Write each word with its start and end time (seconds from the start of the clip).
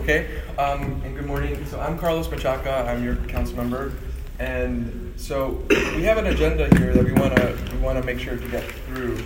Okay, 0.00 0.40
um, 0.56 1.02
and 1.04 1.14
good 1.14 1.26
morning. 1.26 1.62
So 1.66 1.78
I'm 1.78 1.98
Carlos 1.98 2.26
Menchaca. 2.28 2.88
I'm 2.88 3.04
your 3.04 3.16
council 3.16 3.54
member, 3.54 3.92
and 4.38 5.12
so 5.16 5.62
we 5.68 6.04
have 6.04 6.16
an 6.16 6.28
agenda 6.28 6.74
here 6.78 6.94
that 6.94 7.04
we 7.04 7.12
want 7.12 7.36
to 7.36 7.58
we 7.70 7.78
want 7.80 8.00
to 8.00 8.04
make 8.06 8.18
sure 8.18 8.34
to 8.34 8.48
get 8.48 8.64
through. 8.64 9.16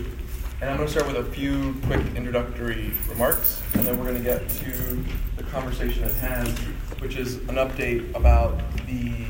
And 0.60 0.68
I'm 0.68 0.76
going 0.76 0.88
to 0.88 0.90
start 0.92 1.06
with 1.06 1.16
a 1.16 1.30
few 1.30 1.76
quick 1.86 2.04
introductory 2.16 2.90
remarks, 3.08 3.62
and 3.74 3.84
then 3.84 3.96
we're 3.96 4.06
going 4.10 4.16
to 4.16 4.24
get 4.24 4.48
to 4.48 5.04
the 5.36 5.44
conversation 5.44 6.02
at 6.02 6.14
hand, 6.14 6.48
which 6.98 7.14
is 7.14 7.36
an 7.36 7.54
update 7.54 8.12
about 8.16 8.60
the 8.88 9.26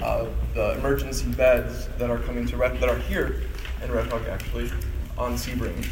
uh, 0.00 0.28
the 0.54 0.78
emergency 0.78 1.28
beds 1.32 1.88
that 1.98 2.08
are 2.08 2.20
coming 2.20 2.46
to 2.46 2.56
Red 2.56 2.78
that 2.78 2.88
are 2.88 2.98
here 2.98 3.42
in 3.82 3.90
Red 3.90 4.06
Hook 4.06 4.28
actually 4.28 4.70
on 5.18 5.34
Sebring. 5.34 5.84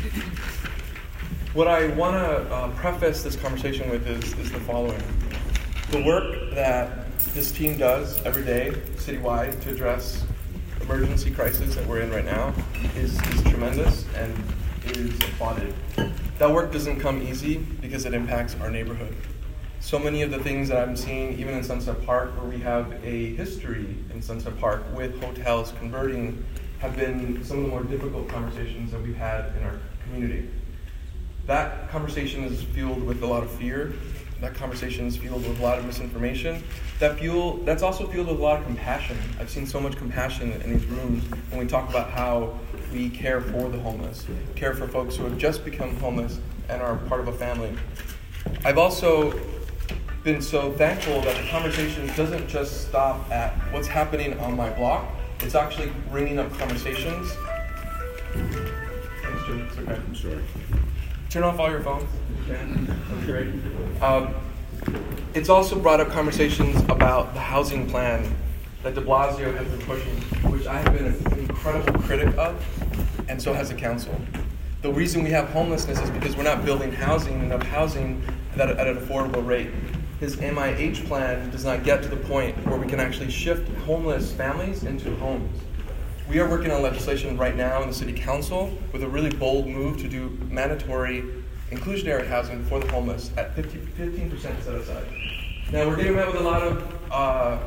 What 1.54 1.68
I 1.68 1.88
want 1.88 2.14
to 2.16 2.50
uh, 2.50 2.70
preface 2.76 3.22
this 3.22 3.36
conversation 3.36 3.90
with 3.90 4.08
is, 4.08 4.32
is 4.38 4.50
the 4.50 4.60
following. 4.60 5.02
The 5.90 6.02
work 6.02 6.54
that 6.54 7.18
this 7.34 7.52
team 7.52 7.76
does 7.76 8.22
every 8.24 8.42
day, 8.42 8.70
citywide, 8.94 9.60
to 9.64 9.72
address 9.72 10.24
emergency 10.80 11.30
crisis 11.30 11.74
that 11.74 11.86
we're 11.86 12.00
in 12.00 12.10
right 12.10 12.24
now 12.24 12.54
is, 12.96 13.20
is 13.20 13.42
tremendous 13.42 14.06
and 14.16 14.34
is 14.86 15.14
applauded. 15.16 15.74
That 16.38 16.50
work 16.50 16.72
doesn't 16.72 17.00
come 17.00 17.20
easy 17.20 17.58
because 17.58 18.06
it 18.06 18.14
impacts 18.14 18.56
our 18.58 18.70
neighborhood. 18.70 19.14
So 19.80 19.98
many 19.98 20.22
of 20.22 20.30
the 20.30 20.38
things 20.38 20.70
that 20.70 20.88
I'm 20.88 20.96
seeing, 20.96 21.38
even 21.38 21.52
in 21.52 21.62
Sunset 21.62 22.02
Park, 22.06 22.34
where 22.40 22.48
we 22.48 22.60
have 22.60 22.92
a 23.04 23.34
history 23.34 23.94
in 24.14 24.22
Sunset 24.22 24.58
Park 24.58 24.84
with 24.94 25.22
hotels 25.22 25.74
converting, 25.78 26.46
have 26.78 26.96
been 26.96 27.44
some 27.44 27.58
of 27.58 27.64
the 27.64 27.68
more 27.68 27.84
difficult 27.84 28.26
conversations 28.30 28.90
that 28.92 29.02
we've 29.02 29.14
had 29.14 29.54
in 29.54 29.64
our 29.64 29.78
community. 30.04 30.48
That 31.46 31.90
conversation 31.90 32.44
is 32.44 32.62
fueled 32.62 33.02
with 33.02 33.22
a 33.22 33.26
lot 33.26 33.42
of 33.42 33.50
fear. 33.50 33.92
That 34.40 34.54
conversation 34.54 35.06
is 35.06 35.16
fueled 35.16 35.46
with 35.46 35.58
a 35.58 35.62
lot 35.62 35.78
of 35.78 35.84
misinformation. 35.84 36.62
That 36.98 37.18
fuel 37.18 37.58
that's 37.58 37.82
also 37.82 38.06
fueled 38.08 38.28
with 38.28 38.38
a 38.38 38.42
lot 38.42 38.60
of 38.60 38.66
compassion. 38.66 39.16
I've 39.40 39.50
seen 39.50 39.66
so 39.66 39.80
much 39.80 39.96
compassion 39.96 40.52
in 40.52 40.72
these 40.72 40.84
rooms 40.86 41.24
when 41.50 41.60
we 41.60 41.66
talk 41.66 41.88
about 41.90 42.10
how 42.10 42.58
we 42.92 43.08
care 43.08 43.40
for 43.40 43.68
the 43.68 43.78
homeless, 43.78 44.26
care 44.54 44.74
for 44.74 44.86
folks 44.86 45.16
who 45.16 45.24
have 45.24 45.38
just 45.38 45.64
become 45.64 45.96
homeless 45.96 46.38
and 46.68 46.80
are 46.80 46.96
part 47.08 47.20
of 47.20 47.28
a 47.28 47.32
family. 47.32 47.76
I've 48.64 48.78
also 48.78 49.38
been 50.22 50.40
so 50.40 50.72
thankful 50.72 51.20
that 51.22 51.36
the 51.36 51.48
conversation 51.48 52.06
doesn't 52.16 52.48
just 52.48 52.88
stop 52.88 53.30
at 53.32 53.52
what's 53.72 53.88
happening 53.88 54.38
on 54.38 54.56
my 54.56 54.70
block. 54.70 55.06
It's 55.40 55.56
actually 55.56 55.90
bringing 56.10 56.38
up 56.38 56.56
conversations. 56.56 57.32
Thanks, 58.32 59.46
Jim. 59.46 59.60
It's 59.68 59.78
okay. 59.78 59.94
I'm 59.94 60.14
sorry. 60.14 60.42
Turn 61.32 61.44
off 61.44 61.58
all 61.58 61.70
your 61.70 61.80
phones. 61.80 62.10
That's 62.46 63.24
great. 63.24 63.48
Um, 64.02 64.34
it's 65.32 65.48
also 65.48 65.78
brought 65.78 65.98
up 65.98 66.10
conversations 66.10 66.78
about 66.90 67.32
the 67.32 67.40
housing 67.40 67.88
plan 67.88 68.36
that 68.82 68.94
de 68.94 69.00
Blasio 69.00 69.56
has 69.56 69.66
been 69.66 69.80
pushing, 69.86 70.14
which 70.50 70.66
I 70.66 70.82
have 70.82 70.92
been 70.92 71.06
an 71.06 71.38
incredible 71.38 71.98
critic 72.02 72.36
of, 72.36 72.62
and 73.30 73.40
so 73.40 73.54
has 73.54 73.70
the 73.70 73.74
council. 73.74 74.14
The 74.82 74.92
reason 74.92 75.22
we 75.22 75.30
have 75.30 75.48
homelessness 75.48 75.98
is 76.00 76.10
because 76.10 76.36
we're 76.36 76.42
not 76.42 76.66
building 76.66 76.92
housing, 76.92 77.40
enough 77.40 77.62
housing 77.62 78.22
at, 78.56 78.68
at 78.68 78.86
an 78.86 78.98
affordable 78.98 79.46
rate. 79.46 79.70
His 80.20 80.36
MIH 80.36 81.06
plan 81.06 81.48
does 81.48 81.64
not 81.64 81.82
get 81.82 82.02
to 82.02 82.10
the 82.10 82.16
point 82.16 82.58
where 82.66 82.78
we 82.78 82.86
can 82.86 83.00
actually 83.00 83.30
shift 83.30 83.74
homeless 83.86 84.32
families 84.32 84.84
into 84.84 85.16
homes. 85.16 85.62
We 86.28 86.38
are 86.38 86.48
working 86.48 86.70
on 86.70 86.82
legislation 86.82 87.36
right 87.36 87.56
now 87.56 87.82
in 87.82 87.88
the 87.88 87.94
City 87.94 88.12
Council 88.12 88.78
with 88.92 89.02
a 89.02 89.08
really 89.08 89.30
bold 89.30 89.66
move 89.66 89.98
to 89.98 90.08
do 90.08 90.30
mandatory 90.50 91.24
inclusionary 91.70 92.26
housing 92.26 92.64
for 92.66 92.80
the 92.80 92.90
homeless 92.90 93.30
at 93.36 93.54
50, 93.54 93.78
15% 93.78 94.40
set 94.40 94.74
aside. 94.74 95.04
Now, 95.72 95.88
we're 95.88 95.96
getting 95.96 96.14
met 96.14 96.28
with 96.28 96.40
a 96.40 96.44
lot 96.44 96.62
of 96.62 97.10
uh, 97.10 97.58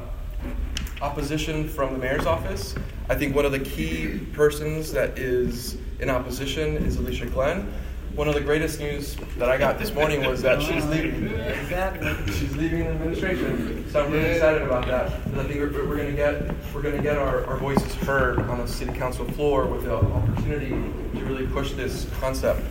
opposition 1.02 1.68
from 1.68 1.94
the 1.94 2.00
mayor's 2.00 2.26
office. 2.26 2.76
I 3.10 3.16
think 3.16 3.36
one 3.36 3.46
of 3.46 3.52
the 3.52 3.60
key 3.60 4.20
persons 4.34 4.92
that 4.94 5.20
is 5.20 5.78
in 6.00 6.10
opposition 6.10 6.78
is 6.78 6.96
Alicia 6.98 7.26
Glen. 7.28 7.72
One 8.16 8.30
of 8.30 8.34
the 8.34 8.40
greatest 8.40 8.80
news 8.80 9.18
that 9.38 9.50
I 9.50 9.58
got 9.58 9.78
this 9.78 9.94
morning 9.94 10.26
was 10.26 10.42
that 10.42 10.62
she's 10.62 10.86
leaving. 10.86 11.28
Exactly. 11.38 12.34
She's 12.34 12.56
leaving 12.56 12.86
the 12.86 12.92
administration, 12.92 13.86
so 13.92 14.06
I'm 14.06 14.12
really 14.14 14.30
excited 14.30 14.62
about 14.62 14.88
that. 14.88 15.12
And 15.26 15.42
I 15.42 15.44
think 15.44 15.60
we're, 15.60 15.86
we're 15.86 15.98
going 15.98 16.12
to 16.12 16.16
get 16.16 16.74
we're 16.74 16.82
going 16.82 16.96
to 16.96 17.04
get 17.04 17.18
our, 17.18 17.46
our 17.46 17.58
voices 17.58 17.94
heard 17.96 18.40
on 18.40 18.60
the 18.60 18.68
city 18.70 18.94
council 18.94 19.26
floor 19.32 19.66
with 19.66 19.84
the 19.84 19.96
opportunity 19.96 20.70
to 20.70 21.26
really 21.26 21.46
push 21.48 21.74
this 21.74 22.08
concept. 22.22 22.62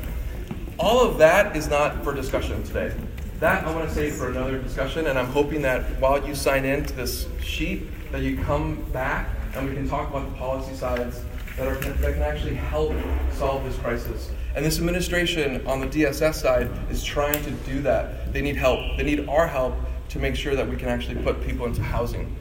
All 0.78 1.06
of 1.06 1.18
that 1.18 1.54
is 1.54 1.68
not 1.68 2.02
for 2.02 2.14
discussion 2.14 2.62
today. 2.64 2.94
That 3.40 3.66
I 3.66 3.74
want 3.74 3.86
to 3.86 3.94
save 3.94 4.14
for 4.14 4.30
another 4.30 4.58
discussion, 4.58 5.08
and 5.08 5.18
I'm 5.18 5.26
hoping 5.26 5.60
that 5.60 5.82
while 6.00 6.26
you 6.26 6.34
sign 6.34 6.64
in 6.64 6.86
to 6.86 6.94
this 6.94 7.28
sheet, 7.42 7.82
that 8.12 8.22
you 8.22 8.38
come 8.38 8.76
back 8.92 9.28
and 9.54 9.68
we 9.68 9.74
can 9.74 9.86
talk 9.86 10.08
about 10.08 10.26
the 10.26 10.38
policy 10.38 10.74
sides 10.74 11.20
that 11.56 11.66
are 11.68 11.76
that 11.76 12.14
can 12.14 12.22
actually 12.22 12.54
help 12.54 12.94
solve 13.32 13.64
this 13.64 13.76
crisis. 13.78 14.30
And 14.54 14.64
this 14.64 14.78
administration 14.78 15.66
on 15.66 15.80
the 15.80 15.86
DSS 15.86 16.34
side 16.34 16.70
is 16.90 17.02
trying 17.02 17.42
to 17.44 17.50
do 17.50 17.82
that. 17.82 18.32
They 18.32 18.42
need 18.42 18.56
help. 18.56 18.96
They 18.96 19.04
need 19.04 19.28
our 19.28 19.46
help 19.46 19.74
to 20.10 20.18
make 20.18 20.36
sure 20.36 20.54
that 20.54 20.68
we 20.68 20.76
can 20.76 20.88
actually 20.88 21.22
put 21.22 21.44
people 21.44 21.66
into 21.66 21.82
housing, 21.82 22.36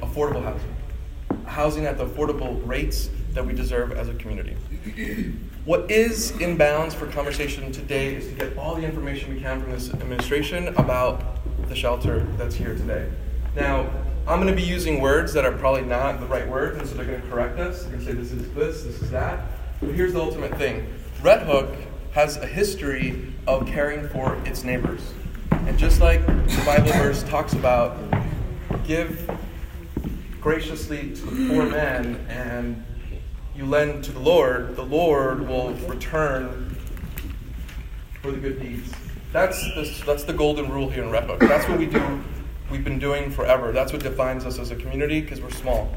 affordable 0.00 0.42
housing, 0.42 0.76
housing 1.46 1.86
at 1.86 1.96
the 1.96 2.06
affordable 2.06 2.66
rates 2.66 3.10
that 3.32 3.44
we 3.44 3.52
deserve 3.52 3.92
as 3.92 4.08
a 4.08 4.14
community. 4.14 4.56
What 5.64 5.90
is 5.90 6.38
in 6.42 6.58
bounds 6.58 6.94
for 6.94 7.06
conversation 7.06 7.72
today 7.72 8.16
is 8.16 8.28
to 8.28 8.34
get 8.34 8.58
all 8.58 8.74
the 8.74 8.82
information 8.82 9.34
we 9.34 9.40
can 9.40 9.62
from 9.62 9.70
this 9.70 9.88
administration 9.94 10.68
about 10.76 11.38
the 11.70 11.74
shelter 11.74 12.20
that's 12.36 12.54
here 12.54 12.74
today. 12.74 13.08
Now, 13.56 13.88
I'm 14.26 14.40
going 14.40 14.54
to 14.54 14.56
be 14.56 14.66
using 14.66 15.02
words 15.02 15.34
that 15.34 15.44
are 15.44 15.52
probably 15.52 15.82
not 15.82 16.18
the 16.18 16.24
right 16.24 16.48
words, 16.48 16.78
and 16.78 16.88
so 16.88 16.94
they're 16.94 17.04
going 17.04 17.20
to 17.20 17.28
correct 17.28 17.58
us. 17.58 17.82
They're 17.82 17.92
going 17.92 18.06
to 18.06 18.12
say 18.12 18.12
this 18.14 18.32
is 18.32 18.54
this, 18.54 18.82
this 18.82 19.02
is 19.02 19.10
that. 19.10 19.44
But 19.80 19.90
here's 19.90 20.14
the 20.14 20.20
ultimate 20.20 20.56
thing 20.56 20.86
Red 21.20 21.42
Hook 21.42 21.74
has 22.12 22.38
a 22.38 22.46
history 22.46 23.34
of 23.46 23.66
caring 23.66 24.08
for 24.08 24.36
its 24.46 24.64
neighbors. 24.64 25.12
And 25.50 25.78
just 25.78 26.00
like 26.00 26.24
the 26.26 26.62
Bible 26.64 26.90
verse 26.92 27.22
talks 27.24 27.52
about, 27.52 27.98
give 28.86 29.30
graciously 30.40 31.14
to 31.14 31.26
the 31.26 31.48
poor 31.48 31.66
man 31.66 32.24
and 32.30 32.82
you 33.54 33.66
lend 33.66 34.04
to 34.04 34.12
the 34.12 34.20
Lord, 34.20 34.74
the 34.74 34.84
Lord 34.84 35.46
will 35.46 35.74
return 35.86 36.74
for 38.22 38.30
the 38.30 38.38
good 38.38 38.58
deeds. 38.58 38.90
That's 39.32 39.62
the, 39.74 40.02
that's 40.06 40.24
the 40.24 40.32
golden 40.32 40.70
rule 40.70 40.88
here 40.88 41.02
in 41.02 41.10
Red 41.10 41.24
Hook. 41.24 41.40
That's 41.40 41.68
what 41.68 41.78
we 41.78 41.86
do. 41.86 42.22
We've 42.74 42.82
been 42.82 42.98
doing 42.98 43.30
forever. 43.30 43.70
That's 43.70 43.92
what 43.92 44.02
defines 44.02 44.44
us 44.44 44.58
as 44.58 44.72
a 44.72 44.74
community 44.74 45.20
because 45.20 45.40
we're 45.40 45.52
small. 45.52 45.88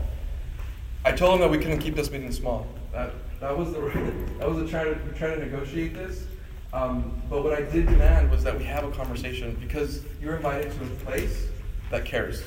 I 1.03 1.11
told 1.11 1.33
him 1.33 1.39
that 1.39 1.49
we 1.49 1.57
couldn't 1.57 1.79
keep 1.79 1.95
this 1.95 2.11
meeting 2.11 2.31
small. 2.31 2.67
That, 2.91 3.13
that 3.39 3.57
was 3.57 3.73
the 3.73 3.79
that 4.37 4.47
was 4.47 4.59
the 4.59 4.67
trying 4.67 4.93
to 4.93 5.17
trying 5.17 5.39
to 5.39 5.45
negotiate 5.47 5.95
this. 5.95 6.25
Um, 6.73 7.19
but 7.31 7.43
what 7.43 7.53
I 7.53 7.63
did 7.63 7.87
demand 7.87 8.29
was 8.29 8.43
that 8.43 8.55
we 8.55 8.63
have 8.65 8.83
a 8.83 8.91
conversation 8.91 9.57
because 9.59 10.03
you're 10.21 10.35
invited 10.35 10.71
to 10.71 10.83
a 10.83 10.87
place 11.03 11.47
that 11.89 12.05
cares, 12.05 12.43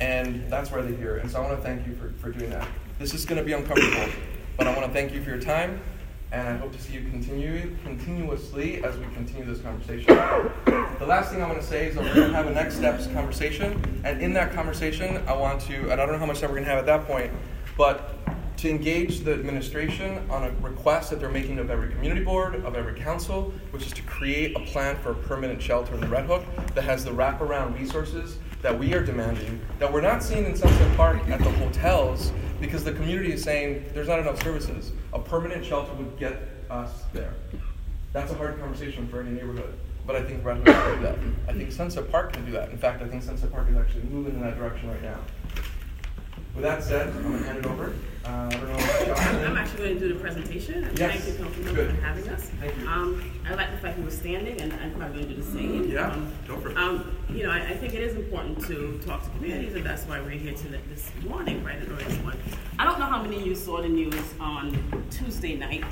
and 0.00 0.50
that's 0.50 0.72
why 0.72 0.80
they're 0.80 0.96
here. 0.96 1.18
And 1.18 1.30
so 1.30 1.40
I 1.40 1.46
want 1.46 1.56
to 1.56 1.62
thank 1.62 1.86
you 1.86 1.94
for, 1.94 2.08
for 2.14 2.36
doing 2.36 2.50
that. 2.50 2.66
This 2.98 3.14
is 3.14 3.24
going 3.24 3.38
to 3.38 3.44
be 3.44 3.52
uncomfortable, 3.52 4.12
but 4.56 4.66
I 4.66 4.74
want 4.76 4.84
to 4.84 4.92
thank 4.92 5.12
you 5.12 5.22
for 5.22 5.30
your 5.30 5.40
time, 5.40 5.80
and 6.34 6.48
I 6.48 6.56
hope 6.56 6.72
to 6.72 6.80
see 6.80 6.94
you 6.94 7.02
continue 7.10 7.76
continuously 7.84 8.82
as 8.82 8.98
we 8.98 9.04
continue 9.14 9.44
this 9.44 9.60
conversation. 9.60 10.06
The 10.98 11.06
last 11.06 11.30
thing 11.30 11.40
I 11.40 11.46
want 11.46 11.60
to 11.60 11.66
say 11.66 11.86
is 11.86 11.94
that 11.94 12.02
we're 12.02 12.12
going 12.12 12.30
to 12.30 12.36
have 12.36 12.48
a 12.48 12.50
next 12.50 12.74
steps 12.74 13.06
conversation, 13.06 14.02
and 14.04 14.20
in 14.20 14.32
that 14.32 14.52
conversation, 14.52 15.22
I 15.28 15.34
want 15.34 15.60
to, 15.62 15.92
and 15.92 15.92
I 15.92 15.96
don't 15.96 16.10
know 16.10 16.18
how 16.18 16.26
much 16.26 16.40
time 16.40 16.50
we're 16.50 16.56
going 16.56 16.64
to 16.64 16.70
have 16.70 16.80
at 16.80 16.86
that 16.86 17.06
point, 17.06 17.32
but 17.78 18.16
to 18.56 18.68
engage 18.68 19.20
the 19.20 19.32
administration 19.32 20.28
on 20.28 20.42
a 20.42 20.50
request 20.60 21.10
that 21.10 21.20
they're 21.20 21.30
making 21.30 21.60
of 21.60 21.70
every 21.70 21.90
community 21.90 22.24
board, 22.24 22.56
of 22.64 22.74
every 22.74 22.98
council, 22.98 23.54
which 23.70 23.86
is 23.86 23.92
to 23.92 24.02
create 24.02 24.56
a 24.56 24.60
plan 24.60 24.96
for 24.96 25.12
a 25.12 25.14
permanent 25.14 25.62
shelter 25.62 25.94
in 25.94 26.00
the 26.00 26.08
Red 26.08 26.26
Hook 26.26 26.42
that 26.74 26.82
has 26.82 27.04
the 27.04 27.12
wraparound 27.12 27.78
resources 27.78 28.38
that 28.64 28.78
we 28.78 28.94
are 28.94 29.04
demanding, 29.04 29.60
that 29.78 29.92
we're 29.92 30.00
not 30.00 30.22
seeing 30.22 30.46
in 30.46 30.56
Sunset 30.56 30.96
Park 30.96 31.18
at 31.28 31.38
the 31.38 31.50
hotels, 31.50 32.32
because 32.58 32.82
the 32.82 32.92
community 32.92 33.30
is 33.30 33.42
saying 33.42 33.84
there's 33.92 34.08
not 34.08 34.18
enough 34.18 34.42
services. 34.42 34.90
A 35.12 35.18
permanent 35.18 35.62
shelter 35.62 35.92
would 35.92 36.18
get 36.18 36.48
us 36.70 37.02
there. 37.12 37.34
That's 38.14 38.32
a 38.32 38.34
hard 38.34 38.58
conversation 38.58 39.06
for 39.08 39.20
any 39.20 39.32
neighborhood. 39.32 39.74
But 40.06 40.16
I 40.16 40.22
think 40.22 40.42
Red 40.42 40.64
can 40.64 40.96
do 40.96 41.02
that. 41.02 41.18
I 41.46 41.52
think 41.52 41.72
Sunset 41.72 42.10
Park 42.10 42.32
can 42.32 42.46
do 42.46 42.52
that. 42.52 42.70
In 42.70 42.78
fact, 42.78 43.02
I 43.02 43.06
think 43.06 43.22
Sunset 43.22 43.52
Park 43.52 43.68
is 43.68 43.76
actually 43.76 44.04
moving 44.04 44.32
in 44.32 44.40
that 44.40 44.56
direction 44.56 44.88
right 44.88 45.02
now. 45.02 45.18
With 46.54 46.62
that 46.62 46.84
said, 46.84 47.08
I'm 47.08 47.22
going 47.22 47.38
to 47.38 47.44
hand 47.44 47.58
it 47.58 47.66
over. 47.66 47.92
Uh, 48.24 48.28
I 48.28 48.48
don't 48.50 48.68
know 48.68 49.14
I'm 49.50 49.56
actually 49.56 49.78
going 49.78 49.98
to 49.98 50.08
do 50.08 50.14
the 50.14 50.20
presentation. 50.20 50.88
Yes. 50.94 51.24
Thank 51.24 51.38
you, 51.56 51.72
Good. 51.74 51.90
for 51.96 52.00
having 52.00 52.28
us. 52.28 52.44
Thank 52.60 52.78
you. 52.78 52.88
Um, 52.88 53.30
I 53.44 53.54
like 53.54 53.72
the 53.72 53.76
fact 53.78 53.98
you 53.98 54.04
were 54.04 54.10
standing, 54.10 54.60
and 54.60 54.72
I'm 54.74 54.94
probably 54.94 55.24
going 55.24 55.28
to 55.28 55.34
do 55.34 55.42
the 55.42 55.50
same. 55.50 55.90
Yeah, 55.90 56.12
Um, 56.12 56.32
go 56.46 56.56
for 56.58 56.70
it. 56.70 56.76
Um, 56.76 57.16
you 57.28 57.42
know, 57.42 57.50
I, 57.50 57.58
I 57.58 57.76
think 57.76 57.92
it 57.94 58.02
is 58.02 58.14
important 58.14 58.64
to 58.66 59.00
talk 59.04 59.24
to 59.24 59.30
communities, 59.30 59.74
and 59.74 59.84
that's 59.84 60.04
why 60.04 60.20
we're 60.20 60.30
here 60.30 60.54
to 60.54 60.68
this 60.68 61.10
morning, 61.28 61.62
right, 61.64 61.82
at 61.82 61.88
Orange 61.90 62.22
One. 62.24 62.38
I 62.78 62.84
don't 62.84 63.00
know 63.00 63.06
how 63.06 63.20
many 63.20 63.36
of 63.40 63.46
you 63.46 63.54
saw 63.56 63.82
the 63.82 63.88
news 63.88 64.14
on 64.38 65.04
Tuesday 65.10 65.56
night 65.56 65.84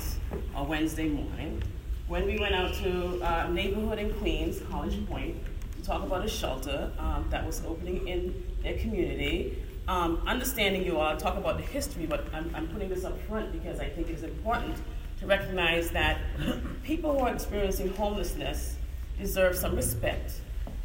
or 0.55 0.65
Wednesday 0.65 1.09
morning 1.09 1.61
when 2.07 2.25
we 2.25 2.39
went 2.39 2.55
out 2.55 2.73
to 2.75 3.21
uh, 3.21 3.47
neighborhood 3.49 3.99
in 3.99 4.13
Queens, 4.15 4.59
College 4.71 5.05
Point, 5.07 5.35
to 5.75 5.83
talk 5.83 6.03
about 6.03 6.25
a 6.25 6.29
shelter 6.29 6.91
um, 6.97 7.27
that 7.29 7.45
was 7.45 7.63
opening 7.65 8.07
in 8.07 8.43
their 8.63 8.77
community. 8.77 9.61
Um, 9.87 10.21
understanding 10.25 10.85
you 10.85 10.97
all, 10.97 11.17
talk 11.17 11.35
about 11.35 11.57
the 11.57 11.63
history, 11.63 12.05
but 12.05 12.25
I'm, 12.33 12.49
I'm 12.55 12.67
putting 12.69 12.87
this 12.87 13.03
up 13.03 13.19
front 13.27 13.51
because 13.51 13.81
I 13.81 13.89
think 13.89 14.09
it's 14.09 14.23
important 14.23 14.77
to 15.19 15.27
recognize 15.27 15.89
that 15.91 16.19
people 16.83 17.11
who 17.11 17.19
are 17.19 17.33
experiencing 17.33 17.93
homelessness 17.95 18.77
deserve 19.19 19.57
some 19.57 19.75
respect. 19.75 20.33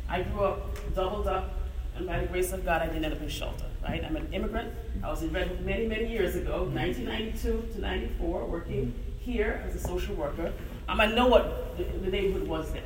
I 0.08 0.22
grew 0.22 0.44
up 0.44 0.94
doubled 0.96 1.28
up, 1.28 1.54
and 1.94 2.06
by 2.06 2.20
the 2.20 2.26
grace 2.26 2.52
of 2.52 2.64
God, 2.64 2.82
I 2.82 2.86
didn't 2.86 3.04
end 3.04 3.14
up 3.14 3.22
in 3.22 3.28
shelter, 3.28 3.66
right? 3.84 4.04
I'm 4.04 4.16
an 4.16 4.32
immigrant. 4.32 4.74
I 5.04 5.10
was 5.10 5.22
in 5.22 5.32
Redwood 5.32 5.64
many, 5.64 5.86
many 5.86 6.10
years 6.10 6.34
ago, 6.34 6.64
1992 6.64 7.74
to 7.74 7.80
94, 7.80 8.46
working 8.46 8.94
here 9.20 9.62
as 9.64 9.76
a 9.76 9.78
social 9.78 10.16
worker. 10.16 10.52
Um, 10.88 11.00
I 11.00 11.06
know 11.06 11.28
what 11.28 11.76
the, 11.76 11.84
the 11.84 12.10
neighborhood 12.10 12.48
was 12.48 12.72
then, 12.72 12.82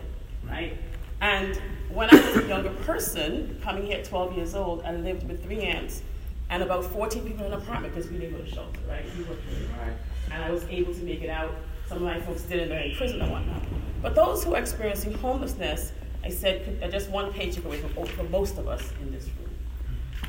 right? 0.47 0.76
And 1.23 1.57
when 1.89 2.13
I 2.13 2.17
was 2.17 2.45
a 2.45 2.49
younger 2.49 2.71
person, 2.85 3.57
coming 3.63 3.87
here 3.87 3.99
at 3.99 4.05
12 4.05 4.37
years 4.37 4.57
old, 4.57 4.83
I 4.83 4.91
lived 4.91 5.27
with 5.29 5.45
three 5.45 5.61
aunts 5.61 6.03
and 6.51 6.65
about 6.65 6.85
14 6.85 7.25
people 7.25 7.47
in 7.47 7.53
an 7.53 7.61
apartment 7.61 7.95
because 7.95 8.11
we 8.11 8.19
didn't 8.19 8.37
go 8.37 8.45
to 8.45 8.51
shelter, 8.51 8.81
right? 8.89 9.05
We 9.17 9.23
hard. 9.25 9.95
And 10.33 10.43
I 10.43 10.51
was 10.51 10.65
able 10.65 10.93
to 10.93 11.01
make 11.05 11.23
it 11.23 11.31
out. 11.31 11.55
Some 11.87 11.99
of 11.99 12.03
my 12.03 12.21
folks 12.21 12.43
didn't, 12.43 12.71
they're 12.71 12.81
in 12.81 12.97
prison 12.97 13.21
and 13.21 13.31
whatnot. 13.31 13.63
But 14.03 14.17
those 14.17 14.43
who 14.43 14.57
are 14.57 14.59
experiencing 14.59 15.13
homelessness, 15.15 15.93
I 16.25 16.29
said, 16.29 16.65
could, 16.65 16.83
uh, 16.83 16.91
just 16.91 17.09
one 17.09 17.33
paycheck 17.33 17.65
away 17.65 17.79
from, 17.79 18.31
most 18.33 18.59
of 18.59 18.67
us 18.67 18.93
in 19.01 19.13
this 19.13 19.27
room. 19.27 19.51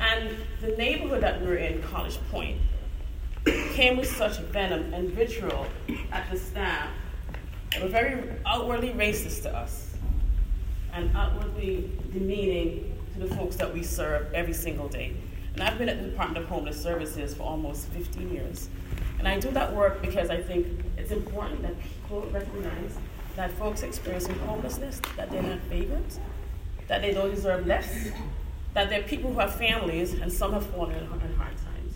And 0.00 0.36
the 0.60 0.76
neighborhood 0.76 1.24
that 1.24 1.40
we 1.40 1.48
were 1.48 1.56
in, 1.56 1.82
College 1.82 2.18
Point, 2.30 2.58
came 3.72 3.96
with 3.96 4.16
such 4.16 4.38
venom 4.38 4.94
and 4.94 5.10
vitriol 5.10 5.66
at 6.12 6.30
the 6.30 6.38
staff. 6.38 6.88
They 7.72 7.82
were 7.82 7.88
very 7.88 8.30
outwardly 8.46 8.90
racist 8.90 9.42
to 9.42 9.56
us 9.56 9.83
and 10.94 11.14
outwardly 11.16 11.90
demeaning 12.12 12.96
to 13.12 13.20
the 13.20 13.34
folks 13.34 13.56
that 13.56 13.72
we 13.72 13.82
serve 13.82 14.32
every 14.32 14.52
single 14.54 14.88
day. 14.88 15.14
And 15.54 15.62
I've 15.62 15.78
been 15.78 15.88
at 15.88 16.02
the 16.02 16.08
Department 16.08 16.44
of 16.44 16.50
Homeless 16.50 16.80
Services 16.80 17.34
for 17.34 17.42
almost 17.42 17.88
15 17.88 18.32
years. 18.32 18.68
And 19.18 19.28
I 19.28 19.38
do 19.38 19.50
that 19.52 19.72
work 19.74 20.00
because 20.00 20.30
I 20.30 20.40
think 20.40 20.66
it's 20.96 21.12
important 21.12 21.62
that 21.62 21.74
people 21.80 22.22
recognize 22.32 22.96
that 23.36 23.50
folks 23.52 23.82
experiencing 23.82 24.38
homelessness, 24.40 25.00
that 25.16 25.30
they're 25.30 25.42
not 25.42 25.60
favorites, 25.68 26.20
that 26.88 27.02
they 27.02 27.12
don't 27.12 27.30
deserve 27.34 27.66
less, 27.66 28.10
that 28.74 28.90
they're 28.90 29.02
people 29.02 29.32
who 29.32 29.38
have 29.38 29.54
families, 29.54 30.14
and 30.14 30.32
some 30.32 30.52
have 30.52 30.66
fallen 30.66 30.96
in 30.96 31.06
hard 31.06 31.56
times. 31.56 31.94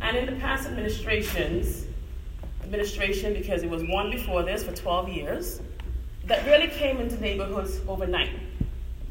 And 0.00 0.16
in 0.16 0.26
the 0.26 0.40
past 0.40 0.68
administrations, 0.68 1.86
administration, 2.62 3.34
because 3.34 3.62
it 3.62 3.70
was 3.70 3.82
one 3.84 4.10
before 4.10 4.42
this 4.42 4.64
for 4.64 4.72
12 4.72 5.08
years, 5.08 5.60
that 6.32 6.46
really 6.46 6.68
came 6.68 6.98
into 6.98 7.20
neighborhoods 7.20 7.78
overnight 7.86 8.30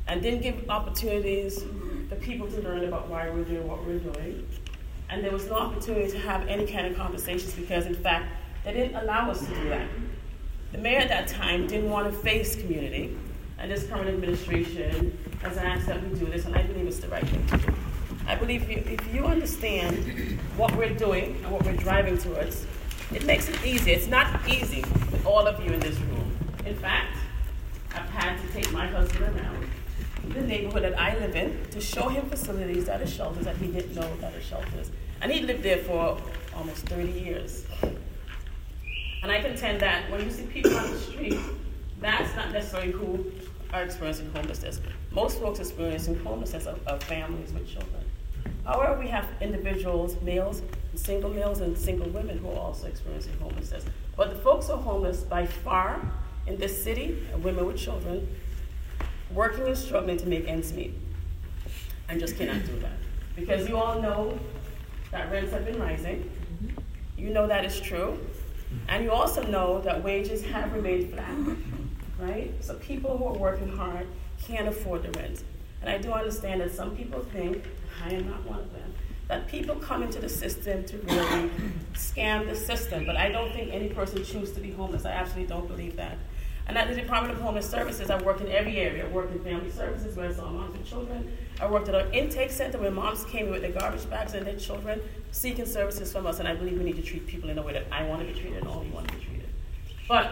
and 0.07 0.23
didn't 0.23 0.41
give 0.41 0.67
opportunities 0.71 1.63
for 2.09 2.15
people 2.15 2.47
to 2.47 2.59
learn 2.61 2.83
about 2.83 3.09
why 3.09 3.29
we're 3.29 3.43
doing 3.43 3.67
what 3.67 3.85
we're 3.85 3.99
doing. 3.99 4.47
And 5.07 5.23
there 5.23 5.31
was 5.31 5.45
no 5.45 5.53
opportunity 5.53 6.09
to 6.09 6.17
have 6.17 6.47
any 6.47 6.65
kind 6.65 6.87
of 6.87 6.97
conversations 6.97 7.53
because, 7.53 7.85
in 7.85 7.93
fact, 7.93 8.25
they 8.63 8.73
didn't 8.73 8.95
allow 8.95 9.29
us 9.29 9.39
to 9.41 9.53
do 9.53 9.69
that. 9.69 9.87
The 10.71 10.79
mayor 10.79 10.97
at 10.97 11.09
that 11.09 11.27
time 11.27 11.67
didn't 11.67 11.91
want 11.91 12.11
to 12.11 12.17
face 12.17 12.55
community, 12.55 13.15
and 13.59 13.69
this 13.69 13.85
current 13.85 14.09
administration 14.09 15.15
has 15.43 15.57
asked 15.57 15.85
that 15.85 16.01
we 16.01 16.17
do 16.17 16.25
this, 16.25 16.45
and 16.45 16.55
I 16.55 16.63
believe 16.63 16.87
it's 16.87 17.01
the 17.01 17.09
right 17.09 17.27
thing 17.27 17.45
to 17.45 17.57
do. 17.67 17.73
I 18.25 18.33
believe 18.33 18.63
if 18.63 18.69
you, 18.71 18.93
if 18.93 19.13
you 19.13 19.25
understand 19.25 20.39
what 20.57 20.75
we're 20.75 20.95
doing 20.95 21.35
and 21.43 21.51
what 21.51 21.63
we're 21.65 21.77
driving 21.77 22.17
towards, 22.17 22.65
it 23.13 23.27
makes 23.27 23.47
it 23.47 23.63
easy. 23.63 23.91
It's 23.91 24.07
not 24.07 24.49
easy 24.49 24.81
with 25.11 25.23
all 25.23 25.45
of 25.45 25.63
you 25.63 25.71
in 25.71 25.79
this 25.81 25.99
room. 25.99 26.20
In 26.71 26.77
fact, 26.77 27.17
I've 27.93 28.09
had 28.11 28.39
to 28.39 28.47
take 28.53 28.71
my 28.71 28.87
husband 28.87 29.37
around 29.37 29.69
the 30.29 30.39
neighborhood 30.39 30.83
that 30.83 30.97
I 30.97 31.17
live 31.17 31.35
in 31.35 31.65
to 31.71 31.81
show 31.81 32.07
him 32.07 32.29
facilities 32.29 32.85
that 32.85 33.01
are 33.01 33.07
shelters 33.07 33.43
that 33.43 33.57
he 33.57 33.67
didn't 33.67 33.93
know 33.93 34.09
that 34.21 34.33
are 34.33 34.39
shelters. 34.39 34.89
And 35.21 35.29
he 35.29 35.41
lived 35.41 35.63
there 35.63 35.79
for 35.79 36.17
almost 36.55 36.85
30 36.87 37.11
years. 37.11 37.65
And 39.21 39.29
I 39.29 39.41
contend 39.41 39.81
that 39.81 40.09
when 40.09 40.23
you 40.23 40.31
see 40.31 40.43
people 40.43 40.77
on 40.77 40.89
the 40.89 40.97
street, 40.97 41.37
that's 41.99 42.33
not 42.37 42.53
necessarily 42.53 42.93
who 42.93 43.25
are 43.73 43.83
experiencing 43.83 44.31
homelessness. 44.33 44.79
Most 45.11 45.41
folks 45.41 45.59
experiencing 45.59 46.23
homelessness 46.23 46.67
are, 46.67 46.77
are 46.87 47.01
families 47.01 47.51
with 47.51 47.67
children. 47.67 48.05
However, 48.63 48.97
we 48.97 49.09
have 49.09 49.27
individuals, 49.41 50.15
males, 50.21 50.61
single 50.95 51.31
males, 51.31 51.59
and 51.59 51.77
single 51.77 52.07
women 52.11 52.37
who 52.37 52.47
are 52.47 52.59
also 52.59 52.87
experiencing 52.87 53.37
homelessness. 53.41 53.83
But 54.15 54.29
the 54.29 54.37
folks 54.37 54.67
who 54.67 54.73
are 54.73 54.81
homeless 54.81 55.23
by 55.23 55.45
far 55.45 55.99
in 56.47 56.57
this 56.57 56.83
city 56.83 57.17
women 57.37 57.65
with 57.65 57.77
children, 57.77 58.27
working 59.33 59.65
and 59.67 59.77
struggling 59.77 60.17
to 60.17 60.27
make 60.27 60.47
ends 60.47 60.73
meet, 60.73 60.93
and 62.09 62.19
just 62.19 62.37
cannot 62.37 62.65
do 62.65 62.77
that. 62.79 62.97
Because 63.35 63.67
you 63.67 63.77
all 63.77 64.01
know 64.01 64.37
that 65.11 65.31
rents 65.31 65.51
have 65.51 65.65
been 65.65 65.79
rising. 65.79 66.29
You 67.17 67.29
know 67.29 67.47
that 67.47 67.65
is 67.65 67.79
true. 67.79 68.19
And 68.87 69.03
you 69.03 69.11
also 69.11 69.43
know 69.43 69.81
that 69.81 70.03
wages 70.03 70.43
have 70.45 70.73
remained 70.73 71.13
flat, 71.13 71.37
right? 72.19 72.51
So 72.63 72.75
people 72.75 73.17
who 73.17 73.25
are 73.25 73.37
working 73.37 73.67
hard 73.75 74.07
can't 74.41 74.67
afford 74.67 75.03
the 75.03 75.19
rent. 75.19 75.43
And 75.81 75.89
I 75.89 75.97
do 75.97 76.11
understand 76.11 76.61
that 76.61 76.71
some 76.71 76.95
people 76.95 77.21
think, 77.33 77.65
I 78.03 78.13
am 78.13 78.29
not 78.29 78.43
one 78.45 78.59
of 78.59 78.71
them, 78.71 78.93
that 79.27 79.47
people 79.47 79.75
come 79.75 80.03
into 80.03 80.19
the 80.19 80.29
system 80.29 80.83
to 80.85 80.97
really 80.97 81.49
scam 81.93 82.47
the 82.47 82.55
system. 82.55 83.05
But 83.05 83.17
I 83.17 83.29
don't 83.29 83.51
think 83.51 83.73
any 83.73 83.89
person 83.89 84.23
chooses 84.23 84.53
to 84.53 84.61
be 84.61 84.71
homeless. 84.71 85.05
I 85.05 85.11
absolutely 85.11 85.47
don't 85.47 85.67
believe 85.67 85.95
that. 85.97 86.17
And 86.71 86.77
at 86.77 86.87
the 86.87 86.95
Department 86.95 87.35
of 87.35 87.41
Homeless 87.41 87.69
Services, 87.69 88.09
I 88.09 88.21
worked 88.23 88.39
in 88.39 88.47
every 88.47 88.77
area. 88.77 89.05
I 89.05 89.09
worked 89.09 89.35
in 89.35 89.43
family 89.43 89.69
services 89.69 90.15
where 90.15 90.29
I 90.29 90.31
saw 90.31 90.49
moms 90.49 90.71
with 90.71 90.87
children. 90.87 91.37
I 91.59 91.69
worked 91.69 91.89
at 91.89 91.95
an 91.95 92.13
intake 92.13 92.49
center 92.49 92.77
where 92.77 92.89
moms 92.89 93.25
came 93.25 93.49
with 93.49 93.61
their 93.61 93.73
garbage 93.73 94.09
bags 94.09 94.35
and 94.35 94.47
their 94.47 94.55
children 94.55 95.01
seeking 95.31 95.65
services 95.65 96.13
from 96.13 96.25
us. 96.25 96.39
And 96.39 96.47
I 96.47 96.55
believe 96.55 96.77
we 96.77 96.85
need 96.85 96.95
to 96.95 97.01
treat 97.01 97.27
people 97.27 97.49
in 97.49 97.57
a 97.57 97.61
way 97.61 97.73
that 97.73 97.87
I 97.91 98.07
want 98.07 98.25
to 98.25 98.33
be 98.33 98.39
treated 98.39 98.59
and 98.59 98.69
all 98.69 98.85
you 98.85 98.91
want 98.93 99.09
to 99.09 99.15
be 99.15 99.21
treated. 99.21 99.49
But 100.07 100.29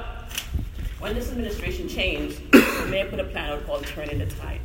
when 1.00 1.14
this 1.14 1.30
administration 1.30 1.90
changed, 1.90 2.50
the 2.54 2.88
mayor 2.90 3.10
put 3.10 3.20
a 3.20 3.26
plan 3.26 3.50
out 3.50 3.66
called 3.66 3.86
Turning 3.86 4.20
the 4.20 4.28
Tide. 4.28 4.62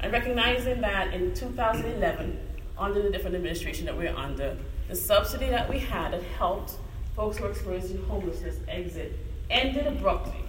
And 0.00 0.10
recognizing 0.10 0.80
that 0.80 1.14
in 1.14 1.32
2011, 1.34 2.36
under 2.76 3.00
the 3.00 3.10
different 3.10 3.36
administration 3.36 3.86
that 3.86 3.96
we're 3.96 4.16
under, 4.16 4.56
the 4.88 4.96
subsidy 4.96 5.50
that 5.50 5.70
we 5.70 5.78
had 5.78 6.14
that 6.14 6.22
helped 6.36 6.72
folks 7.14 7.36
who 7.36 7.44
were 7.44 7.50
experiencing 7.50 8.04
homelessness 8.06 8.56
exit 8.66 9.16
ended 9.50 9.86
abruptly. 9.86 10.46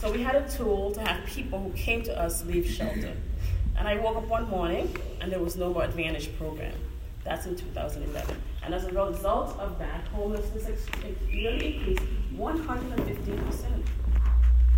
So 0.00 0.10
we 0.10 0.22
had 0.22 0.34
a 0.34 0.48
tool 0.48 0.92
to 0.92 1.00
have 1.02 1.26
people 1.26 1.58
who 1.58 1.70
came 1.72 2.02
to 2.04 2.18
us 2.18 2.42
leave 2.46 2.66
shelter. 2.66 3.12
And 3.76 3.86
I 3.86 3.98
woke 3.98 4.16
up 4.16 4.28
one 4.28 4.48
morning 4.48 4.96
and 5.20 5.30
there 5.30 5.40
was 5.40 5.56
no 5.56 5.74
more 5.74 5.84
Advantage 5.84 6.34
program. 6.38 6.72
That's 7.22 7.44
in 7.44 7.54
2011. 7.54 8.34
And 8.62 8.74
as 8.74 8.84
a 8.84 8.92
result 8.92 9.58
of 9.58 9.78
that, 9.78 10.08
homelessness 10.08 10.86
really 11.28 11.76
increased 11.76 12.02
115%. 12.34 13.86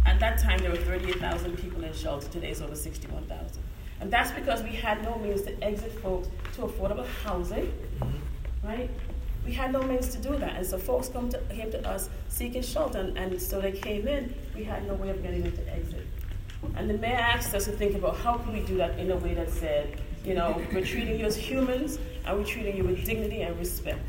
At 0.06 0.18
that 0.18 0.40
time, 0.40 0.58
there 0.58 0.72
were 0.72 0.76
38,000 0.76 1.56
people 1.56 1.84
in 1.84 1.94
shelter. 1.94 2.26
Today, 2.26 2.50
it's 2.50 2.60
over 2.60 2.74
61,000. 2.74 3.62
And 4.00 4.10
that's 4.10 4.32
because 4.32 4.64
we 4.64 4.70
had 4.70 5.04
no 5.04 5.18
means 5.18 5.42
to 5.42 5.62
exit 5.62 5.92
folks 6.00 6.26
to 6.56 6.62
affordable 6.62 7.06
housing, 7.22 7.72
mm-hmm. 8.00 8.66
right? 8.66 8.90
We 9.44 9.52
had 9.52 9.72
no 9.72 9.82
means 9.82 10.08
to 10.10 10.18
do 10.18 10.36
that. 10.36 10.56
And 10.56 10.66
so 10.66 10.78
folks 10.78 11.08
come 11.08 11.28
to, 11.30 11.38
came 11.50 11.70
to 11.72 11.88
us 11.88 12.08
seeking 12.28 12.62
shelter, 12.62 12.98
and, 12.98 13.16
and 13.18 13.40
so 13.40 13.60
they 13.60 13.72
came 13.72 14.06
in. 14.08 14.34
We 14.54 14.64
had 14.64 14.86
no 14.86 14.94
way 14.94 15.10
of 15.10 15.22
getting 15.22 15.42
them 15.42 15.52
to 15.52 15.74
exit. 15.74 16.06
And 16.76 16.88
the 16.88 16.94
mayor 16.94 17.16
asked 17.16 17.54
us 17.54 17.64
to 17.64 17.72
think 17.72 17.96
about 17.96 18.16
how 18.16 18.38
can 18.38 18.52
we 18.52 18.60
do 18.60 18.76
that 18.76 18.98
in 18.98 19.10
a 19.10 19.16
way 19.16 19.34
that 19.34 19.50
said, 19.50 20.00
you 20.24 20.34
know, 20.34 20.62
we're 20.72 20.84
treating 20.84 21.18
you 21.18 21.26
as 21.26 21.36
humans, 21.36 21.98
and 22.24 22.38
we're 22.38 22.44
treating 22.44 22.76
you 22.76 22.84
with 22.84 23.04
dignity 23.04 23.42
and 23.42 23.58
respect. 23.58 24.08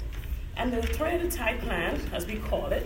And 0.55 0.71
the 0.71 0.81
the 0.81 1.29
Tide 1.31 1.59
plan, 1.61 1.99
as 2.13 2.27
we 2.27 2.35
call 2.35 2.67
it, 2.67 2.85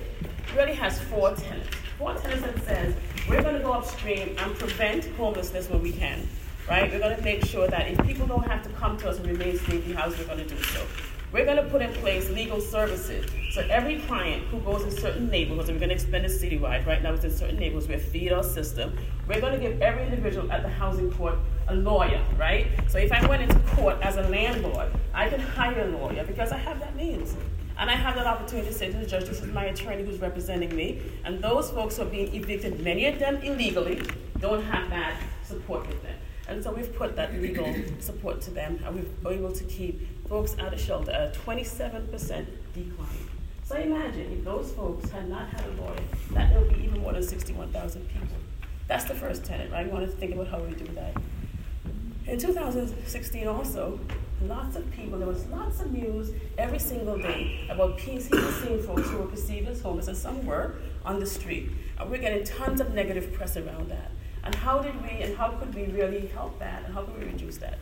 really 0.55 0.73
has 0.73 0.99
four 0.99 1.35
tenets. 1.35 1.67
Four 1.97 2.13
tenets 2.13 2.41
that 2.43 2.63
says 2.63 2.95
we're 3.27 3.41
going 3.41 3.55
to 3.55 3.61
go 3.61 3.73
upstream 3.73 4.35
and 4.37 4.55
prevent 4.55 5.05
homelessness 5.17 5.69
when 5.69 5.81
we 5.81 5.91
can, 5.91 6.25
right? 6.69 6.89
We're 6.89 6.99
going 6.99 7.17
to 7.17 7.23
make 7.23 7.43
sure 7.43 7.67
that 7.67 7.89
if 7.89 8.01
people 8.05 8.25
don't 8.25 8.47
have 8.47 8.63
to 8.63 8.69
come 8.69 8.97
to 8.99 9.09
us 9.09 9.17
and 9.17 9.27
remain 9.27 9.57
safely 9.57 9.93
housed, 9.93 10.17
we're 10.17 10.25
going 10.25 10.47
to 10.47 10.55
do 10.55 10.63
so. 10.63 10.85
We're 11.33 11.43
going 11.43 11.57
to 11.57 11.69
put 11.69 11.81
in 11.81 11.91
place 11.95 12.29
legal 12.29 12.61
services. 12.61 13.25
So 13.51 13.59
every 13.69 13.99
client 13.99 14.43
who 14.43 14.59
goes 14.61 14.83
in 14.83 14.91
certain 14.91 15.27
neighborhoods, 15.27 15.67
and 15.67 15.75
we're 15.75 15.85
going 15.85 15.89
to 15.89 15.95
expand 15.95 16.25
it 16.25 16.31
citywide, 16.31 16.85
right 16.85 17.03
now 17.03 17.13
it's 17.13 17.25
in 17.25 17.35
certain 17.35 17.59
neighborhoods, 17.59 17.89
we're 17.89 17.99
feed 17.99 18.31
our 18.31 18.43
system. 18.43 18.97
We're 19.27 19.41
going 19.41 19.51
to 19.51 19.59
give 19.59 19.81
every 19.81 20.03
individual 20.03 20.49
at 20.49 20.63
the 20.63 20.69
housing 20.69 21.11
court 21.11 21.35
a 21.67 21.75
lawyer, 21.75 22.23
right? 22.37 22.67
So 22.87 22.97
if 22.97 23.11
I 23.11 23.27
went 23.27 23.41
into 23.43 23.59
court 23.75 23.97
as 24.01 24.15
a 24.15 24.21
landlord, 24.29 24.89
I 25.13 25.27
can 25.27 25.41
hire 25.41 25.81
a 25.81 25.87
lawyer 25.97 26.23
because 26.23 26.53
I 26.53 26.57
have 26.59 26.79
that 26.79 26.95
means. 26.95 27.35
And 27.77 27.89
I 27.89 27.95
have 27.95 28.15
that 28.15 28.25
opportunity 28.25 28.69
to 28.69 28.73
say 28.73 28.89
to 28.89 28.97
the 28.97 29.05
judge, 29.05 29.25
this 29.25 29.41
is 29.41 29.51
my 29.51 29.65
attorney 29.65 30.03
who's 30.03 30.19
representing 30.19 30.73
me. 30.73 31.01
And 31.25 31.43
those 31.43 31.69
folks 31.71 31.97
who 31.97 32.03
are 32.03 32.05
being 32.05 32.33
evicted, 32.33 32.79
many 32.79 33.05
of 33.05 33.19
them 33.19 33.35
illegally, 33.43 34.01
don't 34.39 34.63
have 34.63 34.89
that 34.91 35.21
support 35.43 35.87
with 35.87 36.01
them. 36.03 36.15
And 36.47 36.63
so 36.63 36.71
we've 36.71 36.95
put 36.95 37.17
that 37.17 37.33
legal 37.33 37.75
support 37.99 38.39
to 38.43 38.51
them, 38.51 38.79
and 38.85 38.95
we've 38.95 39.21
been 39.21 39.33
able 39.33 39.51
to 39.51 39.63
keep 39.65 40.16
folks 40.27 40.55
out 40.59 40.73
of 40.73 40.79
shelter 40.79 41.11
a 41.11 41.31
27% 41.45 42.45
decline. 42.73 43.07
So 43.63 43.75
imagine 43.75 44.31
if 44.31 44.43
those 44.43 44.71
folks 44.71 45.09
had 45.09 45.29
not 45.29 45.49
had 45.49 45.65
a 45.65 45.81
lawyer, 45.81 45.99
that 46.31 46.51
there 46.51 46.61
would 46.61 46.73
be 46.73 46.83
even 46.85 47.01
more 47.01 47.13
than 47.13 47.23
61,000 47.23 48.07
people. 48.09 48.37
That's 48.87 49.05
the 49.05 49.13
first 49.13 49.43
tenet, 49.43 49.71
right? 49.71 49.85
We 49.85 49.91
want 49.91 50.05
to 50.05 50.11
think 50.11 50.33
about 50.33 50.47
how 50.47 50.59
we 50.59 50.73
do 50.73 50.85
that. 50.93 51.15
In 52.27 52.37
2016 52.37 53.47
also, 53.47 53.99
lots 54.41 54.75
of 54.75 54.89
people, 54.91 55.19
there 55.19 55.27
was 55.27 55.45
lots 55.47 55.81
of 55.81 55.91
news 55.91 56.31
every 56.57 56.79
single 56.79 57.17
day 57.17 57.67
about 57.69 57.97
people 57.97 58.21
seeing 58.21 58.81
folks 58.83 59.09
who 59.09 59.17
were 59.17 59.25
perceived 59.25 59.67
as 59.67 59.81
homeless, 59.81 60.07
and 60.07 60.17
some 60.17 60.45
were, 60.45 60.75
on 61.05 61.19
the 61.19 61.25
street. 61.25 61.69
And 61.99 62.09
we're 62.09 62.19
getting 62.19 62.43
tons 62.43 62.81
of 62.81 62.93
negative 62.93 63.33
press 63.33 63.57
around 63.57 63.89
that. 63.89 64.11
And 64.43 64.55
how 64.55 64.79
did 64.79 65.01
we, 65.01 65.09
and 65.23 65.37
how 65.37 65.49
could 65.51 65.73
we 65.73 65.85
really 65.87 66.27
help 66.27 66.57
that, 66.59 66.85
and 66.85 66.93
how 66.93 67.03
could 67.03 67.17
we 67.17 67.25
reduce 67.25 67.57
that? 67.57 67.79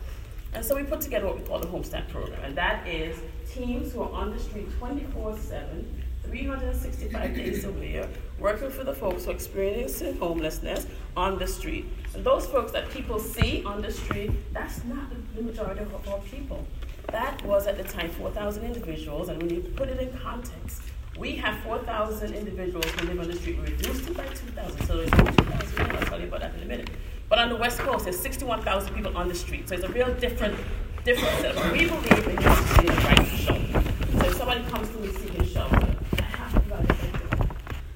And 0.55 0.63
so 0.63 0.73
we 0.73 0.83
put 0.83 1.01
together 1.01 1.25
what 1.27 1.37
we 1.37 1.43
call 1.43 1.59
the 1.59 1.67
HOME-STAT 1.67 2.07
Program, 2.07 2.41
and 2.41 2.55
that 2.55 2.87
is 2.87 3.19
teams 3.51 3.91
who 3.91 4.03
are 4.03 4.11
on 4.11 4.31
the 4.31 4.39
street 4.39 4.71
24 4.79 5.37
7 5.37 6.03
365 6.23 7.35
days 7.35 7.65
a 7.65 7.71
year, 7.71 8.09
working 8.39 8.69
for 8.69 8.85
the 8.85 8.93
folks 8.93 9.25
who 9.25 9.31
are 9.31 9.33
experiencing 9.33 10.17
homelessness 10.17 10.87
on 11.15 11.37
the 11.37 11.45
street. 11.45 11.85
And 12.13 12.23
those 12.23 12.47
folks 12.47 12.71
that 12.71 12.89
people 12.89 13.19
see 13.19 13.63
on 13.65 13.81
the 13.81 13.91
street, 13.91 14.31
that's 14.53 14.83
not 14.85 15.09
the 15.35 15.41
majority 15.41 15.81
of 15.81 16.07
our 16.07 16.19
people. 16.19 16.65
That 17.11 17.43
was 17.45 17.67
at 17.67 17.77
the 17.77 17.83
time 17.83 18.09
4,000 18.09 18.63
individuals, 18.63 19.27
and 19.27 19.41
when 19.41 19.53
you 19.53 19.61
put 19.61 19.89
it 19.89 19.99
in 19.99 20.17
context, 20.17 20.81
we 21.17 21.35
have 21.35 21.59
4,000 21.63 22.33
individuals 22.33 22.85
who 22.91 23.07
live 23.07 23.19
on 23.19 23.27
the 23.27 23.35
street. 23.35 23.57
We 23.57 23.71
reduced 23.71 24.09
it 24.09 24.17
by 24.17 24.25
2,000, 24.25 24.85
so 24.85 24.97
there's 24.97 25.11
2,000. 25.11 25.91
I'll 25.91 26.05
tell 26.05 26.19
you 26.19 26.27
about 26.27 26.39
that 26.41 26.55
in 26.55 26.63
a 26.63 26.65
minute. 26.65 26.89
But 27.27 27.39
on 27.39 27.49
the 27.49 27.55
West 27.55 27.79
Coast, 27.79 28.05
there's 28.05 28.19
61,000 28.19 28.93
people 28.93 29.17
on 29.17 29.27
the 29.27 29.35
street. 29.35 29.67
So 29.67 29.75
it's 29.75 29.83
a 29.83 29.89
real 29.89 30.13
different, 30.15 30.57
different. 31.03 31.71
We 31.71 31.87
believe 31.87 32.27
in 32.27 32.35
the 32.35 33.01
right 33.03 33.17
to 33.17 33.25
shelter. 33.25 33.83
So 34.19 34.25
if 34.27 34.37
somebody 34.37 34.63
comes 34.65 34.89
to 34.89 34.97
me 34.99 35.11
seeking 35.11 35.45
shelter, 35.45 35.79
that 36.11 36.21
happens. 36.21 36.71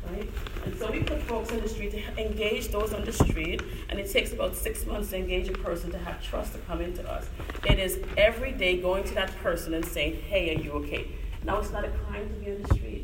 Right, 0.10 0.30
and 0.66 0.76
so 0.78 0.92
we 0.92 1.04
put 1.04 1.22
folks 1.22 1.52
in 1.52 1.62
the 1.62 1.70
street 1.70 1.92
to 1.92 2.20
engage 2.20 2.70
those 2.70 2.92
on 2.94 3.06
the 3.06 3.14
street, 3.14 3.62
and 3.90 4.00
it 4.00 4.10
takes 4.12 4.34
about 4.34 4.56
six 4.56 4.86
months 4.88 5.12
to 5.12 5.18
engage 5.18 5.48
a 5.48 5.54
person 5.54 5.92
to 5.92 6.00
have 6.00 6.24
trust 6.24 6.54
to 6.54 6.60
come 6.60 6.82
into 6.82 7.08
us. 7.08 7.30
It 7.66 7.78
is 7.78 8.00
every 8.18 8.52
day 8.52 8.82
going 8.82 9.04
to 9.04 9.14
that 9.14 9.36
person 9.44 9.76
and 9.76 9.86
saying, 9.86 10.22
hey, 10.24 10.56
are 10.56 10.60
you 10.60 10.72
okay? 10.72 11.08
Now, 11.44 11.60
it's 11.60 11.72
not 11.72 11.86
a 11.86 11.90
crime 11.90 12.28
to 12.28 12.36
be 12.36 12.52
on 12.52 12.62
the 12.64 12.74
street. 12.74 12.99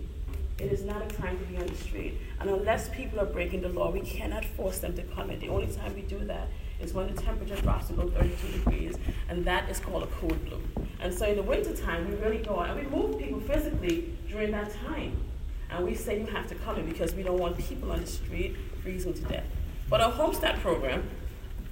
It 0.58 0.72
is 0.72 0.86
not 0.86 1.02
a 1.02 1.14
crime 1.14 1.38
to 1.38 1.46
be 1.46 1.58
on 1.58 1.68
the 1.68 1.76
street. 1.76 2.18
And 2.40 2.50
unless 2.50 2.88
people 2.90 3.20
are 3.20 3.26
breaking 3.26 3.62
the 3.62 3.70
law, 3.70 3.92
we 3.92 4.00
cannot 4.00 4.46
force 4.46 4.80
them 4.80 4.96
to 4.96 5.04
come 5.04 5.30
in. 5.30 5.40
The 5.40 5.50
only 5.50 5.68
time 5.68 5.94
we 5.94 6.02
do 6.02 6.20
that 6.20 6.48
is 6.80 6.94
when 6.94 7.14
the 7.14 7.22
temperature 7.22 7.58
drops 7.58 7.92
below 7.92 8.10
32 8.10 8.60
degrees, 8.60 8.96
and 9.28 9.44
that 9.46 9.70
is 9.70 9.80
called 9.80 10.04
a 10.04 10.08
Code 10.08 10.46
Blue. 10.46 10.62
And 11.02 11.14
so 11.14 11.26
in 11.26 11.36
the 11.36 11.44
wintertime, 11.44 12.10
we 12.10 12.16
really 12.18 12.38
go 12.38 12.60
out 12.60 12.78
and 12.78 12.90
we 12.90 12.98
move 12.98 13.20
people 13.20 13.42
physically 13.42 14.18
during 14.30 14.52
that 14.52 14.74
time. 14.86 15.18
And 15.70 15.86
we 15.86 15.94
say 15.94 16.20
you 16.20 16.26
have 16.28 16.48
to 16.48 16.56
come 16.56 16.78
in 16.78 16.86
because 16.88 17.14
we 17.14 17.24
don't 17.24 17.40
want 17.40 17.58
people 17.58 17.92
on 17.92 18.00
the 18.00 18.08
street 18.08 18.56
freezing 18.82 19.14
to 19.14 19.22
death. 19.24 19.46
But 19.90 20.00
our 20.00 20.12
HOME-STAT 20.12 20.60
program, 20.62 21.04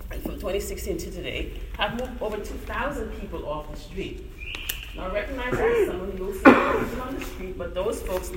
from 0.10 0.34
2016 0.34 0.98
to 0.98 1.12
today, 1.12 1.60
have 1.78 2.00
moved 2.00 2.22
over 2.22 2.38
2,000 2.38 3.12
people 3.20 3.48
off 3.48 3.72
the 3.72 3.80
street. 3.80 4.30
Now, 4.96 5.06
I 5.06 5.14
recognize 5.14 5.52
that 5.54 5.88
some 5.88 6.02
of 6.02 6.20
you 6.20 6.34
people 6.34 7.02
on 7.02 7.16
the 7.16 7.26
street, 7.26 7.58
but 7.58 7.74
those 7.74 8.02
folks 8.04 8.32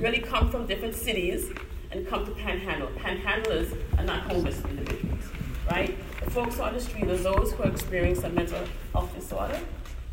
really 0.00 0.18
come 0.18 0.50
from 0.50 0.66
different 0.66 0.96
cities 0.96 1.50
and 1.92 2.08
come 2.08 2.26
to 2.26 2.32
Panhandle. 2.32 2.88
Panhandlers 2.96 3.76
are 3.98 4.04
not 4.04 4.22
homeless 4.22 4.64
individuals, 4.64 5.24
right? 5.70 5.96
The 6.24 6.30
folks 6.32 6.58
on 6.58 6.74
the 6.74 6.80
street 6.80 7.04
are 7.04 7.16
those 7.16 7.52
who 7.52 7.62
are 7.62 7.68
experiencing 7.68 8.24
a 8.24 8.30
mental 8.30 8.64
health 8.92 9.14
disorder, 9.14 9.60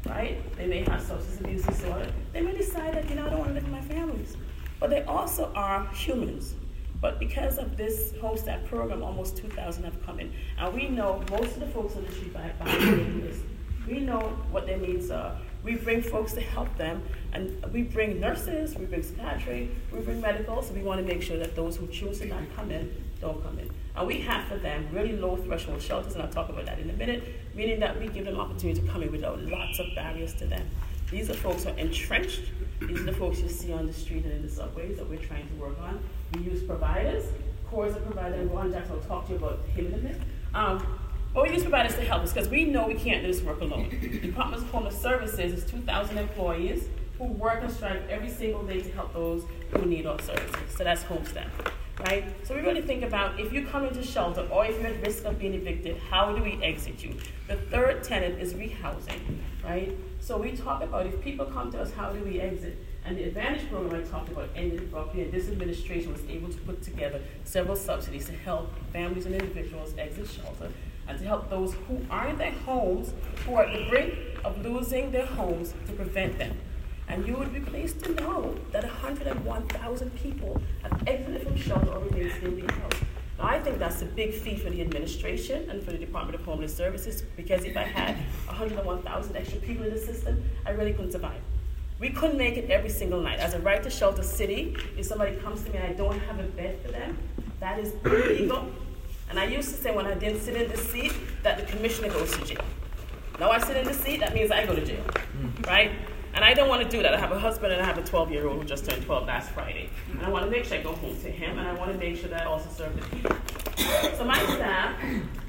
right? 0.06 0.56
They 0.58 0.68
may 0.68 0.84
have 0.84 1.02
substance 1.02 1.40
abuse 1.40 1.64
disorder. 1.64 2.12
They 2.34 2.42
may 2.42 2.56
decide 2.56 2.94
that, 2.94 3.10
you 3.10 3.16
know, 3.16 3.26
I 3.26 3.30
don't 3.30 3.40
want 3.40 3.50
to 3.50 3.56
live 3.56 3.64
with 3.64 3.72
my 3.72 3.82
families. 3.82 4.38
But 4.80 4.92
they 4.92 5.02
also 5.04 5.52
are 5.56 5.88
humans. 5.88 6.54
But 7.02 7.20
because 7.20 7.58
of 7.58 7.78
this 7.78 8.14
HOME-STAT 8.22 8.66
program, 8.66 9.02
almost 9.02 9.38
2,000 9.38 9.84
have 9.86 10.06
come 10.06 10.20
in. 10.20 10.34
And 10.60 10.74
we 10.74 10.88
know 10.88 11.24
most 11.32 11.56
of 11.56 11.62
the 11.62 11.68
folks 11.68 11.96
on 11.96 12.04
the 12.06 12.12
street 12.12 12.34
by, 12.34 12.52
by 12.60 12.76
list. 12.76 13.42
We 13.88 14.02
know 14.02 14.38
what 14.52 14.68
their 14.68 14.78
needs 14.78 15.10
are. 15.10 15.36
We 15.64 15.76
bring 15.76 16.02
folks 16.02 16.34
to 16.34 16.42
help 16.42 16.76
them, 16.78 17.04
and 17.34 17.64
we 17.74 17.84
bring 17.84 18.20
nurses, 18.20 18.76
we 18.76 18.86
bring 18.86 19.04
psychiatry, 19.04 19.70
we 19.92 20.00
bring 20.00 20.22
medical, 20.22 20.62
so 20.62 20.74
we 20.74 20.82
want 20.82 21.06
to 21.06 21.14
make 21.14 21.22
sure 21.22 21.38
that 21.38 21.56
those 21.56 21.76
who 21.76 21.88
choose 21.88 22.20
to 22.20 22.28
not 22.28 22.44
come 22.56 22.72
in 22.72 22.94
don't 23.20 23.44
come 23.44 23.60
in. 23.60 23.70
And 23.96 24.08
we 24.08 24.20
have 24.22 24.48
for 24.48 24.58
them 24.58 24.88
really 24.94 25.18
low 25.18 25.36
threshold 25.36 25.82
shelters, 25.82 26.14
and 26.14 26.24
I'll 26.24 26.30
talk 26.30 26.50
about 26.50 26.66
that 26.66 26.80
in 26.80 26.90
a 26.90 26.94
minute, 26.94 27.24
meaning 27.54 27.80
that 27.82 28.00
we 28.00 28.08
give 28.08 28.26
them 28.26 28.40
opportunity 28.40 28.82
to 28.82 28.88
come 28.88 29.04
in 29.04 29.12
without 29.12 29.42
lots 29.42 29.80
of 29.80 29.88
barriers 29.96 30.34
to 30.36 30.48
them. 30.48 30.70
These 31.12 31.30
are 31.30 31.34
folks 31.34 31.64
who 31.64 31.72
are 31.72 31.78
entrenched. 31.78 32.44
These 32.80 33.02
are 33.02 33.06
the 33.06 33.14
folks 33.14 33.42
you 33.42 33.50
see 33.50 33.74
on 33.74 33.88
the 33.88 33.94
street 33.94 34.24
and 34.24 34.32
in 34.32 34.42
the 34.44 34.50
subways 34.50 34.98
that 34.98 35.10
we're 35.10 35.18
trying 35.18 35.48
to 35.48 35.56
work 35.56 35.78
on. 35.82 36.00
We 36.36 36.44
use 36.44 36.64
providers. 36.64 37.26
Core 37.70 37.88
is 37.88 37.96
a 37.96 38.00
provider, 38.00 38.36
and 38.36 38.52
Ron 38.52 38.72
Jackson 38.72 38.96
will 38.96 39.04
talk 39.04 39.26
to 39.26 39.34
you 39.34 39.38
about 39.38 39.60
him 39.76 39.88
in 39.88 39.94
a 39.94 39.98
minute. 39.98 40.22
Um, 40.54 41.00
but 41.34 41.44
we 41.44 41.54
use 41.54 41.62
providers 41.62 41.96
to 41.96 42.02
help 42.02 42.24
us 42.24 42.34
because 42.34 42.50
we 42.50 42.66
know 42.66 42.88
we 42.88 42.96
can't 42.96 43.22
do 43.22 43.32
this 43.32 43.42
work 43.42 43.62
alone. 43.62 43.90
Department 44.22 44.64
of 44.64 44.70
Homeless 44.72 45.00
Services 45.00 45.64
is 45.64 45.72
2,000 45.72 46.18
employees 46.18 46.88
who 47.18 47.26
work 47.26 47.62
and 47.62 47.72
strive 47.72 48.02
every 48.10 48.30
single 48.30 48.64
day 48.64 48.80
to 48.80 48.92
help 48.92 49.14
those 49.14 49.44
who 49.72 49.86
need 49.86 50.06
our 50.06 50.20
services. 50.22 50.56
So 50.76 50.84
that's 50.84 51.04
HOME-STAT, 51.04 51.48
right? 52.00 52.24
So 52.48 52.56
we 52.56 52.62
really 52.62 52.82
think 52.82 53.04
about 53.04 53.40
if 53.40 53.52
you 53.52 53.66
come 53.68 53.86
into 53.86 54.02
shelter 54.02 54.48
or 54.50 54.66
if 54.66 54.80
you're 54.82 54.88
at 54.88 55.06
risk 55.06 55.26
of 55.26 55.38
being 55.38 55.54
evicted, 55.54 55.98
how 56.10 56.34
do 56.34 56.42
we 56.42 56.54
exit 56.64 57.04
you? 57.04 57.16
The 57.48 57.58
third 57.58 58.04
tenet 58.04 58.40
is 58.40 58.54
rehousing, 58.54 59.40
right? 59.64 59.96
So 60.22 60.38
we 60.38 60.54
talk 60.54 60.82
about 60.82 61.06
if 61.06 61.22
people 61.22 61.46
come 61.46 61.72
to 61.74 61.82
us, 61.82 61.92
how 61.92 62.12
do 62.12 62.24
we 62.24 62.40
exit? 62.40 62.78
And 63.06 63.18
the 63.18 63.24
Advantage 63.24 63.70
program 63.70 64.02
I 64.02 64.08
talked 64.08 64.30
about 64.30 64.50
ended 64.56 64.80
abruptly, 64.80 65.24
and 65.24 65.32
this 65.32 65.48
administration 65.50 66.12
was 66.12 66.24
able 66.30 66.50
to 66.50 66.58
put 66.60 66.82
together 66.82 67.22
several 67.44 67.76
subsidies 67.76 68.26
to 68.28 68.34
help 68.34 68.72
families 68.92 69.26
and 69.26 69.36
individuals 69.36 69.94
exit 69.98 70.28
shelter 70.30 70.72
and 71.10 71.18
to 71.18 71.26
help 71.26 71.50
those 71.50 71.74
who 71.88 72.00
are 72.10 72.28
in 72.28 72.38
their 72.38 72.52
homes, 72.52 73.14
who 73.46 73.56
are 73.56 73.66
at 73.66 73.78
the 73.78 73.90
brink 73.90 74.14
of 74.46 74.64
losing 74.64 75.12
their 75.12 75.26
homes, 75.26 75.74
to 75.88 75.94
prevent 75.94 76.38
them. 76.38 76.56
And 77.08 77.26
you 77.26 77.36
would 77.36 77.52
be 77.52 77.60
pleased 77.60 78.04
to 78.06 78.14
know 78.14 78.56
that 78.72 78.84
101,000 78.84 80.16
people 80.16 80.62
have 80.84 81.04
exited 81.08 81.48
from 81.48 81.58
shelter 81.58 81.92
or 81.92 82.06
remain 82.06 82.32
still 82.38 82.52
being 82.52 82.70
housed. 82.70 83.04
Now, 83.40 83.46
I 83.46 83.60
think 83.60 83.80
that's 83.80 84.02
a 84.04 84.06
big 84.06 84.34
feat 84.34 84.62
for 84.62 84.70
the 84.70 84.82
administration 84.82 85.68
and 85.72 85.84
for 85.84 85.92
the 85.92 85.98
Department 85.98 86.36
of 86.40 86.46
Homeless 86.46 86.76
Services 86.76 87.24
because 87.36 87.66
if 87.66 87.76
I 87.76 87.84
had 87.84 88.16
101,000 88.46 89.36
extra 89.36 89.60
people 89.60 89.86
in 89.86 89.94
the 89.94 90.00
system, 90.00 90.44
I 90.66 90.72
really 90.72 90.94
couldn't 90.94 91.14
survive. 91.14 91.42
We 92.00 92.12
couldn't 92.12 92.38
make 92.38 92.58
it 92.58 92.70
every 92.70 92.90
single 92.90 93.22
night. 93.22 93.40
As 93.40 93.56
a 93.56 93.60
right 93.60 93.82
to 93.82 93.90
shelter 93.90 94.24
city, 94.24 94.76
if 94.98 95.06
somebody 95.06 95.36
comes 95.38 95.64
to 95.64 95.72
me 95.72 95.80
and 95.80 95.88
I 95.88 95.94
don't 95.94 96.20
have 96.20 96.40
a 96.40 96.44
bed 96.44 96.80
for 96.86 96.92
them, 96.92 97.18
that 97.60 97.80
is 97.80 97.94
illegal. 98.06 98.70
And 99.30 99.40
I 99.40 99.46
used 99.46 99.70
to 99.70 99.76
say 99.76 99.96
when 99.96 100.06
I 100.06 100.16
didn't 100.16 100.42
sit 100.42 100.56
in 100.56 100.70
the 100.70 100.78
seat 100.78 101.14
that 101.44 101.58
the 101.58 101.66
commissioner 101.72 102.10
goes 102.10 102.36
to 102.36 102.46
jail. 102.46 102.66
Now 103.40 103.52
I 103.52 103.60
sit 103.60 103.78
in 103.78 103.86
the 103.86 103.94
seat, 103.94 104.20
that 104.20 104.34
means 104.34 104.52
I 104.52 104.66
go 104.66 104.76
to 104.76 104.86
jail, 104.86 105.04
mm-hmm. 105.04 105.62
right? 105.64 105.92
And 106.34 106.44
I 106.44 106.54
don't 106.54 106.68
want 106.68 106.84
to 106.84 106.90
do 106.90 107.02
that. 107.02 107.14
I 107.14 107.20
have 107.20 107.32
a 107.32 107.40
husband 107.40 107.74
and 107.74 107.82
I 107.82 107.86
have 107.86 107.98
a 107.98 108.04
12 108.04 108.32
year 108.32 108.48
old 108.48 108.62
who 108.62 108.68
just 108.68 108.90
turned 108.90 109.04
12 109.04 109.28
last 109.28 109.52
Friday. 109.52 109.90
And 110.12 110.22
I 110.26 110.30
want 110.30 110.46
to 110.46 110.52
make 110.52 110.66
sure 110.66 110.78
I 110.78 110.82
go 110.82 110.94
home 110.94 111.20
to 111.22 111.30
him 111.30 111.58
and 111.58 111.68
I 111.68 111.74
want 111.74 111.92
to 111.92 111.98
make 111.98 112.18
sure 112.18 112.30
that 112.30 112.42
I 112.42 112.46
also 112.46 112.70
serve 112.70 112.96
the 112.96 113.16
people. 113.16 113.36
So 114.18 114.26
my 114.26 114.38
staff, 114.38 114.96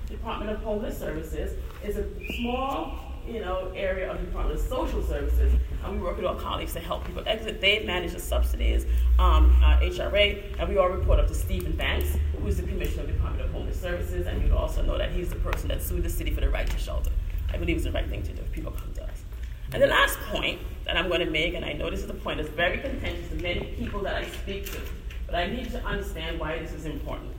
Department 0.08 0.50
of 0.50 0.62
Homeless 0.62 0.98
Services, 0.98 1.58
is 1.84 1.96
a 1.96 2.06
small 2.38 3.09
you 3.30 3.40
know, 3.40 3.72
area 3.74 4.10
of 4.10 4.18
the 4.18 4.26
Department 4.26 4.58
of 4.58 4.66
Social 4.66 5.02
Services. 5.02 5.52
And 5.84 5.96
we 5.96 6.02
work 6.02 6.16
with 6.16 6.26
our 6.26 6.36
colleagues 6.36 6.72
to 6.74 6.80
help 6.80 7.04
people 7.04 7.22
exit. 7.26 7.60
They 7.60 7.84
manage 7.84 8.12
the 8.12 8.20
subsidies, 8.20 8.86
um, 9.18 9.56
uh, 9.62 9.78
HRA, 9.78 10.58
and 10.58 10.68
we 10.68 10.76
all 10.78 10.88
report 10.88 11.20
up 11.20 11.28
to 11.28 11.34
Steven 11.34 11.72
Banks, 11.72 12.16
who 12.36 12.46
is 12.48 12.56
the 12.56 12.64
Commissioner 12.64 13.02
of 13.02 13.06
the 13.06 13.12
Department 13.14 13.44
of 13.44 13.52
Homeless 13.52 13.80
Services. 13.80 14.26
And 14.26 14.46
you 14.46 14.56
also 14.56 14.82
know 14.82 14.98
that 14.98 15.12
he's 15.12 15.30
the 15.30 15.36
person 15.36 15.68
that 15.68 15.82
sued 15.82 16.02
the 16.02 16.10
city 16.10 16.32
for 16.32 16.40
the 16.40 16.50
right 16.50 16.68
to 16.68 16.78
shelter. 16.78 17.10
I 17.52 17.56
believe 17.56 17.76
it's 17.76 17.86
the 17.86 17.92
right 17.92 18.08
thing 18.08 18.22
to 18.24 18.32
do 18.32 18.42
if 18.42 18.52
people 18.52 18.72
come 18.72 18.92
to 18.94 19.04
us. 19.04 19.22
And 19.72 19.82
the 19.82 19.86
last 19.86 20.18
point 20.30 20.60
that 20.84 20.96
I'm 20.96 21.08
going 21.08 21.20
to 21.20 21.30
make, 21.30 21.54
and 21.54 21.64
I 21.64 21.72
know 21.72 21.90
this 21.90 22.02
is 22.02 22.10
a 22.10 22.14
point 22.14 22.38
that's 22.38 22.50
very 22.50 22.78
contentious 22.78 23.28
to 23.28 23.36
many 23.36 23.66
people 23.78 24.00
that 24.02 24.16
I 24.16 24.26
speak 24.26 24.70
to, 24.72 24.80
but 25.26 25.36
I 25.36 25.46
need 25.46 25.70
to 25.70 25.84
understand 25.84 26.40
why 26.40 26.58
this 26.58 26.72
is 26.72 26.86
important. 26.86 27.30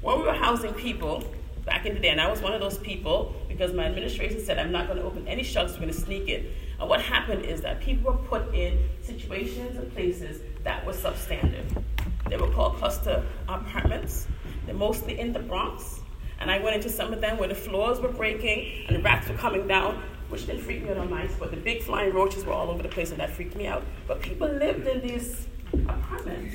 When 0.00 0.18
we 0.18 0.24
were 0.24 0.32
housing 0.32 0.72
people 0.72 1.22
back 1.64 1.86
in 1.86 1.94
the 1.94 2.00
day, 2.00 2.08
and 2.08 2.20
I 2.20 2.30
was 2.30 2.40
one 2.40 2.52
of 2.52 2.60
those 2.60 2.78
people 2.78 3.34
because 3.48 3.72
my 3.72 3.84
administration 3.84 4.44
said 4.44 4.58
I'm 4.58 4.72
not 4.72 4.86
going 4.86 4.98
to 4.98 5.04
open 5.04 5.26
any 5.28 5.42
shelters, 5.42 5.74
we're 5.74 5.82
going 5.82 5.92
to 5.92 6.00
sneak 6.00 6.28
it. 6.28 6.52
And 6.78 6.88
what 6.88 7.00
happened 7.00 7.44
is 7.44 7.60
that 7.62 7.80
people 7.80 8.12
were 8.12 8.18
put 8.18 8.54
in 8.54 8.78
situations 9.02 9.76
and 9.76 9.92
places 9.92 10.42
that 10.64 10.84
were 10.84 10.92
substandard. 10.92 11.82
They 12.28 12.36
were 12.36 12.50
called 12.50 12.76
cluster 12.76 13.24
apartments. 13.48 14.26
They're 14.66 14.74
mostly 14.74 15.18
in 15.20 15.32
the 15.32 15.38
Bronx. 15.38 16.00
And 16.40 16.50
I 16.50 16.58
went 16.58 16.76
into 16.76 16.88
some 16.88 17.12
of 17.12 17.20
them 17.20 17.38
where 17.38 17.48
the 17.48 17.54
floors 17.54 18.00
were 18.00 18.08
breaking 18.08 18.86
and 18.88 18.96
the 18.96 19.02
rats 19.02 19.28
were 19.28 19.36
coming 19.36 19.66
down 19.68 20.02
which 20.28 20.46
didn't 20.46 20.62
freak 20.62 20.82
me 20.82 20.90
out 20.90 20.98
on 20.98 21.10
mice, 21.10 21.32
but 21.38 21.50
the 21.50 21.56
big 21.56 21.82
flying 21.82 22.12
roaches 22.12 22.44
were 22.44 22.52
all 22.52 22.70
over 22.70 22.82
the 22.82 22.88
place 22.88 23.10
and 23.10 23.20
that 23.20 23.30
freaked 23.30 23.54
me 23.54 23.66
out. 23.66 23.84
But 24.08 24.20
people 24.20 24.48
lived 24.48 24.86
in 24.86 25.00
these 25.06 25.46
apartments. 25.72 26.54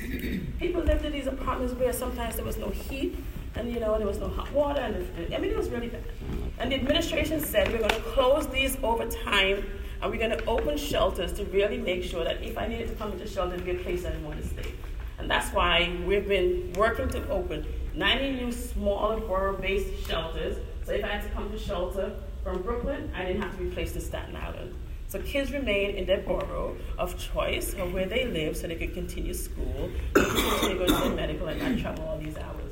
People 0.58 0.82
lived 0.82 1.04
in 1.04 1.12
these 1.12 1.26
apartments 1.26 1.74
where 1.74 1.92
sometimes 1.92 2.36
there 2.36 2.44
was 2.44 2.56
no 2.56 2.68
heat 2.68 3.16
and 3.56 3.72
you 3.72 3.80
know 3.80 3.98
there 3.98 4.06
was 4.06 4.18
no 4.18 4.28
hot 4.28 4.50
water 4.52 4.80
and 4.80 5.34
I 5.34 5.38
mean 5.38 5.50
it 5.50 5.56
was 5.56 5.68
really 5.70 5.88
bad. 5.88 6.04
And 6.58 6.70
the 6.70 6.76
administration 6.76 7.40
said 7.40 7.72
we're 7.72 7.78
going 7.78 7.90
to 7.90 8.00
close 8.00 8.46
these 8.48 8.76
over 8.82 9.06
time 9.06 9.64
and 10.02 10.10
we're 10.10 10.18
going 10.18 10.36
to 10.36 10.44
open 10.46 10.76
shelters 10.76 11.32
to 11.34 11.44
really 11.46 11.78
make 11.78 12.02
sure 12.02 12.24
that 12.24 12.42
if 12.42 12.56
I 12.56 12.66
needed 12.66 12.88
to 12.88 12.94
come 12.94 13.12
into 13.12 13.26
shelter, 13.26 13.56
there'd 13.56 13.64
be 13.64 13.72
a 13.72 13.82
place 13.82 14.04
I 14.04 14.16
want 14.18 14.40
to 14.40 14.46
stay. 14.46 14.72
And 15.18 15.30
that's 15.30 15.52
why 15.52 15.94
we've 16.06 16.26
been 16.26 16.72
working 16.74 17.08
to 17.10 17.28
open 17.28 17.66
90 17.94 18.32
new 18.32 18.52
smaller 18.52 19.20
borough-based 19.20 20.08
shelters. 20.08 20.56
So 20.84 20.92
if 20.92 21.04
I 21.04 21.08
had 21.08 21.22
to 21.24 21.28
come 21.30 21.50
to 21.50 21.58
shelter 21.58 22.14
from 22.42 22.62
Brooklyn, 22.62 23.12
I 23.14 23.26
didn't 23.26 23.42
have 23.42 23.56
to 23.58 23.62
be 23.62 23.70
placed 23.70 23.96
in 23.96 24.00
Staten 24.00 24.34
Island. 24.36 24.74
So 25.08 25.20
kids 25.20 25.52
remain 25.52 25.96
in 25.96 26.06
their 26.06 26.20
borough 26.20 26.76
of 26.96 27.18
choice 27.18 27.74
or 27.74 27.86
where 27.86 28.06
they 28.06 28.26
live 28.26 28.56
so 28.56 28.68
they 28.68 28.76
could 28.76 28.94
continue 28.94 29.34
school, 29.34 29.90
continue 30.14 30.78
going 30.78 31.02
to 31.02 31.10
medical 31.10 31.48
and 31.48 31.60
not 31.60 31.78
travel 31.78 32.08
all 32.08 32.18
these 32.18 32.38
hours. 32.38 32.69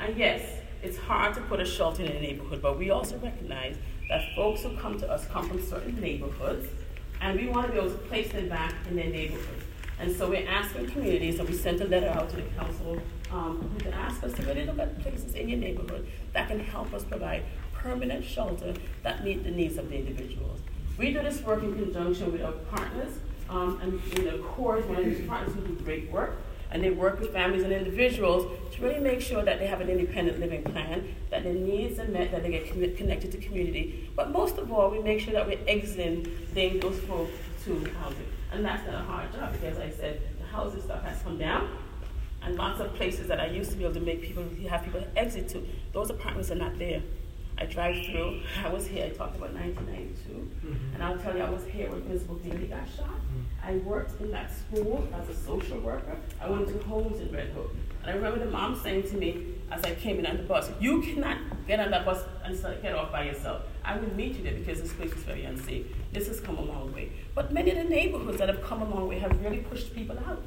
And 0.00 0.16
yes, 0.16 0.42
it's 0.82 0.96
hard 0.96 1.34
to 1.34 1.40
put 1.42 1.60
a 1.60 1.64
shelter 1.64 2.02
in 2.02 2.12
a 2.12 2.20
neighborhood, 2.20 2.62
but 2.62 2.78
we 2.78 2.90
also 2.90 3.18
recognize 3.18 3.76
that 4.08 4.34
folks 4.34 4.62
who 4.62 4.74
come 4.76 4.98
to 4.98 5.10
us 5.10 5.26
come 5.26 5.46
from 5.48 5.62
certain 5.62 6.00
neighborhoods, 6.00 6.68
and 7.20 7.38
we 7.38 7.48
want 7.48 7.66
to 7.66 7.72
be 7.72 7.78
able 7.78 7.90
to 7.90 7.98
place 7.98 8.32
them 8.32 8.48
back 8.48 8.74
in 8.88 8.96
their 8.96 9.10
neighborhoods. 9.10 9.64
And 9.98 10.10
so 10.16 10.30
we're 10.30 10.48
asking 10.48 10.86
communities, 10.90 11.38
and 11.38 11.48
we 11.48 11.54
sent 11.54 11.82
a 11.82 11.84
letter 11.84 12.08
out 12.08 12.30
to 12.30 12.36
the 12.36 12.42
council 12.42 12.98
um, 13.30 13.76
to 13.80 13.94
ask 13.94 14.24
us 14.24 14.32
to 14.32 14.42
really 14.42 14.64
look 14.64 14.78
at 14.78 14.98
places 15.00 15.34
in 15.34 15.50
your 15.50 15.58
neighborhood 15.58 16.08
that 16.32 16.48
can 16.48 16.58
help 16.58 16.94
us 16.94 17.04
provide 17.04 17.42
permanent 17.74 18.24
shelter 18.24 18.72
that 19.02 19.22
meet 19.22 19.44
the 19.44 19.50
needs 19.50 19.76
of 19.76 19.90
the 19.90 19.96
individuals. 19.96 20.60
We 20.96 21.12
do 21.12 21.22
this 21.22 21.42
work 21.42 21.62
in 21.62 21.74
conjunction 21.74 22.32
with 22.32 22.42
our 22.42 22.52
partners, 22.52 23.18
um, 23.50 23.78
and 23.82 24.00
you 24.18 24.30
know, 24.30 24.38
CORE 24.38 24.80
one 24.80 24.96
of 24.96 25.04
these 25.04 25.26
partners 25.28 25.54
who 25.54 25.60
do 25.60 25.84
great 25.84 26.10
work, 26.10 26.38
and 26.70 26.82
they 26.82 26.90
work 26.90 27.20
with 27.20 27.32
families 27.32 27.62
and 27.62 27.72
individuals 27.72 28.50
to 28.72 28.82
really 28.82 29.00
make 29.00 29.20
sure 29.20 29.44
that 29.44 29.58
they 29.58 29.66
have 29.66 29.80
an 29.80 29.88
independent 29.88 30.38
living 30.38 30.62
plan, 30.62 31.14
that 31.30 31.42
their 31.42 31.54
needs 31.54 31.98
are 31.98 32.08
met, 32.08 32.30
that 32.30 32.42
they 32.42 32.50
get 32.50 32.96
connected 32.96 33.32
to 33.32 33.38
community. 33.38 34.08
But 34.14 34.30
most 34.30 34.58
of 34.58 34.72
all, 34.72 34.90
we 34.90 35.00
make 35.00 35.20
sure 35.20 35.32
that 35.32 35.46
we're 35.46 35.58
exiting 35.66 36.26
those 36.54 36.98
folks 37.00 37.32
to 37.64 37.84
housing. 38.00 38.26
And 38.52 38.64
that's 38.64 38.86
not 38.86 38.94
a 38.94 39.04
hard 39.04 39.32
job 39.32 39.52
because, 39.52 39.78
like 39.78 39.88
I 39.88 39.96
said, 39.96 40.20
the 40.38 40.46
housing 40.46 40.82
stock 40.82 41.02
has 41.04 41.22
come 41.22 41.38
down, 41.38 41.68
and 42.42 42.56
lots 42.56 42.80
of 42.80 42.94
places 42.94 43.26
that 43.28 43.40
I 43.40 43.46
used 43.46 43.70
to 43.72 43.76
be 43.76 43.84
able 43.84 43.94
to 43.94 44.00
make 44.00 44.22
people 44.22 44.44
have 44.68 44.84
people 44.84 45.04
exit 45.16 45.48
to, 45.50 45.66
those 45.92 46.10
apartments 46.10 46.50
are 46.50 46.56
not 46.56 46.78
there. 46.78 47.02
I 47.58 47.66
drive 47.66 48.06
through. 48.06 48.40
I 48.64 48.70
was 48.70 48.86
here. 48.86 49.04
I 49.04 49.10
talked 49.10 49.36
about 49.36 49.52
1992, 49.52 50.32
mm-hmm. 50.32 50.94
and 50.94 51.02
I'll 51.02 51.18
tell 51.18 51.36
you, 51.36 51.42
I 51.42 51.50
was 51.50 51.64
here 51.66 51.90
when 51.90 52.00
Principal 52.02 52.36
Daly 52.36 52.66
got 52.66 52.88
shot. 52.88 53.06
Mm-hmm. 53.06 53.40
I 53.62 53.76
worked 53.76 54.20
in 54.20 54.30
that 54.30 54.50
school 54.50 55.06
as 55.14 55.28
a 55.28 55.34
social 55.34 55.78
worker. 55.80 56.16
I 56.40 56.48
went 56.48 56.68
to 56.68 56.78
homes 56.86 57.20
in 57.20 57.30
Red 57.32 57.50
Hook, 57.50 57.74
and 58.02 58.10
I 58.10 58.14
remember 58.14 58.38
the 58.44 58.50
mom 58.50 58.74
saying 58.74 59.04
to 59.10 59.16
me 59.16 59.54
as 59.70 59.84
I 59.84 59.94
came 59.94 60.18
in 60.18 60.26
on 60.26 60.38
the 60.38 60.42
bus, 60.44 60.70
"You 60.80 61.00
cannot 61.02 61.38
get 61.66 61.78
on 61.78 61.90
that 61.90 62.04
bus 62.04 62.24
and 62.44 62.58
get 62.82 62.94
off 62.94 63.12
by 63.12 63.24
yourself. 63.24 63.62
I 63.84 63.98
will 63.98 64.12
meet 64.14 64.36
you 64.36 64.42
there 64.42 64.54
because 64.54 64.80
this 64.80 64.92
place 64.92 65.12
is 65.12 65.22
very 65.22 65.44
unsafe. 65.44 65.86
This 66.12 66.26
has 66.28 66.40
come 66.40 66.58
a 66.58 66.62
long 66.62 66.92
way." 66.92 67.12
But 67.34 67.52
many 67.52 67.70
of 67.70 67.76
the 67.76 67.84
neighborhoods 67.84 68.38
that 68.38 68.48
have 68.48 68.62
come 68.62 68.82
a 68.82 68.88
long 68.88 69.06
way 69.08 69.18
have 69.18 69.40
really 69.44 69.58
pushed 69.58 69.94
people 69.94 70.18
out. 70.26 70.42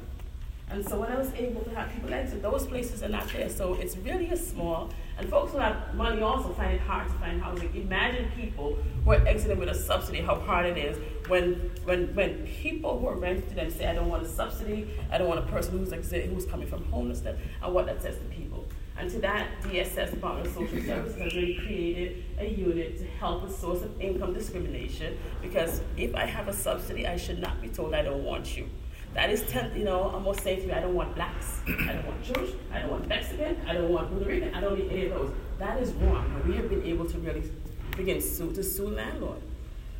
And 0.70 0.84
so 0.84 0.98
when 0.98 1.12
I 1.12 1.18
was 1.18 1.32
able 1.34 1.62
to 1.62 1.70
have 1.70 1.92
people 1.92 2.12
exit, 2.12 2.42
those 2.42 2.66
places 2.66 3.02
are 3.02 3.08
not 3.08 3.28
there. 3.32 3.48
So 3.48 3.74
it's 3.74 3.96
really 3.98 4.30
a 4.30 4.36
small, 4.36 4.90
and 5.18 5.28
folks 5.28 5.52
who 5.52 5.58
have 5.58 5.94
money 5.94 6.22
also 6.22 6.52
find 6.54 6.74
it 6.74 6.80
hard 6.80 7.06
to 7.06 7.14
find 7.14 7.40
housing. 7.40 7.74
Imagine 7.74 8.30
people 8.36 8.76
who 9.04 9.12
are 9.12 9.26
exiting 9.26 9.58
with 9.58 9.68
a 9.68 9.74
subsidy, 9.74 10.20
how 10.20 10.34
hard 10.40 10.66
it 10.66 10.76
is 10.76 10.98
when 11.28 11.70
when 11.84 12.14
when 12.14 12.46
people 12.46 12.98
who 12.98 13.06
are 13.06 13.16
renting 13.16 13.48
to 13.48 13.54
them 13.54 13.70
say, 13.70 13.86
I 13.86 13.94
don't 13.94 14.08
want 14.08 14.24
a 14.24 14.28
subsidy, 14.28 14.90
I 15.10 15.18
don't 15.18 15.28
want 15.28 15.40
a 15.40 15.50
person 15.50 15.78
who's 15.78 15.92
exit, 15.92 16.30
who's 16.30 16.46
coming 16.46 16.66
from 16.66 16.84
homelessness, 16.84 17.38
and 17.62 17.74
what 17.74 17.86
that 17.86 18.02
says 18.02 18.18
to 18.18 18.24
people. 18.24 18.66
And 18.96 19.10
to 19.10 19.18
that, 19.20 19.48
DSS, 19.62 20.12
Department 20.12 20.46
of 20.46 20.52
Social 20.52 20.80
Services, 20.82 21.20
has 21.20 21.34
really 21.34 21.56
created 21.56 22.24
a 22.38 22.46
unit 22.46 22.96
to 22.98 23.04
help 23.18 23.42
with 23.42 23.56
source 23.56 23.82
of 23.82 24.00
income 24.00 24.32
discrimination 24.32 25.18
because 25.42 25.80
if 25.96 26.14
I 26.14 26.26
have 26.26 26.46
a 26.46 26.52
subsidy, 26.52 27.06
I 27.06 27.16
should 27.16 27.40
not 27.40 27.60
be 27.60 27.68
told 27.68 27.92
I 27.94 28.02
don't 28.02 28.22
want 28.22 28.56
you. 28.56 28.68
That 29.14 29.30
is, 29.30 29.42
ten, 29.44 29.76
you 29.76 29.84
know, 29.84 30.02
almost 30.02 30.40
saying 30.40 30.62
to 30.62 30.66
me, 30.66 30.72
I 30.72 30.80
don't 30.80 30.94
want 30.94 31.14
blacks, 31.14 31.60
I 31.68 31.92
don't 31.92 32.04
want 32.04 32.22
Jewish, 32.24 32.50
I 32.72 32.80
don't 32.80 32.90
want 32.90 33.06
Mexican, 33.06 33.56
I 33.66 33.74
don't 33.74 33.88
want 33.88 34.10
Puerto 34.10 34.24
Rican, 34.24 34.52
I 34.52 34.60
don't 34.60 34.76
need 34.76 34.90
any 34.90 35.06
of 35.06 35.12
those. 35.12 35.32
That 35.60 35.80
is 35.80 35.92
wrong. 35.92 36.42
We 36.48 36.56
have 36.56 36.68
been 36.68 36.82
able 36.82 37.06
to 37.06 37.18
really 37.18 37.48
begin 37.96 38.20
sue, 38.20 38.50
to 38.52 38.62
sue 38.62 38.88
landlord. 38.88 39.40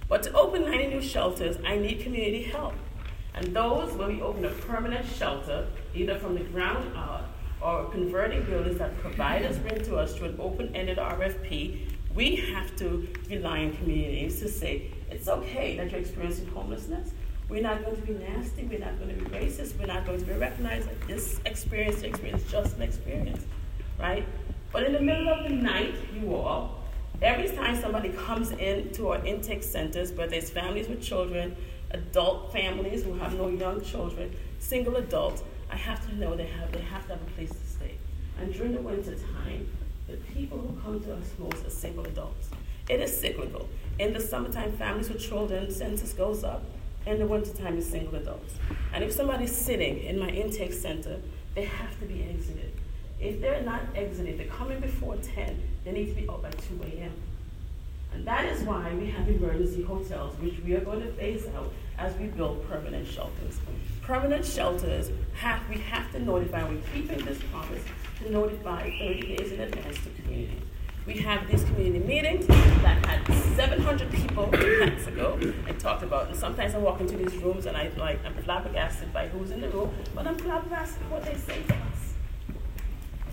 But 0.09 0.25
to 0.25 0.33
open 0.33 0.65
90 0.65 0.89
new 0.89 1.01
shelters, 1.01 1.57
I 1.65 1.77
need 1.77 2.01
community 2.01 2.43
help. 2.43 2.75
And 3.35 3.55
those, 3.55 3.93
when 3.93 4.09
we 4.09 4.21
open 4.21 4.45
a 4.45 4.51
permanent 4.51 5.07
shelter, 5.07 5.69
either 5.95 6.19
from 6.19 6.35
the 6.35 6.45
ground 6.45 6.97
up 6.97 7.29
or 7.61 7.89
converting 7.91 8.45
buildings 8.45 8.79
that 8.79 8.99
providers 8.99 9.59
bring 9.59 9.83
to 9.85 9.97
us 9.97 10.17
through 10.17 10.31
an 10.31 10.37
open-ended 10.41 10.99
RFP, 10.99 11.89
we 12.15 12.37
have 12.37 12.75
to 12.77 13.09
rely 13.31 13.61
on 13.61 13.77
communities 13.77 14.41
to 14.41 14.49
say, 14.49 14.91
it's 15.11 15.29
okay 15.29 15.77
that 15.77 15.91
you're 15.91 16.01
experiencing 16.01 16.47
homelessness. 16.49 17.13
We're 17.49 17.63
not 17.63 17.85
going 17.85 17.97
to 17.97 18.03
be 18.03 18.15
nasty. 18.15 18.65
We're 18.65 18.79
not 18.79 18.99
going 18.99 19.17
to 19.17 19.25
be 19.25 19.31
racist. 19.31 19.79
We're 19.79 19.87
not 19.87 20.07
going 20.07 20.19
to 20.19 20.25
be 20.25 20.33
recognized 20.33 20.89
this 21.07 21.41
experience, 21.45 22.03
experience, 22.03 22.51
just 22.51 22.77
an 22.77 22.83
experience, 22.83 23.45
right? 23.99 24.27
But 24.73 24.85
in 24.85 24.93
the 24.93 25.01
middle 25.01 25.29
of 25.29 25.45
the 25.45 25.51
night, 25.51 25.95
you 26.15 26.35
all, 26.35 26.83
every 27.21 27.55
time 27.55 27.81
somebody 27.81 28.09
comes 28.11 28.51
into 28.53 29.09
our 29.11 29.25
intake 29.25 29.63
centers, 29.63 30.13
whether 30.13 30.35
it's 30.35 30.51
families 30.51 30.89
with 30.89 31.03
children, 31.03 31.55
adult 31.91 32.53
families 32.53 33.05
who 33.05 33.15
have 33.15 33.35
no 33.35 33.49
young 33.49 33.81
children, 33.83 34.35
single 34.59 34.97
adults, 34.97 35.43
I 35.71 35.77
have 35.77 36.05
to 36.09 36.17
know 36.17 36.35
they 36.35 36.47
have 36.47 36.73
they 36.73 36.81
have 36.81 37.07
to 37.07 37.13
have 37.13 37.23
a 37.23 37.31
place 37.33 37.51
to 37.51 37.67
stay. 37.67 37.99
And 38.41 38.53
during 38.53 38.73
the 38.73 38.81
winter 38.81 39.15
time, 39.15 39.69
the 40.09 40.17
people 40.17 40.59
who 40.59 40.81
come 40.81 41.01
to 41.05 41.15
us 41.15 41.31
most 41.39 41.67
are 41.67 41.71
single 41.71 42.05
adults. 42.05 42.49
It 42.89 43.01
is 43.01 43.19
cyclical. 43.19 43.69
In 43.99 44.13
the 44.13 44.21
summertime, 44.21 44.73
families 44.73 45.09
with 45.09 45.21
children, 45.21 45.71
census 45.71 46.13
goes 46.13 46.43
up 46.43 46.65
in 47.07 47.19
the 47.19 47.27
wintertime 47.27 47.79
is 47.79 47.89
single 47.89 48.17
adults. 48.17 48.55
And 48.93 49.05
if 49.05 49.13
somebody's 49.13 49.55
sitting 49.55 50.03
in 50.03 50.19
my 50.19 50.29
intake 50.29 50.73
center, 50.73 51.21
they 51.55 51.65
have 51.65 51.99
to 52.01 52.07
be 52.07 52.25
exited. 52.25 52.73
If 53.21 53.41
they're 53.41 53.63
not 53.63 53.83
exited, 53.95 54.39
they're 54.39 54.47
coming 54.47 54.81
before 54.81 55.17
10, 55.17 55.63
they 55.85 55.93
need 55.93 56.07
to 56.07 56.21
be 56.21 56.29
out 56.29 56.43
by 56.43 56.51
2 56.51 56.81
a.m. 56.83 57.13
And 58.13 58.27
that 58.27 58.45
is 58.47 58.63
why 58.63 58.95
we 58.95 59.11
have 59.11 59.29
emergency 59.29 59.83
hotels, 59.83 60.39
which 60.39 60.55
we 60.65 60.75
are 60.75 60.81
going 60.81 61.01
to 61.01 61.13
phase 61.13 61.47
out 61.57 61.73
as 61.99 62.17
we 62.17 62.27
build 62.27 62.67
permanent 62.69 63.07
shelters. 63.07 63.61
Permanent 64.03 64.45
shelters, 64.45 65.11
have, 65.35 65.61
we 65.69 65.79
have 65.79 66.11
to 66.13 66.21
notify, 66.21 66.69
we're 66.69 66.81
keeping 66.95 67.25
this 67.25 67.39
promise 67.51 67.83
to 68.23 68.31
notify 68.31 68.83
30 68.99 69.37
days 69.37 69.53
in 69.53 69.61
advance 69.61 69.99
to 70.05 70.11
communities. 70.23 70.63
We 71.07 71.19
have 71.19 71.47
these 71.47 71.63
community 71.65 72.03
meetings 72.03 72.47
that 72.47 73.05
had 73.05 73.27
700 73.57 74.11
people 74.11 74.47
months 74.47 75.07
ago 75.07 75.39
and 75.41 75.79
talked 75.79 76.03
about. 76.03 76.29
And 76.29 76.37
sometimes 76.37 76.75
I 76.75 76.79
walk 76.79 77.01
into 77.01 77.17
these 77.19 77.35
rooms 77.43 77.67
and 77.67 77.77
I 77.77 77.91
like 77.99 78.25
I'm 78.25 78.35
flabbergasted 78.43 79.13
by 79.13 79.29
who's 79.29 79.51
in 79.51 79.61
the 79.61 79.69
room, 79.69 79.95
but 80.15 80.27
I'm 80.27 80.39
flabbergasted 80.39 81.11
what 81.11 81.23
they 81.25 81.35
say 81.35 81.63
to 81.63 81.75
us. 81.75 82.15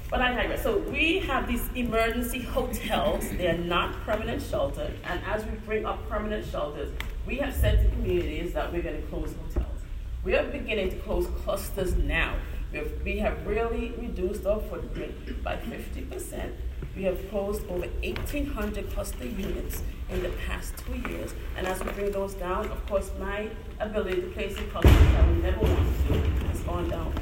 But 0.09 0.21
I 0.21 0.33
digress. 0.33 0.61
So 0.61 0.79
we 0.79 1.19
have 1.19 1.47
these 1.47 1.69
emergency 1.73 2.41
hotels. 2.41 3.29
They 3.37 3.47
are 3.47 3.57
not 3.57 3.93
permanent 4.01 4.41
shelters. 4.41 4.93
And 5.05 5.21
as 5.25 5.45
we 5.45 5.51
bring 5.65 5.85
up 5.85 6.09
permanent 6.09 6.45
shelters, 6.45 6.91
we 7.25 7.37
have 7.37 7.55
said 7.55 7.81
to 7.81 7.89
communities 7.95 8.51
that 8.51 8.73
we're 8.73 8.81
going 8.81 9.01
to 9.01 9.07
close 9.07 9.33
hotels. 9.45 9.79
We 10.25 10.35
are 10.35 10.43
beginning 10.43 10.89
to 10.89 10.97
close 10.97 11.27
clusters 11.45 11.95
now. 11.95 12.35
We 12.71 12.77
have, 12.77 12.91
we 13.03 13.17
have 13.19 13.45
really 13.45 13.93
reduced 13.97 14.45
our 14.45 14.61
footprint 14.61 15.43
by 15.43 15.57
50% 15.57 16.51
we 16.95 17.03
have 17.03 17.29
closed 17.29 17.63
over 17.69 17.87
1,800 18.03 18.91
cluster 18.91 19.25
units 19.25 19.81
in 20.09 20.21
the 20.23 20.29
past 20.45 20.73
two 20.77 21.09
years. 21.09 21.33
And 21.55 21.65
as 21.65 21.81
we 21.83 21.91
bring 21.91 22.11
those 22.11 22.33
down, 22.33 22.67
of 22.67 22.85
course, 22.85 23.11
my 23.19 23.49
ability 23.79 24.21
to 24.21 24.27
place 24.27 24.57
in 24.57 24.69
clusters 24.69 24.93
I 24.93 25.27
would 25.27 25.41
never 25.41 25.59
want 25.61 26.07
to 26.07 26.13
do 26.13 26.19
has 26.47 26.59
gone 26.61 26.89
down. 26.89 27.13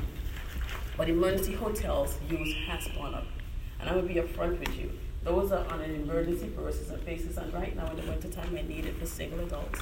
But 0.97 1.09
emergency 1.09 1.53
hotels 1.53 2.17
use 2.29 2.55
has 2.67 2.88
gone 2.95 3.13
up. 3.13 3.27
And 3.79 3.89
going 3.89 4.07
to 4.07 4.13
be 4.13 4.19
upfront 4.19 4.59
with 4.59 4.75
you. 4.77 4.91
Those 5.23 5.51
are 5.51 5.65
on 5.71 5.81
an 5.81 5.95
emergency 5.95 6.47
basis 6.47 6.89
and 6.89 7.05
basis. 7.05 7.38
And 7.38 7.53
right 7.53 7.75
now 7.75 7.89
in 7.91 7.97
the 7.97 8.12
wintertime, 8.12 8.57
I 8.57 8.63
need 8.63 8.85
it 8.85 8.97
for 8.97 9.05
single 9.05 9.39
adults, 9.41 9.81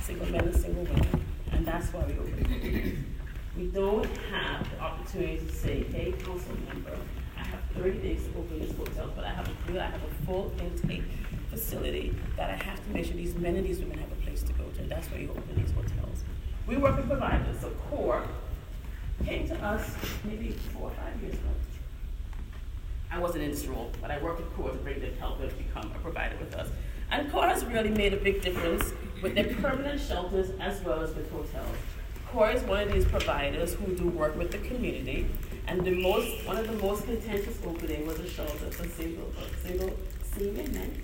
single 0.00 0.26
men 0.28 0.48
and 0.48 0.56
single 0.56 0.84
women. 0.84 1.24
And 1.52 1.66
that's 1.66 1.92
why 1.92 2.04
we 2.06 2.14
open 2.14 3.16
We 3.56 3.66
don't 3.66 4.06
have 4.30 4.70
the 4.70 4.80
opportunity 4.80 5.36
to 5.44 5.52
say, 5.52 5.84
hey, 5.84 6.12
council 6.12 6.56
member, 6.72 6.96
I 7.36 7.42
have 7.42 7.60
30 7.76 7.98
days 7.98 8.24
to 8.24 8.38
open 8.38 8.58
this 8.60 8.74
hotel, 8.74 9.10
but 9.14 9.24
I 9.24 9.30
have 9.30 9.46
a, 9.46 9.78
I 9.78 9.84
have 9.90 10.00
a 10.02 10.24
full 10.24 10.50
intake 10.58 11.02
facility 11.50 12.14
that 12.36 12.48
I 12.48 12.56
have 12.64 12.82
to 12.82 12.90
make 12.94 13.04
sure 13.04 13.14
these 13.14 13.34
men 13.34 13.56
and 13.56 13.66
these 13.66 13.78
women 13.80 13.98
have 13.98 14.10
a 14.10 14.22
place 14.22 14.42
to 14.44 14.52
go 14.54 14.64
to, 14.64 14.82
that's 14.84 15.10
why 15.10 15.18
you 15.18 15.30
open 15.30 15.54
these 15.54 15.70
hotels. 15.72 16.24
We 16.66 16.78
work 16.78 16.96
with 16.96 17.08
providers, 17.08 17.60
so 17.60 17.70
CORE 17.90 18.26
came 19.26 19.46
to 19.48 19.62
us 19.62 19.96
maybe 20.24 20.52
four 20.72 20.88
or 20.88 20.90
five 20.92 21.20
years 21.20 21.34
ago. 21.34 21.50
I 23.10 23.18
wasn't 23.18 23.44
in 23.44 23.50
this 23.50 23.66
role, 23.66 23.90
but 24.00 24.10
I 24.10 24.22
worked 24.22 24.40
with 24.40 24.50
CORE 24.56 24.70
to 24.70 24.78
bring 24.78 24.98
them 25.00 25.14
help 25.18 25.38
them 25.38 25.50
become 25.58 25.92
a 25.94 25.98
provider 25.98 26.36
with 26.38 26.54
us. 26.54 26.70
And 27.10 27.30
CORE 27.30 27.48
has 27.48 27.66
really 27.66 27.90
made 27.90 28.14
a 28.14 28.16
big 28.16 28.40
difference 28.40 28.94
with 29.22 29.34
their 29.34 29.52
permanent 29.56 30.00
shelters 30.00 30.52
as 30.58 30.82
well 30.82 31.02
as 31.02 31.14
with 31.14 31.30
hotels. 31.30 31.76
CORE 32.32 32.52
is 32.52 32.62
one 32.62 32.80
of 32.80 32.90
these 32.90 33.04
providers 33.04 33.74
who 33.74 33.94
do 33.94 34.08
work 34.08 34.34
with 34.38 34.50
the 34.50 34.58
community 34.66 35.26
and 35.66 35.84
the 35.84 35.90
most, 35.90 36.46
one 36.46 36.56
of 36.56 36.66
the 36.66 36.76
most 36.78 37.04
contentious 37.04 37.58
opening 37.62 38.06
was 38.06 38.18
a 38.20 38.26
shelter 38.26 38.70
for 38.70 38.88
single, 38.88 39.30
single 39.62 39.90
senior 40.34 40.66
men, 40.70 41.02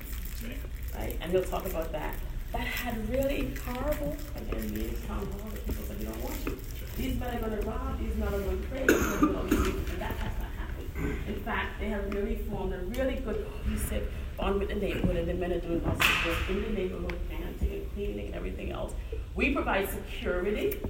right? 0.96 1.18
And 1.20 1.30
we'll 1.30 1.44
talk 1.44 1.66
about 1.66 1.92
that. 1.92 2.14
That 2.52 2.62
had 2.62 3.10
really 3.10 3.52
horrible, 3.62 4.16
again, 4.36 4.72
meetings, 4.72 5.06
town 5.06 5.18
hall, 5.18 5.50
that 5.52 5.66
people 5.66 5.84
said, 5.84 5.98
we 5.98 6.06
don't 6.06 6.24
want 6.24 6.46
you. 6.46 6.58
These 6.96 7.20
men 7.20 7.36
are 7.36 7.40
going 7.40 7.60
to 7.60 7.66
rob, 7.68 8.00
these 8.00 8.16
men 8.16 8.28
are 8.28 8.40
going 8.40 8.62
to 8.62 8.68
pray, 8.68 8.80
and 8.80 10.00
that 10.00 10.12
has 10.12 10.32
not 10.40 10.50
happened. 10.56 11.18
In 11.28 11.40
fact, 11.44 11.78
they 11.78 11.88
have 11.90 12.10
really 12.14 12.36
formed 12.36 12.72
a 12.72 12.78
really 12.78 13.16
good 13.16 13.46
cohesive 13.52 14.10
bond 14.38 14.60
with 14.60 14.70
the 14.70 14.76
neighborhood, 14.76 15.16
and 15.16 15.28
the 15.28 15.34
men 15.34 15.52
are 15.52 15.60
doing 15.60 15.84
lots 15.84 16.00
of 16.00 16.26
work 16.26 16.38
in 16.48 16.62
the 16.62 16.70
neighborhood, 16.70 17.18
planting 17.28 17.70
and 17.70 17.92
cleaning 17.92 18.26
and 18.28 18.34
everything 18.34 18.72
else. 18.72 18.94
We 19.34 19.52
provide 19.52 19.90
security, 19.90 20.80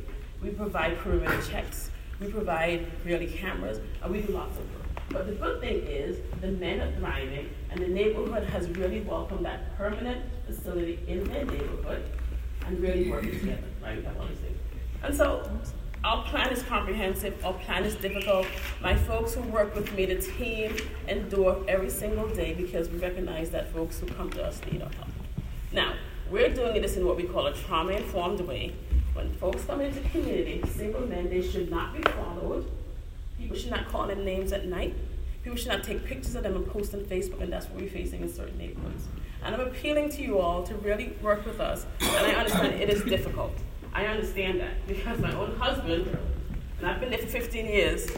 we 0.42 0.51
provide 0.51 0.98
perimeter 0.98 1.40
checks, 1.42 1.90
we 2.20 2.29
provide 2.31 2.87
really 3.05 3.27
cameras, 3.27 3.81
and 4.03 4.12
we 4.12 4.20
do 4.22 4.33
lots 4.33 4.59
of 4.59 4.64
work. 4.74 4.87
But 5.11 5.27
the 5.27 5.33
good 5.33 5.61
thing 5.61 5.87
is 5.87 6.18
the 6.40 6.48
men 6.48 6.81
are 6.81 6.92
thriving, 6.98 7.51
and 7.70 7.81
the 7.81 7.88
neighborhood 7.88 8.44
has 8.44 8.68
really 8.70 9.01
welcomed 9.01 9.44
that 9.46 9.77
permanent 9.77 10.24
facility 10.46 11.01
in 11.07 11.24
their 11.24 11.44
neighborhood 11.44 12.05
and 12.66 12.81
really 12.81 13.11
working 13.11 13.38
together, 13.38 13.62
right? 13.83 14.05
All 14.18 14.27
these 14.27 14.38
things. 14.38 14.59
And 15.03 15.14
so 15.14 15.51
our 16.05 16.22
plan 16.24 16.51
is 16.53 16.62
comprehensive, 16.62 17.44
our 17.44 17.55
plan 17.55 17.85
is 17.85 17.94
difficult. 17.96 18.46
My 18.81 18.94
folks 18.94 19.35
who 19.35 19.42
work 19.42 19.74
with 19.74 19.92
me, 19.94 20.07
the 20.07 20.16
team, 20.16 20.77
endure 21.09 21.64
every 21.66 21.90
single 21.90 22.29
day 22.29 22.55
because 22.55 22.88
we 22.90 22.98
recognize 22.98 23.51
that 23.51 23.72
folks 23.72 23.98
who 23.98 24.07
come 24.07 24.31
to 24.31 24.44
us 24.44 24.61
need 24.70 24.83
our 24.83 24.90
help. 24.90 25.09
Now, 25.72 25.94
we're 26.31 26.53
doing 26.53 26.83
this 26.83 26.96
in 26.96 27.07
what 27.07 27.16
we 27.16 27.24
call 27.24 27.46
a 27.46 27.55
trauma 27.55 27.92
informed 27.92 28.40
way. 28.40 28.74
When 29.18 29.33
folks 29.33 29.64
come 29.64 29.81
into 29.81 29.98
the 29.98 30.09
community, 30.11 30.62
single 30.76 31.00
men, 31.00 31.28
they 31.28 31.42
should 31.42 31.72
not 31.72 31.92
be 31.92 32.00
followed. 32.12 32.70
People 33.37 33.57
should 33.57 33.72
not 33.72 33.88
call 33.88 34.07
them 34.07 34.24
names 34.24 34.52
at 34.52 34.66
night. 34.66 34.94
People 35.42 35.59
should 35.59 35.72
not 35.72 35.83
take 35.83 36.04
pictures 36.04 36.37
of 36.37 36.44
them 36.44 36.54
and 36.54 36.64
post 36.64 36.94
on 36.94 37.00
Facebook, 37.00 37.40
and 37.40 37.52
that's 37.52 37.66
what 37.66 37.81
we're 37.81 37.90
facing 37.90 38.20
in 38.22 38.33
certain 38.33 38.57
neighborhoods. 38.57 39.09
And 39.42 39.57
I'm 39.57 39.61
appealing 39.61 40.11
to 40.11 40.22
you 40.22 40.38
all 40.38 40.62
to 40.62 40.74
really 40.76 41.16
work 41.20 41.44
with 41.44 41.59
us. 41.59 41.85
And 42.00 42.26
I 42.26 42.35
understand 42.35 42.74
it 42.74 42.88
is 42.90 43.02
difficult. 43.02 43.54
I 43.92 44.07
understand 44.07 44.61
that 44.61 44.87
because 44.87 45.18
my 45.18 45.35
own 45.35 45.57
husband, 45.57 46.16
and 46.78 46.87
I've 46.87 47.00
been 47.00 47.11
there 47.11 47.18
for 47.18 47.26
15 47.26 47.66
years, 47.66 48.09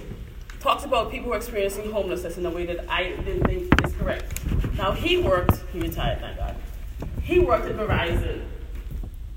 talks 0.60 0.84
about 0.84 1.10
people 1.10 1.28
who 1.28 1.32
are 1.32 1.38
experiencing 1.38 1.90
homelessness 1.90 2.36
in 2.36 2.44
a 2.44 2.50
way 2.50 2.66
that 2.66 2.84
I 2.90 3.04
didn't 3.24 3.46
think 3.46 3.86
is 3.86 3.94
correct. 3.94 4.38
Now 4.74 4.92
he 4.92 5.16
worked, 5.16 5.64
he 5.72 5.80
retired, 5.80 6.20
thank 6.20 6.36
God. 6.36 6.56
He 7.22 7.38
worked 7.38 7.64
at 7.64 7.76
Verizon, 7.76 8.42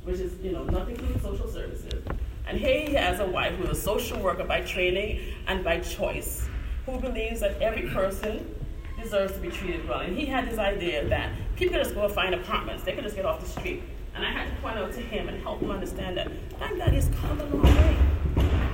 which 0.04 0.20
is, 0.20 0.34
you 0.44 0.52
know, 0.52 0.64
nothing 0.64 0.96
to 0.96 1.02
do 1.02 1.14
with 1.14 1.22
social 1.22 1.48
services. 1.48 2.04
And 2.46 2.58
here 2.58 2.88
he 2.88 2.94
has 2.94 3.20
a 3.20 3.26
wife 3.26 3.56
who 3.56 3.64
is 3.64 3.78
a 3.78 3.82
social 3.82 4.20
worker 4.20 4.44
by 4.44 4.62
training 4.62 5.22
and 5.48 5.64
by 5.64 5.80
choice, 5.80 6.48
who 6.86 7.00
believes 7.00 7.40
that 7.40 7.62
every 7.62 7.90
person 7.90 8.54
deserves 9.02 9.34
to 9.34 9.40
be 9.40 9.50
treated 9.50 9.88
well. 9.88 10.02
And 10.02 10.18
he 10.18 10.26
had 10.26 10.50
this 10.50 10.60
idea 10.60 11.08
that 11.08 11.32
people 11.56 11.76
could 11.76 11.84
just 11.84 11.96
go 11.96 12.08
find 12.10 12.36
apartments, 12.36 12.84
they 12.84 12.94
could 12.94 13.04
just 13.04 13.16
get 13.16 13.26
off 13.26 13.40
the 13.40 13.48
street. 13.48 13.84
And 14.16 14.26
I 14.26 14.32
had 14.32 14.50
to 14.50 14.62
point 14.62 14.78
out 14.78 14.94
to 14.94 15.02
him 15.02 15.28
and 15.28 15.42
help 15.42 15.62
him 15.62 15.72
understand 15.72 16.18
that 16.18 16.30
thank 16.60 16.78
God 16.78 16.94
he's 16.94 17.10
come 17.22 17.40
a 17.40 17.46
long 17.46 17.64
way. 17.64 17.98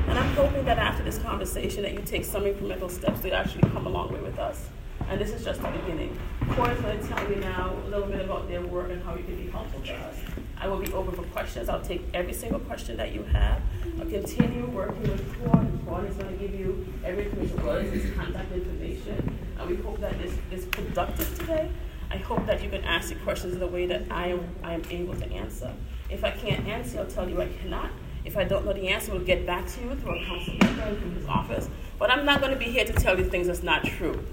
And 0.08 0.18
I'm 0.18 0.34
hoping 0.34 0.66
that 0.66 0.80
after 0.80 1.04
this 1.04 1.20
conversation 1.20 1.84
that 1.84 1.94
you 1.94 2.02
take 2.02 2.26
some 2.26 2.44
incremental 2.44 2.90
steps 2.90 3.22
to 3.22 3.32
actually 3.32 3.62
come 3.70 3.86
a 3.86 3.90
long 3.90 4.12
way 4.12 4.20
with 4.20 4.40
us. 4.40 4.68
And 5.08 5.22
this 5.22 5.32
is 5.32 5.44
just 5.46 5.62
the 5.62 5.70
beginning. 5.70 6.18
Corey's 6.52 6.80
going 6.82 7.00
to 7.00 7.08
tell 7.08 7.30
you 7.30 7.38
now 7.38 7.76
a 7.86 7.88
little 7.88 8.08
bit 8.08 8.22
about 8.22 8.48
their 8.48 8.62
work 8.62 8.90
and 8.90 9.02
how 9.04 9.16
you 9.16 9.24
can 9.24 9.36
be 9.38 9.50
helpful 9.50 9.80
to 9.82 9.94
us. 9.94 10.18
I 10.62 10.68
will 10.68 10.78
be 10.80 10.92
open 10.92 11.16
for 11.16 11.24
questions. 11.32 11.70
I'll 11.70 11.82
take 11.82 12.04
every 12.14 12.34
single 12.34 12.60
question 12.60 12.98
that 12.98 13.14
you 13.14 13.24
have. 13.24 13.62
I'll 14.00 14.06
continue 14.06 14.66
working 14.66 15.04
with 15.04 15.42
Claude. 15.42 15.80
Claude 15.86 16.06
is 16.10 16.18
going 16.18 16.38
to 16.38 16.48
give 16.48 16.60
you 16.60 16.86
every 17.06 17.26
information, 17.26 17.66
well, 17.66 17.80
his 17.80 18.14
contact 18.14 18.52
information. 18.52 19.40
And 19.58 19.70
we 19.70 19.78
hope 19.78 20.00
that 20.02 20.20
this 20.20 20.34
is 20.52 20.66
productive 20.66 21.38
today. 21.40 21.70
I 22.12 22.18
hope 22.18 22.46
that 22.46 22.62
you 22.62 22.70
can 22.70 22.84
ask 22.84 23.12
your 23.12 23.20
questions 23.20 23.56
in 23.56 23.62
a 23.62 23.68
way 23.68 23.86
that 23.86 24.04
I 24.12 24.28
am, 24.30 24.56
I 24.64 24.74
am 24.74 24.82
able 24.90 25.14
to 25.16 25.32
answer. 25.32 25.74
If 26.10 26.24
I 26.24 26.32
can't 26.32 26.68
answer, 26.68 27.00
I'll 27.00 27.06
tell 27.06 27.30
you 27.30 27.42
I 27.42 27.48
cannot. 27.48 27.92
If 28.26 28.36
I 28.36 28.44
don't 28.44 28.66
know 28.66 28.74
the 28.74 28.90
answer, 28.90 29.14
we'll 29.14 29.22
get 29.22 29.46
back 29.46 29.66
to 29.68 29.82
you 29.82 29.96
through 29.96 30.20
a 30.20 30.26
council 30.26 30.56
member 30.62 30.82
and 30.82 30.98
through 31.00 31.12
his 31.12 31.26
office. 31.28 31.70
But 31.98 32.12
I'm 32.12 32.26
not 32.26 32.42
going 32.42 32.52
to 32.52 32.60
be 32.60 32.66
here 32.66 32.84
to 32.84 32.94
tell 32.94 33.18
you 33.18 33.24
things 33.24 33.48
that's 33.48 33.64
not 33.64 33.86
true, 33.86 34.26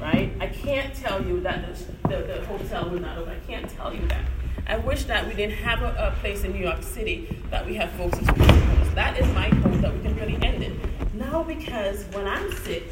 right? 0.00 0.32
I 0.40 0.46
can't 0.48 0.94
tell 0.94 1.24
you 1.24 1.40
that 1.40 1.64
the, 1.66 2.08
the, 2.08 2.16
the 2.22 2.44
hotel 2.46 2.90
will 2.90 3.00
not 3.00 3.18
open. 3.18 3.34
I 3.34 3.46
can't 3.46 3.68
tell 3.68 3.94
you 3.94 4.06
that. 4.08 4.24
I 4.70 4.76
wish 4.76 5.02
that 5.06 5.26
we 5.26 5.34
didn't 5.34 5.56
have 5.56 5.82
a, 5.82 5.88
a 5.98 6.16
place 6.20 6.44
in 6.44 6.52
New 6.52 6.62
York 6.62 6.84
City 6.84 7.36
that 7.50 7.66
we 7.66 7.74
have 7.74 7.90
folks 7.90 8.16
experiencing 8.20 8.94
That 8.94 9.18
is 9.18 9.26
my 9.34 9.48
hope 9.48 9.80
that 9.80 9.92
we 9.92 10.00
can 10.00 10.14
really 10.14 10.38
end 10.46 10.62
it. 10.62 10.72
Now, 11.12 11.42
because 11.42 12.04
when 12.12 12.28
I'm 12.28 12.54
sick 12.58 12.84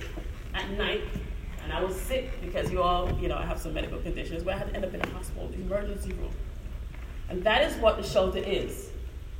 at 0.54 0.68
night, 0.72 1.02
and 1.62 1.72
I 1.72 1.80
was 1.80 1.94
sick 1.94 2.40
because 2.40 2.72
you 2.72 2.82
all, 2.82 3.16
you 3.20 3.28
know, 3.28 3.36
I 3.36 3.46
have 3.46 3.60
some 3.60 3.74
medical 3.74 4.00
conditions 4.00 4.42
where 4.42 4.56
I 4.56 4.58
had 4.58 4.70
to 4.70 4.74
end 4.74 4.86
up 4.86 4.92
in 4.92 5.00
a 5.00 5.08
hospital, 5.10 5.52
emergency 5.54 6.12
room. 6.14 6.32
And 7.28 7.44
that 7.44 7.62
is 7.62 7.76
what 7.76 7.96
the 7.96 8.02
shelter 8.02 8.40
is, 8.40 8.90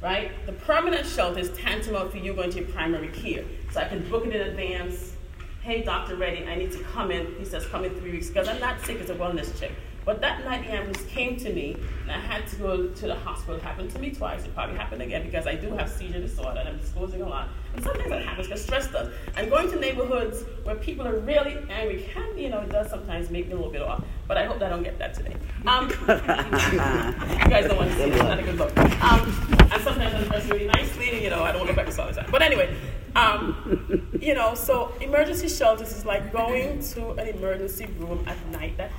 right? 0.01 0.31
The 0.47 0.53
permanent 0.53 1.07
shelter 1.07 1.41
is 1.41 1.51
tantamount 1.59 2.13
for 2.13 2.19
you 2.19 2.35
going 2.35 2.51
to 2.51 2.61
your 2.61 2.69
primary 2.69 3.09
care. 3.09 3.43
So 3.73 3.81
I 3.81 3.89
can 3.89 4.09
book 4.09 4.27
it 4.27 4.37
in 4.37 4.43
advance. 4.43 5.17
Hey, 5.63 5.83
Dr. 5.83 6.15
Reddy, 6.15 6.47
I 6.47 6.55
need 6.55 6.71
to 6.71 6.85
come 6.85 7.11
in. 7.11 7.35
He 7.37 7.45
says, 7.45 7.67
come 7.67 7.85
in 7.85 7.97
three 7.97 8.13
weeks 8.13 8.29
because 8.29 8.47
I'm 8.47 8.61
not 8.61 8.81
sick. 8.83 9.01
It's 9.01 9.11
a 9.11 9.17
wellness 9.17 9.59
check. 9.59 9.73
But 10.09 10.23
that 10.23 10.43
night 10.43 10.65
the 10.65 10.73
ambulance 10.73 11.05
came 11.11 11.37
to 11.37 11.53
me 11.53 11.77
and 12.05 12.11
I 12.11 12.19
had 12.19 12.47
to 12.47 12.57
go 12.57 12.89
to 12.89 13.07
the 13.07 13.15
hospital. 13.15 13.57
It 13.57 13.63
happened 13.63 13.91
to 13.91 13.99
me 13.99 14.11
twice. 14.11 14.43
It 14.43 14.55
probably 14.55 14.75
happened 14.75 15.03
again 15.03 15.23
because 15.23 15.47
I 15.47 15.55
do 15.55 15.71
have 15.73 15.91
seizure 15.91 16.19
disorder 16.19 16.61
and 16.61 16.67
I'm 16.71 16.79
disclosing 16.79 17.21
a 17.21 17.29
lot. 17.29 17.51
And 17.75 17.85
sometimes 17.85 18.09
that 18.09 18.25
happens 18.25 18.49
because 18.49 18.65
stress 18.65 18.91
does. 18.91 19.13
And 19.37 19.51
going 19.51 19.71
to 19.71 19.79
neighborhoods 19.79 20.45
where 20.65 20.77
people 20.77 21.07
are 21.07 21.19
really 21.19 21.59
angry 21.69 22.09
can, 22.15 22.39
you 22.39 22.49
know, 22.49 22.61
it 22.61 22.71
does 22.71 22.89
sometimes 22.89 23.29
make 23.29 23.49
me 23.49 23.53
a 23.53 23.57
little 23.57 23.71
bit 23.71 23.83
off. 23.83 24.03
But 24.27 24.39
I 24.39 24.47
hope 24.47 24.61
that 24.61 24.73
I 24.73 24.75
don't 24.75 24.83
get 24.83 24.99
that 24.99 25.13
today. 25.13 25.37
Um, 25.67 25.91
you 26.01 27.51
guys 27.51 27.67
don't 27.67 27.77
want 27.77 27.91
to 27.91 27.97
see 27.97 28.05
it. 28.05 28.13
It's 28.15 28.23
not 28.23 28.39
a 28.39 28.43
good 28.43 28.57
look. 28.57 28.75
Um, 28.79 29.59
and 29.71 29.83
sometimes 29.83 30.15
I'm 30.15 30.25
dressed 30.25 30.49
really 30.49 30.69
nicely 30.69 30.89
you 31.17 31.31
know, 31.31 31.43
I 31.43 31.53
don't 31.53 31.61
want 31.61 31.71
to 31.71 31.75
go 31.75 31.85
back 31.85 31.95
to 31.95 32.03
all 32.03 32.09
the 32.09 32.15
time. 32.15 32.31
But 32.31 32.43
anyway, 32.43 32.75
um, 33.15 34.09
you 34.21 34.35
know, 34.35 34.55
so 34.55 34.93
emergency 35.01 35.49
shelters 35.49 35.93
is 35.93 36.05
like 36.05 36.33
going 36.33 36.81
to 36.81 37.11
an 37.13 37.29
emergency 37.29 37.87
room 37.99 38.25
at 38.27 38.37
night. 38.49 38.77
That. 38.77 38.91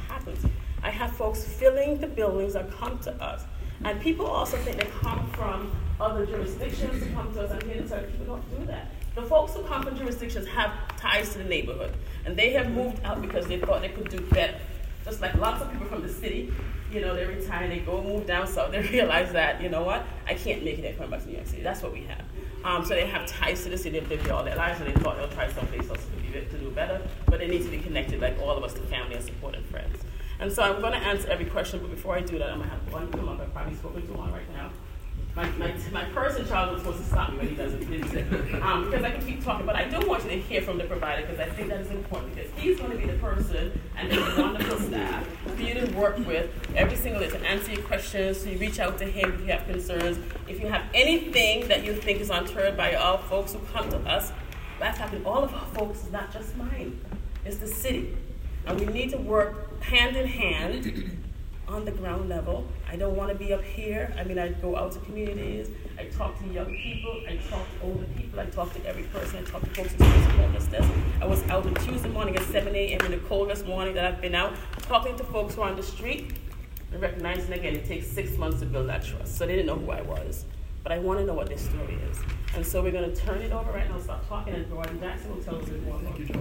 I 0.90 0.92
have 0.92 1.16
folks 1.16 1.44
filling 1.44 2.00
the 2.00 2.08
buildings 2.08 2.54
that 2.54 2.72
come 2.72 2.98
to 3.04 3.14
us. 3.24 3.44
And 3.86 4.02
people 4.02 4.26
also 4.26 4.58
think 4.58 4.78
they 4.78 4.90
come 5.02 5.30
from 5.34 5.72
other 6.02 6.26
jurisdictions 6.26 7.04
to 7.04 7.12
come 7.12 7.32
to 7.34 7.42
us. 7.42 7.52
I'm 7.52 7.70
here 7.70 7.84
to 7.84 7.88
tell 7.88 8.02
you 8.02 8.08
people 8.08 8.26
don't 8.26 8.60
do 8.60 8.66
that. 8.66 8.88
The 9.14 9.22
folks 9.22 9.54
who 9.54 9.62
come 9.66 9.84
from 9.84 9.96
jurisdictions 9.96 10.48
have 10.48 10.72
ties 10.98 11.32
to 11.34 11.38
the 11.38 11.44
neighborhood. 11.44 11.94
And 12.26 12.36
they 12.36 12.50
have 12.54 12.72
moved 12.72 13.04
out 13.04 13.22
because 13.22 13.46
they 13.46 13.60
thought 13.60 13.84
they 13.84 13.90
could 13.90 14.10
do 14.10 14.20
better. 14.32 14.58
Just 15.06 15.22
like 15.22 15.36
lots 15.36 15.62
of 15.62 15.72
people 15.72 15.86
from 15.86 16.02
the 16.02 16.10
city, 16.10 16.52
you 16.92 17.02
know, 17.02 17.16
they 17.16 17.28
retire, 17.28 17.68
they 17.68 17.82
go 17.82 18.02
move 18.02 18.26
down 18.26 18.48
south, 18.48 18.72
they 18.72 18.82
realize 18.82 19.32
that, 19.34 19.62
you 19.62 19.70
know 19.70 19.84
what, 19.84 20.04
I 20.28 20.34
can't 20.34 20.64
make 20.64 20.80
it 20.80 20.86
at 20.86 20.98
to 20.98 21.28
New 21.28 21.36
York 21.36 21.46
City. 21.46 21.62
That's 21.62 21.84
what 21.84 21.94
we 21.94 22.02
have. 22.06 22.24
Um, 22.64 22.84
so 22.84 22.96
they 22.96 23.06
have 23.06 23.28
ties 23.28 23.62
to 23.62 23.70
the 23.70 23.78
city, 23.78 24.00
they've 24.00 24.10
lived 24.10 24.24
here 24.24 24.34
all 24.34 24.44
their 24.44 24.56
lives, 24.56 24.82
and 24.82 24.90
they 24.90 25.00
thought 25.00 25.18
they'll 25.18 25.30
try 25.30 25.52
someplace 25.52 25.88
else 25.88 26.04
to 26.04 26.42
to 26.42 26.58
do 26.58 26.72
better. 26.72 27.00
But 27.28 27.40
they 27.40 27.48
need 27.48 27.62
to 27.62 27.70
be 27.70 27.78
connected, 27.78 28.20
like 28.20 28.40
all 28.40 28.58
of 28.58 28.64
us, 28.64 28.74
to 28.74 28.82
family 28.82 29.16
and 29.16 29.24
support 29.24 29.56
and 29.56 29.64
friends. 29.68 30.04
And 30.40 30.52
so 30.52 30.64
I'm 30.64 30.80
going 30.80 30.94
to 30.94 31.00
answer 31.00 31.28
every 31.30 31.46
question, 31.46 31.80
but 31.80 31.92
before 31.92 32.16
I 32.16 32.22
do 32.22 32.38
that, 32.40 32.50
I'm 32.50 32.60
going 32.60 32.70
to 32.70 32.76
have 32.76 32.94
one 32.94 33.12
come 33.12 33.28
up. 33.28 33.42
I've 33.42 33.54
probably 33.54 33.76
spoken 33.76 34.08
too 34.08 34.14
long 34.14 34.32
right 34.32 34.50
now. 34.54 34.72
My, 35.36 35.50
my, 35.52 35.74
my 35.92 36.06
person 36.06 36.46
child 36.48 36.74
was 36.74 36.82
supposed 36.82 37.00
to 37.00 37.06
stop 37.06 37.32
me 37.32 37.38
but 37.38 37.48
he 37.48 37.56
doesn't, 37.56 38.62
um, 38.62 38.86
because 38.86 39.04
I 39.04 39.12
can 39.12 39.26
keep 39.26 39.44
talking, 39.44 39.66
but 39.66 39.76
I 39.76 39.86
do 39.88 40.06
want 40.08 40.24
you 40.24 40.32
to 40.32 40.40
hear 40.40 40.62
from 40.62 40.78
the 40.78 40.86
provider 40.86 41.26
because 41.26 41.40
I 41.40 41.50
think 41.54 41.70
that 41.70 41.82
is 41.82 41.92
important 41.92 42.36
because 42.36 42.52
he's 42.58 42.80
going 42.80 42.92
to 42.92 42.98
be 42.98 43.06
the 43.06 43.18
person 43.20 43.80
and 43.96 44.12
his 44.12 44.38
wonderful 44.38 44.80
staff 44.80 45.26
for 45.46 45.62
you 45.62 45.76
to 45.76 45.86
work 45.96 46.18
with 46.26 46.50
every 46.76 46.98
single 46.98 47.22
day 47.22 47.30
to 47.30 47.40
answer 47.48 47.72
your 47.72 47.84
questions, 47.84 48.42
so 48.42 48.50
you 48.50 48.58
reach 48.58 48.80
out 48.80 48.98
to 48.98 49.06
him 49.06 49.34
if 49.34 49.42
you 49.42 49.48
have 49.48 49.66
concerns. 49.68 50.18
If 50.48 50.60
you 50.60 50.68
have 50.68 50.84
anything 50.94 51.68
that 51.68 51.86
you 51.86 51.94
think 51.94 52.20
is 52.20 52.32
unheard 52.32 52.76
by 52.76 52.96
all 52.96 53.20
folks 53.20 53.54
who 53.54 53.60
come 53.72 53.90
to 53.92 53.98
us, 54.00 54.34
that's 54.80 54.98
happening. 54.98 55.26
All 55.26 55.44
of 55.44 55.54
our 55.54 55.66
folks, 55.68 56.04
is 56.04 56.12
not 56.12 56.34
just 56.34 56.58
mine. 56.58 57.00
It's 57.46 57.58
the 57.58 57.68
city. 57.68 58.18
And 58.66 58.80
we 58.80 58.86
need 58.88 59.10
to 59.12 59.18
work 59.18 59.82
hand 59.82 60.16
in 60.16 60.28
hand 60.28 61.20
on 61.70 61.86
the 61.86 61.92
ground 61.92 62.30
level. 62.30 62.68
I 62.90 62.96
don't 62.96 63.16
want 63.16 63.32
to 63.32 63.36
be 63.36 63.54
up 63.54 63.64
here. 63.64 64.14
I 64.18 64.24
mean, 64.24 64.40
I 64.40 64.50
go 64.50 64.76
out 64.76 64.92
to 64.94 65.00
communities. 65.00 65.70
I 65.98 66.06
talk 66.06 66.38
to 66.40 66.46
young 66.48 66.76
people. 66.76 67.22
I 67.28 67.38
talk 67.50 67.66
to 67.80 67.86
older 67.86 68.06
people. 68.18 68.40
I 68.40 68.46
talk 68.48 68.74
to 68.74 68.86
every 68.86 69.04
person. 69.04 69.40
I 69.40 69.50
talk 69.50 69.62
to 69.62 69.70
folks 69.70 69.94
experiencing 69.94 70.32
homelessness. 70.32 70.88
I 71.22 71.26
was 71.26 71.44
out 71.50 71.66
on 71.66 71.76
Tuesday 71.76 72.10
morning 72.10 72.36
at 72.36 72.44
7 72.44 72.76
a.m. 72.76 73.06
in 73.06 73.12
the 73.12 73.18
coldest 73.28 73.66
morning 73.66 73.94
that 73.96 74.06
I've 74.06 74.22
been 74.22 74.36
out, 74.36 74.56
talking 74.82 75.16
to 75.18 75.24
folks 75.24 75.56
who 75.56 75.62
are 75.62 75.70
on 75.70 75.76
the 75.76 75.84
street 75.84 76.38
and 76.92 77.02
recognizing 77.02 77.54
again 77.54 77.76
it 77.76 77.86
takes 77.86 78.08
six 78.08 78.36
months 78.38 78.60
to 78.62 78.66
build 78.66 78.90
that 78.90 79.04
trust. 79.04 79.38
So 79.38 79.46
they 79.46 79.56
didn't 79.56 79.68
know 79.68 79.76
who 79.76 79.92
I 79.92 80.02
was. 80.02 80.46
But 80.82 80.94
I 80.94 81.00
want 81.00 81.20
to 81.20 81.26
know 81.26 81.34
what 81.34 81.48
their 81.48 81.58
story 81.58 82.00
is. 82.10 82.20
And 82.56 82.66
so 82.66 82.82
we're 82.82 82.92
going 82.92 83.14
to 83.14 83.16
turn 83.16 83.42
it 83.42 83.52
over 83.52 83.72
right 83.72 83.90
now, 83.90 84.00
stop 84.00 84.28
talking, 84.28 84.56
and 84.56 84.70
Gordon 84.72 85.00
Jackson 85.00 85.36
will 85.36 85.44
tell 85.44 85.56
us 85.58 85.68
a 85.68 85.72
bit 85.72 85.84
more 85.84 86.00
about 86.00 86.20
it. 86.20 86.32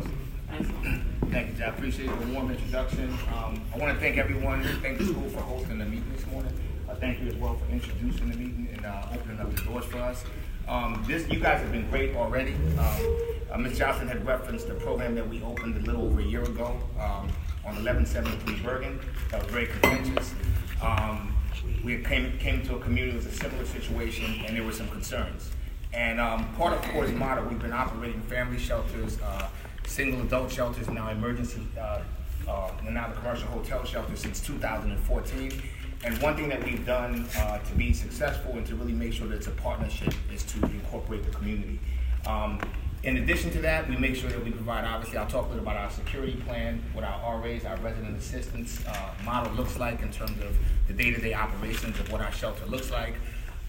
Thank 0.50 1.48
you, 1.50 1.54
Jeff. 1.58 1.74
I 1.74 1.76
appreciate 1.76 2.06
the 2.06 2.26
warm 2.32 2.50
introduction. 2.50 3.10
Um, 3.34 3.62
I 3.74 3.78
want 3.78 3.92
to 3.92 4.00
thank 4.00 4.16
everyone, 4.16 4.64
thank 4.82 4.98
the 4.98 5.04
school 5.04 5.28
for 5.28 5.40
hosting 5.40 5.78
the 5.78 5.84
meeting 5.84 6.10
this 6.14 6.26
morning. 6.26 6.52
Uh, 6.88 6.94
thank 6.94 7.20
you 7.20 7.28
as 7.28 7.34
well 7.36 7.56
for 7.56 7.70
introducing 7.70 8.30
the 8.30 8.36
meeting 8.36 8.68
and 8.72 8.86
uh, 8.86 9.02
opening 9.12 9.38
up 9.40 9.54
the 9.54 9.62
doors 9.62 9.84
for 9.84 9.98
us. 9.98 10.24
Um, 10.66 11.04
this, 11.06 11.28
you 11.28 11.38
guys 11.38 11.60
have 11.60 11.70
been 11.70 11.88
great 11.90 12.16
already. 12.16 12.54
Um, 12.78 13.16
uh, 13.52 13.58
Ms. 13.58 13.78
Johnson 13.78 14.08
had 14.08 14.26
referenced 14.26 14.68
the 14.68 14.74
program 14.74 15.14
that 15.14 15.28
we 15.28 15.42
opened 15.42 15.76
a 15.76 15.80
little 15.80 16.06
over 16.06 16.20
a 16.20 16.24
year 16.24 16.42
ago 16.42 16.78
um, 16.98 17.28
on 17.64 17.74
1173 17.84 18.60
Bergen. 18.60 19.00
That 19.30 19.42
was 19.42 19.52
very 19.52 19.66
contentious. 19.66 20.34
Um, 20.82 21.36
we 21.84 22.02
came, 22.02 22.38
came 22.38 22.62
to 22.66 22.76
a 22.76 22.80
community 22.80 23.16
with 23.16 23.26
a 23.26 23.32
similar 23.32 23.66
situation, 23.66 24.42
and 24.46 24.56
there 24.56 24.64
were 24.64 24.72
some 24.72 24.88
concerns. 24.88 25.50
And 25.92 26.20
um, 26.20 26.52
part 26.54 26.72
of 26.74 26.82
CORE's 26.92 27.12
model, 27.12 27.44
we've 27.44 27.58
been 27.58 27.72
operating 27.72 28.20
family 28.22 28.58
shelters, 28.58 29.18
uh, 29.22 29.48
single 29.88 30.20
adult 30.22 30.52
shelters, 30.52 30.88
now 30.88 31.10
emergency, 31.10 31.66
uh, 31.78 32.02
uh, 32.46 32.70
now 32.88 33.08
the 33.08 33.14
commercial 33.14 33.48
hotel 33.48 33.84
shelter 33.84 34.14
since 34.16 34.40
2014. 34.40 35.62
And 36.04 36.22
one 36.22 36.36
thing 36.36 36.48
that 36.50 36.62
we've 36.62 36.86
done 36.86 37.26
uh, 37.36 37.58
to 37.58 37.74
be 37.74 37.92
successful 37.92 38.52
and 38.52 38.66
to 38.66 38.76
really 38.76 38.92
make 38.92 39.12
sure 39.12 39.26
that 39.26 39.36
it's 39.36 39.48
a 39.48 39.52
partnership 39.52 40.14
is 40.32 40.44
to 40.44 40.62
incorporate 40.66 41.24
the 41.24 41.30
community. 41.30 41.80
Um, 42.26 42.60
in 43.02 43.16
addition 43.16 43.50
to 43.52 43.60
that, 43.62 43.88
we 43.88 43.96
make 43.96 44.16
sure 44.16 44.28
that 44.28 44.44
we 44.44 44.50
provide, 44.50 44.84
obviously, 44.84 45.18
I'll 45.18 45.26
talk 45.26 45.46
a 45.46 45.48
little 45.48 45.64
bit 45.64 45.72
about 45.72 45.76
our 45.76 45.90
security 45.90 46.34
plan, 46.46 46.82
what 46.92 47.04
our 47.04 47.40
RAs, 47.40 47.64
our 47.64 47.76
resident 47.78 48.16
assistance 48.16 48.84
uh, 48.86 49.10
model 49.24 49.52
looks 49.54 49.78
like 49.78 50.02
in 50.02 50.10
terms 50.10 50.40
of 50.42 50.56
the 50.86 50.92
day-to-day 50.92 51.34
operations 51.34 51.98
of 51.98 52.10
what 52.12 52.20
our 52.20 52.32
shelter 52.32 52.66
looks 52.66 52.90
like, 52.90 53.14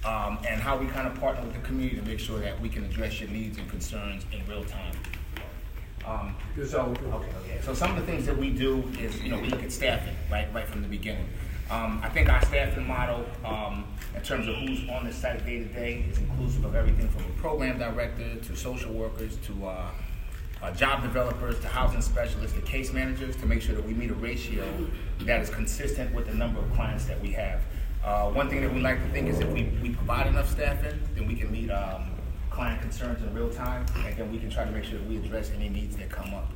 um, 0.03 0.39
and 0.47 0.61
how 0.61 0.77
we 0.77 0.87
kind 0.87 1.07
of 1.07 1.19
partner 1.19 1.43
with 1.43 1.53
the 1.53 1.61
community 1.61 1.97
to 1.97 2.05
make 2.05 2.19
sure 2.19 2.39
that 2.39 2.59
we 2.59 2.69
can 2.69 2.83
address 2.85 3.19
your 3.19 3.29
needs 3.29 3.57
and 3.57 3.69
concerns 3.69 4.25
in 4.31 4.45
real 4.47 4.63
time. 4.63 4.93
Um, 6.09 6.35
so, 6.65 6.81
okay, 6.81 7.29
okay. 7.43 7.59
So 7.61 7.75
some 7.75 7.91
of 7.91 7.97
the 7.97 8.11
things 8.11 8.25
that 8.25 8.35
we 8.35 8.49
do 8.49 8.83
is, 8.99 9.21
you 9.21 9.29
know, 9.29 9.39
we 9.39 9.47
look 9.47 9.61
at 9.61 9.71
staffing, 9.71 10.15
right, 10.31 10.51
right 10.53 10.67
from 10.67 10.81
the 10.81 10.87
beginning. 10.87 11.27
Um, 11.69 12.01
I 12.03 12.09
think 12.09 12.29
our 12.29 12.43
staffing 12.43 12.87
model, 12.87 13.25
um, 13.45 13.85
in 14.15 14.23
terms 14.23 14.47
of 14.47 14.55
who's 14.55 14.89
on 14.89 15.05
the 15.05 15.13
site 15.13 15.45
day 15.45 15.59
to 15.59 15.65
day, 15.65 16.05
is 16.09 16.17
inclusive 16.17 16.65
of 16.65 16.73
everything 16.73 17.09
from 17.09 17.25
a 17.25 17.33
program 17.39 17.77
director 17.77 18.37
to 18.37 18.55
social 18.55 18.91
workers 18.91 19.37
to 19.45 19.67
uh, 19.67 19.91
uh, 20.63 20.71
job 20.71 21.03
developers 21.03 21.59
to 21.59 21.67
housing 21.67 22.01
specialists 22.01 22.55
to 22.57 22.61
case 22.63 22.91
managers 22.91 23.35
to 23.35 23.45
make 23.45 23.61
sure 23.61 23.75
that 23.75 23.85
we 23.85 23.93
meet 23.93 24.09
a 24.09 24.15
ratio 24.15 24.65
that 25.21 25.41
is 25.41 25.51
consistent 25.51 26.11
with 26.15 26.25
the 26.25 26.33
number 26.33 26.59
of 26.59 26.73
clients 26.73 27.05
that 27.05 27.21
we 27.21 27.29
have. 27.29 27.61
Uh, 28.03 28.31
one 28.31 28.49
thing 28.49 28.61
that 28.61 28.73
we 28.73 28.81
like 28.81 29.01
to 29.03 29.09
think 29.11 29.27
is 29.27 29.39
if 29.39 29.47
we, 29.49 29.65
we 29.83 29.89
provide 29.91 30.25
enough 30.25 30.49
staffing, 30.49 30.99
then 31.13 31.27
we 31.27 31.35
can 31.35 31.51
meet 31.51 31.69
um, 31.69 32.09
client 32.59 32.81
concerns 32.81 33.21
in 33.21 33.33
real 33.33 33.49
time, 33.49 33.85
and 34.05 34.17
then 34.17 34.29
we 34.29 34.37
can 34.37 34.49
try 34.49 34.65
to 34.65 34.71
make 34.71 34.83
sure 34.83 34.99
that 34.99 35.07
we 35.07 35.15
address 35.15 35.49
any 35.55 35.69
needs 35.69 35.95
that 35.95 36.09
come 36.09 36.33
up. 36.33 36.51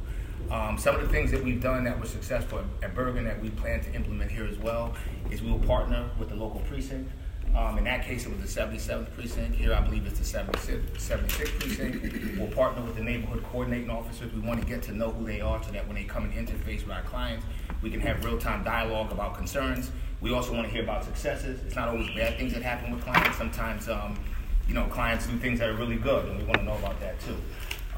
Um, 0.52 0.78
some 0.78 0.96
of 0.96 1.02
the 1.02 1.08
things 1.08 1.32
that 1.32 1.42
we've 1.42 1.62
done 1.62 1.86
that 1.86 1.98
were 1.98 2.06
successful 2.06 2.62
at 2.82 2.94
Bergen 2.94 3.24
that 3.24 3.42
we 3.42 3.50
plan 3.52 3.82
to 3.86 3.94
implement 3.94 4.30
here 4.30 4.44
as 4.46 4.58
well 4.58 4.94
is 5.32 5.42
we 5.42 5.50
will 5.50 5.60
partner 5.60 6.10
with 6.20 6.28
the 6.28 6.36
local 6.36 6.60
precinct. 6.68 7.10
Um, 7.56 7.78
in 7.78 7.86
that 7.86 8.04
case, 8.04 8.26
it 8.26 8.38
was 8.38 8.54
the 8.54 8.62
77th 8.62 9.14
precinct. 9.14 9.56
Here, 9.56 9.74
I 9.74 9.80
believe 9.80 10.06
it's 10.06 10.20
the 10.20 10.26
76th 10.26 11.60
precinct. 11.60 12.38
We'll 12.38 12.52
partner 12.52 12.84
with 12.84 12.98
the 12.98 13.04
neighborhood 13.04 13.42
coordinating 13.50 13.90
officers. 13.90 14.34
We 14.34 14.42
want 14.42 14.60
to 14.60 14.68
get 14.68 14.82
to 14.84 14.92
know 14.92 15.10
who 15.10 15.26
they 15.26 15.40
are 15.40 15.64
so 15.64 15.72
that 15.72 15.88
when 15.88 15.96
they 15.96 16.04
come 16.04 16.26
and 16.26 16.34
interface 16.34 16.82
with 16.82 16.92
our 16.92 17.04
clients, 17.04 17.46
we 17.82 17.90
can 17.90 18.02
have 18.02 18.26
real-time 18.26 18.66
dialogue 18.66 19.14
about 19.14 19.38
concerns. 19.38 19.90
We 20.20 20.34
also 20.34 20.54
want 20.54 20.68
to 20.68 20.74
hear 20.74 20.84
about 20.84 21.06
successes. 21.06 21.62
It's 21.66 21.78
not 21.78 21.88
always 21.88 22.14
bad 22.14 22.38
things 22.38 22.54
that 22.56 22.62
happen 22.62 22.92
with 22.92 23.06
clients. 23.06 23.38
Sometimes, 23.38 23.88
um, 23.88 24.20
you 24.68 24.74
know, 24.74 24.86
clients 24.86 25.28
do 25.28 25.38
things 25.38 25.60
that 25.60 25.70
are 25.70 25.76
really 25.76 25.98
good, 25.98 26.26
and 26.26 26.38
we 26.38 26.44
want 26.44 26.60
to 26.60 26.64
know 26.64 26.78
about 26.78 27.00
that 27.00 27.20
too. 27.22 27.38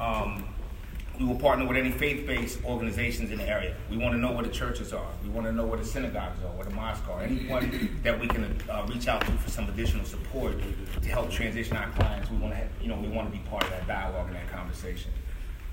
Um, 0.00 0.44
we 1.18 1.24
will 1.24 1.36
partner 1.36 1.66
with 1.66 1.78
any 1.78 1.90
faith-based 1.90 2.62
organizations 2.64 3.30
in 3.30 3.38
the 3.38 3.48
area. 3.48 3.74
We 3.90 3.96
want 3.96 4.14
to 4.14 4.18
know 4.18 4.32
where 4.32 4.44
the 4.44 4.50
churches 4.50 4.92
are. 4.92 5.08
We 5.22 5.30
want 5.30 5.46
to 5.46 5.52
know 5.52 5.64
where 5.64 5.78
the 5.78 5.84
synagogues 5.84 6.42
are, 6.44 6.52
where 6.52 6.66
the 6.66 6.74
mosques 6.74 7.08
are. 7.08 7.22
Anyone 7.22 8.00
that 8.02 8.20
we 8.20 8.28
can 8.28 8.54
uh, 8.68 8.86
reach 8.86 9.08
out 9.08 9.22
to 9.22 9.32
for 9.32 9.50
some 9.50 9.66
additional 9.68 10.04
support 10.04 10.56
to 11.00 11.08
help 11.08 11.30
transition 11.30 11.76
our 11.76 11.88
clients. 11.92 12.30
We 12.30 12.36
want 12.36 12.52
to, 12.52 12.58
have, 12.58 12.68
you 12.82 12.88
know, 12.88 12.98
we 13.00 13.08
want 13.08 13.32
to 13.32 13.38
be 13.38 13.42
part 13.48 13.64
of 13.64 13.70
that 13.70 13.86
dialogue 13.86 14.26
and 14.26 14.36
that 14.36 14.50
conversation. 14.52 15.10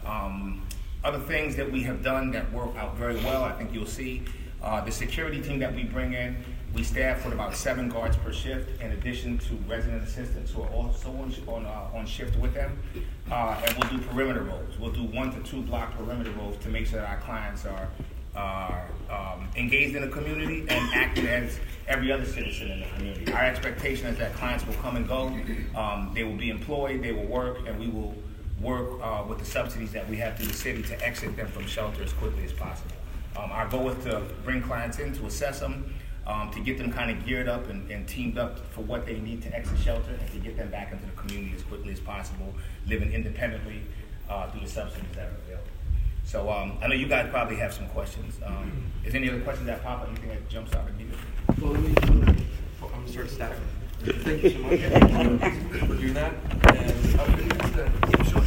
Um, 0.05 0.65
other 1.03 1.19
things 1.19 1.57
that 1.57 1.69
we 1.69 1.83
have 1.83 2.01
done 2.01 2.31
that 2.31 2.49
work 2.53 2.77
out 2.77 2.95
very 2.95 3.17
well, 3.17 3.43
I 3.43 3.51
think 3.51 3.73
you'll 3.73 3.85
see. 3.85 4.23
Uh, 4.61 4.79
the 4.79 4.91
security 4.91 5.41
team 5.41 5.59
that 5.59 5.75
we 5.75 5.83
bring 5.83 6.13
in 6.13 6.37
we 6.73 6.83
staff 6.83 7.23
with 7.23 7.33
about 7.33 7.55
seven 7.55 7.87
guards 7.87 8.17
per 8.17 8.33
shift, 8.33 8.81
in 8.81 8.91
addition 8.91 9.37
to 9.37 9.55
resident 9.67 10.03
assistants 10.03 10.51
who 10.51 10.63
are 10.63 10.69
also 10.69 11.09
on, 11.09 11.33
on, 11.47 11.65
uh, 11.65 11.89
on 11.93 12.05
shift 12.05 12.37
with 12.39 12.53
them. 12.53 12.79
Uh, 13.29 13.61
and 13.65 13.77
we'll 13.77 13.89
do 13.89 13.99
perimeter 14.07 14.41
roles. 14.43 14.79
We'll 14.79 14.91
do 14.91 15.03
one 15.03 15.31
to 15.33 15.49
two 15.49 15.61
block 15.61 15.95
perimeter 15.95 16.31
roles 16.31 16.57
to 16.63 16.69
make 16.69 16.87
sure 16.87 16.99
that 16.99 17.09
our 17.09 17.19
clients 17.19 17.65
are, 17.65 17.89
are 18.35 18.87
um, 19.11 19.47
engaged 19.55 19.95
in 19.95 20.01
the 20.01 20.07
community 20.07 20.61
and 20.67 20.93
acting 20.93 21.27
as 21.27 21.59
every 21.87 22.11
other 22.11 22.25
citizen 22.25 22.71
in 22.71 22.79
the 22.79 22.87
community. 22.87 23.31
Our 23.31 23.43
expectation 23.43 24.07
is 24.07 24.17
that 24.17 24.33
clients 24.33 24.65
will 24.65 24.73
come 24.75 24.95
and 24.95 25.07
go, 25.07 25.27
um, 25.75 26.11
they 26.15 26.23
will 26.23 26.37
be 26.37 26.49
employed, 26.49 27.03
they 27.03 27.11
will 27.11 27.27
work, 27.27 27.67
and 27.67 27.79
we 27.79 27.87
will 27.87 28.15
work 28.59 28.99
uh, 29.01 29.23
with 29.27 29.37
the 29.37 29.45
subsidies 29.45 29.91
that 29.91 30.09
we 30.09 30.17
have 30.17 30.37
through 30.37 30.47
the 30.47 30.53
city 30.53 30.81
to 30.81 31.05
exit 31.05 31.35
them 31.35 31.47
from 31.47 31.67
shelter 31.67 32.01
as 32.01 32.13
quickly 32.13 32.45
as 32.45 32.53
possible. 32.53 32.95
Um, 33.37 33.51
our 33.51 33.67
goal 33.67 33.89
is 33.89 34.03
to 34.05 34.21
bring 34.43 34.61
clients 34.61 34.99
in, 34.99 35.13
to 35.13 35.25
assess 35.25 35.59
them, 35.59 35.93
um, 36.25 36.49
to 36.51 36.59
get 36.59 36.77
them 36.77 36.91
kind 36.91 37.11
of 37.11 37.25
geared 37.25 37.47
up 37.47 37.69
and, 37.69 37.89
and, 37.91 38.07
teamed 38.07 38.37
up 38.37 38.59
for 38.71 38.81
what 38.81 39.05
they 39.05 39.19
need 39.19 39.41
to 39.41 39.53
exit 39.53 39.77
shelter 39.79 40.11
and 40.11 40.31
to 40.31 40.39
get 40.39 40.55
them 40.55 40.69
back 40.69 40.91
into 40.93 41.05
the 41.05 41.11
community 41.11 41.53
as 41.55 41.63
quickly 41.63 41.91
as 41.91 41.99
possible, 41.99 42.53
living 42.87 43.11
independently 43.11 43.81
uh, 44.29 44.49
through 44.49 44.61
the 44.61 44.67
subsidies 44.67 45.09
that 45.15 45.27
are 45.27 45.35
available. 45.45 45.67
So 46.23 46.49
um, 46.49 46.77
I 46.81 46.87
know 46.87 46.95
you 46.95 47.07
guys 47.07 47.29
probably 47.29 47.57
have 47.57 47.73
some 47.73 47.87
questions. 47.89 48.39
Um, 48.45 48.71
is 49.03 49.11
there 49.11 49.21
any 49.21 49.29
other 49.29 49.41
questions 49.41 49.67
that 49.67 49.83
pop 49.83 50.01
up? 50.01 50.09
Anything 50.09 50.29
that 50.29 50.47
jumps 50.49 50.73
out 50.73 50.87
immediately? 50.87 51.19
Well, 51.61 51.73
let 51.73 51.81
me, 51.81 51.93
I'm 52.07 52.89
going 52.89 53.05
to 53.05 53.11
start 53.11 53.29
staffing. 53.29 53.82
Thank 54.03 54.43
you 54.43 54.49
so 54.49 54.59
much 54.59 54.81
for 55.87 55.95
doing 55.95 56.13
that. 56.13 56.33
And 56.75 57.03
sure. 58.27 58.43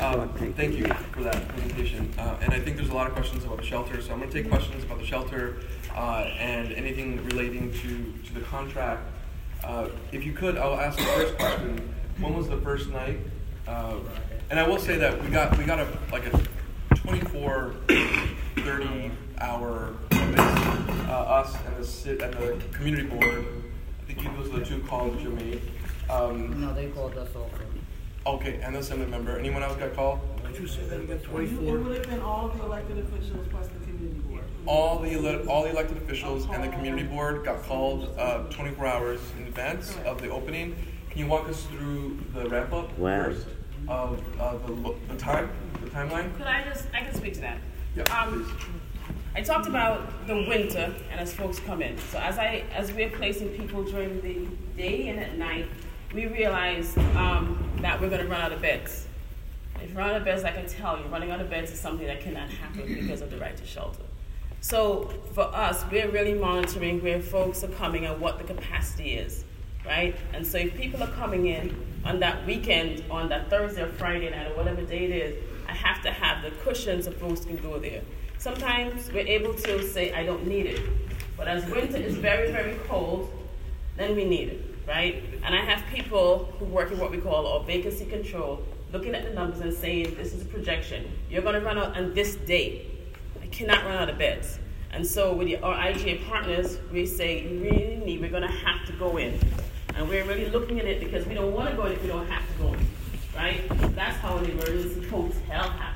Um, 0.00 0.28
thank 0.54 0.76
you 0.76 0.86
for 0.86 1.24
that 1.24 1.48
presentation. 1.48 2.12
Uh, 2.16 2.36
and 2.40 2.52
I 2.52 2.60
think 2.60 2.76
there's 2.76 2.90
a 2.90 2.94
lot 2.94 3.08
of 3.08 3.14
questions 3.14 3.42
about 3.44 3.56
the 3.56 3.64
shelter, 3.64 4.00
so 4.00 4.12
I'm 4.12 4.20
going 4.20 4.30
to 4.30 4.42
take 4.42 4.48
questions 4.48 4.84
about 4.84 5.00
the 5.00 5.06
shelter 5.06 5.56
uh, 5.92 6.30
and 6.38 6.72
anything 6.72 7.24
relating 7.24 7.72
to, 7.72 8.12
to 8.28 8.34
the 8.34 8.42
contract. 8.42 9.10
Uh, 9.64 9.88
if 10.12 10.24
you 10.24 10.32
could, 10.32 10.56
I'll 10.56 10.78
ask 10.78 10.96
the 10.96 11.04
first 11.04 11.36
question. 11.36 11.94
When 12.20 12.36
was 12.36 12.48
the 12.48 12.58
first 12.58 12.90
night? 12.90 13.18
Uh, 13.66 13.96
and 14.50 14.60
I 14.60 14.68
will 14.68 14.78
say 14.78 14.98
that 14.98 15.20
we 15.20 15.30
got 15.30 15.58
we 15.58 15.64
got 15.64 15.80
a 15.80 15.88
like 16.12 16.26
a 16.26 16.40
24, 16.94 17.74
30 18.58 19.10
hour. 19.40 19.94
Uh, 20.12 21.12
us 21.12 21.54
and 21.66 21.84
the 21.84 22.24
and 22.24 22.60
the 22.60 22.68
community 22.76 23.06
board. 23.06 23.63
I 24.16 24.22
think 24.22 24.36
those 24.36 24.48
are 24.54 24.58
the 24.60 24.64
two 24.64 24.82
calls 24.84 25.22
you 25.22 25.30
made. 25.30 25.60
Um, 26.08 26.60
no, 26.60 26.72
they 26.72 26.88
called 26.88 27.16
us 27.16 27.28
also. 27.34 27.50
Okay, 28.26 28.60
and 28.62 28.74
the 28.74 28.78
assembly 28.78 29.06
member. 29.06 29.38
Anyone 29.38 29.62
else 29.62 29.76
got 29.76 29.94
called? 29.94 30.20
Could 30.44 30.58
you 30.58 30.66
say 30.66 30.84
that 30.84 31.00
again? 31.00 31.18
Twenty-four? 31.18 31.76
It 31.76 31.82
would 31.82 31.96
have 31.98 32.08
been 32.08 32.22
all 32.22 32.48
the 32.48 32.64
elected 32.64 32.98
officials 32.98 33.46
plus 33.50 33.68
the 33.68 33.84
community 33.84 34.20
board. 34.20 34.44
All 34.66 34.98
the 34.98 35.12
ele- 35.12 35.48
all 35.48 35.64
the 35.64 35.70
elected 35.70 35.98
officials 35.98 36.46
and 36.48 36.62
the 36.62 36.68
community 36.68 37.06
board 37.06 37.44
got 37.44 37.62
called 37.64 38.14
uh, 38.16 38.44
24 38.44 38.86
hours 38.86 39.20
in 39.38 39.46
advance 39.46 39.96
of 40.06 40.22
the 40.22 40.30
opening. 40.30 40.74
Can 41.10 41.18
you 41.18 41.26
walk 41.26 41.48
us 41.48 41.64
through 41.64 42.18
the 42.32 42.48
ramp 42.48 42.72
up 42.72 42.96
wow. 42.98 43.24
first 43.24 43.46
of 43.88 44.40
uh, 44.40 44.56
the 44.66 44.94
the 45.08 45.18
time, 45.18 45.50
the 45.82 45.90
timeline? 45.90 46.34
Could 46.36 46.46
I 46.46 46.64
just 46.64 46.86
I 46.94 47.00
can 47.00 47.14
speak 47.14 47.34
to 47.34 47.40
that. 47.40 47.58
Yeah, 47.94 48.04
um, 48.04 48.44
please. 48.44 48.52
I 49.36 49.42
talked 49.42 49.66
about 49.66 50.28
the 50.28 50.46
winter 50.48 50.94
and 51.10 51.20
as 51.20 51.34
folks 51.34 51.58
come 51.58 51.82
in. 51.82 51.98
So 51.98 52.18
as 52.18 52.38
I 52.38 52.62
as 52.72 52.92
we're 52.92 53.10
placing 53.10 53.48
people 53.48 53.82
during 53.82 54.20
the 54.20 54.46
day 54.76 55.08
and 55.08 55.18
at 55.18 55.36
night, 55.36 55.66
we 56.14 56.26
realized 56.26 56.96
um, 57.16 57.58
that 57.80 58.00
we're 58.00 58.10
going 58.10 58.22
to 58.22 58.28
run 58.28 58.40
out 58.40 58.52
of 58.52 58.62
beds. 58.62 59.08
If 59.82 59.90
you 59.90 59.98
run 59.98 60.10
out 60.10 60.16
of 60.16 60.24
beds, 60.24 60.44
I 60.44 60.52
can 60.52 60.66
tell 60.68 60.98
you, 60.98 61.06
running 61.06 61.32
out 61.32 61.40
of 61.40 61.50
beds 61.50 61.72
is 61.72 61.80
something 61.80 62.06
that 62.06 62.20
cannot 62.20 62.48
happen 62.48 62.94
because 62.94 63.22
of 63.22 63.30
the 63.30 63.36
right 63.38 63.56
to 63.56 63.66
shelter. 63.66 64.04
So 64.60 65.12
for 65.32 65.52
us, 65.52 65.84
we're 65.90 66.10
really 66.10 66.34
monitoring 66.34 67.02
where 67.02 67.20
folks 67.20 67.64
are 67.64 67.68
coming 67.68 68.06
and 68.06 68.20
what 68.20 68.38
the 68.38 68.44
capacity 68.44 69.14
is, 69.14 69.44
right? 69.84 70.14
And 70.32 70.46
so 70.46 70.58
if 70.58 70.76
people 70.76 71.02
are 71.02 71.10
coming 71.10 71.46
in 71.46 71.76
on 72.04 72.20
that 72.20 72.46
weekend, 72.46 73.02
on 73.10 73.28
that 73.30 73.50
Thursday 73.50 73.82
or 73.82 73.88
Friday 73.88 74.30
night 74.30 74.52
or 74.52 74.56
whatever 74.56 74.82
day 74.82 75.04
it 75.06 75.10
is, 75.10 75.44
I 75.68 75.72
have 75.72 76.02
to 76.02 76.12
have 76.12 76.44
the 76.44 76.52
cushions 76.62 77.06
so 77.06 77.10
folks 77.10 77.44
can 77.44 77.56
go 77.56 77.80
there. 77.80 78.02
Sometimes 78.44 79.10
we're 79.10 79.26
able 79.26 79.54
to 79.54 79.82
say, 79.82 80.12
I 80.12 80.22
don't 80.24 80.46
need 80.46 80.66
it. 80.66 80.80
But 81.36 81.48
as 81.48 81.64
winter 81.70 81.96
is 81.96 82.16
very, 82.16 82.52
very 82.52 82.76
cold, 82.86 83.30
then 83.96 84.14
we 84.14 84.24
need 84.24 84.48
it 84.50 84.74
right? 84.86 85.22
And 85.42 85.54
I 85.54 85.64
have 85.64 85.84
people 85.86 86.52
who 86.58 86.64
work 86.66 86.92
in 86.92 86.98
what 86.98 87.10
we 87.10 87.18
call 87.18 87.46
our 87.46 87.64
vacancy 87.64 88.04
control, 88.04 88.62
looking 88.92 89.14
at 89.14 89.24
the 89.24 89.30
numbers 89.30 89.60
and 89.60 89.72
saying, 89.72 90.14
this 90.16 90.32
is 90.32 90.42
a 90.42 90.44
projection. 90.46 91.10
You're 91.30 91.42
going 91.42 91.54
to 91.54 91.60
run 91.60 91.78
out 91.78 91.96
on 91.96 92.14
this 92.14 92.36
date. 92.36 92.90
I 93.42 93.46
cannot 93.46 93.84
run 93.84 93.96
out 93.96 94.08
of 94.08 94.18
beds. 94.18 94.58
And 94.92 95.06
so 95.06 95.34
with 95.34 95.62
our 95.62 95.74
IGA 95.74 96.26
partners, 96.26 96.78
we 96.92 97.06
say, 97.06 97.42
you 97.42 97.60
really 97.60 97.96
need, 97.96 98.20
we're 98.20 98.30
going 98.30 98.42
to 98.42 98.48
have 98.48 98.86
to 98.86 98.92
go 98.92 99.16
in. 99.16 99.38
And 99.96 100.08
we're 100.08 100.24
really 100.24 100.50
looking 100.50 100.78
at 100.80 100.86
it 100.86 101.00
because 101.00 101.26
we 101.26 101.34
don't 101.34 101.52
want 101.52 101.70
to 101.70 101.76
go 101.76 101.86
in 101.86 101.92
if 101.92 102.02
we 102.02 102.08
don't 102.08 102.26
have 102.28 102.46
to 102.52 102.62
go 102.62 102.72
in, 102.74 102.86
right? 103.34 103.62
That's 103.94 104.16
how 104.18 104.36
an 104.38 104.50
emergency 104.50 105.06
hotel 105.08 105.70
happens, 105.70 105.93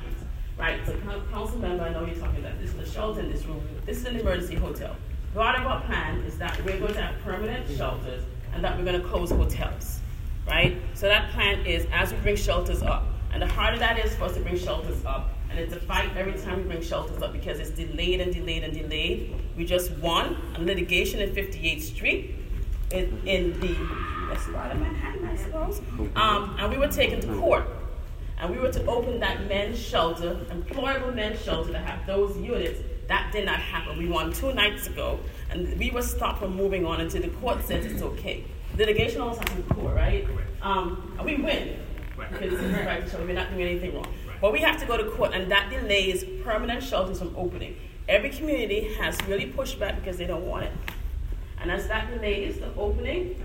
right? 0.59 0.85
So 0.85 0.93
council 1.31 1.57
member, 1.57 1.83
I 1.83 1.93
know 1.93 2.05
you're 2.05 2.15
talking 2.15 2.39
about 2.39 2.59
this 2.59 2.73
is 2.73 2.89
a 2.89 2.91
shelter 2.91 3.21
in 3.21 3.31
this 3.31 3.45
room. 3.45 3.61
This 3.85 3.97
is 3.97 4.05
an 4.05 4.17
emergency 4.17 4.55
hotel. 4.55 4.95
Part 5.33 5.59
of 5.59 5.65
our 5.65 5.81
plan 5.81 6.19
is 6.21 6.37
that 6.37 6.63
we're 6.65 6.79
going 6.79 6.93
to 6.93 7.01
have 7.01 7.19
permanent 7.21 7.69
shelters 7.75 8.23
and 8.53 8.63
that 8.63 8.77
we're 8.77 8.83
going 8.83 9.01
to 9.01 9.07
close 9.07 9.31
hotels, 9.31 9.99
right? 10.47 10.77
So 10.93 11.07
that 11.07 11.31
plan 11.31 11.65
is 11.65 11.87
as 11.93 12.11
we 12.11 12.19
bring 12.19 12.35
shelters 12.35 12.83
up, 12.83 13.05
and 13.31 13.41
the 13.41 13.47
harder 13.47 13.77
that 13.77 14.03
is 14.03 14.15
for 14.15 14.25
us 14.25 14.33
to 14.33 14.41
bring 14.41 14.57
shelters 14.57 15.05
up, 15.05 15.29
and 15.49 15.57
it's 15.57 15.73
a 15.73 15.79
fight 15.79 16.09
every 16.17 16.33
time 16.33 16.57
we 16.57 16.63
bring 16.63 16.81
shelters 16.81 17.21
up 17.21 17.31
because 17.31 17.59
it's 17.59 17.69
delayed 17.69 18.21
and 18.21 18.33
delayed 18.33 18.63
and 18.63 18.73
delayed. 18.73 19.35
We 19.55 19.65
just 19.65 19.91
won 19.97 20.37
a 20.55 20.61
litigation 20.61 21.19
in 21.21 21.29
58th 21.29 21.81
Street 21.81 22.35
in, 22.91 23.21
in 23.25 23.59
the 23.59 23.75
west 24.29 24.51
part 24.51 24.71
of 24.71 24.79
Manhattan, 24.79 25.27
I 25.27 25.35
suppose, 25.35 25.81
um, 26.15 26.55
and 26.59 26.71
we 26.71 26.77
were 26.77 26.87
taken 26.87 27.21
to 27.21 27.27
court. 27.39 27.67
And 28.39 28.49
we 28.51 28.57
were 28.57 28.71
to 28.71 28.85
open 28.85 29.19
that 29.19 29.47
men's 29.47 29.77
shelter, 29.79 30.35
employable 30.49 31.13
men's 31.13 31.41
shelter, 31.41 31.71
to 31.73 31.79
have 31.79 32.05
those 32.05 32.37
units. 32.37 32.79
That 33.07 33.31
did 33.33 33.45
not 33.45 33.59
happen. 33.59 33.97
We 33.97 34.07
won 34.07 34.31
two 34.31 34.53
nights 34.53 34.87
ago, 34.87 35.19
and 35.49 35.77
we 35.79 35.89
were 35.91 36.01
stopped 36.01 36.39
from 36.39 36.55
moving 36.55 36.85
on 36.85 37.01
until 37.01 37.21
the 37.21 37.29
court 37.29 37.65
says 37.65 37.85
it's 37.85 38.01
okay. 38.01 38.43
Litigation 38.77 39.19
always 39.21 39.39
happens 39.39 39.57
in 39.67 39.75
court, 39.75 39.95
right? 39.95 40.27
Um, 40.61 41.13
and 41.17 41.25
we 41.25 41.35
win 41.37 41.79
Right. 42.15 42.31
because 42.31 42.53
it's 42.53 42.61
a 42.63 42.85
right, 42.85 43.09
so 43.09 43.17
we're 43.19 43.33
not 43.33 43.49
doing 43.49 43.61
anything 43.63 43.95
wrong. 43.95 44.05
But 44.41 44.53
we 44.53 44.59
have 44.59 44.77
to 44.79 44.85
go 44.85 44.95
to 44.97 45.09
court, 45.11 45.33
and 45.33 45.49
that 45.51 45.69
delays 45.69 46.23
permanent 46.43 46.83
shelters 46.83 47.19
from 47.19 47.33
opening. 47.35 47.75
Every 48.07 48.29
community 48.29 48.93
has 48.95 49.17
really 49.27 49.47
pushed 49.47 49.79
back 49.79 49.95
because 49.95 50.17
they 50.17 50.25
don't 50.27 50.45
want 50.45 50.65
it. 50.65 50.71
And 51.61 51.71
as 51.71 51.87
that 51.87 52.09
delays 52.11 52.59
the 52.59 52.73
opening, 52.75 53.41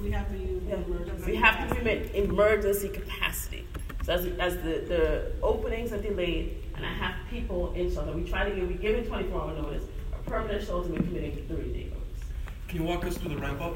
We 0.00 0.10
have 0.12 0.28
to 0.30 0.36
use 0.38 0.62
yeah, 0.68 0.76
emergency. 0.76 1.30
we 1.30 1.36
have 1.36 1.56
to 1.56 1.74
capacity. 1.74 1.80
permit 1.80 2.14
emergency 2.14 2.88
capacity. 2.88 3.66
So 4.08 4.14
as, 4.14 4.24
as 4.38 4.56
the, 4.62 4.82
the 4.88 5.32
openings 5.42 5.92
are 5.92 6.00
delayed, 6.00 6.64
and 6.76 6.86
I 6.86 6.88
have 6.94 7.14
people 7.28 7.74
in 7.74 7.92
shelter, 7.92 8.12
we 8.12 8.24
try 8.24 8.48
to 8.48 8.54
give, 8.56 8.66
we 8.66 8.72
give 8.74 8.96
it 8.96 9.06
twenty-four 9.06 9.38
hour 9.38 9.52
notice, 9.54 9.84
a 10.14 10.30
permanent 10.30 10.64
shelter, 10.66 10.88
we're 10.88 10.96
committing 11.00 11.36
to 11.36 11.42
thirty 11.42 11.70
day 11.74 11.84
notice. 11.92 12.24
Can 12.68 12.80
you 12.80 12.84
walk 12.86 13.04
us 13.04 13.18
through 13.18 13.34
the 13.34 13.36
ramp 13.36 13.60
up? 13.60 13.74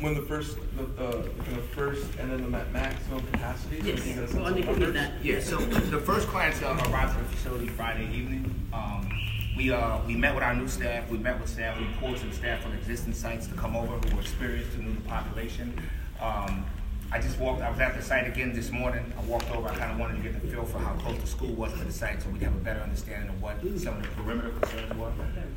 When 0.00 0.14
the 0.14 0.22
first, 0.22 0.56
the, 0.78 0.84
the, 0.84 1.30
the 1.50 1.60
first 1.74 2.06
and 2.18 2.30
then 2.32 2.40
the 2.44 2.48
ma- 2.48 2.64
maximum 2.72 3.26
capacity? 3.26 3.80
so 3.80 3.84
we 3.84 3.92
can 3.92 3.96
get 3.96 3.98
a 3.98 4.06
Yes, 4.06 4.16
sense 4.16 4.32
so 4.32 4.38
of 4.40 4.46
Andy 4.46 4.62
can 4.62 4.70
numbers? 4.70 4.92
get 4.94 4.94
that. 4.94 5.24
Yeah, 5.24 5.40
so 5.40 5.56
the 5.58 6.00
first 6.00 6.28
clients 6.28 6.62
uh, 6.62 6.68
arrived 6.90 7.18
at 7.18 7.18
the 7.18 7.36
facility 7.36 7.66
Friday 7.68 8.04
evening. 8.14 8.54
Um, 8.72 9.10
we, 9.54 9.70
uh, 9.70 9.98
we 10.06 10.16
met 10.16 10.34
with 10.34 10.44
our 10.44 10.54
new 10.56 10.66
staff, 10.66 11.10
we 11.10 11.18
met 11.18 11.38
with 11.38 11.50
staff, 11.50 11.78
we 11.78 11.86
pulled 12.00 12.16
some 12.18 12.32
staff 12.32 12.62
from 12.62 12.72
existing 12.72 13.12
sites 13.12 13.46
to 13.48 13.54
come 13.54 13.76
over 13.76 13.98
who 13.98 14.16
were 14.16 14.22
experienced 14.22 14.72
to 14.76 14.82
know 14.82 14.94
the 14.94 15.00
population. 15.02 15.78
Um, 16.22 16.64
I 17.14 17.20
just 17.20 17.38
walked, 17.38 17.62
I 17.62 17.70
was 17.70 17.78
at 17.78 17.94
the 17.94 18.02
site 18.02 18.26
again 18.26 18.52
this 18.52 18.72
morning, 18.72 19.12
I 19.16 19.22
walked 19.22 19.48
over, 19.52 19.68
I 19.68 19.76
kinda 19.76 19.96
wanted 20.00 20.16
to 20.16 20.22
get 20.28 20.32
the 20.42 20.48
feel 20.48 20.64
for 20.64 20.80
how 20.80 20.94
close 20.94 21.16
the 21.20 21.28
school 21.28 21.54
was 21.54 21.72
to 21.74 21.84
the 21.84 21.92
site 21.92 22.20
so 22.20 22.28
we'd 22.28 22.42
have 22.42 22.56
a 22.56 22.58
better 22.58 22.80
understanding 22.80 23.28
of 23.28 23.40
what 23.40 23.60
some 23.78 23.98
of 23.98 24.02
the 24.02 24.08
perimeter 24.20 24.50
concerns 24.50 24.92
were. 24.98 25.12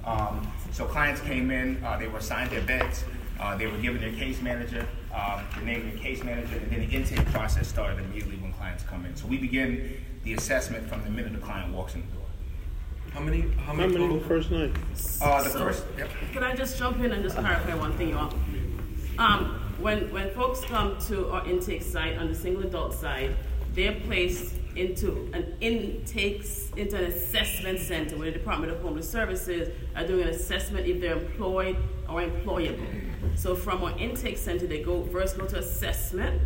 Um, 0.06 0.48
so 0.72 0.86
clients 0.86 1.20
came 1.22 1.50
in, 1.50 1.84
uh, 1.84 1.98
they 1.98 2.08
were 2.08 2.20
assigned 2.20 2.52
their 2.52 2.62
beds, 2.62 3.06
uh, 3.40 3.58
they 3.58 3.66
were 3.66 3.80
given 3.80 4.00
their 4.00 4.12
case 4.12 4.40
manager, 4.40 4.86
um, 5.12 5.42
the 5.58 5.66
name 5.66 5.88
of 5.88 5.94
their 5.94 6.00
case 6.04 6.24
manager, 6.24 6.58
and 6.58 6.70
then 6.70 6.88
the 6.88 6.96
intake 6.96 7.26
process 7.32 7.68
started 7.68 8.06
immediately 8.06 8.38
when 8.38 8.54
clients 8.54 8.84
come 8.84 9.04
in. 9.08 9.16
So 9.16 9.26
we 9.26 9.40
begin 9.40 9.98
the 10.26 10.34
assessment 10.36 10.88
from 10.88 11.04
the 11.06 11.10
minute 11.10 11.34
the 11.34 11.40
client 11.40 11.74
walks 11.74 11.96
in 11.96 12.02
the 12.02 12.08
door. 12.18 12.26
How 13.16 13.20
many, 13.22 13.42
how 13.42 13.64
How 13.64 13.74
many 13.74 13.94
many 13.94 14.06
total? 14.06 14.20
the 14.20 14.26
first 14.28 14.52
night? 14.52 14.74
Uh, 15.24 15.42
the 15.42 15.50
So- 15.50 15.58
first, 15.58 15.86
yep. 15.98 16.08
Can 16.34 16.44
I 16.44 16.56
just 16.56 16.78
jump 16.78 17.00
in 17.00 17.12
and 17.12 17.24
just 17.24 17.36
clarify 17.36 17.74
one 17.74 17.94
thing, 17.98 18.10
y'all? 18.10 18.32
Um, 19.18 19.60
when, 19.80 20.12
when 20.12 20.30
folks 20.32 20.64
come 20.66 20.98
to 21.08 21.30
our 21.30 21.46
intake 21.48 21.84
site 21.84 22.18
on 22.18 22.28
the 22.28 22.36
single 22.36 22.64
adult 22.64 22.94
side, 22.94 23.36
they're 23.74 24.00
placed 24.02 24.56
into 24.76 25.30
an 25.34 25.56
intake, 25.62 26.46
into 26.76 26.98
an 26.98 27.06
assessment 27.06 27.80
center 27.80 28.18
where 28.18 28.32
the 28.32 28.38
Department 28.38 28.72
of 28.72 28.82
Homeless 28.82 29.10
Services 29.10 29.70
are 29.96 30.06
doing 30.06 30.24
an 30.24 30.30
assessment 30.30 30.88
if 30.88 31.00
they're 31.00 31.18
employed 31.18 31.78
or 32.10 32.22
employable. 32.22 32.86
So 33.36 33.56
from 33.56 33.84
our 33.84 33.98
intake 33.98 34.38
center, 34.38 34.68
they 34.68 34.82
go 34.82 35.04
first 35.06 35.38
go 35.38 35.46
to 35.48 35.60
assessment, 35.60 36.42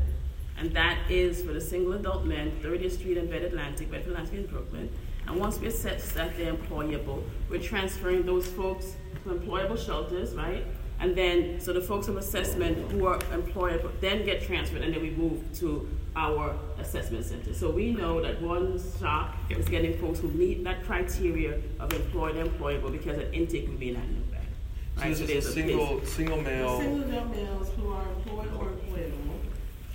and 0.58 0.72
that 0.74 1.00
is 1.10 1.42
for 1.42 1.54
the 1.54 1.62
single 1.62 1.94
adult 1.94 2.26
men, 2.26 2.52
30th 2.62 2.92
Street 2.92 3.18
and 3.18 3.30
Bed 3.30 3.44
Atlantic, 3.44 3.90
Bedford 3.90 4.12
Atlantic 4.12 4.34
in 4.34 4.46
Brooklyn. 4.48 4.90
And 5.28 5.40
once 5.40 5.60
we 5.60 5.68
assess 5.68 6.12
that 6.14 6.38
they're 6.38 6.54
employable, 6.54 7.24
we're 7.50 7.62
transferring 7.62 8.26
those 8.26 8.48
folks 8.48 8.96
to 9.24 9.30
employable 9.30 9.78
shelters, 9.84 10.36
right? 10.36 10.66
And 11.02 11.16
then, 11.16 11.60
so 11.60 11.74
the 11.74 11.82
folks 11.82 12.06
from 12.06 12.18
assessment 12.18 12.92
who 12.92 13.08
are 13.08 13.18
employable 13.34 13.90
then 14.02 14.24
get 14.24 14.44
transferred, 14.44 14.84
and 14.84 14.94
then 14.94 15.02
we 15.02 15.10
move 15.10 15.42
to 15.60 15.90
our 16.16 16.56
assessment 16.78 17.26
center. 17.26 17.54
So 17.56 17.72
we 17.72 17.92
know 17.92 18.22
that 18.22 18.40
one 18.42 18.80
shop 19.00 19.36
is 19.50 19.68
getting 19.68 19.98
folks 19.98 20.20
who 20.20 20.28
meet 20.30 20.64
that 20.64 20.84
criteria 20.86 21.60
of 21.80 21.92
employed 21.92 22.36
and 22.36 22.50
employable 22.52 22.92
because 22.92 23.18
an 23.18 23.34
intake 23.34 23.68
would 23.68 23.80
be 23.80 23.90
in 23.90 23.96
that 23.96 24.08
new 24.10 24.22
bag. 24.32 24.42
So 24.98 25.02
Right? 25.02 25.10
this 25.10 25.18
So 25.18 25.24
is 25.24 25.30
there's 25.30 25.46
a 25.46 25.50
a 25.50 25.52
single, 25.54 26.06
single 26.06 26.42
male, 26.42 26.80
Single 26.80 27.02
adult 27.10 27.36
males 27.36 27.70
who 27.78 27.92
are 27.94 28.06
employed 28.18 28.50
or 28.60 28.66
employable, 28.68 29.40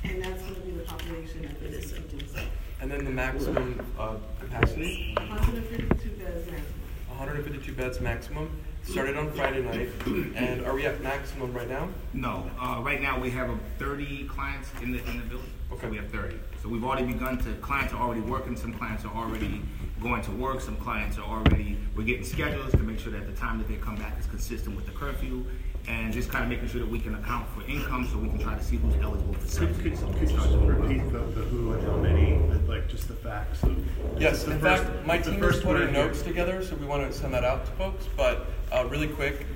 and 0.05 0.23
that's 0.25 0.43
gonna 0.43 0.55
be 0.65 0.71
the 0.73 0.83
population 0.85 1.45
at 1.45 1.51
It 1.53 1.71
this 1.71 1.85
is. 1.85 1.93
institution. 1.93 2.49
and 2.81 2.91
then 2.91 3.05
the 3.05 3.11
maximum, 3.13 3.87
uh, 3.99 4.15
capacity? 4.41 5.15
Hundred 5.19 5.55
and 5.55 5.67
fifty-two 5.67 6.11
beds 6.17 6.47
maximum. 6.51 6.73
152 7.09 7.73
beds 7.73 8.01
maximum. 8.01 8.51
Started 8.87 9.17
on 9.17 9.33
Friday 9.33 9.63
night, 9.63 9.89
and 10.37 10.65
are 10.65 10.73
we 10.73 10.87
at 10.87 11.03
maximum 11.03 11.53
right 11.53 11.69
now? 11.69 11.89
No, 12.15 12.49
uh, 12.61 12.81
right 12.85 13.03
now 13.03 13.19
we 13.19 13.31
have 13.31 13.51
uh, 13.51 13.55
30 13.81 14.29
clients 14.29 14.71
in 14.81 14.93
the, 14.93 14.99
in 15.11 15.19
the 15.19 15.25
building. 15.25 15.51
Okay. 15.73 15.83
So 15.83 15.89
we 15.89 15.97
have 15.97 16.09
30. 16.11 16.37
So 16.63 16.69
we've 16.69 16.85
already 16.85 17.07
begun 17.13 17.37
to, 17.39 17.53
clients 17.55 17.93
are 17.93 18.01
already 18.01 18.21
working, 18.21 18.57
some 18.57 18.73
clients 18.73 19.05
are 19.05 19.13
already 19.13 19.61
going 20.01 20.23
to 20.23 20.31
work, 20.31 20.61
some 20.61 20.77
clients 20.77 21.19
are 21.19 21.25
already, 21.25 21.77
we're 21.97 22.05
getting 22.05 22.25
schedules 22.25 22.71
to 22.73 22.79
make 22.79 23.01
sure 23.01 23.11
that 23.11 23.27
the 23.27 23.33
time 23.33 23.59
that 23.59 23.67
they 23.67 23.75
come 23.75 23.97
back 23.97 24.19
is 24.21 24.27
consistent 24.27 24.77
with 24.77 24.87
the 24.87 24.93
curfew, 24.93 25.45
and 25.89 26.13
just 26.13 26.31
kind 26.31 26.43
of 26.43 26.51
making 26.51 26.69
sure 26.69 26.81
that 26.81 26.89
we 26.91 26.99
can 26.99 27.15
account 27.15 27.47
for 27.51 27.63
income 27.71 28.09
so 28.11 28.19
we 28.19 28.29
can 28.29 28.39
try 28.39 28.55
to 28.57 28.65
see 28.65 28.77
who's 28.77 28.95
eligible 29.03 29.35
for 29.35 29.59
Could, 29.67 29.75
could, 29.75 29.97
could 29.97 30.31
you 30.31 30.37
just 30.37 30.49
repeat 30.57 31.13
the, 31.13 31.19
the 31.19 31.43
who 31.43 31.73
and 31.75 31.87
how 31.87 31.97
many, 31.97 32.37
like 32.67 32.89
just 32.89 33.07
the 33.09 33.15
facts 33.15 33.63
of? 33.63 33.77
Yes, 34.21 34.43
the 34.45 34.53
in 34.53 34.61
first- 34.61 34.83
fact, 34.83 35.07
my 35.07 35.19
the 35.19 35.31
team 35.31 35.43
is 35.45 35.57
putting 35.61 35.67
word 35.69 35.81
here. 35.95 36.07
notes 36.07 36.23
together, 36.23 36.65
so 36.65 36.75
we 36.77 36.87
want 36.87 37.11
to 37.11 37.17
send 37.17 37.33
that 37.35 37.45
out 37.45 37.65
to 37.67 37.73
folks. 37.73 38.07
But 38.17 38.47
uh, 38.73 38.87
really 38.91 39.09
quick, 39.09 39.47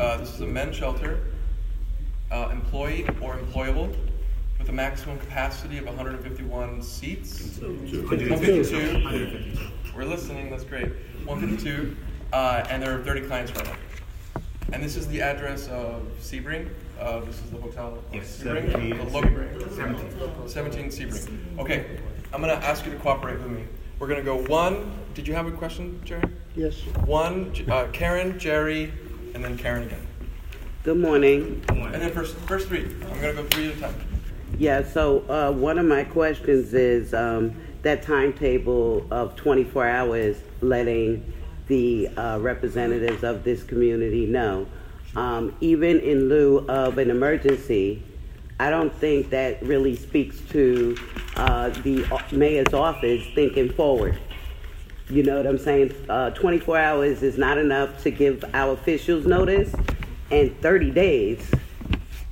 uh, 0.00 0.16
this 0.16 0.34
is 0.34 0.40
a 0.40 0.46
men's 0.46 0.76
shelter, 0.76 1.20
uh, 2.30 2.48
employed 2.50 3.08
or 3.20 3.36
employable, 3.36 3.94
with 4.58 4.68
a 4.70 4.72
maximum 4.72 5.18
capacity 5.18 5.76
of 5.78 5.84
151 5.84 6.80
seats. 6.82 7.58
152. 7.60 8.02
152. 8.30 9.58
We're 9.94 10.04
listening. 10.06 10.48
That's 10.50 10.64
great. 10.64 10.88
152, 11.26 11.94
uh, 12.32 12.64
and 12.70 12.82
there 12.82 12.98
are 12.98 13.02
30 13.04 13.26
clients 13.26 13.52
right 13.52 13.66
now. 13.66 13.76
And 14.72 14.82
this 14.82 14.96
is 14.96 15.06
the 15.08 15.20
address 15.20 15.68
of 15.68 16.02
Sebring. 16.20 16.68
Uh, 16.98 17.20
this 17.20 17.36
is 17.36 17.50
the 17.50 17.58
hotel. 17.58 17.98
of 17.98 18.14
Yes, 18.14 18.40
Sebring. 18.42 18.70
17 18.72 18.96
The 18.98 19.04
lo- 19.04 19.22
Sebring. 19.22 19.76
17. 19.76 20.48
17 20.48 20.86
Sebring. 20.88 21.58
Okay, 21.58 21.86
I'm 22.32 22.40
gonna 22.40 22.54
ask 22.54 22.84
you 22.86 22.92
to 22.92 22.98
cooperate 22.98 23.38
with 23.40 23.50
me. 23.50 23.64
We're 23.98 24.08
gonna 24.08 24.22
go 24.22 24.36
one. 24.44 24.90
Did 25.14 25.28
you 25.28 25.34
have 25.34 25.46
a 25.46 25.52
question, 25.52 26.00
Jerry? 26.04 26.22
Yes. 26.56 26.80
One, 27.06 27.52
uh, 27.70 27.86
Karen, 27.92 28.38
Jerry, 28.38 28.92
and 29.34 29.44
then 29.44 29.56
Karen 29.56 29.84
again. 29.84 30.06
Good 30.82 30.98
morning. 30.98 31.62
And 31.68 31.94
then 31.94 32.10
first, 32.12 32.36
first 32.36 32.68
three. 32.68 32.84
I'm 32.84 33.20
gonna 33.20 33.32
go 33.34 33.44
three 33.44 33.68
at 33.70 33.76
a 33.76 33.80
time. 33.80 33.94
Yeah, 34.58 34.84
so 34.84 35.20
uh, 35.28 35.50
one 35.52 35.78
of 35.78 35.86
my 35.86 36.04
questions 36.04 36.74
is 36.74 37.12
um, 37.14 37.54
that 37.82 38.02
timetable 38.02 39.06
of 39.10 39.34
24 39.36 39.88
hours 39.88 40.36
letting 40.60 41.32
the 41.68 42.08
uh, 42.08 42.38
representatives 42.40 43.24
of 43.24 43.44
this 43.44 43.62
community 43.62 44.26
know. 44.26 44.66
Um, 45.16 45.56
even 45.60 46.00
in 46.00 46.28
lieu 46.28 46.58
of 46.68 46.98
an 46.98 47.10
emergency, 47.10 48.02
I 48.58 48.70
don't 48.70 48.94
think 48.94 49.30
that 49.30 49.62
really 49.62 49.96
speaks 49.96 50.40
to 50.50 50.96
uh, 51.36 51.70
the 51.70 52.06
mayor's 52.32 52.72
office 52.72 53.24
thinking 53.34 53.72
forward. 53.72 54.18
You 55.08 55.22
know 55.22 55.36
what 55.36 55.46
I'm 55.46 55.58
saying? 55.58 55.94
Uh, 56.08 56.30
24 56.30 56.78
hours 56.78 57.22
is 57.22 57.36
not 57.36 57.58
enough 57.58 58.02
to 58.04 58.10
give 58.10 58.44
our 58.54 58.72
officials 58.72 59.26
notice, 59.26 59.74
and 60.30 60.58
30 60.60 60.90
days 60.92 61.50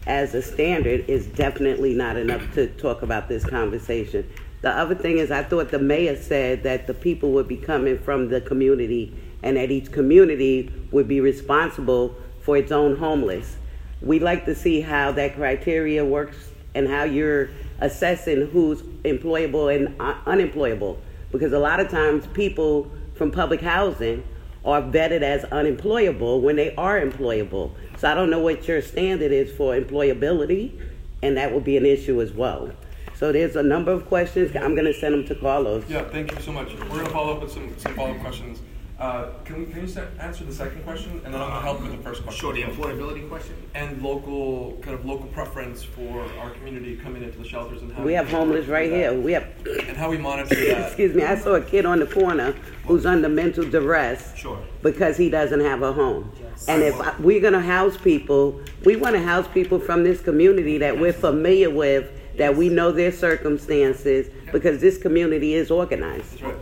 as 0.06 0.34
a 0.34 0.42
standard 0.42 1.08
is 1.08 1.26
definitely 1.26 1.94
not 1.94 2.16
enough 2.16 2.42
to 2.54 2.66
talk 2.68 3.02
about 3.02 3.28
this 3.28 3.44
conversation. 3.44 4.28
The 4.62 4.70
other 4.70 4.94
thing 4.94 5.18
is, 5.18 5.30
I 5.30 5.42
thought 5.42 5.70
the 5.70 5.78
mayor 5.78 6.16
said 6.16 6.62
that 6.62 6.86
the 6.86 6.94
people 6.94 7.32
would 7.32 7.48
be 7.48 7.56
coming 7.56 7.98
from 7.98 8.28
the 8.28 8.40
community 8.40 9.14
and 9.42 9.57
that 9.57 9.70
each 9.70 9.90
community 9.92 10.72
would 10.90 11.09
be 11.09 11.20
responsible 11.20 12.14
for 12.40 12.57
its 12.57 12.72
own 12.72 12.96
homeless. 12.96 13.57
We'd 14.00 14.22
like 14.22 14.44
to 14.46 14.55
see 14.55 14.81
how 14.81 15.12
that 15.12 15.37
criteria 15.37 16.05
works 16.05 16.50
and 16.74 16.88
how 16.88 17.05
you're 17.05 17.50
assessing 17.81 18.48
who's 18.48 18.83
employable 19.05 19.74
and 19.74 20.00
unemployable. 20.26 21.00
Because 21.31 21.52
a 21.52 21.59
lot 21.59 21.81
of 21.81 21.88
times 21.88 22.27
people 22.29 22.90
from 23.14 23.31
public 23.31 23.60
housing 23.60 24.25
are 24.64 24.83
vetted 24.83 25.23
as 25.23 25.44
unemployable 25.46 26.40
when 26.40 26.56
they 26.56 26.75
are 26.77 27.00
employable. 27.00 27.73
So 27.98 28.10
I 28.10 28.14
don't 28.14 28.31
know 28.31 28.40
what 28.40 28.66
your 28.69 28.83
standard 28.83 29.33
is 29.33 29.52
for 29.52 29.75
employability, 29.75 30.81
and 31.23 31.37
that 31.37 31.52
will 31.52 31.60
be 31.60 31.77
an 31.77 31.87
issue 31.87 32.21
as 32.21 32.33
well. 32.33 32.73
So 33.16 33.33
there's 33.33 33.56
a 33.56 33.62
number 33.62 33.92
of 33.92 34.06
questions. 34.06 34.54
I'm 34.56 34.75
going 34.75 34.87
to 34.87 34.94
send 34.94 35.14
them 35.14 35.27
to 35.27 35.35
Carlos. 35.37 35.85
Yeah, 35.88 36.04
thank 36.04 36.33
you 36.33 36.40
so 36.40 36.52
much. 36.52 36.75
We're 36.75 37.02
gonna 37.02 37.10
follow 37.10 37.35
up 37.35 37.42
with 37.42 37.52
some, 37.52 37.77
some 37.79 37.94
follow-up 37.94 38.21
questions. 38.21 38.60
Uh, 38.98 39.30
can, 39.44 39.58
we, 39.58 39.66
can 39.66 39.80
you 39.80 39.88
se- 39.88 40.06
answer 40.20 40.44
the 40.44 40.52
second 40.52 40.82
question, 40.84 41.10
and 41.24 41.34
then 41.34 41.40
I'm 41.40 41.48
gonna 41.48 41.60
help 41.60 41.82
with 41.82 41.90
the 41.90 41.98
first 42.02 42.22
question. 42.22 42.40
Sure, 42.40 42.52
the 42.52 42.62
employability 42.62 43.28
question? 43.28 43.54
And 43.74 44.00
local, 44.00 44.78
kind 44.82 44.94
of 44.94 45.04
local 45.04 45.26
preference 45.28 45.82
for 45.82 46.22
our 46.38 46.50
community 46.50 46.96
coming 46.96 47.22
into 47.24 47.38
the 47.38 47.44
shelters 47.48 47.82
and 47.82 47.92
how 47.92 48.02
We 48.04 48.12
have 48.12 48.30
homeless 48.30 48.66
right 48.68 48.90
here. 48.90 49.12
We 49.12 49.32
have, 49.32 49.48
And 49.88 49.96
how 49.96 50.08
we 50.10 50.18
monitor 50.18 50.54
that. 50.54 50.86
excuse 50.88 51.14
me, 51.16 51.24
I 51.24 51.36
saw 51.36 51.54
a 51.54 51.60
kid 51.60 51.84
on 51.84 51.98
the 51.98 52.06
corner 52.06 52.52
who's 52.86 53.04
under 53.04 53.28
mental 53.28 53.64
duress 53.68 54.36
Sure. 54.36 54.58
because 54.82 55.16
he 55.16 55.28
doesn't 55.30 55.60
have 55.60 55.82
a 55.82 55.92
home. 55.92 56.30
And 56.68 56.82
if 56.82 56.94
I- 57.00 57.14
we're 57.18 57.40
going 57.40 57.54
to 57.54 57.60
house 57.60 57.96
people, 57.96 58.60
we 58.84 58.94
want 58.94 59.16
to 59.16 59.22
house 59.22 59.48
people 59.52 59.80
from 59.80 60.04
this 60.04 60.20
community 60.20 60.78
that 60.78 60.96
we're 61.00 61.12
familiar 61.12 61.70
with, 61.70 62.08
that 62.36 62.56
we 62.56 62.68
know 62.68 62.92
their 62.92 63.10
circumstances, 63.10 64.28
because 64.52 64.80
this 64.80 64.96
community 64.96 65.54
is 65.54 65.70
organized. 65.72 66.32
That's 66.38 66.42
right. 66.42 66.56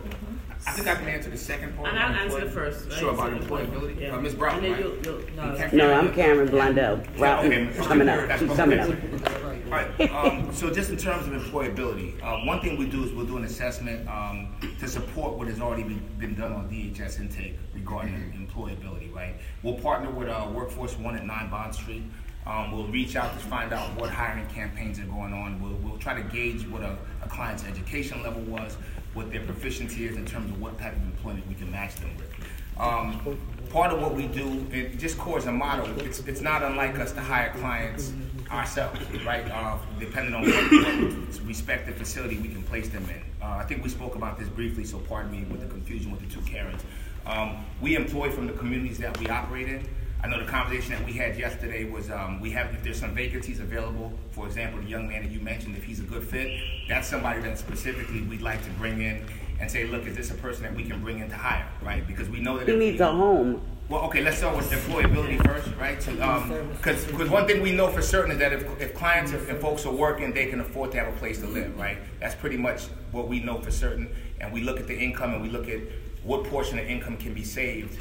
I 0.67 0.71
think 0.73 0.87
I 0.87 0.95
can 0.95 1.07
answer 1.07 1.29
the 1.29 1.37
second 1.37 1.75
part. 1.75 1.89
And 1.89 1.97
I'll 1.99 2.11
about 2.11 2.21
answer 2.21 2.45
the 2.45 2.51
first. 2.51 2.89
right? 2.89 2.99
Sure, 2.99 3.13
about 3.13 3.31
employability. 3.33 3.99
Yeah. 3.99 4.15
Uh, 4.15 4.21
Ms. 4.21 4.35
Brown, 4.35 4.61
right? 4.61 4.79
you'll, 4.79 4.95
you'll, 5.03 5.21
No, 5.35 5.69
No, 5.73 5.93
I'm 5.93 6.13
Cameron 6.13 6.49
Blondell, 6.49 6.99
Okay, 6.99 7.17
Broughton, 7.17 7.51
Mr. 7.69 7.87
coming 7.87 8.09
up, 8.09 8.27
that's 8.27 8.41
she's 8.41 8.55
coming 8.55 8.79
up. 8.79 8.89
All 8.89 9.71
right, 9.71 10.11
um, 10.11 10.53
so 10.53 10.69
just 10.69 10.89
in 10.91 10.97
terms 10.97 11.27
of 11.27 11.33
employability, 11.33 12.21
uh, 12.21 12.45
one 12.45 12.59
thing 12.59 12.77
we 12.77 12.85
do 12.87 13.03
is 13.03 13.11
we'll 13.13 13.25
do 13.25 13.37
an 13.37 13.45
assessment, 13.45 14.07
um, 14.07 14.53
to 14.79 14.87
support 14.87 15.37
what 15.37 15.47
has 15.47 15.61
already 15.61 15.83
been, 15.83 16.01
been 16.19 16.35
done 16.35 16.51
on 16.51 16.69
DHS 16.69 17.19
intake 17.21 17.55
regarding 17.73 18.13
employability, 18.33 19.13
right? 19.15 19.35
We'll 19.63 19.79
partner 19.79 20.11
with, 20.11 20.27
uh, 20.29 20.47
Workforce 20.53 20.97
One 20.97 21.15
at 21.15 21.25
Nine 21.25 21.49
Bond 21.49 21.73
Street. 21.73 22.03
Um, 22.45 22.71
we'll 22.71 22.87
reach 22.87 23.15
out 23.15 23.31
to 23.33 23.39
find 23.39 23.71
out 23.71 23.95
what 23.95 24.09
hiring 24.09 24.47
campaigns 24.47 24.99
are 24.99 25.05
going 25.05 25.31
on. 25.31 25.61
We'll, 25.61 25.77
we'll 25.89 25.99
try 25.99 26.15
to 26.15 26.23
gauge 26.23 26.67
what 26.67 26.81
a, 26.81 26.97
a 27.23 27.29
client's 27.29 27.63
education 27.65 28.21
level 28.23 28.41
was, 28.43 28.77
what 29.13 29.31
their 29.31 29.41
proficiency 29.41 30.05
is 30.05 30.15
in 30.15 30.25
terms 30.25 30.49
of 30.51 30.61
what 30.61 30.77
type 30.77 30.95
of 30.95 31.01
employment 31.03 31.47
we 31.47 31.55
can 31.55 31.69
match 31.71 31.95
them 31.95 32.15
with. 32.17 32.29
Um, 32.77 33.37
part 33.69 33.91
of 33.91 34.01
what 34.01 34.15
we 34.15 34.27
do, 34.27 34.65
it 34.71 34.97
just 34.97 35.17
core 35.17 35.37
as 35.37 35.45
a 35.45 35.51
model, 35.51 35.99
it's, 36.01 36.19
it's 36.19 36.41
not 36.41 36.63
unlike 36.63 36.97
us 36.97 37.11
to 37.13 37.21
hire 37.21 37.53
clients 37.53 38.13
ourselves, 38.49 38.99
right? 39.25 39.49
Uh, 39.49 39.77
depending 39.99 40.33
on 40.33 40.43
what, 40.43 40.71
what 40.71 41.47
respective 41.47 41.95
facility 41.95 42.37
we 42.37 42.47
can 42.47 42.63
place 42.63 42.89
them 42.89 43.07
in. 43.09 43.21
Uh, 43.41 43.57
I 43.57 43.63
think 43.63 43.83
we 43.83 43.89
spoke 43.89 44.15
about 44.15 44.39
this 44.39 44.49
briefly, 44.49 44.83
so 44.83 44.99
pardon 44.99 45.31
me 45.31 45.43
with 45.45 45.61
the 45.61 45.67
confusion 45.67 46.11
with 46.11 46.21
the 46.21 46.33
two 46.33 46.41
Karens. 46.41 46.81
Um, 47.25 47.65
we 47.81 47.95
employ 47.95 48.31
from 48.31 48.47
the 48.47 48.53
communities 48.53 48.97
that 48.97 49.17
we 49.19 49.27
operate 49.27 49.69
in. 49.69 49.87
I 50.23 50.27
know 50.27 50.37
the 50.39 50.45
conversation 50.45 50.91
that 50.91 51.03
we 51.03 51.13
had 51.13 51.35
yesterday 51.37 51.83
was 51.83 52.11
um, 52.11 52.39
we 52.39 52.51
have 52.51 52.71
if 52.75 52.83
there's 52.83 52.99
some 52.99 53.15
vacancies 53.15 53.59
available. 53.59 54.13
For 54.31 54.45
example, 54.45 54.79
the 54.81 54.87
young 54.87 55.07
man 55.07 55.23
that 55.23 55.31
you 55.31 55.39
mentioned, 55.39 55.75
if 55.75 55.83
he's 55.83 55.99
a 55.99 56.03
good 56.03 56.23
fit, 56.23 56.59
that's 56.87 57.07
somebody 57.07 57.41
that 57.41 57.57
specifically 57.57 58.21
we'd 58.21 58.41
like 58.41 58.63
to 58.63 58.69
bring 58.71 59.01
in 59.01 59.25
and 59.59 59.69
say, 59.69 59.85
look, 59.85 60.05
is 60.05 60.15
this 60.15 60.29
a 60.29 60.35
person 60.35 60.63
that 60.63 60.75
we 60.75 60.83
can 60.83 61.01
bring 61.01 61.19
in 61.19 61.29
to 61.29 61.35
hire, 61.35 61.67
right? 61.81 62.05
Because 62.05 62.29
we 62.29 62.39
know 62.39 62.59
that 62.59 62.67
He 62.67 62.75
needs 62.75 62.99
we- 62.99 63.05
a 63.05 63.09
home. 63.11 63.61
well, 63.89 64.01
okay, 64.01 64.21
let's 64.21 64.37
start 64.37 64.55
with 64.55 64.69
employability 64.71 65.43
first, 65.43 65.69
right? 65.79 65.97
Because 65.97 67.29
one 67.29 67.47
thing 67.47 67.61
we 67.63 67.71
know 67.71 67.89
for 67.89 68.01
certain 68.03 68.31
is 68.31 68.37
that 68.37 68.53
if, 68.53 68.63
if 68.79 68.93
clients 68.93 69.31
and 69.31 69.57
folks 69.59 69.87
are 69.87 69.91
working, 69.93 70.33
they 70.33 70.45
can 70.45 70.61
afford 70.61 70.91
to 70.91 70.99
have 70.99 71.07
a 71.11 71.17
place 71.17 71.39
to 71.39 71.47
live, 71.47 71.75
right? 71.79 71.97
That's 72.19 72.35
pretty 72.35 72.57
much 72.57 72.83
what 73.11 73.27
we 73.27 73.39
know 73.39 73.59
for 73.59 73.71
certain. 73.71 74.07
And 74.39 74.53
we 74.53 74.61
look 74.61 74.79
at 74.79 74.85
the 74.87 74.97
income 74.97 75.33
and 75.33 75.41
we 75.41 75.49
look 75.49 75.67
at 75.67 75.79
what 76.23 76.43
portion 76.43 76.77
of 76.77 76.85
income 76.85 77.17
can 77.17 77.33
be 77.33 77.43
saved 77.43 77.99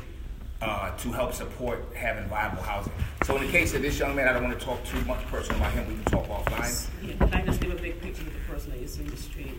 uh, 0.61 0.91
to 0.99 1.13
help 1.13 1.33
support 1.33 1.85
having 1.95 2.25
viable 2.27 2.63
housing. 2.63 2.93
So 3.25 3.37
in 3.37 3.47
the 3.47 3.53
case 3.53 3.75
of 3.75 3.83
this 3.83 3.99
young 3.99 4.15
man, 4.15 4.29
I 4.29 4.33
don't 4.33 4.45
want 4.45 4.59
to 4.59 4.65
talk 4.65 4.83
too 4.85 5.01
much 5.03 5.25
personal 5.27 5.61
about 5.61 5.73
him. 5.73 5.89
We 5.89 5.95
can 5.95 6.05
talk 6.05 6.27
offline. 6.29 6.89
Yeah, 7.03 7.15
Can 7.15 7.35
I 7.35 7.43
just 7.47 7.61
give 7.61 7.73
a 7.73 7.77
big 7.81 8.01
picture 8.01 8.23
of 8.23 8.33
the 8.33 8.41
person 8.53 8.71
that 8.73 8.81
you 8.81 8.87
see 8.89 9.03
in 9.03 9.11
the 9.11 9.17
street? 9.17 9.55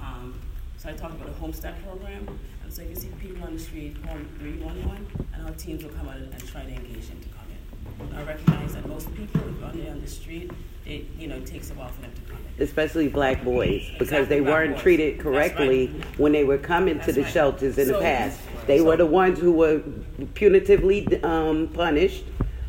Um, 0.00 0.38
So 0.76 0.90
I 0.90 0.92
talked 0.92 1.14
about 1.14 1.26
the 1.28 1.40
HOME-STAT 1.40 1.82
program, 1.84 2.28
and 2.62 2.72
so 2.72 2.82
if 2.82 2.88
you 2.88 2.94
can 2.94 3.02
see 3.02 3.08
people 3.28 3.44
on 3.44 3.54
the 3.54 3.58
street, 3.60 3.96
call 4.04 4.16
three 4.38 4.58
one 4.58 4.76
one, 4.86 5.06
and 5.32 5.46
our 5.46 5.52
teams 5.54 5.82
will 5.82 5.90
come 5.92 6.08
out 6.08 6.16
and 6.16 6.32
and 6.32 6.46
try 6.46 6.62
to 6.62 6.68
engage 6.70 7.08
them 7.08 7.20
to 7.20 7.28
come 7.28 8.10
in. 8.10 8.14
I 8.16 8.22
recognize 8.22 8.74
that 8.74 8.86
most 8.88 9.12
people, 9.14 9.40
if 9.68 9.74
you're 9.76 9.90
on 9.90 10.00
the 10.00 10.06
street, 10.06 10.50
it, 10.84 11.06
you 11.18 11.26
know, 11.28 11.40
takes 11.40 11.70
a 11.70 11.74
while 11.74 11.88
for 11.88 12.02
them 12.02 12.12
to 12.14 12.20
come 12.30 12.38
in. 12.56 12.62
especially 12.62 13.08
black 13.08 13.42
boys, 13.42 13.82
because 13.98 14.08
Exactly, 14.24 14.26
they 14.36 14.40
weren't 14.42 14.72
boys. 14.74 14.82
treated 14.82 15.20
correctly 15.20 15.86
right. 15.88 16.18
when 16.18 16.32
they 16.32 16.44
were 16.44 16.58
coming 16.58 17.00
to 17.00 17.12
the 17.12 17.22
right. 17.22 17.32
shelters 17.32 17.78
in 17.78 17.88
the 17.88 17.98
past. 18.00 18.38
They 18.66 18.78
so- 18.78 18.84
were 18.84 18.96
the 18.96 19.06
ones 19.06 19.38
who 19.38 19.52
were 19.52 19.80
punitively 20.34 21.22
um, 21.24 21.68
punished, 21.68 22.24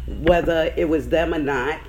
whether 0.07 0.73
it 0.75 0.89
was 0.89 1.09
them 1.09 1.33
or 1.33 1.39
not. 1.39 1.79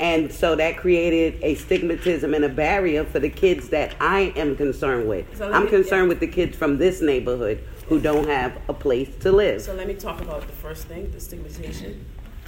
And 0.00 0.32
so 0.32 0.54
that 0.54 0.76
created 0.76 1.40
a 1.42 1.56
stigmatism 1.56 2.34
and 2.34 2.44
a 2.44 2.48
barrier 2.48 3.04
for 3.04 3.18
the 3.18 3.28
kids 3.28 3.70
that 3.70 3.96
I 4.00 4.32
am 4.36 4.54
concerned 4.54 5.08
with. 5.08 5.36
So 5.36 5.50
I'm 5.50 5.64
me- 5.64 5.70
concerned 5.70 6.04
yeah. 6.04 6.08
with 6.08 6.20
the 6.20 6.28
kids 6.28 6.56
from 6.56 6.78
this 6.78 7.00
neighborhood 7.00 7.64
who 7.88 7.98
don't 8.00 8.28
have 8.28 8.56
a 8.68 8.74
place 8.74 9.08
to 9.20 9.32
live. 9.32 9.60
So 9.60 9.74
let 9.74 9.88
me 9.88 9.94
talk 9.94 10.20
about 10.20 10.42
the 10.42 10.52
first 10.52 10.84
thing, 10.84 11.10
the 11.10 11.18
stigmatization, 11.18 12.04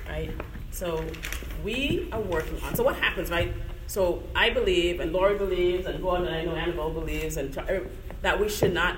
right? 0.08 0.30
So 0.70 1.04
we 1.64 2.08
are 2.12 2.20
working 2.20 2.62
on. 2.62 2.76
So 2.76 2.84
what 2.84 2.96
happens, 2.96 3.30
right? 3.30 3.52
So 3.86 4.22
I 4.36 4.50
believe, 4.50 5.00
and 5.00 5.12
Lori 5.12 5.36
believes, 5.36 5.86
and 5.86 6.00
Gordon, 6.00 6.28
and 6.28 6.36
I 6.36 6.44
know 6.44 6.54
Annabelle 6.54 6.90
believes, 6.90 7.36
and 7.36 7.56
er, 7.56 7.88
that 8.22 8.38
we 8.38 8.48
should 8.48 8.72
not, 8.72 8.96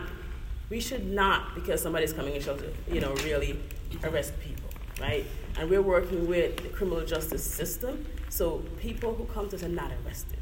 we 0.72 0.80
should 0.80 1.04
not, 1.04 1.54
because 1.54 1.82
somebody's 1.82 2.14
coming 2.14 2.34
in 2.34 2.40
shelter, 2.40 2.72
you 2.90 2.98
know, 2.98 3.12
really 3.16 3.60
arrest 4.04 4.32
people, 4.40 4.70
right? 4.98 5.26
And 5.58 5.68
we're 5.68 5.82
working 5.82 6.26
with 6.26 6.56
the 6.56 6.70
criminal 6.70 7.04
justice 7.04 7.44
system, 7.44 8.06
so 8.30 8.62
people 8.80 9.12
who 9.14 9.26
come 9.26 9.50
to 9.50 9.56
us 9.56 9.62
are 9.62 9.68
not 9.68 9.92
arrested. 10.02 10.38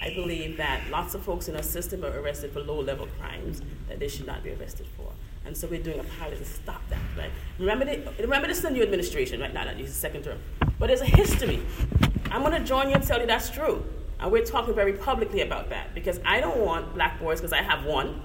I 0.00 0.14
believe 0.14 0.56
that 0.58 0.88
lots 0.88 1.16
of 1.16 1.22
folks 1.24 1.48
in 1.48 1.56
our 1.56 1.64
system 1.64 2.04
are 2.04 2.16
arrested 2.20 2.52
for 2.52 2.60
low-level 2.60 3.08
crimes 3.18 3.60
that 3.88 3.98
they 3.98 4.06
should 4.06 4.24
not 4.24 4.44
be 4.44 4.52
arrested 4.52 4.86
for. 4.96 5.10
And 5.44 5.56
so 5.56 5.66
we're 5.66 5.82
doing 5.82 5.98
a 5.98 6.04
pilot 6.04 6.38
to 6.38 6.44
stop 6.44 6.82
that, 6.88 7.00
right? 7.18 7.32
Remember, 7.58 7.84
the, 7.84 8.08
remember 8.20 8.46
this 8.46 8.58
is 8.58 8.62
the 8.62 8.70
new 8.70 8.84
administration, 8.84 9.40
right? 9.40 9.52
Not 9.52 9.66
this 9.76 9.90
is 9.90 9.96
second 9.96 10.22
term. 10.22 10.38
But 10.78 10.86
there's 10.86 11.00
a 11.00 11.06
history. 11.06 11.60
I'm 12.30 12.42
going 12.42 12.52
to 12.52 12.64
join 12.64 12.88
you 12.88 12.94
and 12.94 13.02
tell 13.04 13.20
you 13.20 13.26
that's 13.26 13.50
true. 13.50 13.84
And 14.20 14.30
we're 14.30 14.44
talking 14.44 14.74
very 14.76 14.92
publicly 14.92 15.40
about 15.40 15.70
that 15.70 15.92
because 15.92 16.20
I 16.24 16.38
don't 16.40 16.60
want 16.60 16.94
black 16.94 17.18
boys, 17.18 17.40
because 17.40 17.52
I 17.52 17.62
have 17.62 17.84
one, 17.84 18.22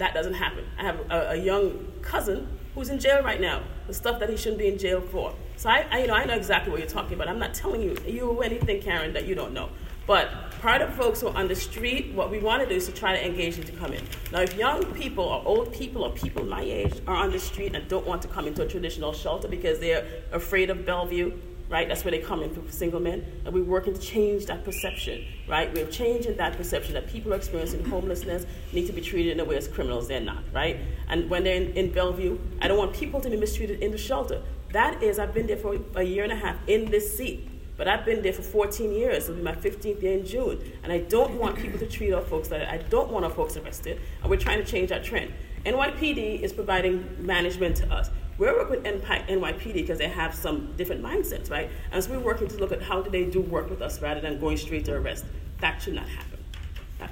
that 0.00 0.14
doesn't 0.14 0.34
happen. 0.34 0.64
I 0.78 0.82
have 0.82 0.98
a, 1.10 1.30
a 1.30 1.36
young 1.36 1.86
cousin 2.00 2.48
who's 2.74 2.88
in 2.88 2.98
jail 2.98 3.22
right 3.22 3.40
now, 3.40 3.62
the 3.86 3.94
stuff 3.94 4.18
that 4.20 4.30
he 4.30 4.36
shouldn't 4.36 4.58
be 4.58 4.66
in 4.66 4.78
jail 4.78 5.00
for. 5.00 5.34
So 5.56 5.68
I, 5.68 5.86
I, 5.90 5.98
you 6.00 6.06
know, 6.06 6.14
I 6.14 6.24
know 6.24 6.34
exactly 6.34 6.70
what 6.70 6.80
you're 6.80 6.88
talking 6.88 7.14
about. 7.14 7.28
I'm 7.28 7.38
not 7.38 7.52
telling 7.52 7.82
you 7.82 7.96
you 8.06 8.40
anything, 8.40 8.80
Karen, 8.80 9.12
that 9.12 9.26
you 9.26 9.34
don't 9.34 9.52
know. 9.52 9.68
But 10.06 10.50
part 10.62 10.80
of 10.80 10.94
folks 10.94 11.20
who 11.20 11.28
are 11.28 11.36
on 11.36 11.48
the 11.48 11.54
street, 11.54 12.14
what 12.14 12.30
we 12.30 12.38
want 12.38 12.62
to 12.62 12.68
do 12.68 12.74
is 12.74 12.86
to 12.86 12.92
try 12.92 13.12
to 13.12 13.24
engage 13.24 13.56
them 13.56 13.64
to 13.66 13.72
come 13.72 13.92
in. 13.92 14.02
Now, 14.32 14.40
if 14.40 14.56
young 14.56 14.84
people 14.94 15.24
or 15.24 15.42
old 15.44 15.72
people 15.72 16.02
or 16.02 16.10
people 16.10 16.44
my 16.44 16.62
age 16.62 16.94
are 17.06 17.16
on 17.16 17.30
the 17.30 17.38
street 17.38 17.74
and 17.74 17.86
don't 17.86 18.06
want 18.06 18.22
to 18.22 18.28
come 18.28 18.46
into 18.46 18.62
a 18.62 18.66
traditional 18.66 19.12
shelter 19.12 19.48
because 19.48 19.78
they're 19.78 20.06
afraid 20.32 20.70
of 20.70 20.86
Bellevue, 20.86 21.32
right? 21.70 21.88
That's 21.88 22.04
where 22.04 22.10
they 22.10 22.18
come 22.18 22.42
in 22.42 22.52
for 22.52 22.70
single 22.70 23.00
men. 23.00 23.24
And 23.44 23.54
we're 23.54 23.64
working 23.64 23.94
to 23.94 24.00
change 24.00 24.46
that 24.46 24.64
perception, 24.64 25.24
right? 25.48 25.72
We're 25.72 25.86
changing 25.86 26.36
that 26.36 26.56
perception 26.56 26.94
that 26.94 27.06
people 27.06 27.32
are 27.32 27.36
experiencing 27.36 27.84
homelessness 27.84 28.44
need 28.72 28.86
to 28.88 28.92
be 28.92 29.00
treated 29.00 29.32
in 29.32 29.40
a 29.40 29.44
way 29.44 29.56
as 29.56 29.68
criminals. 29.68 30.08
They're 30.08 30.20
not, 30.20 30.42
right? 30.52 30.78
And 31.08 31.30
when 31.30 31.44
they're 31.44 31.54
in, 31.54 31.72
in 31.74 31.92
Bellevue, 31.92 32.38
I 32.60 32.68
don't 32.68 32.76
want 32.78 32.92
people 32.92 33.20
to 33.20 33.30
be 33.30 33.36
mistreated 33.36 33.80
in 33.80 33.92
the 33.92 33.98
shelter. 33.98 34.42
That 34.72 35.02
is, 35.02 35.18
I've 35.18 35.32
been 35.32 35.46
there 35.46 35.56
for 35.56 35.78
a 35.94 36.02
year 36.02 36.24
and 36.24 36.32
a 36.32 36.36
half 36.36 36.56
in 36.66 36.90
this 36.90 37.16
seat. 37.16 37.48
But 37.76 37.88
I've 37.88 38.04
been 38.04 38.20
there 38.20 38.34
for 38.34 38.42
14 38.42 38.92
years. 38.92 39.24
It'll 39.24 39.36
be 39.36 39.42
my 39.42 39.54
15th 39.54 40.02
year 40.02 40.18
in 40.18 40.26
June. 40.26 40.60
And 40.82 40.92
I 40.92 40.98
don't 40.98 41.38
want 41.38 41.56
people 41.56 41.78
to 41.78 41.86
treat 41.86 42.12
our 42.12 42.20
folks 42.20 42.50
like 42.50 42.60
that. 42.60 42.68
I 42.68 42.76
don't 42.76 43.10
want 43.10 43.24
our 43.24 43.30
folks 43.30 43.56
arrested. 43.56 43.98
And 44.20 44.28
we're 44.28 44.36
trying 44.36 44.62
to 44.62 44.70
change 44.70 44.90
that 44.90 45.02
trend. 45.02 45.32
NYPD 45.64 46.42
is 46.42 46.52
providing 46.52 47.06
management 47.24 47.76
to 47.76 47.90
us. 47.90 48.10
We're 48.40 48.56
working 48.56 48.82
with 48.82 49.02
NYPD 49.04 49.74
because 49.74 49.98
they 49.98 50.08
have 50.08 50.34
some 50.34 50.72
different 50.78 51.02
mindsets, 51.02 51.50
right? 51.50 51.68
And 51.92 52.02
so 52.02 52.12
we're 52.12 52.20
working 52.20 52.48
to 52.48 52.56
look 52.56 52.72
at 52.72 52.80
how 52.80 53.02
do 53.02 53.10
they 53.10 53.26
do 53.26 53.42
work 53.42 53.68
with 53.68 53.82
us 53.82 54.00
rather 54.00 54.22
than 54.22 54.40
going 54.40 54.56
straight 54.56 54.86
to 54.86 54.94
arrest. 54.94 55.26
That 55.58 55.82
should 55.82 55.92
not 55.92 56.08
happen. 56.08 56.38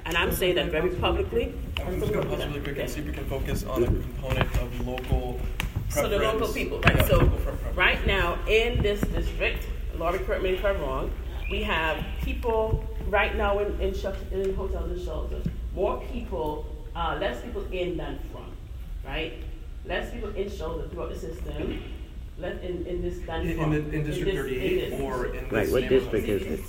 And 0.05 0.17
I'm 0.17 0.31
saying 0.31 0.55
that 0.55 0.71
very 0.71 0.89
publicly. 0.89 1.53
I'm 1.85 1.99
just 1.99 2.11
going 2.11 2.27
to 2.27 2.35
pause 2.35 2.43
really 2.47 2.61
quick 2.61 2.79
and 2.79 2.89
see 2.89 3.01
if 3.01 3.05
we 3.05 3.11
can 3.13 3.25
focus 3.25 3.63
on 3.63 3.83
a 3.83 3.85
component 3.85 4.57
of 4.57 4.87
local 4.87 5.39
So 5.89 6.09
the 6.09 6.17
local 6.17 6.51
people, 6.51 6.79
right? 6.79 6.95
Yeah, 6.95 7.07
So 7.07 7.19
preference. 7.19 7.77
right 7.77 8.07
now 8.07 8.39
in 8.47 8.81
this 8.81 8.99
district, 9.01 9.67
Laurie, 9.99 10.17
correct 10.19 10.41
me 10.41 10.49
if 10.49 10.65
I'm 10.65 10.81
wrong, 10.81 11.11
we 11.51 11.61
have 11.61 12.03
people 12.23 12.83
right 13.07 13.35
now 13.35 13.59
in 13.59 13.79
in, 13.79 13.93
in 14.31 14.55
hotels 14.55 14.91
and 14.91 14.99
shelters. 14.99 15.45
More 15.75 16.01
people, 16.11 16.65
uh, 16.95 17.19
less 17.21 17.43
people 17.43 17.65
in 17.71 17.97
than 17.97 18.17
from, 18.31 18.51
right? 19.05 19.33
Less 19.85 20.13
people 20.13 20.29
in 20.35 20.49
shelters 20.49 20.91
throughout 20.91 21.09
the 21.13 21.19
system. 21.19 21.81
Less 22.37 22.61
in, 22.63 22.85
in 22.85 23.01
this 23.01 23.19
than 23.25 23.41
In, 23.41 23.59
in, 23.59 23.69
the, 23.71 23.77
in 23.97 24.03
District 24.05 24.31
this- 24.31 24.35
38 24.35 24.89
this- 24.91 25.01
or 25.01 25.25
in 25.35 25.49
Right, 25.49 25.69
what 25.71 25.89
district 25.89 26.27
is 26.27 26.41
it? 26.43 26.61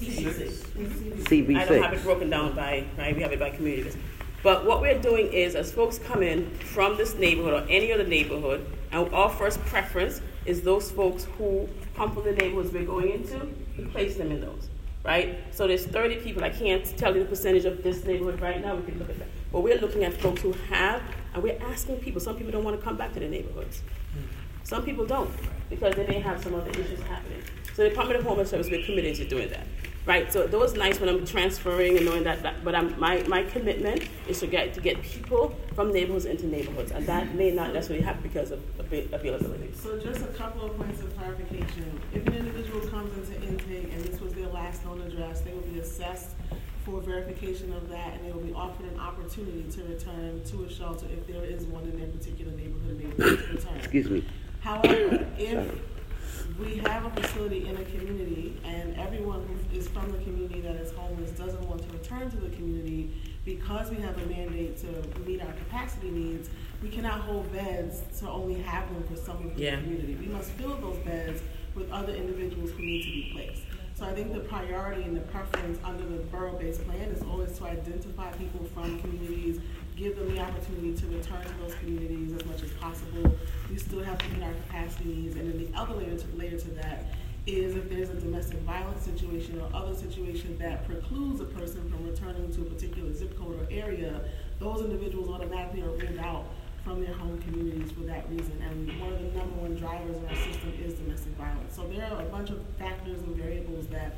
CB6. 1.25 1.57
I 1.57 1.65
don't 1.65 1.83
have 1.83 1.93
it 1.93 2.03
broken 2.03 2.29
down 2.31 2.57
by, 2.57 2.85
right, 2.99 3.15
we 3.15 3.23
have 3.23 3.33
it 3.33 3.39
by 3.39 3.51
communities. 3.51 3.97
But 4.43 4.65
what 4.65 4.81
we're 4.81 4.99
doing 5.01 5.33
is, 5.33 5.55
as 5.55 5.71
folks 5.71 5.99
come 5.99 6.23
in 6.23 6.51
from 6.57 6.97
this 6.97 7.15
neighborhood 7.15 7.53
or 7.53 7.67
any 7.71 7.93
other 7.93 8.07
neighborhood, 8.07 8.67
and 8.91 9.13
our 9.15 9.29
first 9.29 9.61
preference 9.67 10.23
is 10.47 10.63
those 10.63 10.91
folks 10.91 11.25
who 11.37 11.69
come 11.95 12.11
from 12.13 12.25
the 12.25 12.33
neighborhoods 12.33 12.73
we're 12.73 12.85
going 12.87 13.11
into, 13.11 13.39
we 13.77 13.85
place 13.85 14.17
them 14.17 14.33
in 14.33 14.41
those, 14.41 14.69
right? 15.05 15.39
So 15.55 15.67
there's 15.69 15.85
30 15.87 16.17
people, 16.17 16.43
I 16.43 16.49
can't 16.51 16.85
tell 16.97 17.15
you 17.15 17.23
the 17.23 17.29
percentage 17.29 17.67
of 17.67 17.83
this 17.83 18.03
neighborhood 18.05 18.41
right 18.41 18.61
now, 18.65 18.75
we 18.77 18.83
can 18.91 18.99
look 18.99 19.11
at 19.11 19.19
that. 19.19 19.29
But 19.53 19.61
we're 19.61 19.79
looking 19.79 20.05
at 20.05 20.15
folks 20.15 20.41
who 20.41 20.53
have, 20.71 21.03
and 21.35 21.43
we're 21.43 21.59
asking 21.63 21.99
people, 21.99 22.21
some 22.21 22.37
people 22.37 22.53
don't 22.53 22.65
want 22.65 22.79
to 22.79 22.83
come 22.83 22.97
back 22.97 23.13
to 23.15 23.21
their 23.21 23.29
neighborhoods. 23.29 23.83
Mm-hmm. 24.17 24.65
Some 24.65 24.85
people 24.85 25.07
don't 25.07 25.31
because 25.69 25.95
they 25.95 26.07
may 26.07 26.21
have 26.21 26.43
some 26.43 26.55
other 26.55 26.71
issues 26.71 27.01
happening. 27.03 27.43
So 27.75 27.85
the 27.85 27.91
Department 27.91 28.21
of 28.21 28.27
Homeless 28.27 28.51
Service, 28.51 28.69
we're 28.71 28.85
committed 28.85 29.17
to 29.17 29.29
doing 29.29 29.49
that. 29.51 29.67
Right, 30.07 30.33
so 30.33 30.47
those 30.47 30.75
nice 30.75 30.99
when 30.99 31.11
I'm 31.11 31.27
transferring 31.27 31.97
and 31.99 32.07
knowing 32.07 32.25
that, 32.25 32.43
that 32.43 32.65
but 32.65 32.75
I'm, 32.75 32.99
my, 32.99 33.23
my 33.25 33.43
commitment 33.45 34.09
is 34.27 34.41
to 34.41 34.47
get 34.47 34.73
to 34.75 34.81
get 34.81 35.03
people 35.03 35.55
from 35.75 35.93
neighborhoods 35.93 36.25
into 36.25 36.47
neighborhoods, 36.47 36.91
and 36.91 37.07
that 37.07 37.35
may 37.35 37.51
not 37.51 37.75
necessarily 37.75 38.03
happen 38.03 38.23
because 38.23 38.51
of 38.51 38.61
avai- 38.79 39.13
availability. 39.13 39.73
So 39.75 39.99
just 39.99 40.23
a 40.23 40.29
couple 40.29 40.63
of 40.63 40.77
points 40.79 41.01
of 41.01 41.15
clarification. 41.17 42.01
If 42.15 42.27
an 42.27 42.35
individual 42.35 42.81
comes 42.89 43.17
into 43.19 43.47
intake 43.47 43.93
and 43.93 44.03
this 44.05 44.21
was 44.21 44.33
their 44.33 44.49
last 44.49 44.85
known 44.87 45.03
address, 45.03 45.43
they 45.43 45.53
will 45.53 45.61
be 45.61 45.81
assessed 45.81 46.31
for 46.85 47.01
verification 47.01 47.73
of 47.73 47.89
that, 47.91 48.15
and 48.15 48.27
they 48.27 48.33
will 48.33 48.41
be 48.41 48.53
offered 48.53 48.87
an 48.87 48.99
opportunity 48.99 49.65
to 49.71 49.85
return 49.85 50.43
to 50.45 50.65
a 50.65 50.71
shelter 50.71 51.07
if 51.13 51.27
there 51.27 51.45
is 51.45 51.65
one 51.65 51.85
in 51.85 51.99
their 51.99 52.09
particular 52.09 52.53
neighborhood 52.53 52.91
and 52.91 53.01
they 53.01 53.25
want 53.25 53.41
to 53.41 53.53
return. 53.55 53.77
Excuse 53.77 54.11
me. 54.11 54.25
However, 54.61 55.27
if 55.39 55.81
we 56.59 56.77
have 56.79 57.05
a 57.05 57.11
facility 57.23 57.67
in 57.69 57.77
a 57.77 57.85
community 57.85 58.59
and 58.65 58.97
everyone 58.97 59.47
who 59.47 59.79
is 59.79 59.89
from 59.89 60.11
the 60.11 60.19
community 60.19 60.61
that 60.61 60.77
is 60.77 60.93
homeless 60.93 61.31
doesn't 61.33 61.67
want 61.69 61.83
to 61.83 61.97
return 61.97 62.31
to 62.31 62.37
the 62.37 62.51
community 62.51 63.15
because 63.45 63.91
we 63.91 63.97
have 63.97 64.17
a 64.19 64.27
mandate 64.27 64.79
to 64.79 65.21
meet 65.21 65.41
our 65.41 65.53
capacity 65.53 66.11
needs, 66.11 66.51
we 66.83 66.89
cannot 66.89 67.21
hold 67.21 67.51
beds 67.53 68.03
to 68.19 68.29
only 68.29 68.55
have 68.55 68.93
them 68.93 69.03
for 69.05 69.17
someone 69.17 69.51
from 69.51 69.61
the 69.61 69.71
community. 69.71 70.17
We 70.21 70.27
must 70.27 70.51
fill 70.53 70.77
those 70.77 70.99
beds 70.99 71.41
with 71.75 71.91
other 71.91 72.15
individuals 72.15 72.71
who 72.73 72.83
need 72.83 73.03
to 73.03 73.11
be 73.11 73.31
placed. 73.33 73.63
So 74.01 74.07
I 74.07 74.15
think 74.15 74.33
the 74.33 74.41
priority 74.41 75.03
and 75.03 75.15
the 75.15 75.21
preference 75.21 75.79
under 75.85 76.03
the 76.03 76.23
borough-based 76.33 76.87
plan 76.87 77.11
is 77.11 77.23
always 77.23 77.59
to 77.59 77.65
identify 77.67 78.33
people 78.33 78.65
from 78.73 78.99
communities, 79.01 79.61
give 79.95 80.17
them 80.17 80.35
the 80.35 80.41
opportunity 80.41 80.95
to 80.95 81.07
return 81.09 81.43
to 81.43 81.53
those 81.63 81.75
communities 81.75 82.33
as 82.33 82.43
much 82.47 82.63
as 82.63 82.71
possible. 82.81 83.37
We 83.69 83.77
still 83.77 84.03
have 84.03 84.17
to 84.17 84.29
meet 84.31 84.43
our 84.43 84.55
capacity 84.55 85.05
needs, 85.05 85.37
and 85.37 85.53
then 85.53 85.71
the 85.71 85.79
other 85.79 85.93
layer 85.93 86.17
to, 86.17 86.27
layer 86.35 86.59
to 86.59 86.71
that 86.77 87.13
is 87.47 87.77
if 87.77 87.91
there's 87.91 88.09
a 88.09 88.15
domestic 88.15 88.61
violence 88.61 89.03
situation 89.03 89.61
or 89.61 89.69
other 89.77 89.95
situation 89.95 90.57
that 90.57 90.87
precludes 90.87 91.43
a 91.43 91.45
person 91.45 91.87
from 91.91 92.09
returning 92.09 92.51
to 92.55 92.63
a 92.63 92.65
particular 92.65 93.13
zip 93.13 93.39
code 93.39 93.61
or 93.61 93.67
area, 93.71 94.23
those 94.61 94.81
individuals 94.81 95.29
automatically 95.29 95.83
are 95.83 95.91
ruled 95.91 96.19
out 96.21 96.47
from 96.91 97.05
their 97.05 97.15
home 97.15 97.41
communities 97.43 97.93
for 97.93 98.01
that 98.01 98.29
reason. 98.29 98.61
And 98.69 99.01
one 99.01 99.13
of 99.13 99.21
the 99.21 99.39
number 99.39 99.55
one 99.63 99.77
drivers 99.77 100.17
in 100.17 100.27
our 100.27 100.35
system 100.35 100.73
is 100.83 100.95
domestic 100.95 101.33
violence. 101.35 101.77
So 101.77 101.87
there 101.87 102.05
are 102.13 102.21
a 102.21 102.25
bunch 102.25 102.51
of 102.51 102.61
factors 102.81 103.21
and 103.23 103.37
variables 103.37 103.87
that 103.89 104.17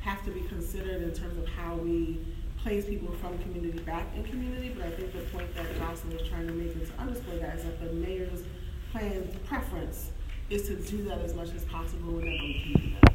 have 0.00 0.24
to 0.26 0.30
be 0.30 0.42
considered 0.42 1.02
in 1.02 1.12
terms 1.12 1.36
of 1.36 1.48
how 1.48 1.74
we 1.74 2.24
place 2.58 2.84
people 2.84 3.12
from 3.14 3.36
community 3.38 3.80
back 3.80 4.06
in 4.14 4.22
community. 4.22 4.72
But 4.76 4.86
I 4.86 4.90
think 4.90 5.12
the 5.12 5.22
point 5.36 5.52
that 5.56 5.66
Joslyn 5.78 6.12
is 6.12 6.28
trying 6.28 6.46
to 6.46 6.52
make 6.52 6.72
and 6.76 6.86
to 6.86 6.92
underscore 7.00 7.38
that 7.38 7.56
is 7.56 7.64
that 7.64 7.80
the 7.80 7.92
mayor's 7.92 8.44
plan 8.92 9.28
preference 9.48 10.12
is 10.48 10.68
to 10.68 10.76
do 10.76 11.02
that 11.04 11.18
as 11.22 11.34
much 11.34 11.52
as 11.56 11.64
possible 11.64 12.12
whenever 12.12 12.44
we 12.44 12.62
can 12.62 12.82
do 12.82 12.94
that. 13.02 13.14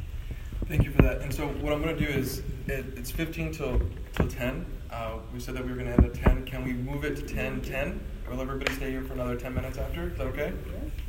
Thank 0.66 0.84
you 0.84 0.90
for 0.90 1.00
that. 1.00 1.22
And 1.22 1.32
so 1.32 1.48
what 1.48 1.72
I'm 1.72 1.82
going 1.82 1.96
to 1.96 2.06
do 2.06 2.12
is, 2.12 2.42
it, 2.66 2.84
it's 2.94 3.10
15 3.10 3.52
till, 3.52 3.80
till 4.12 4.28
10. 4.28 4.66
Uh, 4.90 5.14
we 5.32 5.40
said 5.40 5.54
that 5.54 5.64
we 5.64 5.70
were 5.70 5.78
going 5.78 5.86
to 5.86 5.94
end 5.94 6.04
at 6.04 6.22
10. 6.22 6.44
Can 6.44 6.62
we 6.62 6.74
move 6.74 7.04
it 7.04 7.16
to 7.16 7.22
10, 7.22 7.62
10? 7.62 8.00
Will 8.30 8.40
everybody 8.42 8.72
stay 8.74 8.90
here 8.90 9.02
for 9.02 9.14
another 9.14 9.36
10 9.36 9.54
minutes 9.54 9.78
after? 9.78 10.08
Is 10.10 10.18
that 10.18 10.26
okay? 10.28 10.52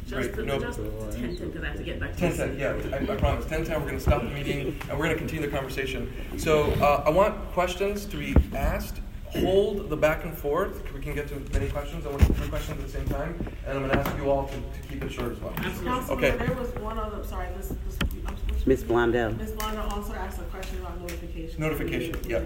Just, 0.08 0.32
Great. 0.32 0.46
No- 0.48 0.60
just 0.60 0.80
ten, 0.80 1.36
ten, 1.36 1.48
because 1.50 1.64
I 1.64 1.68
have 1.68 1.78
to 1.78 1.84
get 1.84 2.00
back 2.00 2.14
to 2.14 2.20
10 2.20 2.32
the 2.32 2.38
10, 2.38 2.60
yeah, 2.60 2.98
I, 2.98 3.14
I 3.14 3.18
promise. 3.18 3.46
10 3.46 3.66
10, 3.66 3.76
we're 3.80 3.86
going 3.88 3.98
to 3.98 4.00
stop 4.02 4.22
the 4.24 4.30
meeting 4.30 4.80
and 4.90 4.98
we're 4.98 5.06
going 5.06 5.12
to 5.12 5.18
continue 5.18 5.46
the 5.46 5.56
conversation. 5.56 6.12
So 6.38 6.72
uh, 6.82 7.04
I 7.06 7.10
want 7.10 7.36
questions 7.52 8.06
to 8.06 8.18
be 8.18 8.36
asked. 8.56 9.02
Hold 9.42 9.90
the 9.90 9.98
back 9.98 10.24
and 10.24 10.36
forth. 10.36 10.92
We 10.92 11.02
can 11.02 11.14
get 11.14 11.28
to 11.28 11.36
many 11.54 11.70
questions. 11.70 12.06
I 12.06 12.10
want 12.10 12.24
three 12.36 12.48
questions 12.48 12.80
at 12.80 12.86
the 12.88 12.92
same 12.92 13.06
time. 13.10 13.36
And 13.68 13.78
I'm 13.78 13.86
going 13.88 13.92
to 13.92 14.00
ask 14.00 14.18
you 14.18 14.32
all 14.32 14.48
to, 14.48 14.56
to 14.56 14.88
keep 14.90 15.04
it 15.04 15.12
short 15.12 15.34
as 15.34 15.40
well. 15.40 15.54
Councilman, 15.54 16.10
Okay. 16.10 16.36
there 16.38 16.56
was 16.56 16.70
one 16.76 16.98
other, 16.98 17.24
sorry, 17.24 17.50
this, 17.56 17.68
this, 17.68 17.98
I'm 18.26 18.36
supposed 18.38 18.64
to. 18.64 18.70
Ms. 18.70 18.84
Blondell. 18.86 19.38
Ms. 19.38 19.52
Blondell 19.52 19.92
also 19.92 20.14
asked 20.14 20.40
a 20.40 20.44
question 20.46 20.80
about 20.80 21.00
notification. 21.00 21.62
Notification, 21.62 22.16
yeah. 22.28 22.42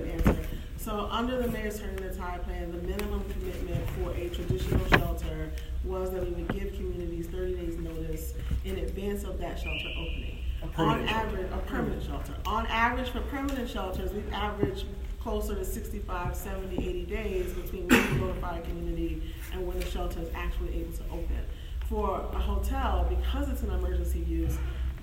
So 0.84 1.08
under 1.10 1.42
the 1.42 1.48
mayor's 1.48 1.80
Turning 1.80 1.96
the 1.96 2.14
Tide 2.14 2.44
plan, 2.44 2.70
the 2.74 2.86
minimum 2.86 3.24
commitment 3.30 3.90
for 3.92 4.12
a 4.12 4.28
traditional 4.28 4.86
shelter 4.90 5.50
was 5.86 6.12
that 6.12 6.26
we 6.26 6.32
would 6.32 6.54
give 6.54 6.74
communities 6.74 7.28
thirty 7.28 7.56
days 7.56 7.78
notice 7.78 8.34
in 8.66 8.78
advance 8.80 9.24
of 9.24 9.40
that 9.40 9.58
shelter 9.58 9.88
opening. 9.98 10.40
A 10.62 10.66
On 10.66 10.72
permanent 10.74 11.10
shelter. 11.10 11.26
average, 11.26 11.52
a 11.54 11.58
permanent 11.60 12.04
shelter. 12.04 12.34
On 12.46 12.68
average, 12.68 13.10
for 13.12 13.22
permanent 13.22 13.70
shelters, 13.70 14.12
we've 14.12 14.34
averaged 14.34 14.86
closer 15.22 15.56
to 15.56 15.64
65, 15.64 16.36
70, 16.36 16.76
80 16.76 17.06
days 17.06 17.54
between 17.54 17.88
when 17.88 18.14
we 18.16 18.20
notify 18.20 18.58
a 18.58 18.62
community 18.64 19.24
and 19.54 19.66
when 19.66 19.80
the 19.80 19.86
shelter 19.86 20.20
is 20.20 20.28
actually 20.36 20.82
able 20.82 20.92
to 20.98 21.04
open. 21.14 21.40
For 21.88 22.30
a 22.34 22.40
hotel, 22.40 23.08
because 23.10 23.48
it's 23.48 23.64
an 23.64 23.70
emergency 23.72 24.20
use, 24.20 24.58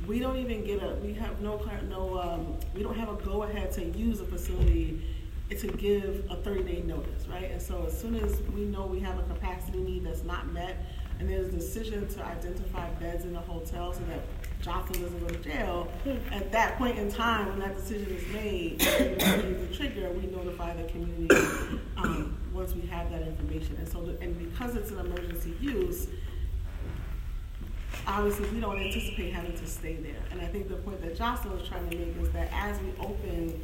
we 0.06 0.18
don't 0.18 0.36
even 0.36 0.62
get 0.62 0.82
a, 0.82 0.96
we 0.96 1.14
have 1.14 1.40
no, 1.40 1.58
no, 1.88 2.18
um, 2.18 2.58
we 2.74 2.82
don't 2.82 2.98
have 2.98 3.08
a 3.08 3.14
go-ahead 3.14 3.72
to 3.72 3.84
use 3.98 4.20
a 4.20 4.26
facility 4.26 5.02
to 5.58 5.66
give 5.66 6.24
a 6.30 6.36
thirty-day 6.36 6.82
notice, 6.82 7.26
right? 7.26 7.50
And 7.50 7.60
so 7.60 7.84
as 7.86 7.98
soon 7.98 8.14
as 8.16 8.40
we 8.54 8.64
know 8.64 8.86
we 8.86 9.00
have 9.00 9.18
a 9.18 9.22
capacity 9.24 9.78
need 9.78 10.04
that's 10.04 10.22
not 10.22 10.52
met, 10.52 10.76
and 11.18 11.28
there's 11.28 11.48
a 11.48 11.50
decision 11.50 12.06
to 12.08 12.24
identify 12.24 12.88
beds 12.94 13.24
in 13.24 13.32
the 13.32 13.40
hotel 13.40 13.92
so 13.92 14.00
that 14.08 14.20
Johnson 14.62 15.02
doesn't 15.02 15.20
go 15.20 15.28
to 15.28 15.38
jail, 15.40 15.88
at 16.32 16.52
that 16.52 16.76
point 16.78 16.98
in 16.98 17.10
time, 17.10 17.48
when 17.48 17.58
that 17.58 17.74
decision 17.76 18.08
is 18.14 18.26
made, 18.32 18.78
we 18.80 19.54
the 19.54 19.68
trigger, 19.74 20.10
we 20.10 20.26
notify 20.26 20.74
the 20.76 20.84
community, 20.84 21.34
um, 21.96 22.36
once 22.52 22.74
we 22.74 22.82
have 22.82 23.10
that 23.10 23.22
information. 23.22 23.76
And 23.78 23.88
so, 23.88 24.02
the- 24.02 24.20
and 24.20 24.38
because 24.38 24.76
it's 24.76 24.90
an 24.90 24.98
emergency 24.98 25.54
use, 25.60 26.08
obviously, 28.06 28.48
we 28.50 28.60
don't 28.60 28.78
anticipate 28.78 29.32
having 29.32 29.56
to 29.56 29.66
stay 29.66 29.94
there. 29.96 30.22
And 30.30 30.40
I 30.40 30.46
think 30.46 30.68
the 30.68 30.76
point 30.76 31.00
that 31.02 31.16
Joslyn 31.16 31.52
was 31.58 31.66
trying 31.68 31.88
to 31.90 31.96
make 31.96 32.16
is 32.18 32.30
that 32.30 32.50
as 32.52 32.80
we 32.80 32.92
open 33.00 33.62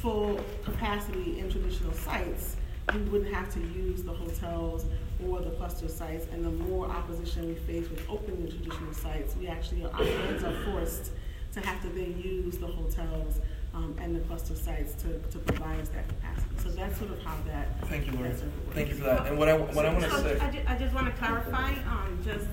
full 0.00 0.40
capacity 0.64 1.38
in 1.38 1.50
traditional 1.50 1.92
sites, 1.92 2.56
we 2.94 3.00
wouldn't 3.02 3.32
have 3.32 3.52
to 3.54 3.60
use 3.60 4.02
the 4.02 4.12
hotels 4.12 4.86
or 5.26 5.40
the 5.40 5.50
cluster 5.50 5.88
sites. 5.88 6.26
And 6.32 6.44
the 6.44 6.50
more 6.50 6.86
opposition 6.86 7.46
we 7.48 7.54
face 7.54 7.88
with 7.90 8.02
opening 8.08 8.44
the 8.44 8.50
traditional 8.50 8.92
sites, 8.94 9.36
we 9.36 9.46
actually, 9.46 9.84
our 9.84 9.92
hands 10.04 10.42
are 10.44 10.54
forced 10.64 11.12
to 11.52 11.60
have 11.60 11.80
to 11.82 11.88
then 11.88 12.20
use 12.22 12.58
the 12.58 12.66
hotels 12.66 13.40
um, 13.74 13.94
and 14.00 14.16
the 14.16 14.20
cluster 14.20 14.54
sites 14.54 14.94
to, 14.94 15.18
to 15.30 15.38
provide 15.40 15.80
us 15.80 15.88
that 15.90 16.08
capacity. 16.08 16.56
So 16.62 16.70
that's 16.70 16.98
sort 16.98 17.10
of 17.12 17.22
how 17.22 17.36
that. 17.46 17.68
Thank 17.88 18.06
you, 18.06 18.12
Lori. 18.12 18.30
that 18.30 18.38
circle 18.38 18.52
works. 18.64 18.74
Thank 18.74 18.88
you 18.88 18.94
for 18.94 19.04
that. 19.04 19.26
And 19.26 19.38
what 19.38 19.48
I, 19.48 19.56
what 19.56 19.84
I 19.86 19.90
want 19.92 20.04
to 20.04 20.10
So, 20.10 20.22
say. 20.22 20.38
I 20.40 20.50
ju- 20.50 20.62
I 20.66 20.76
just 20.76 20.94
want 20.94 21.06
to 21.06 21.12
clarify, 21.12 21.72
um, 21.88 22.18
just 22.24 22.46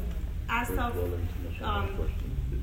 as 0.50 0.70
of, 0.72 1.14
um, 1.62 2.10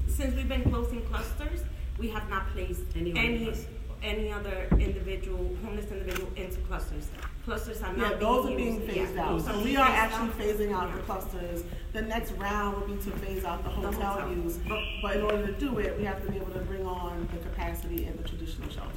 since 0.06 0.34
we've 0.36 0.48
been 0.48 0.62
closing 0.64 1.02
clusters, 1.06 1.60
we 1.98 2.08
have 2.08 2.28
not 2.28 2.48
placed 2.50 2.82
Any 2.94 3.10
other 3.12 3.56
any, 4.04 4.30
other 4.30 4.68
individual, 4.78 5.50
homeless 5.64 5.90
individual 5.90 6.28
into 6.36 6.58
clusters. 6.62 7.08
Clusters 7.44 7.82
are 7.82 7.92
Yeah, 7.94 8.02
not 8.10 8.20
those 8.20 8.44
are 8.44 8.48
being 8.48 8.58
being 8.58 8.74
used. 8.82 8.92
phased 8.92 9.14
Yeah, 9.14 9.22
out. 9.24 9.28
those 9.30 9.48
are 9.48 9.52
So 9.52 9.58
we 9.58 9.64
being 9.64 9.76
are 9.78 9.86
phased 9.86 9.98
actually 9.98 10.28
out. 10.28 10.38
phasing 10.58 10.72
out 10.74 10.92
the 10.92 10.98
Yeah. 10.98 11.04
clusters. 11.06 11.64
The 11.92 12.02
next 12.02 12.32
round 12.32 12.76
will 12.80 12.86
be 12.88 13.02
to 13.02 13.10
phase 13.18 13.44
out 13.44 13.64
the 13.64 13.70
hotel 13.70 13.92
hotel. 14.02 14.32
use. 14.32 14.58
But, 14.68 14.80
but 15.02 15.16
in 15.16 15.22
order 15.22 15.46
to 15.46 15.52
do 15.52 15.78
it, 15.78 15.98
we 15.98 16.04
have 16.04 16.22
to 16.24 16.30
be 16.30 16.36
able 16.36 16.52
to 16.52 16.58
bring 16.60 16.86
on 16.86 17.28
the 17.32 17.38
capacity 17.48 18.06
in 18.06 18.16
the 18.16 18.22
traditional 18.28 18.68
shelters. 18.70 18.96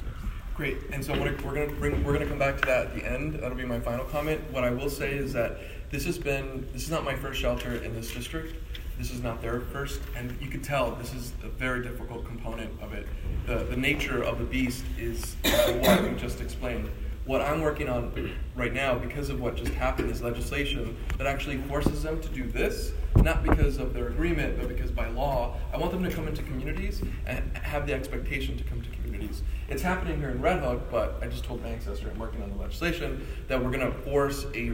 Great, 0.54 0.78
and 0.92 1.04
so 1.04 1.12
we're 1.12 1.36
we're 1.44 1.54
gonna 1.54 1.72
bring, 1.78 2.02
we're 2.04 2.12
gonna 2.12 2.26
come 2.26 2.38
back 2.38 2.56
to 2.60 2.66
that 2.66 2.86
at 2.88 2.94
the 2.94 3.04
end. 3.04 3.34
That'll 3.34 3.56
be 3.56 3.64
my 3.64 3.78
final 3.80 4.04
comment. 4.06 4.40
What 4.50 4.64
I 4.64 4.70
will 4.70 4.90
say 4.90 5.12
is 5.12 5.32
that 5.34 5.58
this 5.90 6.04
has 6.04 6.18
been, 6.18 6.66
this 6.72 6.82
is 6.82 6.90
not 6.90 7.04
my 7.04 7.14
first 7.14 7.40
shelter 7.40 7.76
in 7.76 7.94
this 7.94 8.12
district. 8.12 8.56
This 8.98 9.12
is 9.12 9.22
not 9.22 9.40
their 9.40 9.60
first, 9.60 10.00
and 10.16 10.36
you 10.40 10.48
could 10.48 10.64
tell 10.64 10.90
this 10.96 11.14
is 11.14 11.32
a 11.44 11.48
very 11.48 11.84
difficult 11.84 12.26
component 12.26 12.70
of 12.82 12.92
it. 12.92 13.06
The, 13.46 13.58
the 13.58 13.76
nature 13.76 14.24
of 14.24 14.40
the 14.40 14.44
beast 14.44 14.84
is 14.98 15.36
what 15.44 16.02
we 16.02 16.16
just 16.16 16.40
explained. 16.40 16.90
What 17.24 17.40
I'm 17.40 17.60
working 17.60 17.88
on 17.88 18.34
right 18.56 18.72
now, 18.72 18.98
because 18.98 19.28
of 19.28 19.40
what 19.40 19.54
just 19.54 19.72
happened, 19.74 20.10
is 20.10 20.20
legislation 20.20 20.96
that 21.16 21.28
actually 21.28 21.58
forces 21.58 22.02
them 22.02 22.20
to 22.20 22.28
do 22.30 22.48
this, 22.48 22.92
not 23.16 23.44
because 23.44 23.76
of 23.76 23.94
their 23.94 24.08
agreement, 24.08 24.58
but 24.58 24.66
because 24.66 24.90
by 24.90 25.08
law, 25.10 25.56
I 25.72 25.76
want 25.76 25.92
them 25.92 26.02
to 26.02 26.10
come 26.10 26.26
into 26.26 26.42
communities 26.42 27.00
and 27.24 27.56
have 27.58 27.86
the 27.86 27.94
expectation 27.94 28.56
to 28.56 28.64
come 28.64 28.82
to 28.82 28.90
communities. 28.90 29.42
It's 29.68 29.82
happening 29.82 30.18
here 30.18 30.30
in 30.30 30.42
Red 30.42 30.60
Hook, 30.60 30.90
but 30.90 31.18
I 31.22 31.28
just 31.28 31.44
told 31.44 31.62
my 31.62 31.68
ancestor 31.68 32.10
I'm 32.10 32.18
working 32.18 32.42
on 32.42 32.50
the 32.50 32.56
legislation 32.56 33.24
that 33.46 33.62
we're 33.62 33.70
going 33.70 33.92
to 33.92 33.96
force 34.00 34.46
a 34.54 34.70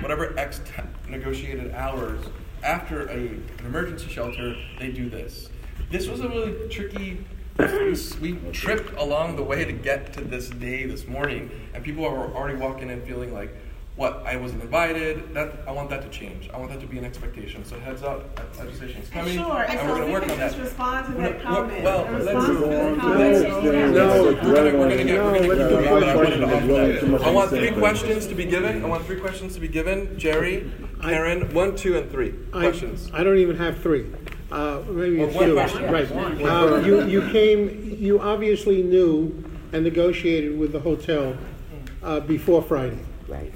whatever 0.00 0.38
X 0.38 0.60
negotiated 1.08 1.74
hours 1.74 2.20
after 2.64 3.06
a, 3.08 3.14
an 3.14 3.46
emergency 3.60 4.08
shelter, 4.08 4.56
they 4.78 4.90
do 4.90 5.08
this. 5.08 5.50
This 5.90 6.08
was 6.08 6.20
a 6.20 6.28
really 6.28 6.68
tricky. 6.68 7.24
We, 8.20 8.32
tripped 8.52 8.98
along 8.98 9.36
the 9.36 9.44
way 9.44 9.64
to 9.64 9.72
get 9.72 10.12
to 10.14 10.20
this 10.22 10.50
day 10.50 10.86
this 10.86 11.06
morning, 11.06 11.50
and 11.72 11.84
people 11.84 12.04
are 12.04 12.34
already 12.34 12.58
walking 12.58 12.90
in 12.90 13.02
feeling 13.06 13.32
like, 13.32 13.54
"What? 13.96 14.22
I 14.26 14.36
wasn't 14.36 14.62
invited." 14.62 15.32
That 15.34 15.52
I 15.66 15.72
want 15.72 15.88
that 15.90 16.02
to 16.02 16.08
change. 16.08 16.50
I 16.52 16.58
want 16.58 16.70
that 16.72 16.80
to 16.80 16.86
be 16.86 16.98
an 16.98 17.04
expectation. 17.04 17.64
So 17.64 17.78
heads 17.78 18.02
up, 18.02 18.38
legislation 18.58 19.02
is 19.02 19.08
coming, 19.08 19.36
Sure, 19.38 19.62
and 19.62 19.78
and 19.78 19.80
so 19.80 19.86
we're 19.86 19.94
going 19.96 20.06
to 20.06 20.12
work 20.12 20.22
can 20.24 20.32
on 20.32 20.38
that. 20.38 20.58
respond 20.58 21.06
to 21.06 21.12
that 21.20 21.42
comment. 21.42 21.84
well, 21.84 22.08
let's- 22.10 22.24
response 22.24 22.46
to 22.46 22.66
that 22.66 22.96
No. 22.98 23.94
No, 23.94 24.24
we're 24.24 24.34
gonna, 24.42 24.70
get, 24.72 24.74
we're 24.78 24.88
gonna 24.88 25.04
No, 25.04 25.38
keep 25.40 25.48
let's 25.48 25.60
moving, 25.60 25.84
do 25.84 25.90
but 25.90 26.04
I 26.08 26.16
wanted 26.16 26.36
to 26.36 26.44
offer 26.44 26.66
that. 26.66 27.22
I 27.24 27.30
want 27.30 27.50
three 27.50 27.58
Questions. 27.70 27.78
questions 27.78 28.26
to 28.26 28.34
be 28.34 28.44
given. 28.44 28.84
I 28.84 28.88
want 28.88 29.04
three 29.06 29.20
questions 29.20 29.54
to 29.54 29.60
be 29.60 29.68
given. 29.68 30.18
Jerry, 30.18 30.70
Karen, 31.02 31.52
one, 31.54 31.76
two, 31.76 31.96
and 31.96 32.10
three. 32.10 32.34
I- 32.52 32.60
Questions. 32.62 33.10
I 33.12 33.22
don't 33.22 33.38
even 33.38 33.56
have 33.56 33.78
three. 33.80 34.06
Uh, 34.52 34.80
maybe 34.88 35.18
Well, 35.18 35.28
a 35.28 35.32
one 35.32 35.44
few. 35.46 35.54
question. 35.54 35.90
Right. 35.90 36.10
Uh, 36.12 36.76
you, 36.84 37.06
you 37.06 37.28
came, 37.30 37.96
you 37.98 38.20
obviously 38.20 38.82
knew 38.82 39.42
and 39.72 39.82
negotiated 39.82 40.56
with 40.58 40.70
the 40.72 40.78
hotel 40.80 41.36
uh, 42.02 42.20
before 42.20 42.62
Friday. 42.62 42.98
Right. 43.26 43.52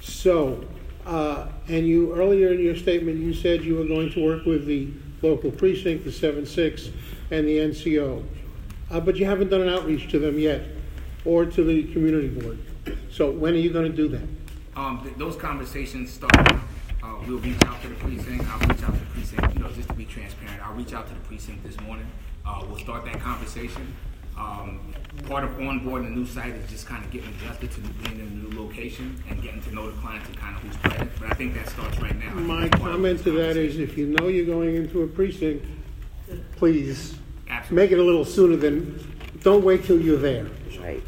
So, 0.00 0.64
uh, 1.06 1.48
and 1.68 1.86
you, 1.86 2.14
earlier 2.14 2.52
in 2.52 2.60
your 2.60 2.76
statement, 2.76 3.18
you 3.18 3.34
said 3.34 3.64
you 3.64 3.76
were 3.76 3.84
going 3.84 4.10
to 4.12 4.24
work 4.24 4.44
with 4.44 4.66
the 4.66 4.88
local 5.22 5.50
precinct, 5.50 6.04
the 6.04 6.10
7-6, 6.10 6.90
and 7.30 7.46
the 7.46 7.58
NCO. 7.58 8.24
Uh, 8.90 9.00
But 9.00 9.16
you 9.16 9.26
haven't 9.26 9.50
done 9.50 9.60
an 9.60 9.68
outreach 9.68 10.10
to 10.10 10.18
them 10.18 10.38
yet. 10.38 10.62
or 11.26 11.44
to 11.44 11.62
the 11.62 11.82
community 11.92 12.28
board. 12.28 12.58
So 13.10 13.30
when 13.30 13.52
are 13.52 13.58
you 13.58 13.70
gonna 13.70 13.90
do 13.90 14.08
that? 14.08 14.26
Um, 14.74 15.02
th- 15.02 15.16
those 15.16 15.36
conversations 15.36 16.10
start, 16.10 16.34
uh, 16.34 17.16
we'll 17.26 17.36
reach 17.40 17.62
out 17.66 17.82
to 17.82 17.88
the 17.88 17.94
precinct, 17.96 18.42
I'll 18.48 18.58
reach 18.66 18.82
out 18.82 18.94
to 18.94 19.00
the 19.00 19.06
precinct, 19.12 19.54
you 19.54 19.62
know, 19.62 19.68
just 19.70 19.88
to 19.88 19.94
be 19.94 20.06
transparent, 20.06 20.66
I'll 20.66 20.72
reach 20.72 20.94
out 20.94 21.06
to 21.08 21.12
the 21.12 21.20
precinct 21.20 21.62
this 21.62 21.78
morning. 21.80 22.06
Uh, 22.46 22.64
we'll 22.66 22.78
start 22.78 23.04
that 23.04 23.20
conversation. 23.20 23.94
Um, 24.40 24.80
part 25.26 25.44
of 25.44 25.50
onboarding 25.50 26.06
a 26.06 26.10
new 26.10 26.24
site 26.24 26.54
is 26.54 26.70
just 26.70 26.86
kind 26.86 27.04
of 27.04 27.10
getting 27.10 27.28
adjusted 27.34 27.70
to 27.72 27.80
being 27.80 28.20
in 28.20 28.26
a 28.26 28.30
new 28.30 28.58
location 28.58 29.22
and 29.28 29.42
getting 29.42 29.60
to 29.62 29.74
know 29.74 29.90
the 29.90 30.00
clients 30.00 30.26
and 30.28 30.36
kind 30.36 30.56
of 30.56 30.62
who's 30.62 30.76
present, 30.78 31.10
but 31.20 31.30
I 31.30 31.34
think 31.34 31.54
that 31.54 31.68
starts 31.68 31.98
right 32.00 32.18
now. 32.18 32.34
My 32.34 32.62
that's 32.62 32.80
part 32.80 32.90
of 32.90 32.96
comment 32.96 33.22
to 33.24 33.30
that 33.32 33.56
is, 33.56 33.78
if 33.78 33.98
you 33.98 34.06
know 34.06 34.28
you're 34.28 34.46
going 34.46 34.76
into 34.76 35.02
a 35.02 35.06
precinct, 35.06 35.66
please 36.56 37.16
Absolutely. 37.48 37.76
make 37.76 37.92
it 37.92 37.98
a 37.98 38.02
little 38.02 38.24
sooner 38.24 38.56
than, 38.56 38.98
don't 39.42 39.62
wait 39.62 39.84
till 39.84 40.00
you're 40.00 40.16
there. 40.16 40.46
Right. 40.80 41.02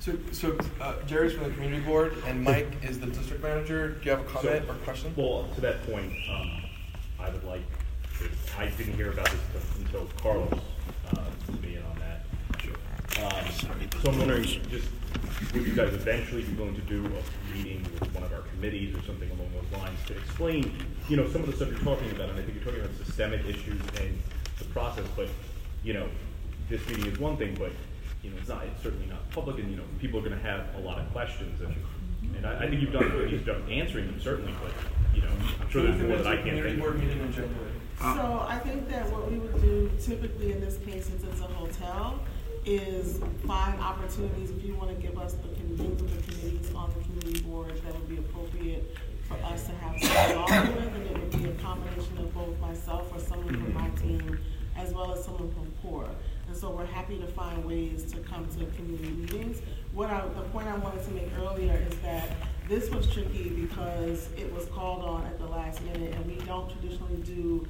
So, 0.00 0.18
so 0.32 0.58
uh, 0.80 0.96
Jerry's 1.06 1.32
from 1.32 1.44
the 1.44 1.50
community 1.54 1.82
board, 1.82 2.14
and 2.26 2.44
Mike 2.44 2.70
is 2.82 3.00
the 3.00 3.06
district 3.06 3.42
manager. 3.42 3.92
Do 3.92 4.04
you 4.04 4.10
have 4.10 4.20
a 4.20 4.24
comment 4.24 4.68
or 4.68 4.74
question? 4.84 5.14
Well, 5.16 5.48
to 5.54 5.60
that 5.62 5.82
point, 5.86 6.12
um, 6.30 6.62
I 7.18 7.30
would 7.30 7.44
like, 7.44 7.62
I 8.58 8.66
didn't 8.66 8.94
hear 8.94 9.10
about 9.10 9.30
this 9.30 9.64
until 9.78 10.02
until 10.02 10.08
Carlos, 10.20 10.60
uh, 11.16 11.24
was 11.48 11.56
being 11.56 11.78
on 11.78 11.98
that. 12.00 12.26
Um, 13.22 13.44
so 14.02 14.10
I'm 14.10 14.18
wondering, 14.18 14.42
just, 14.44 14.88
would 15.52 15.66
you 15.66 15.74
guys 15.74 15.94
eventually 15.94 16.42
be 16.42 16.52
willing 16.54 16.74
to 16.74 16.80
do 16.82 17.04
a 17.06 17.56
meeting 17.56 17.82
with 18.00 18.12
one 18.14 18.24
of 18.24 18.32
our 18.32 18.40
committees 18.42 18.94
or 18.96 19.02
something 19.02 19.30
along 19.30 19.50
those 19.52 19.80
lines 19.80 19.98
to 20.06 20.16
explain, 20.16 20.76
you 21.08 21.16
know, 21.16 21.28
some 21.28 21.42
of 21.42 21.46
the 21.46 21.52
stuff 21.54 21.68
you're 21.68 21.78
talking 21.78 22.10
about, 22.10 22.30
and 22.30 22.38
I 22.38 22.42
think 22.42 22.54
you're 22.56 22.64
talking 22.64 22.80
about 22.80 22.96
systemic 22.96 23.44
issues 23.46 23.80
and 24.00 24.20
the 24.58 24.64
process, 24.66 25.04
but, 25.16 25.28
you 25.84 25.92
know, 25.92 26.08
this 26.68 26.84
meeting 26.88 27.06
is 27.06 27.18
one 27.18 27.36
thing, 27.36 27.54
but, 27.58 27.72
you 28.22 28.30
know, 28.30 28.36
it's 28.38 28.48
not, 28.48 28.64
it's 28.64 28.82
certainly 28.82 29.06
not 29.06 29.28
public, 29.30 29.58
and, 29.58 29.70
you 29.70 29.76
know, 29.76 29.84
people 30.00 30.18
are 30.18 30.22
gonna 30.22 30.36
have 30.42 30.66
a 30.76 30.80
lot 30.80 30.98
of 30.98 31.10
questions, 31.12 31.60
and, 31.60 31.74
and 32.36 32.46
I, 32.46 32.64
I 32.64 32.68
think 32.68 32.80
you've 32.82 32.92
done 32.92 33.04
a 33.04 33.08
good 33.10 33.46
job 33.46 33.62
answering 33.70 34.06
them, 34.06 34.20
certainly, 34.20 34.54
but, 34.62 34.72
you 35.14 35.22
know, 35.22 35.28
I'm 35.60 35.70
sure 35.70 35.82
there's 35.82 36.00
more 36.02 36.16
that 36.16 36.26
I 36.26 36.36
can't 36.36 36.48
Community 36.48 36.76
think 36.76 36.86
of. 36.88 36.98
meeting 36.98 37.20
in 37.20 37.32
January. 37.32 37.70
So 38.00 38.44
I 38.48 38.58
think 38.58 38.88
that 38.88 39.08
what 39.12 39.30
we 39.30 39.38
would 39.38 39.60
do 39.62 39.88
typically 40.02 40.50
in 40.52 40.60
this 40.60 40.78
case, 40.78 41.06
since 41.06 41.22
it's 41.22 41.40
a 41.40 41.44
hotel, 41.44 42.18
is 42.64 43.20
find 43.46 43.80
opportunities, 43.80 44.50
if 44.50 44.64
you 44.64 44.74
wanna 44.74 44.94
give 44.94 45.18
us 45.18 45.34
the, 45.34 45.48
con- 45.48 45.64
of 45.80 45.98
the 45.98 46.32
committees 46.32 46.74
on 46.74 46.92
the 46.96 47.04
community 47.04 47.40
board 47.42 47.80
that 47.84 47.92
would 47.94 48.08
be 48.08 48.16
appropriate 48.18 48.96
for 49.28 49.34
us 49.44 49.66
to 49.66 49.72
have 49.72 50.00
some 50.02 50.74
with, 50.74 50.94
and 50.94 51.06
it 51.06 51.18
would 51.18 51.42
be 51.42 51.48
a 51.48 51.54
combination 51.54 52.18
of 52.18 52.32
both 52.34 52.58
myself 52.60 53.10
or 53.12 53.20
someone 53.20 53.54
from 53.54 53.74
my 53.74 53.88
team, 53.90 54.38
as 54.76 54.92
well 54.92 55.12
as 55.12 55.24
someone 55.24 55.52
from 55.52 55.70
CORE. 55.82 56.08
And 56.48 56.56
so 56.56 56.70
we're 56.70 56.86
happy 56.86 57.18
to 57.18 57.26
find 57.26 57.64
ways 57.64 58.04
to 58.12 58.18
come 58.18 58.46
to 58.58 58.66
community 58.76 59.10
meetings. 59.10 59.62
What 59.92 60.10
I, 60.10 60.26
the 60.26 60.42
point 60.52 60.68
I 60.68 60.76
wanted 60.76 61.04
to 61.04 61.10
make 61.12 61.28
earlier 61.38 61.82
is 61.88 61.96
that 61.98 62.28
this 62.68 62.90
was 62.90 63.06
tricky 63.12 63.48
because 63.50 64.28
it 64.36 64.52
was 64.52 64.66
called 64.66 65.04
on 65.04 65.24
at 65.26 65.38
the 65.38 65.46
last 65.46 65.82
minute, 65.82 66.14
and 66.14 66.26
we 66.26 66.36
don't 66.44 66.70
traditionally 66.70 67.16
do 67.22 67.66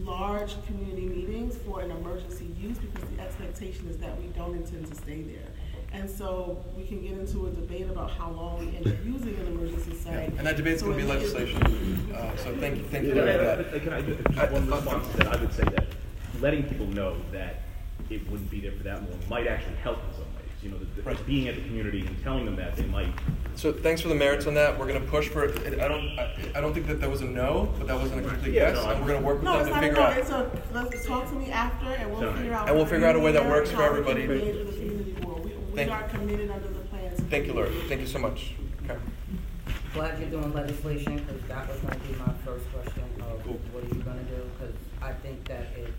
large 0.00 0.54
community 0.66 1.06
meetings 1.06 1.56
for 1.58 1.80
an 1.80 1.90
emergency 1.90 2.46
use 2.58 2.78
because 2.78 3.08
the 3.10 3.22
expectation 3.22 3.88
is 3.88 3.98
that 3.98 4.18
we 4.20 4.26
don't 4.28 4.54
intend 4.56 4.86
to 4.88 4.94
stay 4.96 5.22
there. 5.22 5.48
And 5.92 6.08
so 6.08 6.64
we 6.74 6.86
can 6.86 7.02
get 7.02 7.12
into 7.12 7.46
a 7.46 7.50
debate 7.50 7.88
about 7.90 8.10
how 8.12 8.30
long 8.30 8.58
we 8.60 8.74
end 8.76 8.86
up 8.86 8.94
using 9.04 9.34
an 9.38 9.46
emergency 9.48 9.94
site. 9.94 10.28
And 10.38 10.46
that 10.46 10.56
debate's 10.56 10.80
So 10.80 10.86
gonna 10.86 10.98
be 11.02 11.06
legislation. 11.06 11.62
Uh, 12.14 12.34
so 12.36 12.56
thank 12.56 12.78
you, 12.78 12.84
thank 12.84 13.04
you 13.04 13.12
Can 13.12 13.22
for 13.22 13.28
I, 13.28 13.36
that. 13.36 13.82
can 13.82 13.92
I, 13.92 14.00
just- 14.02 14.24
just 14.30 14.52
one 14.52 14.70
response 14.70 15.08
to 15.08 15.16
that, 15.18 15.26
I 15.36 15.40
would 15.40 15.52
say 15.52 15.64
that 15.64 15.86
letting 16.40 16.62
people 16.64 16.86
know 16.86 17.16
that 17.32 17.56
it 18.08 18.28
wouldn't 18.30 18.50
be 18.50 18.60
there 18.60 18.72
for 18.72 18.82
that 18.84 19.02
long 19.02 19.18
might 19.28 19.46
actually 19.46 19.76
help 19.76 19.98
in 20.08 20.12
some 20.14 20.20
ways, 20.21 20.21
you 20.62 20.70
know, 20.70 20.78
that- 20.78 20.96
that 20.96 21.04
Right. 21.06 21.26
being 21.26 21.48
at 21.48 21.56
the 21.56 21.62
community 21.62 22.00
and 22.06 22.22
telling 22.22 22.44
them 22.44 22.56
that, 22.56 22.76
they 22.76 22.84
might, 22.86 23.08
So 23.54 23.70
thanks 23.72 24.00
for 24.00 24.08
the 24.08 24.14
merits 24.14 24.46
on 24.46 24.54
that. 24.54 24.78
We're 24.78 24.86
gonna 24.86 25.00
push 25.00 25.28
for 25.28 25.44
it. 25.44 25.58
I 25.80 25.86
don't, 25.88 26.18
I, 26.18 26.34
I 26.56 26.60
don't 26.60 26.72
think 26.72 26.86
that 26.86 27.00
that 27.00 27.10
was 27.10 27.20
a 27.20 27.26
no, 27.26 27.68
but 27.78 27.86
that 27.88 27.96
wasn't 27.98 28.24
a 28.24 28.28
complete 28.28 28.54
Yeah, 28.54 28.68
yes. 28.70 28.76
no, 28.76 28.90
And 28.90 29.00
we're 29.04 29.12
gonna 29.12 29.26
work 29.26 29.36
with 29.36 29.44
No, 29.44 29.52
them 29.52 29.60
it's 29.60 29.68
to 29.68 29.74
not 29.74 29.84
a 29.84 29.86
figure 29.88 30.00
no, 30.02 30.06
out. 30.08 30.16
it's 30.16 30.30
a, 30.30 30.50
let's 30.72 31.06
talk 31.06 31.28
to 31.28 31.34
me 31.34 31.50
after 31.50 31.86
and 31.86 32.10
we'll 32.10 32.20
Sorry. 32.20 32.32
figure 32.38 32.54
out. 32.54 32.68
And 32.68 32.76
we'll 32.76 32.86
figure 32.86 33.06
out 33.06 33.16
a 33.16 33.20
way 33.20 33.32
that 33.32 33.46
works 33.46 33.70
for 33.70 33.82
and 33.82 33.84
how 33.84 33.92
we 33.98 34.02
can 34.04 34.10
everybody. 34.22 34.40
engage 34.40 34.56
with 34.56 34.70
the 34.74 34.80
community 34.80 35.12
board. 35.20 35.44
We, 35.44 35.50
we 35.50 35.76
Thank 35.76 35.90
are 35.90 36.02
you. 36.12 36.18
committed 36.18 36.50
under 36.50 36.68
the 36.68 36.74
plans. 36.88 37.20
Thank 37.28 37.46
you, 37.46 37.52
Laura. 37.52 37.68
Thank 37.88 38.00
you 38.00 38.06
so 38.06 38.18
much. 38.18 38.52
Okay. 38.84 38.98
Glad 39.94 40.18
you're 40.18 40.30
doing 40.30 40.52
legislation, 40.54 41.16
because 41.18 41.42
that 41.48 41.68
was 41.68 41.78
gonna 41.80 41.96
be 41.96 42.14
my 42.18 42.32
first 42.46 42.64
question 42.72 43.02
of 43.20 43.44
Cool. 43.44 43.60
what 43.72 43.84
are 43.84 43.94
you 43.94 44.02
gonna 44.02 44.22
do? 44.22 44.40
Because 44.58 44.74
I 45.02 45.12
think 45.12 45.44
that 45.48 45.66
if 45.76 45.90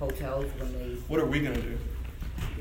hotels, 0.00 0.46
when 0.58 0.72
they, 0.72 0.96
What 1.06 1.20
are 1.20 1.26
we 1.26 1.38
gonna 1.40 1.54
do? 1.60 1.78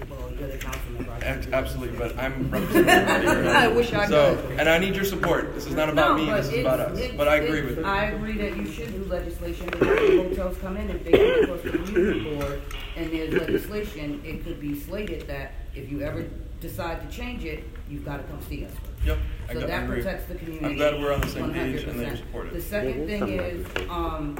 Well, 0.09 0.31
you're 0.39 0.47
the 0.49 0.57
councilman, 0.57 1.07
right? 1.07 1.23
Act- 1.23 1.47
Absolutely, 1.51 1.97
but 1.97 2.17
I'm 2.17 2.49
representing 2.51 2.89
everybody 2.89 3.41
here. 3.47 3.55
I 3.55 3.67
wish 3.67 3.93
I 3.93 4.07
So, 4.07 4.35
could. 4.37 4.59
and 4.59 4.69
I 4.69 4.77
need 4.77 4.95
your 4.95 5.05
support. 5.05 5.53
This 5.53 5.65
is 5.67 5.75
not 5.75 5.89
about 5.89 6.17
No, 6.17 6.23
me, 6.25 6.31
this 6.31 6.49
is 6.51 6.59
about 6.59 6.79
us. 6.79 6.99
But 7.17 7.27
I 7.27 7.35
agree 7.37 7.61
with 7.63 7.77
you. 7.77 7.83
I 7.85 8.05
agree 8.05 8.37
that 8.37 8.55
you 8.57 8.65
should 8.71 8.91
do 8.91 9.03
legislation, 9.05 9.65
because 9.67 9.87
when 10.09 10.29
hotels 10.29 10.57
come 10.59 10.77
in, 10.77 10.89
and 10.89 11.03
they 11.05 11.11
come 11.11 11.43
across 11.43 11.61
the 11.63 11.77
community 11.77 12.35
board 12.35 12.61
and 12.95 13.11
there's 13.11 13.33
legislation, 13.33 14.21
it 14.25 14.43
could 14.43 14.59
be 14.59 14.79
slated 14.79 15.27
that 15.27 15.53
if 15.75 15.91
you 15.91 16.01
ever 16.01 16.25
decide 16.61 17.01
to 17.09 17.15
change 17.15 17.45
it, 17.45 17.63
you've 17.89 18.03
gotta 18.05 18.23
come 18.23 18.41
see 18.41 18.65
us. 18.65 18.71
Yep, 19.05 19.17
I 19.49 19.53
So 19.53 19.59
got- 19.61 19.63
I 19.63 19.67
that 19.71 19.83
agree. 19.85 19.95
protects 20.01 20.25
the 20.25 20.35
community. 20.35 20.65
I'm 20.65 20.75
glad 20.75 20.99
we're 20.99 21.13
on 21.13 21.21
the 21.21 21.27
same 21.27 21.53
page 21.53 21.83
and 21.83 21.99
that 21.99 22.05
you 22.07 22.13
100%. 22.13 22.17
support 22.17 22.47
it. 22.47 22.53
The 22.53 22.61
second 22.61 23.07
thing 23.07 23.29
is, 23.29 23.65
um, 23.89 24.37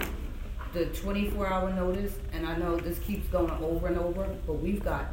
the 0.73 0.85
twenty-four 0.87 1.47
hour 1.47 1.71
notice, 1.73 2.13
and 2.33 2.45
I 2.45 2.55
know 2.57 2.75
this 2.75 2.99
keeps 2.99 3.27
going 3.29 3.49
over 3.63 3.87
and 3.87 3.97
over, 3.97 4.27
but 4.45 4.53
we've 4.53 4.83
got 4.83 5.05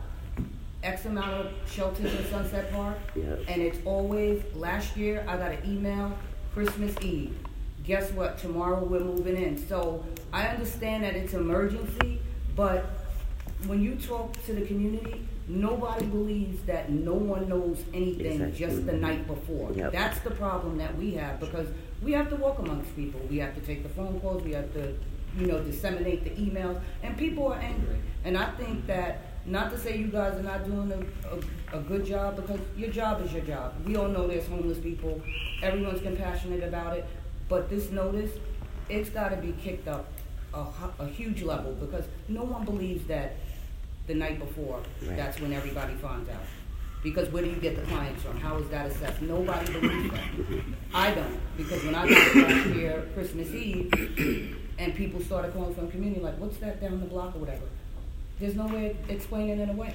X 0.86 1.04
amount 1.04 1.32
of 1.32 1.52
shelters 1.68 2.14
in 2.14 2.24
Sunset 2.30 2.72
Park. 2.72 2.96
Yes. 3.16 3.40
And 3.48 3.60
it's 3.60 3.78
always, 3.84 4.42
last 4.54 4.96
year, 4.96 5.24
I 5.28 5.36
got 5.36 5.50
an 5.50 5.58
email, 5.66 6.16
Christmas 6.54 6.94
Eve. 7.02 7.36
Guess 7.84 8.12
what, 8.12 8.38
tomorrow 8.38 8.82
we're 8.84 9.00
moving 9.00 9.36
in. 9.36 9.58
So 9.66 10.04
I 10.32 10.46
understand 10.46 11.02
that 11.04 11.14
it's 11.16 11.34
emergency, 11.34 12.20
but 12.54 12.86
when 13.66 13.82
you 13.82 13.96
talk 13.96 14.32
to 14.44 14.52
the 14.52 14.62
community, 14.62 15.26
nobody 15.48 16.06
believes 16.06 16.62
that 16.66 16.90
no 16.90 17.14
one 17.14 17.48
knows 17.48 17.84
anything 17.92 18.40
Exactly. 18.42 18.58
just 18.58 18.86
the 18.86 18.92
night 18.92 19.26
before. 19.26 19.72
Yep. 19.72 19.92
That's 19.92 20.20
the 20.20 20.30
problem 20.30 20.78
that 20.78 20.96
we 20.96 21.14
have, 21.14 21.40
because 21.40 21.68
we 22.02 22.12
have 22.12 22.28
to 22.30 22.36
walk 22.36 22.60
amongst 22.60 22.94
people. 22.94 23.20
We 23.28 23.38
have 23.38 23.54
to 23.56 23.60
take 23.60 23.82
the 23.82 23.88
phone 23.88 24.20
calls, 24.20 24.42
we 24.44 24.52
have 24.52 24.72
to, 24.74 24.94
you 25.38 25.46
know, 25.46 25.60
disseminate 25.60 26.24
the 26.24 26.30
emails, 26.30 26.80
and 27.02 27.16
people 27.16 27.48
are 27.48 27.58
angry. 27.58 27.98
And 28.24 28.36
I 28.38 28.50
think 28.52 28.86
that, 28.86 29.25
not 29.46 29.70
to 29.70 29.78
say 29.78 29.96
you 29.96 30.08
guys 30.08 30.34
are 30.38 30.42
not 30.42 30.64
doing 30.64 30.90
a, 30.92 31.76
a, 31.76 31.78
a 31.78 31.82
good 31.82 32.04
job, 32.04 32.36
because 32.36 32.60
your 32.76 32.90
job 32.90 33.24
is 33.24 33.32
your 33.32 33.42
job. 33.42 33.74
We 33.86 33.96
all 33.96 34.08
know 34.08 34.26
there's 34.26 34.46
homeless 34.48 34.78
people, 34.78 35.20
everyone's 35.62 36.02
compassionate 36.02 36.62
about 36.64 36.96
it, 36.96 37.04
but 37.48 37.70
this 37.70 37.90
notice, 37.90 38.32
it's 38.88 39.08
gotta 39.10 39.36
be 39.36 39.52
kicked 39.62 39.88
up 39.88 40.06
a, 40.54 40.64
a 40.98 41.06
huge 41.06 41.42
level, 41.42 41.72
because 41.74 42.04
no 42.28 42.42
one 42.42 42.64
believes 42.64 43.06
that 43.06 43.36
the 44.06 44.14
night 44.14 44.38
before, 44.38 44.80
Right. 45.02 45.16
that's 45.16 45.40
when 45.40 45.52
everybody 45.52 45.94
finds 45.94 46.28
out. 46.30 46.42
Because 47.02 47.28
where 47.30 47.42
do 47.44 47.50
you 47.50 47.56
get 47.56 47.76
the 47.76 47.82
clients 47.82 48.22
from? 48.22 48.36
How 48.40 48.56
is 48.58 48.68
that 48.70 48.86
assessed? 48.86 49.22
Nobody 49.22 49.72
believes 49.72 50.10
that. 50.12 50.24
I 50.94 51.14
don't, 51.14 51.38
because 51.56 51.84
when 51.84 51.94
I 51.94 52.08
got 52.08 52.34
last 52.36 52.66
year, 52.74 53.06
Christmas 53.14 53.48
Eve, 53.52 54.56
and 54.78 54.94
people 54.94 55.20
started 55.20 55.52
calling 55.52 55.74
from 55.74 55.88
community, 55.90 56.20
like, 56.20 56.36
what's 56.38 56.56
that 56.58 56.80
down 56.80 56.98
the 57.00 57.06
block 57.06 57.36
or 57.36 57.38
whatever? 57.40 57.62
There's 58.38 58.54
no 58.54 58.66
way 58.66 58.90
of 58.90 59.10
explaining 59.10 59.60
it 59.60 59.70
away. 59.70 59.94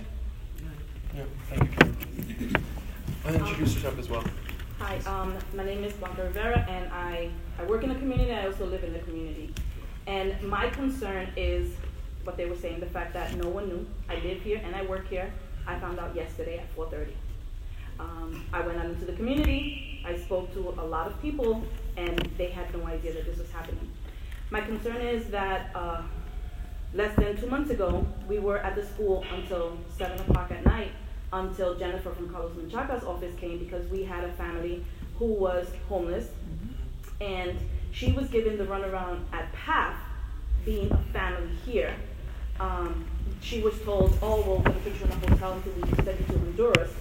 Yeah, 1.16 1.24
thank 1.48 1.64
you, 1.64 1.78
Karen. 1.78 2.66
And 3.26 3.36
introduce 3.36 3.76
yourself 3.76 4.00
as 4.00 4.10
well. 4.10 4.24
Hi, 4.80 4.98
um, 5.06 5.38
my 5.54 5.64
name 5.64 5.84
is 5.84 5.94
Blanca 5.94 6.24
Rivera, 6.24 6.66
and 6.68 6.92
I, 6.92 7.30
I 7.60 7.66
work 7.66 7.84
in 7.84 7.90
the 7.90 7.96
community. 7.96 8.34
I 8.34 8.48
also 8.48 8.66
live 8.66 8.84
in 8.84 8.94
the 8.94 9.00
community. 9.00 9.54
And 10.08 10.42
my 10.42 10.72
concern 10.72 11.30
is 11.38 11.72
what 12.24 12.36
they 12.36 12.48
were 12.48 12.56
saying, 12.56 12.80
the 12.80 12.88
fact 12.88 13.14
that 13.14 13.36
no 13.36 13.48
one 13.48 13.68
knew. 13.68 13.86
I 14.10 14.16
live 14.16 14.42
here 14.42 14.60
and 14.64 14.76
I 14.76 14.86
work 14.86 15.08
here. 15.08 15.32
I 15.68 15.78
found 15.80 16.00
out 16.00 16.16
yesterday 16.16 16.58
at 16.58 16.76
4:30. 16.76 17.14
Um, 18.00 18.44
I 18.52 18.62
went 18.62 18.80
out 18.80 18.86
into 18.88 19.06
the 19.06 19.14
community. 19.14 20.02
I 20.04 20.18
spoke 20.18 20.52
to 20.54 20.70
a 20.80 20.86
lot 20.86 21.06
of 21.06 21.22
people, 21.22 21.64
and 21.96 22.18
they 22.40 22.50
had 22.50 22.76
no 22.76 22.88
idea 22.88 23.14
that 23.14 23.26
this 23.26 23.38
was 23.38 23.52
happening. 23.52 23.88
My 24.50 24.62
concern 24.62 24.98
is 24.98 25.28
that 25.28 25.70
uh, 25.76 26.02
less 26.94 27.16
than 27.16 27.40
two 27.40 27.48
months 27.48 27.70
ago, 27.70 28.06
we 28.28 28.40
were 28.40 28.58
at 28.60 28.76
the 28.76 28.86
school 28.86 29.24
until 29.34 29.78
seven 29.98 30.20
o'clock 30.20 30.52
at 30.52 30.66
night, 30.66 30.92
until 31.34 31.76
Jennifer 31.76 32.12
from 32.12 32.30
Carlos 32.30 32.54
Menchaca's 32.54 33.04
office 33.04 33.36
came 33.36 33.60
because 33.60 33.88
we 33.90 34.04
had 34.04 34.24
a 34.24 34.32
family 34.34 34.84
who 35.18 35.26
was 35.26 35.68
homeless, 35.88 36.30
and 37.20 37.58
she 37.92 38.12
was 38.12 38.28
given 38.30 38.58
the 38.58 38.66
runaround 38.66 39.22
at 39.32 39.52
PATH, 39.54 39.98
being 40.66 40.92
a 40.92 40.98
family 41.14 41.50
here. 41.66 41.94
Um, 42.60 43.06
she 43.42 43.62
was 43.62 43.80
told, 43.82 44.18
oh, 44.22 44.42
well, 44.42 44.58
we're 44.58 44.64
going 44.64 44.84
to 44.84 44.90
put 44.90 45.00
you 45.00 45.06
in 45.06 45.12
a 45.12 45.30
hotel 45.30 45.54
until 45.54 45.74
we 45.74 46.04
send 46.04 46.20
you 46.20 46.26
to 46.26 46.40
Honduras. 46.40 46.94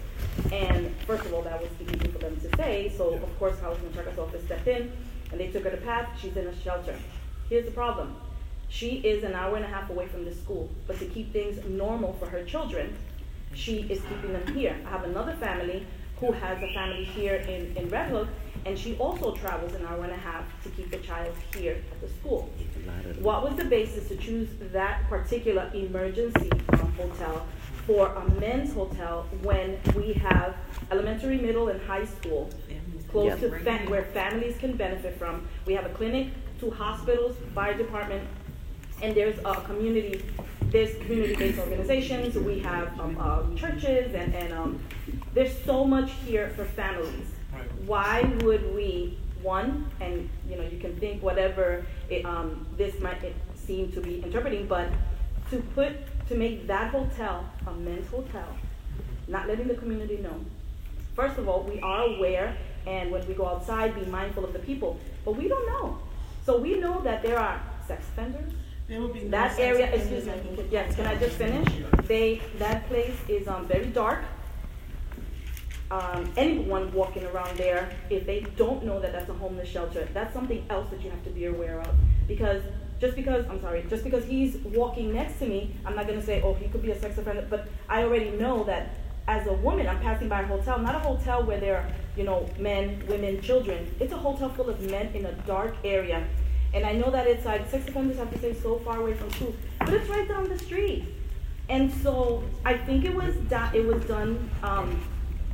And 0.53 0.95
first 1.07 1.25
of 1.27 1.35
all, 1.35 1.43
that 1.43 1.61
was 1.61 1.71
easy 1.81 2.09
for 2.11 2.19
them 2.19 2.37
to 2.41 2.57
say, 2.57 2.93
so 2.97 3.15
of 3.15 3.39
course, 3.39 3.59
Carlos 3.61 3.79
Menchaca's 3.81 4.19
office 4.19 4.45
stepped 4.45 4.69
in, 4.69 4.93
and 5.31 5.41
they 5.41 5.49
took 5.49 5.65
her 5.65 5.71
to 5.71 5.77
PATH. 5.79 6.19
She's 6.21 6.37
in 6.37 6.47
a 6.47 6.61
shelter. 6.63 6.97
Here's 7.49 7.67
the 7.67 7.73
problem. 7.73 8.17
She 8.71 8.99
is 8.99 9.25
an 9.25 9.35
hour 9.35 9.57
and 9.57 9.65
a 9.65 9.69
half 9.69 9.91
away 9.91 10.07
from 10.07 10.25
the 10.25 10.33
school, 10.35 10.71
but 10.87 10.99
to 11.01 11.07
keep 11.07 11.33
things 11.33 11.63
normal 11.69 12.13
for 12.15 12.27
her 12.27 12.45
children, 12.45 12.97
she 13.53 13.81
is 13.91 14.01
keeping 14.09 14.33
them 14.33 14.47
here. 14.55 14.77
I 14.87 14.91
have 14.91 15.05
another 15.05 15.35
family 15.35 15.85
who 16.21 16.31
has 16.33 16.63
a 16.63 16.73
family 16.73 17.05
here 17.05 17.35
in, 17.37 17.77
in 17.77 17.89
Red 17.89 18.11
Hook, 18.11 18.29
and 18.65 18.79
she 18.79 18.95
also 18.97 19.35
travels 19.35 19.75
an 19.75 19.85
hour 19.87 20.05
and 20.05 20.13
a 20.13 20.17
half 20.17 20.45
to 20.63 20.69
keep 20.71 20.91
the 20.91 20.99
child 20.99 21.35
here 21.57 21.83
at 21.91 22.01
the 22.01 22.09
school. 22.09 22.49
What 23.21 23.43
was 23.43 23.57
the 23.57 23.65
basis 23.65 24.07
to 24.09 24.17
choose 24.17 24.49
that 24.73 25.09
particular 25.09 25.69
emergency 25.75 26.51
hotel 26.97 27.47
for 27.87 28.09
a 28.15 28.31
men's 28.39 28.73
hotel 28.73 29.27
when 29.43 29.79
we 29.97 30.13
have 30.13 30.55
elementary, 30.93 31.39
middle, 31.39 31.69
and 31.69 31.81
high 31.83 32.05
school 32.05 32.51
close 33.11 33.33
to 33.41 33.49
fa- 33.65 33.79
where 33.91 34.05
families 34.05 34.57
can 34.59 34.77
benefit 34.77 35.19
from? 35.19 35.49
We 35.67 35.73
have 35.73 35.87
a 35.87 35.95
clinic, 35.95 36.29
two 36.61 36.71
hospitals, 36.71 37.37
fire 37.55 37.77
department, 37.77 38.29
and 39.03 39.15
there's 39.15 39.39
a 39.45 39.55
community, 39.63 40.23
there's 40.65 40.95
community-based 40.97 41.59
organizations, 41.59 42.37
we 42.37 42.59
have 42.61 42.99
um, 43.01 43.17
uh, 43.19 43.43
churches, 43.57 44.15
and, 44.15 44.35
and 44.35 44.53
um, 44.53 44.81
there's 45.35 45.57
so 45.65 45.85
much 45.85 46.11
here 46.27 46.51
for 46.51 46.65
families. 46.65 47.27
Why 47.87 48.23
would 48.43 48.75
we, 48.75 49.19
one, 49.43 49.91
and 50.01 50.29
you 50.49 50.57
know, 50.57 50.63
you 50.63 50.79
can 50.79 50.97
think 51.01 51.23
whatever 51.23 51.87
it, 52.09 52.25
um, 52.25 52.67
this 52.77 52.99
might 53.01 53.35
seem 53.55 53.91
to 53.93 54.01
be 54.01 54.23
interpreting, 54.23 54.67
but 54.67 54.89
to 55.51 55.61
put, 55.75 55.93
to 56.29 56.35
make 56.35 56.67
that 56.67 56.91
hotel 56.91 57.49
a 57.67 57.73
men's 57.73 58.09
hotel, 58.09 58.49
not 59.29 59.49
letting 59.49 59.67
the 59.67 59.75
community 59.75 60.19
know. 60.19 60.45
First 61.15 61.39
of 61.39 61.49
all, 61.49 61.63
we 61.63 61.81
are 61.81 62.03
aware, 62.05 62.57
and 62.87 63.11
when 63.11 63.27
we 63.27 63.35
go 63.35 63.47
outside, 63.47 63.95
be 63.95 64.07
mindful 64.07 64.45
of 64.45 64.53
the 64.53 64.59
people, 64.61 64.99
but 65.25 65.37
we 65.37 65.49
don't 65.49 65.67
know. 65.67 65.99
So 66.45 66.59
we 66.59 66.79
know 66.79 67.01
that 67.03 67.23
there 67.23 67.39
are 67.39 67.61
sex 67.87 68.05
offenders, 68.09 68.53
There 68.91 69.01
would 69.01 69.13
be 69.13 69.21
no 69.21 69.31
that 69.31 69.57
area, 69.61 69.89
excuse 69.95 70.27
me, 70.27 70.33
yes, 70.69 70.97
can 70.97 71.07
I 71.07 71.15
just 71.15 71.37
finish? 71.37 71.69
They, 72.09 72.43
that 72.59 72.89
place 72.89 73.15
is, 73.29 73.47
um, 73.47 73.69
very 73.69 73.87
dark. 73.87 74.25
Um, 75.93 76.29
anyone 76.37 76.93
walking 76.93 77.25
around 77.27 77.57
there, 77.57 77.89
if 78.11 78.27
they 78.27 78.41
don't 78.57 78.85
know 78.85 78.99
that 78.99 79.13
that's 79.13 79.31
a 79.31 79.35
homeless 79.35 79.69
shelter, 79.69 80.09
that's 80.13 80.35
something 80.35 80.67
else 80.69 80.91
that 80.91 81.03
you 81.03 81.11
have 81.11 81.23
to 81.23 81.31
be 81.31 81.45
aware 81.45 81.79
of. 81.79 81.95
Because, 82.27 82.65
just 83.01 83.15
because, 83.15 83.47
I'm 83.49 83.61
sorry, 83.61 83.87
just 83.89 84.03
because 84.03 84.25
he's 84.25 84.57
walking 84.57 85.15
next 85.15 85.39
to 85.39 85.47
me, 85.47 85.77
I'm 85.87 85.95
not 85.95 86.09
gonna 86.09 86.21
say, 86.21 86.43
oh, 86.43 86.55
he 86.55 86.67
could 86.67 86.83
be 86.83 86.91
a 86.91 86.99
sex 86.99 87.17
offender, 87.17 87.47
but 87.49 87.69
I 87.89 88.03
already 88.03 88.31
know 88.31 88.65
that 88.65 88.91
as 89.29 89.47
a 89.47 89.53
woman, 89.53 89.87
I'm 89.87 90.01
passing 90.01 90.29
by 90.29 90.41
a 90.41 90.47
hotel, 90.47 90.81
not 90.81 90.97
a 90.97 90.99
hotel 90.99 91.45
where 91.45 91.61
there 91.61 91.77
are, 91.77 91.87
you 92.17 92.25
know, 92.25 92.51
men, 92.59 93.05
women, 93.07 93.41
children. 93.41 93.95
It's 94.01 94.13
a 94.13 94.17
hotel 94.17 94.49
full 94.49 94.69
of 94.69 94.81
men 94.91 95.15
in 95.15 95.27
a 95.27 95.33
dark 95.47 95.77
area. 95.85 96.27
And 96.73 96.85
I 96.87 96.93
know 96.93 97.11
that 97.11 97.27
it's 97.27 97.45
like 97.45 97.69
sex 97.71 97.89
offenders 97.89 98.17
have 98.19 98.31
to 98.33 98.39
stay 98.39 98.55
so 98.55 98.79
far 98.79 98.99
away 99.01 99.15
from 99.15 99.31
schools, 99.33 99.57
but 99.81 99.89
it's 99.91 100.09
right 100.09 100.29
down 100.29 100.49
the 100.49 100.59
street. 100.59 101.05
And 101.69 101.93
so 102.03 102.43
I 102.65 102.77
think 102.77 103.05
it 103.05 103.15
was 103.15 103.35
done, 103.49 103.75
it 103.75 103.85
was 103.85 104.05
done 104.05 104.51
um, 104.63 105.01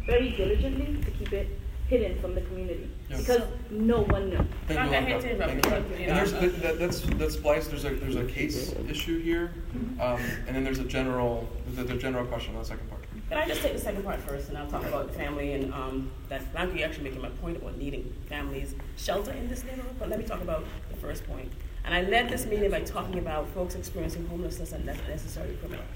very 0.06 0.30
diligently 0.30 1.02
to 1.04 1.10
keep 1.12 1.32
it 1.32 1.48
hidden 1.88 2.18
from 2.20 2.34
the 2.34 2.40
community 2.42 2.90
Yes. 3.08 3.20
because 3.20 3.42
no 3.70 4.00
one 4.02 4.30
knew. 4.30 4.44
Thank 4.66 4.80
you, 4.80 4.86
Okay, 4.86 4.96
I 4.96 5.00
hate 5.02 5.16
Alondra. 5.16 5.20
to 5.22 5.30
interrupt 5.30 5.50
Thank 5.52 5.64
you, 5.66 5.70
you. 5.70 5.84
but, 5.90 6.00
you 6.00 6.06
And 6.06 6.16
there's, 6.16 6.32
that- 6.32 6.62
that- 6.62 6.78
that's, 6.80 7.00
that's 7.00 7.36
Blythe, 7.36 7.62
there's 7.64 7.84
a, 7.84 7.90
there's 7.90 8.16
a 8.16 8.24
case 8.24 8.74
issue 8.88 9.20
here, 9.22 9.52
um, 10.00 10.20
and 10.48 10.56
then 10.56 10.64
there's 10.64 10.80
a 10.80 10.84
general, 10.84 11.48
the, 11.76 11.84
the 11.84 11.94
general 11.94 12.26
question 12.26 12.54
on 12.56 12.62
the 12.62 12.66
second 12.68 12.88
part. 12.90 13.02
Can 13.28 13.38
I 13.38 13.46
just 13.46 13.62
take 13.62 13.72
the 13.74 13.78
second 13.80 14.02
part 14.04 14.18
first, 14.20 14.48
and 14.48 14.58
I'll 14.58 14.68
talk 14.68 14.84
about 14.84 15.12
family 15.14 15.52
and 15.54 15.72
um, 15.74 16.10
that 16.28 16.50
Blanca, 16.52 16.76
you 16.78 16.84
actually 16.84 17.04
making 17.04 17.22
my 17.22 17.28
point 17.30 17.56
about 17.56 17.76
needing 17.76 18.12
families 18.28 18.74
shelter 18.96 19.32
in 19.32 19.48
this 19.48 19.64
neighborhood. 19.64 19.94
But 19.98 20.08
let 20.10 20.18
me 20.20 20.24
talk 20.24 20.40
about 20.42 20.64
the 20.97 21.07
first 21.07 21.26
point. 21.26 21.53
And 21.84 21.94
I 21.94 22.03
led 22.03 22.28
this 22.28 22.47
meeting 22.47 22.70
by 22.70 22.80
talking 22.80 23.18
about 23.18 23.49
folks 23.51 23.74
experiencing 23.74 24.26
homelessness 24.26 24.72
and 24.72 24.84
not 24.84 24.97
necessarily 25.09 25.55
criminals. 25.57 25.86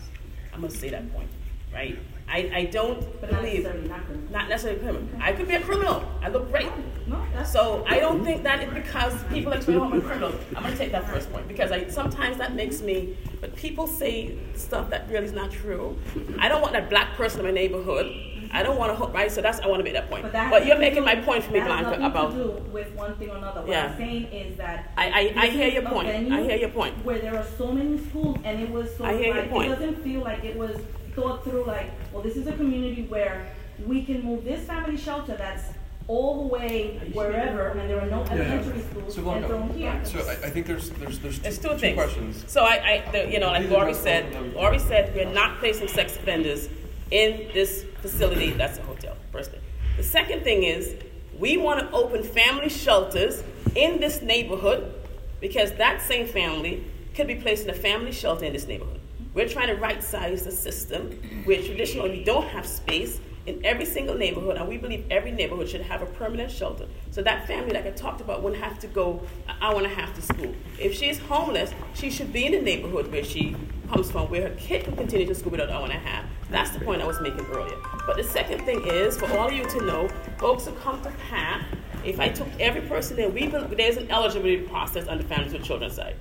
I'm 0.53 0.61
going 0.61 0.72
to 0.72 0.78
say 0.78 0.90
that 0.90 1.12
point, 1.12 1.28
right? 1.72 1.98
I, 2.28 2.51
I 2.55 2.64
don't 2.66 3.20
But 3.20 3.32
not 3.32 3.42
believe 3.42 3.64
necessarily 3.64 3.88
not 3.88 4.30
not 4.30 4.48
necessarily 4.48 4.80
criminal. 4.80 5.09
I 5.20 5.32
could 5.32 5.48
be 5.48 5.55
a 5.57 5.61
criminal. 5.61 6.05
I 6.22 6.28
look 6.28 6.48
great. 6.51 6.68
No, 7.09 7.20
So 7.44 7.84
I 7.88 7.98
don't 7.98 8.24
think 8.24 8.44
that 8.44 8.62
it's 8.62 8.72
because 8.72 9.14
people 9.24 9.53
experience 9.53 9.92
I'm 9.92 9.98
a 9.98 10.01
criminal. 10.01 10.34
I'm 10.55 10.62
gonna 10.62 10.76
take 10.76 10.92
that 10.92 11.09
first 11.09 11.32
point 11.32 11.48
because 11.48 11.72
I 11.72 11.88
sometimes 11.88 12.36
that 12.38 12.55
makes 12.55 12.82
me. 12.82 13.16
But 13.40 13.57
people 13.57 13.88
say 13.88 14.36
stuff 14.55 14.90
that 14.90 15.09
really 15.11 15.24
is 15.24 15.32
not 15.32 15.51
true. 15.51 15.98
I 16.38 16.48
don't 16.48 16.61
want 16.61 16.72
that 16.74 16.88
black 16.88 17.16
person 17.16 17.40
in 17.40 17.46
my 17.46 17.53
neighborhood. 17.53 18.07
I 18.53 18.62
don't 18.62 18.78
want 18.78 18.96
to 18.98 19.05
right. 19.09 19.30
So 19.30 19.40
that's 19.40 19.61
I 19.61 19.66
want 19.68 19.80
to 19.80 19.84
make 19.84 19.92
that 19.94 20.11
point. 20.11 20.22
But, 20.22 20.32
But, 20.32 20.38
that 20.38 20.53
has 20.61 20.68
you're 20.68 20.78
making 20.78 20.96
to 20.96 21.03
my 21.03 21.16
point 21.16 21.44
for 21.44 21.53
me, 21.53 21.61
that 21.61 21.68
has 21.70 21.80
Blanca, 21.86 22.01
nothing 22.01 22.05
about. 22.07 22.30
to 22.32 22.36
do 22.36 22.51
with 22.72 22.90
one 22.94 23.14
thing 23.16 23.30
or 23.30 23.36
another. 23.36 23.61
What 23.61 23.70
Yeah. 23.70 23.86
I'm 23.92 23.96
saying 23.96 24.24
is 24.32 24.57
that 24.57 24.90
I- 24.96 25.32
I- 25.36 25.42
I 25.44 25.46
hear 25.48 25.68
your 25.68 25.82
point. 25.82 26.09
I 26.09 26.42
hear 26.42 26.57
your 26.57 26.68
point. 26.70 27.05
Where 27.05 27.18
there 27.18 27.36
are 27.36 27.46
so 27.59 27.70
many 27.72 27.98
schools, 27.98 28.38
and 28.44 28.61
it 28.61 28.70
was 28.70 28.94
so 28.96 29.05
I 29.05 29.16
hear 29.16 29.34
your 29.34 29.44
point. 29.46 29.70
it 29.72 29.74
doesn't 29.76 30.03
feel 30.03 30.20
like 30.22 30.44
it 30.44 30.57
was 30.57 30.76
thought 31.14 31.44
through. 31.44 31.64
Like, 31.64 31.90
well, 32.12 32.22
this 32.22 32.36
is 32.36 32.46
a 32.46 32.53
community 32.53 33.07
where 33.09 33.46
we 33.86 34.03
can 34.05 34.22
move 34.22 34.44
this 34.44 34.61
family 34.66 34.96
shelter 34.96 35.36
that's 35.36 35.64
all 36.09 36.42
the 36.42 36.48
way 36.48 36.98
wherever, 37.12 37.68
and 37.68 37.88
there 37.88 38.01
are 38.01 38.07
no 38.07 38.22
elementary 38.32 38.80
schools, 38.80 39.14
So 39.14 39.20
and 39.30 39.46
Blanca, 39.46 39.48
from 39.48 39.78
here. 39.78 39.94
so 40.03 40.18
I, 40.18 40.32
I 40.32 40.51
think 40.51 40.66
there's, 40.66 40.90
there's, 40.90 41.20
there's 41.20 41.38
There's 41.38 41.59
two, 41.59 41.68
two 41.68 41.74
two 41.74 41.78
things. 41.80 41.94
questions. 41.96 42.44
So 42.48 42.62
I, 42.64 43.03
I 43.07 43.11
the, 43.12 43.30
you 43.30 43.38
know, 43.38 43.46
like 43.46 43.70
Laurie 43.70 43.94
said, 43.94 44.24
Laurie 44.57 44.80
said 44.80 45.14
we're 45.14 45.30
not 45.32 45.59
placing 45.61 45.86
sex 45.86 46.16
offenders 46.16 46.68
in 47.11 47.50
this 47.52 47.84
facility. 48.00 48.50
That's 48.50 48.78
a 48.78 48.82
hotel. 48.82 49.16
First 49.32 49.50
thing. 49.50 49.61
The 49.96 50.02
second 50.02 50.42
thing 50.42 50.62
is 50.62 50.96
we 51.38 51.56
want 51.56 51.80
to 51.80 51.90
open 51.92 52.22
family 52.22 52.68
shelters 52.68 53.42
in 53.74 54.00
this 54.00 54.22
neighborhood 54.22 54.94
because 55.40 55.72
that 55.72 56.02
same 56.02 56.26
family 56.26 56.84
could 57.14 57.26
be 57.26 57.34
placed 57.34 57.64
in 57.64 57.70
a 57.70 57.74
family 57.74 58.12
shelter 58.12 58.44
in 58.44 58.52
this 58.52 58.66
neighborhood. 58.66 59.00
We're 59.32 59.48
trying 59.48 59.68
to 59.68 59.74
right 59.74 60.02
size 60.02 60.44
the 60.44 60.52
system 60.52 61.11
where 61.44 61.62
traditionally 61.62 62.18
we 62.18 62.24
don't 62.24 62.46
have 62.48 62.66
space 62.66 63.20
in 63.51 63.66
every 63.66 63.84
single 63.84 64.14
neighborhood, 64.14 64.57
and 64.57 64.68
we 64.68 64.78
believe 64.78 65.05
every 65.11 65.32
neighborhood 65.32 65.68
should 65.68 65.82
have 65.82 66.03
a 66.03 66.07
permanent 66.07 66.51
shelter. 66.51 66.86
So 67.11 67.22
that 67.22 67.46
family, 67.46 67.72
like 67.72 67.86
I 67.86 67.90
talked 67.90 68.20
about, 68.20 68.42
wouldn't 68.42 68.62
have 68.62 68.78
to 68.80 68.86
go 68.86 69.20
an 69.48 69.57
hour 69.61 69.76
and 69.76 69.86
a 69.86 69.90
half 69.90 70.14
to 70.14 70.22
school. 70.22 70.55
If 70.78 70.94
she's 70.94 71.18
homeless, 71.18 71.72
she 71.94 72.11
should 72.11 72.32
be 72.32 72.46
in 72.46 72.53
the 72.53 72.62
neighborhood 72.62 73.11
where 73.11 73.24
she 73.24 73.57
comes 73.90 74.11
from, 74.11 74.30
where 74.30 74.48
her 74.48 74.55
kid 74.57 74.84
can 74.84 74.96
continue 74.96 75.26
to 75.26 75.34
school 75.34 75.51
without 75.51 75.68
an 75.68 75.74
hour 75.74 75.84
and 75.84 75.92
a 75.92 75.98
half. 75.98 76.24
That's 76.48 76.70
the 76.70 76.80
point 76.80 77.03
I 77.03 77.07
was 77.07 77.20
making 77.20 77.44
earlier. 77.46 77.76
But 78.07 78.16
the 78.16 78.24
second 78.24 78.64
thing 78.64 78.86
is 78.86 79.16
for 79.16 79.26
all 79.36 79.48
of 79.48 79.53
you 79.53 79.64
to 79.64 79.84
know, 79.84 80.09
folks 80.38 80.66
who 80.66 80.72
come 80.74 81.03
to 81.03 81.11
PATH, 81.28 81.64
if 82.05 82.18
I 82.18 82.28
took 82.28 82.48
every 82.59 82.80
person 82.82 83.16
there, 83.16 83.28
we 83.28 83.46
there's 83.46 83.96
an 83.96 84.11
eligibility 84.11 84.62
process 84.62 85.07
on 85.07 85.18
the 85.18 85.24
Families 85.24 85.53
with 85.53 85.64
Children 85.64 85.90
side. 85.90 86.16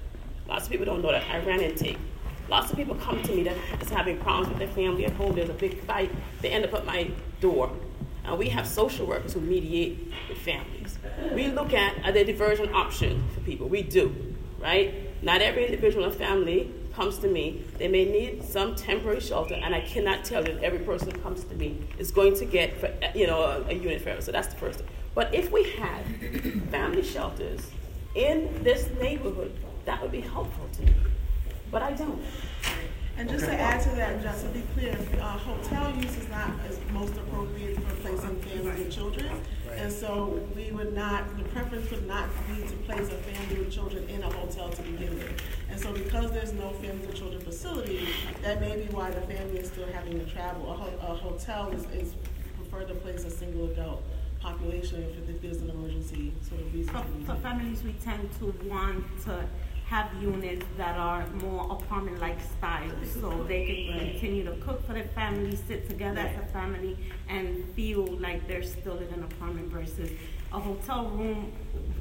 Lots 0.48 0.66
of 0.66 0.72
people 0.72 0.86
don't 0.86 1.02
know 1.02 1.12
that. 1.12 1.24
I 1.30 1.40
ran 1.46 1.62
intake. 1.62 1.98
Lots 2.50 2.72
of 2.72 2.78
people 2.78 2.96
come 2.96 3.22
to 3.22 3.32
me 3.36 3.44
that 3.44 3.56
is 3.80 3.90
having 3.90 4.18
problems 4.18 4.50
with 4.50 4.58
their 4.58 4.68
family 4.70 5.06
at 5.06 5.14
home. 5.14 5.36
There's 5.36 5.50
a 5.50 5.54
big 5.54 5.82
fight. 5.84 6.12
They 6.42 6.50
end 6.50 6.66
up 6.66 6.74
at 6.74 6.86
my 6.86 7.12
door. 7.40 7.72
And 8.26 8.38
we 8.38 8.50
have 8.50 8.68
social 8.68 9.06
workers 9.06 9.34
who 9.34 9.42
mediate 9.42 10.12
with 10.28 10.38
families. 10.40 10.98
We 11.34 11.48
look 11.48 11.74
at 11.74 12.06
are 12.06 12.12
there 12.12 12.26
diversion 12.26 12.74
options 12.74 13.34
for 13.34 13.40
people. 13.42 13.68
We 13.68 13.84
do, 13.84 14.36
right? 14.60 14.94
Not 15.24 15.42
every 15.42 15.66
individual 15.66 16.06
and 16.06 16.14
family 16.14 16.74
comes 16.94 17.18
to 17.20 17.28
me. 17.28 17.64
They 17.78 17.88
may 17.88 18.06
need 18.06 18.44
some 18.44 18.76
temporary 18.76 19.20
shelter, 19.22 19.54
and 19.54 19.74
I 19.74 19.82
cannot 19.82 20.26
tell 20.26 20.46
you 20.48 20.56
that 20.56 20.64
every 20.64 20.80
person 20.80 21.12
who 21.12 21.20
comes 21.20 21.44
to 21.46 21.56
me 21.56 21.80
is 21.98 22.12
going 22.12 22.36
to 22.36 22.46
get, 22.46 22.78
for, 22.78 22.92
you 23.16 23.28
know, 23.28 23.42
a, 23.42 23.70
a 23.70 23.74
unit 23.74 24.02
forever. 24.02 24.22
So 24.22 24.32
that's 24.32 24.48
the 24.48 24.56
first 24.56 24.80
thing. 24.80 24.88
But 25.16 25.34
if 25.34 25.52
we 25.52 25.72
had 25.72 26.06
family 26.72 27.04
shelters 27.04 27.72
in 28.16 28.64
this 28.64 28.90
neighborhood, 29.00 29.58
that 29.86 30.02
would 30.02 30.12
be 30.12 30.22
helpful 30.22 30.68
to 30.74 30.82
me. 30.82 30.94
But 31.72 31.84
I 31.84 31.94
don't. 31.94 32.22
And 33.18 33.28
just 33.30 33.46
to 33.46 33.54
add 33.54 33.82
to 33.82 33.90
that, 33.98 34.22
just 34.24 34.46
to 34.46 34.50
be 34.50 34.64
clear, 34.74 34.98
uh, 35.20 35.38
hotel 35.38 35.94
use 35.98 36.16
is 36.16 36.30
not 36.30 36.52
as 36.70 36.80
most 36.94 37.18
appropriate 37.18 37.76
for 37.76 37.96
placing 37.96 38.40
families 38.40 38.80
with 38.80 38.92
children. 38.92 39.30
And 39.76 39.92
so 39.92 40.40
we 40.56 40.72
would 40.72 40.94
not, 40.94 41.38
the 41.38 41.44
preference 41.50 41.92
would 41.92 42.08
not 42.08 42.30
be 42.48 42.62
to 42.66 42.76
place 42.78 43.08
a 43.10 43.18
family 43.18 43.60
with 43.60 43.74
children 43.74 44.08
in 44.08 44.24
a 44.24 44.32
hotel 44.32 44.70
to 44.70 44.82
begin 44.84 45.16
with. 45.16 45.42
And 45.70 45.78
so 45.78 45.92
because 45.92 46.32
there's 46.32 46.54
no 46.54 46.70
family 46.70 47.06
with 47.08 47.16
children 47.16 47.42
facility, 47.42 48.08
that 48.42 48.62
may 48.62 48.78
be 48.78 48.86
why 48.94 49.12
the 49.12 49.22
family 49.22 49.58
is 49.58 49.68
still 49.68 49.88
having 49.92 50.18
to 50.18 50.26
travel. 50.26 50.72
A, 50.72 50.76
ho- 50.76 50.98
a 51.02 51.16
hotel 51.16 51.72
is, 51.72 51.84
is 51.92 52.14
preferred 52.56 52.88
to 52.88 52.96
place 52.96 53.26
a 53.26 53.30
single 53.30 53.70
adult 53.70 54.02
population 54.40 55.04
if, 55.04 55.30
if 55.30 55.42
there's 55.42 55.58
an 55.58 55.70
emergency 55.70 56.32
sort 56.48 56.62
of 56.62 56.74
reason. 56.74 56.94
For, 56.94 57.34
for 57.34 57.42
families, 57.42 57.84
we 57.84 57.92
tend 58.02 58.30
to 58.40 58.56
want 58.66 59.04
to 59.26 59.44
have 59.90 60.14
units 60.22 60.66
that 60.78 60.98
are 60.98 61.26
more 61.42 61.72
apartment-like 61.72 62.40
style, 62.58 62.92
so 63.20 63.44
they 63.46 63.66
can 63.66 64.12
continue 64.12 64.46
to 64.46 64.52
cook 64.58 64.86
for 64.86 64.94
their 64.94 65.10
family, 65.16 65.56
sit 65.56 65.90
together 65.90 66.20
as 66.20 66.38
a 66.38 66.46
family, 66.54 66.96
and 67.28 67.66
feel 67.76 68.06
like 68.18 68.48
they're 68.48 68.62
still 68.62 69.00
in 69.00 69.08
an 69.08 69.24
apartment 69.24 69.68
versus 69.72 70.12
a 70.54 70.60
hotel 70.60 71.10
room 71.10 71.52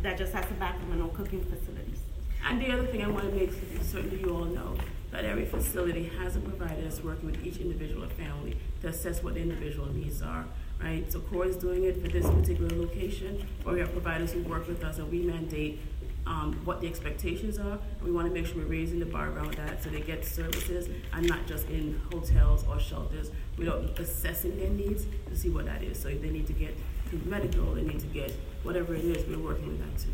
that 0.02 0.18
just 0.18 0.34
has 0.34 0.44
a 0.50 0.54
bathroom 0.54 0.90
and 0.92 1.00
no 1.00 1.08
cooking 1.08 1.42
facilities. 1.44 1.98
And 2.46 2.60
the 2.60 2.70
other 2.70 2.86
thing 2.86 3.02
I 3.02 3.08
want 3.08 3.30
to 3.30 3.34
make 3.34 3.52
certain 3.82 4.20
you 4.20 4.36
all 4.36 4.44
know 4.44 4.76
that 5.10 5.24
every 5.24 5.46
facility 5.46 6.10
has 6.18 6.36
a 6.36 6.40
provider 6.40 6.82
that's 6.82 7.02
working 7.02 7.30
with 7.30 7.42
each 7.44 7.56
individual 7.56 8.06
family 8.10 8.58
to 8.82 8.88
assess 8.88 9.22
what 9.22 9.34
the 9.34 9.40
individual 9.40 9.90
needs 9.92 10.20
are, 10.20 10.44
right? 10.82 11.10
So 11.10 11.20
CORE 11.20 11.46
is 11.46 11.56
doing 11.56 11.84
it 11.84 12.02
for 12.02 12.08
this 12.08 12.26
particular 12.26 12.76
location, 12.76 13.46
or 13.64 13.72
we 13.72 13.80
have 13.80 13.92
providers 13.92 14.32
who 14.32 14.42
work 14.42 14.68
with 14.68 14.84
us 14.84 14.98
and 14.98 15.10
we 15.10 15.20
mandate 15.20 15.80
um, 16.28 16.60
what 16.64 16.80
the 16.80 16.86
expectations 16.86 17.58
are. 17.58 17.78
We 18.02 18.12
want 18.12 18.28
to 18.28 18.32
make 18.32 18.46
sure 18.46 18.56
we're 18.58 18.66
raising 18.66 19.00
the 19.00 19.06
bar 19.06 19.30
around 19.30 19.54
that 19.54 19.82
so 19.82 19.88
they 19.88 20.00
get 20.00 20.24
services 20.24 20.88
and 21.12 21.26
not 21.26 21.46
just 21.46 21.68
in 21.68 22.00
hotels 22.12 22.64
or 22.68 22.78
shelters. 22.78 23.30
We're 23.56 23.72
assessing 23.98 24.58
their 24.58 24.70
needs 24.70 25.06
to 25.28 25.36
see 25.36 25.48
what 25.48 25.64
that 25.66 25.82
is. 25.82 25.98
So 25.98 26.08
if 26.08 26.20
they 26.20 26.30
need 26.30 26.46
to 26.46 26.52
get 26.52 26.78
medical, 27.24 27.74
they 27.74 27.82
need 27.82 28.00
to 28.00 28.06
get 28.06 28.32
whatever 28.62 28.94
it 28.94 29.04
is, 29.04 29.26
we're 29.26 29.42
working 29.42 29.68
with 29.68 29.78
that 29.80 29.98
too. 29.98 30.10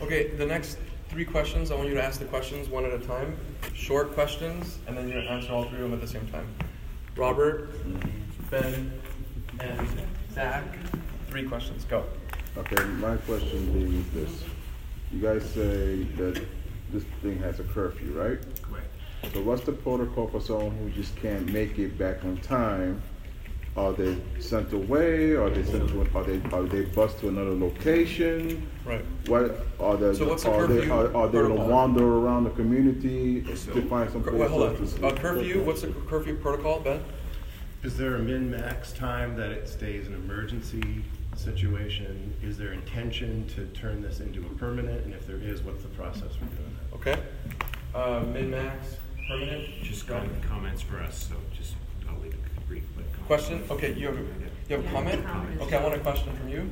Okay, 0.00 0.28
the 0.28 0.46
next 0.46 0.78
three 1.10 1.24
questions, 1.24 1.70
I 1.70 1.74
want 1.74 1.88
you 1.88 1.94
to 1.94 2.02
ask 2.02 2.18
the 2.18 2.26
questions 2.26 2.68
one 2.68 2.84
at 2.84 2.92
a 2.92 2.98
time. 2.98 3.36
Short 3.74 4.14
questions, 4.14 4.78
and 4.86 4.96
then 4.96 5.08
you 5.08 5.18
answer 5.18 5.52
all 5.52 5.64
three 5.64 5.76
of 5.78 5.90
them 5.90 5.92
at 5.92 6.00
the 6.00 6.06
same 6.06 6.26
time. 6.28 6.48
Robert, 7.16 7.70
Ben, 8.50 8.92
and 9.60 9.88
Zach. 10.32 10.64
Three 11.28 11.44
questions. 11.44 11.84
Go. 11.84 12.04
Okay, 12.56 12.82
my 12.84 13.16
question 13.16 13.72
being 13.72 14.04
this. 14.14 14.44
You 15.12 15.20
guys 15.20 15.42
say 15.50 16.04
that 16.16 16.44
this 16.92 17.04
thing 17.22 17.38
has 17.40 17.60
a 17.60 17.64
curfew, 17.64 18.12
right? 18.12 18.38
Correct. 18.62 18.86
So 19.32 19.42
what's 19.42 19.62
the 19.62 19.72
protocol 19.72 20.28
for 20.28 20.40
someone 20.40 20.76
who 20.78 20.90
just 20.90 21.16
can't 21.16 21.50
make 21.52 21.78
it 21.78 21.98
back 21.98 22.24
on 22.24 22.36
time? 22.38 23.02
Are 23.76 23.92
they 23.92 24.16
sent 24.40 24.72
away? 24.72 25.32
Are 25.34 25.50
they 25.50 25.62
sent 25.64 25.88
to? 25.88 26.00
Are 26.16 26.24
they 26.24 26.40
are 26.50 26.62
they 26.64 26.84
bused 26.86 27.20
to 27.20 27.28
another 27.28 27.52
location? 27.52 28.68
Right. 28.84 29.04
What 29.26 29.66
are 29.78 29.96
they? 29.96 30.14
So 30.14 30.28
what's 30.28 30.42
the 30.42 30.50
are 30.50 30.66
they 30.66 30.78
curfew 30.78 30.92
are, 30.92 31.16
are 31.16 31.28
they 31.28 31.38
gonna 31.38 31.54
wander 31.54 32.04
around 32.04 32.44
the 32.44 32.50
community 32.50 33.42
to 33.42 33.82
find 33.88 34.10
some 34.10 34.24
Cur- 34.24 34.30
place 34.30 34.42
Wait, 34.42 34.50
hold 34.50 34.76
to 34.76 34.82
on. 34.82 34.86
sleep? 34.86 35.04
Uh, 35.04 35.12
curfew, 35.12 35.62
what's 35.62 35.82
the 35.82 35.92
curfew 36.08 36.36
protocol, 36.36 36.80
Ben? 36.80 37.04
Is 37.84 37.96
there 37.96 38.16
a 38.16 38.18
min-max 38.18 38.92
time 38.92 39.36
that 39.36 39.52
it 39.52 39.68
stays 39.68 40.08
an 40.08 40.14
emergency 40.14 41.04
situation? 41.38 42.34
Is 42.42 42.58
there 42.58 42.72
intention 42.72 43.46
to 43.54 43.66
turn 43.66 44.02
this 44.02 44.20
into 44.20 44.40
a 44.40 44.48
permanent? 44.56 45.04
And 45.04 45.14
if 45.14 45.26
there 45.26 45.36
is, 45.38 45.62
what's 45.62 45.82
the 45.82 45.88
process 45.90 46.34
for 46.34 46.44
doing 46.46 46.76
that? 46.90 46.96
Okay. 46.96 47.22
Uh, 47.94 48.20
min-max, 48.32 48.96
permanent? 49.28 49.82
Just 49.82 50.06
Go. 50.06 50.20
got 50.20 50.42
comments 50.48 50.82
for 50.82 50.98
us, 50.98 51.28
so 51.28 51.36
just, 51.56 51.74
I'll 52.08 52.18
leave 52.20 52.34
it 52.34 52.66
brief, 52.66 52.84
but. 52.96 53.04
comments. 53.12 53.26
Question? 53.26 53.64
Okay, 53.70 53.94
you 53.94 54.06
have, 54.08 54.16
a- 54.16 54.20
you 54.20 54.76
have 54.76 54.80
a 54.80 54.84
Yeah, 54.84 54.92
comment? 54.92 55.26
comment. 55.26 55.60
Okay, 55.62 55.76
I 55.76 55.82
want 55.82 55.94
a 55.94 56.00
question 56.00 56.34
from 56.36 56.48
you. 56.48 56.70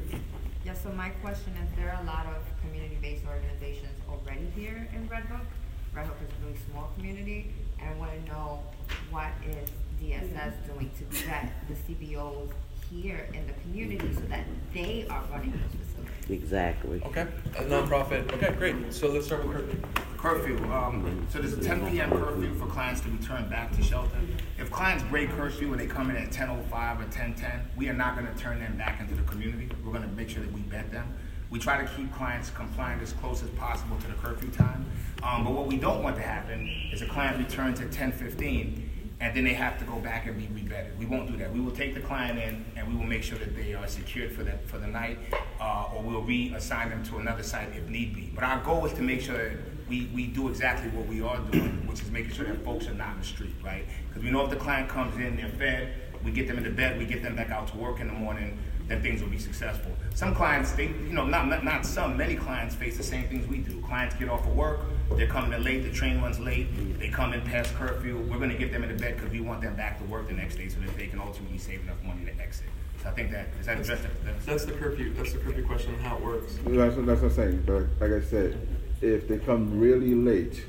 Yeah, 0.64 0.74
so 0.74 0.90
my 0.90 1.10
question 1.22 1.52
is, 1.62 1.76
there 1.76 1.92
are 1.92 2.02
a 2.02 2.06
lot 2.06 2.26
of 2.26 2.42
community-based 2.62 3.24
organizations 3.26 3.92
already 4.08 4.50
here 4.56 4.88
in 4.92 5.08
Red 5.08 5.22
Hook. 5.24 5.46
Red 5.94 6.06
Hook 6.06 6.16
is 6.26 6.28
a 6.42 6.46
really 6.46 6.58
small 6.70 6.90
community, 6.96 7.54
and 7.80 7.88
I 7.88 7.94
wanna 7.94 8.20
know 8.26 8.62
what 9.10 9.30
is 9.48 9.70
DSS 10.02 10.52
doing 10.66 10.90
to 10.98 11.04
vet 11.24 11.52
the 11.68 11.74
CBOs 11.74 12.50
here 12.90 13.28
in 13.32 13.46
the 13.46 13.52
community 13.62 14.12
so 14.14 14.20
that 14.22 14.44
they 14.72 15.06
are 15.10 15.22
running 15.30 15.52
those 15.52 15.60
facilities? 15.70 16.30
Exactly. 16.30 17.02
Okay, 17.06 17.26
a 17.56 17.62
nonprofit. 17.62 18.32
Okay, 18.32 18.52
great. 18.58 18.92
So 18.92 19.08
let's 19.08 19.26
start 19.26 19.46
with 19.46 19.56
curfew. 19.56 19.80
Curfew, 20.18 20.72
um, 20.72 21.26
so 21.30 21.38
there's 21.38 21.52
a 21.52 21.62
ten 21.62 21.88
PM 21.88 22.10
curfew 22.10 22.52
for 22.54 22.66
clients 22.66 23.00
to 23.02 23.08
return 23.10 23.48
back 23.48 23.74
to 23.76 23.82
shelter. 23.82 24.16
If 24.58 24.70
clients 24.70 25.04
break 25.04 25.30
curfew 25.30 25.70
and 25.72 25.80
they 25.80 25.86
come 25.86 26.10
in 26.10 26.16
at 26.16 26.32
ten 26.32 26.48
oh 26.50 26.60
five 26.70 27.00
or 27.00 27.04
ten 27.10 27.34
ten, 27.34 27.60
we 27.76 27.88
are 27.88 27.94
not 27.94 28.16
gonna 28.16 28.34
turn 28.36 28.58
them 28.58 28.76
back 28.76 29.00
into 29.00 29.14
the 29.14 29.22
community. 29.22 29.68
We're 29.84 29.92
gonna 29.92 30.08
make 30.08 30.28
sure 30.28 30.42
that 30.42 30.52
we 30.52 30.60
vet 30.62 30.90
them. 30.90 31.14
We 31.48 31.60
try 31.60 31.80
to 31.80 31.88
keep 31.94 32.12
clients 32.12 32.50
compliant 32.50 33.02
as 33.02 33.12
close 33.12 33.40
as 33.44 33.50
possible 33.50 33.96
to 33.98 34.06
the 34.08 34.14
curfew 34.14 34.50
time. 34.50 34.84
Um, 35.22 35.44
but 35.44 35.52
what 35.52 35.68
we 35.68 35.76
don't 35.76 36.02
want 36.02 36.16
to 36.16 36.22
happen 36.22 36.68
is 36.92 37.02
a 37.02 37.06
client 37.06 37.38
return 37.38 37.72
to 37.74 37.84
ten 37.86 38.10
fifteen 38.10 38.85
and 39.20 39.34
then 39.34 39.44
they 39.44 39.54
have 39.54 39.78
to 39.78 39.84
go 39.84 39.98
back 39.98 40.26
and 40.26 40.36
be 40.36 40.46
revetted. 40.60 40.96
We 40.98 41.06
won't 41.06 41.30
do 41.30 41.36
that. 41.38 41.52
We 41.52 41.60
will 41.60 41.72
take 41.72 41.94
the 41.94 42.00
client 42.00 42.38
in 42.38 42.64
and 42.76 42.86
we 42.86 42.94
will 42.94 43.06
make 43.06 43.22
sure 43.22 43.38
that 43.38 43.56
they 43.56 43.72
are 43.74 43.86
secured 43.86 44.32
for 44.32 44.44
the, 44.44 44.52
for 44.66 44.78
the 44.78 44.86
night, 44.86 45.18
uh, 45.60 45.88
or 45.94 46.02
we'll 46.02 46.22
reassign 46.22 46.90
them 46.90 47.02
to 47.04 47.18
another 47.18 47.42
site 47.42 47.68
if 47.74 47.88
need 47.88 48.14
be. 48.14 48.30
But 48.34 48.44
our 48.44 48.62
goal 48.62 48.84
is 48.84 48.92
to 48.94 49.02
make 49.02 49.22
sure 49.22 49.36
that 49.36 49.56
we, 49.88 50.10
we 50.14 50.26
do 50.26 50.48
exactly 50.48 50.90
what 50.90 51.06
we 51.06 51.22
are 51.22 51.38
doing, 51.38 51.86
which 51.86 52.02
is 52.02 52.10
making 52.10 52.32
sure 52.32 52.46
that 52.46 52.62
folks 52.64 52.88
are 52.88 52.94
not 52.94 53.14
in 53.14 53.20
the 53.20 53.26
street, 53.26 53.54
right? 53.64 53.86
Because 54.08 54.22
we 54.22 54.30
know 54.30 54.44
if 54.44 54.50
the 54.50 54.56
client 54.56 54.88
comes 54.88 55.16
in, 55.16 55.36
they're 55.36 55.48
fed, 55.48 55.94
we 56.24 56.30
get 56.30 56.48
them 56.48 56.58
into 56.58 56.70
bed, 56.70 56.98
we 56.98 57.06
get 57.06 57.22
them 57.22 57.36
back 57.36 57.50
out 57.50 57.68
to 57.68 57.76
work 57.76 58.00
in 58.00 58.08
the 58.08 58.12
morning, 58.12 58.58
then 58.88 59.02
things 59.02 59.20
will 59.22 59.28
be 59.28 59.38
successful. 59.38 59.90
Some 60.14 60.34
clients, 60.34 60.72
they, 60.72 60.84
you 60.86 61.12
know, 61.12 61.26
not, 61.26 61.48
not, 61.48 61.64
not 61.64 61.84
some, 61.84 62.16
many 62.16 62.36
clients 62.36 62.74
face 62.74 62.96
the 62.96 63.02
same 63.02 63.28
things 63.28 63.46
we 63.48 63.58
do. 63.58 63.80
Clients 63.82 64.14
get 64.14 64.28
off 64.28 64.46
of 64.46 64.54
work, 64.54 64.80
they're 65.16 65.26
coming 65.26 65.52
in 65.52 65.64
late, 65.64 65.82
the 65.82 65.90
train 65.90 66.20
runs 66.20 66.38
late, 66.38 66.68
they 66.98 67.08
come 67.08 67.32
in 67.32 67.40
past 67.42 67.74
curfew, 67.74 68.18
we're 68.30 68.38
gonna 68.38 68.54
get 68.54 68.72
them 68.72 68.82
into 68.84 68.94
bed 68.96 69.16
because 69.16 69.30
we 69.30 69.40
want 69.40 69.60
them 69.60 69.74
back 69.74 69.98
to 69.98 70.04
work 70.04 70.28
the 70.28 70.34
next 70.34 70.56
day 70.56 70.68
so 70.68 70.78
that 70.80 70.96
they 70.96 71.06
can 71.06 71.20
ultimately 71.20 71.58
save 71.58 71.80
enough 71.82 72.02
money 72.04 72.24
to 72.24 72.40
exit. 72.40 72.66
So 73.02 73.08
I 73.08 73.12
think 73.12 73.30
that, 73.32 73.48
is 73.60 73.66
does 73.66 73.88
that 73.88 73.98
address 73.98 74.00
the, 74.24 74.50
That's 74.50 74.64
the 74.64 74.72
curfew. 74.72 75.12
That's 75.14 75.32
the 75.32 75.38
curfew 75.38 75.66
question 75.66 75.94
and 75.94 76.02
how 76.02 76.16
it 76.16 76.22
works. 76.22 76.54
That's, 76.64 76.96
what- 76.96 77.06
that's 77.06 77.20
what 77.22 77.30
I'm 77.30 77.36
saying, 77.36 77.62
but 77.66 77.84
like 78.00 78.12
I 78.22 78.24
said, 78.24 78.56
if 79.00 79.28
they 79.28 79.38
come 79.38 79.78
really 79.78 80.14
late, 80.14 80.64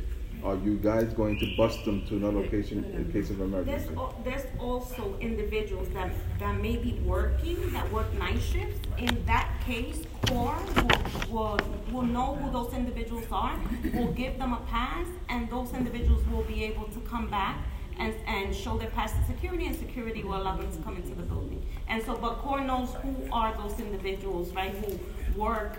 are 0.47 0.55
you 0.63 0.77
guys 0.77 1.13
going 1.13 1.37
to 1.39 1.45
bust 1.57 1.83
them 1.83 2.05
to 2.07 2.15
another 2.15 2.39
location 2.39 2.83
in 2.95 3.11
case 3.11 3.29
of 3.29 3.37
There's, 3.37 3.49
emergency? 3.49 3.93
al- 3.97 4.15
there's 4.23 4.45
also 4.59 5.17
individuals 5.19 5.89
that, 5.89 6.09
that 6.39 6.55
may 6.61 6.77
be 6.77 6.93
working, 7.03 7.71
that 7.73 7.91
work 7.91 8.11
night 8.13 8.39
shifts. 8.41 8.79
In 8.97 9.25
that 9.25 9.49
case, 9.65 10.03
CORE 10.27 10.57
will, 10.75 11.29
will, 11.29 11.59
will 11.91 12.01
know 12.03 12.35
who 12.35 12.49
those 12.51 12.73
individuals 12.73 13.25
are, 13.29 13.59
will 13.93 14.13
give 14.13 14.37
them 14.39 14.53
a 14.53 14.61
pass, 14.69 15.05
and 15.27 15.49
those 15.49 15.73
individuals 15.73 16.25
will 16.27 16.43
be 16.43 16.63
able 16.63 16.85
to 16.85 16.99
come 17.01 17.29
back 17.29 17.57
and, 17.99 18.13
and 18.25 18.55
show 18.55 18.77
their 18.77 18.89
pass 18.91 19.11
to 19.13 19.23
security, 19.25 19.65
and 19.65 19.75
security 19.75 20.23
will 20.23 20.37
allow 20.41 20.55
them 20.55 20.71
to 20.71 20.81
come 20.81 20.95
into 20.95 21.09
the 21.09 21.23
building. 21.23 21.65
And 21.89 22.01
so, 22.03 22.15
but 22.15 22.37
CORE 22.37 22.61
knows 22.61 22.93
who 23.01 23.15
are 23.33 23.53
those 23.57 23.77
individuals, 23.79 24.53
right, 24.53 24.73
who 24.73 24.97
work 25.37 25.77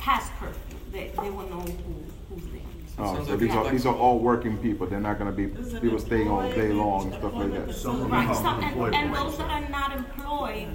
past 0.00 0.32
curfew. 0.40 0.76
They, 0.90 1.12
they 1.22 1.30
will 1.30 1.48
know 1.48 1.60
who, 1.60 1.94
who's 2.34 2.44
there. 2.50 2.57
Oh, 3.00 3.24
so 3.24 3.36
these 3.36 3.52
are, 3.52 3.70
these 3.70 3.86
are 3.86 3.94
all 3.94 4.18
working 4.18 4.58
people, 4.58 4.86
they're 4.86 5.00
not 5.00 5.18
gonna 5.18 5.32
be 5.32 5.46
This 5.46 5.68
is 5.68 5.74
an 5.74 5.80
people 5.80 5.98
staying 5.98 6.28
all 6.28 6.42
day 6.50 6.72
long 6.72 7.06
and 7.06 7.14
stuff 7.14 7.34
like 7.34 7.52
that. 7.52 7.66
facility. 7.66 8.10
Right, 8.10 8.36
some, 8.36 8.60
and, 8.62 8.94
and 8.94 9.14
those 9.14 9.38
that 9.38 9.50
are 9.50 9.68
not 9.68 9.96
employed, 9.96 10.66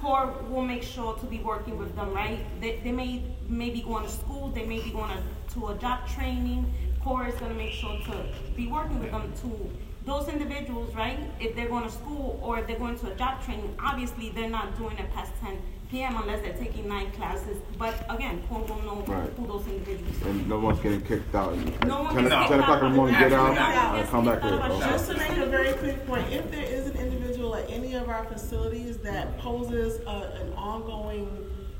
CORE 0.00 0.34
will 0.48 0.62
make 0.62 0.82
sure 0.82 1.14
to 1.14 1.26
be 1.26 1.38
working 1.40 1.76
with 1.76 1.94
them, 1.94 2.12
right? 2.14 2.38
They, 2.60 2.80
they 2.82 2.92
may, 2.92 3.22
may 3.48 3.70
be 3.70 3.82
going 3.82 4.04
to 4.04 4.10
school, 4.10 4.48
they 4.48 4.64
may 4.64 4.80
be 4.80 4.90
going 4.90 5.10
to, 5.10 5.54
to 5.54 5.68
a 5.68 5.74
job 5.76 6.08
training. 6.08 6.72
CORE 7.04 7.28
is 7.28 7.34
gonna 7.34 7.54
make 7.54 7.72
sure 7.72 7.98
to 8.06 8.24
be 8.56 8.66
working 8.68 8.98
with 9.00 9.10
them 9.10 9.32
to, 9.42 9.70
those 10.06 10.28
individuals, 10.28 10.94
right? 10.94 11.18
If 11.40 11.56
they're 11.56 11.68
going 11.68 11.82
to 11.82 11.90
school 11.90 12.38
or 12.42 12.60
if 12.60 12.66
they're 12.68 12.78
going 12.78 12.96
to 13.00 13.10
a 13.12 13.14
job 13.16 13.44
training, 13.44 13.76
obviously 13.82 14.30
they're 14.30 14.48
not 14.48 14.78
doing 14.78 14.96
it 14.98 15.12
past 15.12 15.32
ten 15.40 15.58
PM 15.90 16.16
unless 16.16 16.40
they're 16.42 16.52
taking 16.56 16.88
nine 16.88 17.10
classes. 17.12 17.58
But 17.78 18.04
again, 18.10 18.42
CORE 18.48 18.60
will 18.62 18.82
know 18.82 19.04
Right. 19.06 19.30
who 19.36 19.46
those 19.46 19.66
individuals 19.68 20.22
are. 20.22 20.28
And 20.28 20.48
no 20.48 20.58
one's 20.58 20.80
getting 20.80 21.00
kicked 21.02 21.34
out. 21.34 21.56
No 21.86 22.02
one 22.02 22.14
Ten, 22.14 22.24
gets 22.24 22.34
ten 22.34 22.48
kicked 22.48 22.60
o'clock 22.60 22.82
in 22.82 22.90
the 22.90 22.96
morning, 22.96 23.18
get 23.18 23.32
out, 23.32 23.56
Absolutely 23.56 23.74
not. 23.76 23.98
and 23.98 24.08
come 24.08 24.24
back 24.24 24.42
here. 24.42 24.52
Okay. 24.52 24.78
Just 24.90 25.10
to 25.10 25.16
make 25.16 25.36
a 25.38 25.46
very 25.46 25.72
quick 25.74 26.06
point, 26.06 26.32
if 26.32 26.50
there 26.50 26.64
is 26.64 26.86
an 26.88 26.96
individual 26.96 27.54
at 27.54 27.70
any 27.70 27.94
of 27.94 28.08
our 28.08 28.24
facilities 28.24 28.98
that 28.98 29.38
poses 29.38 30.00
a, 30.06 30.40
an 30.42 30.52
ongoing 30.54 31.28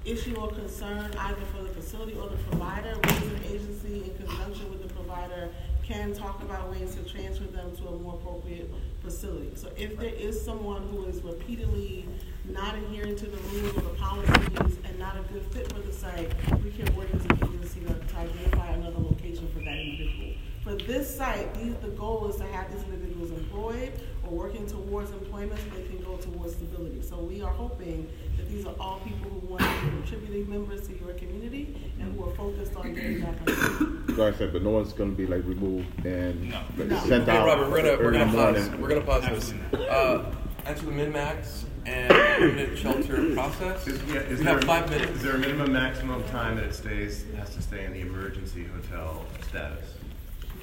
issue 0.04 0.36
or 0.36 0.48
concern 0.52 1.11
either 1.18 1.40
for 1.54 1.62
the 1.64 1.68
facility 1.70 2.14
or 2.16 2.28
the 2.28 2.36
provider, 2.36 2.94
we 3.02 3.11
as 3.11 3.22
an 3.22 3.40
agency 3.48 4.04
in 4.04 4.26
conjunction 4.26 4.70
with 4.70 4.86
the 4.86 4.94
provider 4.94 5.48
can 5.82 6.12
talk 6.14 6.40
about 6.42 6.70
ways 6.70 6.94
to 6.94 7.02
transfer 7.04 7.44
them 7.44 7.74
to 7.76 7.88
a 7.88 7.98
more 7.98 8.14
appropriate 8.14 8.70
facility. 9.02 9.50
So 9.57 9.68
if 9.76 9.96
there 9.98 10.14
is 10.14 10.40
someone 10.40 10.82
who 10.88 11.04
is 11.07 11.22
repeatedly 11.22 12.07
not 12.51 12.74
adhering 12.76 13.16
to 13.16 13.26
the 13.26 13.36
rules 13.36 13.76
or 13.76 13.80
the 13.82 13.88
policies 13.99 14.78
and 14.84 14.99
not 14.99 15.16
a 15.16 15.22
good 15.32 15.42
fit 15.53 15.72
for 15.72 15.80
the 15.80 15.92
site, 15.92 16.30
we 16.62 16.70
can 16.70 16.94
work 16.97 17.09
as 17.14 17.24
an 17.24 17.38
agency 17.44 17.80
to 17.80 17.94
to 17.94 18.16
identify 18.16 18.68
another 18.72 18.99
location 18.99 19.49
for 19.53 19.59
that 19.61 19.76
individual. 19.78 20.32
For 20.62 20.74
this 20.74 21.14
site, 21.16 21.55
these, 21.55 21.74
the 21.76 21.88
goal 21.88 22.28
is 22.28 22.36
to 22.36 22.44
have 22.47 22.72
these 22.72 22.82
individuals 22.84 23.30
employed 23.30 23.92
or 24.24 24.30
working 24.30 24.66
towards 24.66 25.12
employment 25.12 25.61
so 25.61 25.76
they 25.78 25.86
can 25.86 26.03
go 26.03 26.16
towards 26.16 26.55
stability. 26.55 27.03
So 27.03 27.18
we 27.18 27.40
are 27.40 27.53
hoping 27.53 28.09
that 28.36 28.49
these 28.49 28.66
are 28.66 28.74
all 28.80 28.99
people 29.01 29.30
who 29.30 29.47
want 29.47 29.62
to 29.62 29.68
be 29.84 29.90
contributing 29.90 30.51
members 30.51 30.88
to 30.88 30.99
your 30.99 31.12
community 31.14 31.92
and 32.01 32.12
who 32.18 32.28
are 32.28 32.34
focused 32.34 32.74
on 32.74 32.94
getting 32.94 33.20
back 33.20 33.36
on 33.42 33.47
track. 33.47 34.18
Like 34.18 34.34
I 34.34 34.38
said, 34.38 34.53
but 34.53 34.62
no 34.64 34.70
one's 34.70 34.92
gonna 34.92 35.12
be 35.12 35.26
like 35.26 35.44
removed 35.47 36.05
and 36.05 36.51
No. 36.51 36.61
like, 36.76 36.88
No. 36.88 36.99
sent 37.01 37.28
Okay, 37.28 37.36
out 37.36 37.47
Robert, 37.47 37.70
we're 37.70 37.76
gonna 37.82 37.88
we're 37.99 38.05
early 38.09 38.18
gonna 38.18 38.32
the 38.32 38.36
pause. 38.68 38.70
We're 38.80 38.88
gonna 38.88 39.01
pause 39.03 39.24
this. 39.28 39.78
Uh, 39.88 40.34
answer 40.64 40.86
the 40.86 40.90
min 40.92 41.12
max 41.12 41.64
and 41.87 42.43
unit 42.43 42.78
shelter 42.78 43.32
process. 43.34 43.87
Is, 43.87 44.03
yeah, 44.12 44.20
is 44.20 44.41
we 44.41 44.45
have 44.47 44.64
five 44.64 44.84
Is 44.84 44.91
minutes. 44.91 45.22
there 45.22 45.37
a 45.37 45.39
minimum 45.39 45.72
maximum 45.72 46.22
time 46.24 46.57
that 46.57 46.64
it 46.64 46.74
stays, 46.74 47.24
has 47.37 47.55
to 47.55 47.62
stay 47.62 47.84
in 47.84 47.93
the 47.93 48.01
emergency 48.01 48.64
hotel 48.64 49.24
status? 49.49 49.95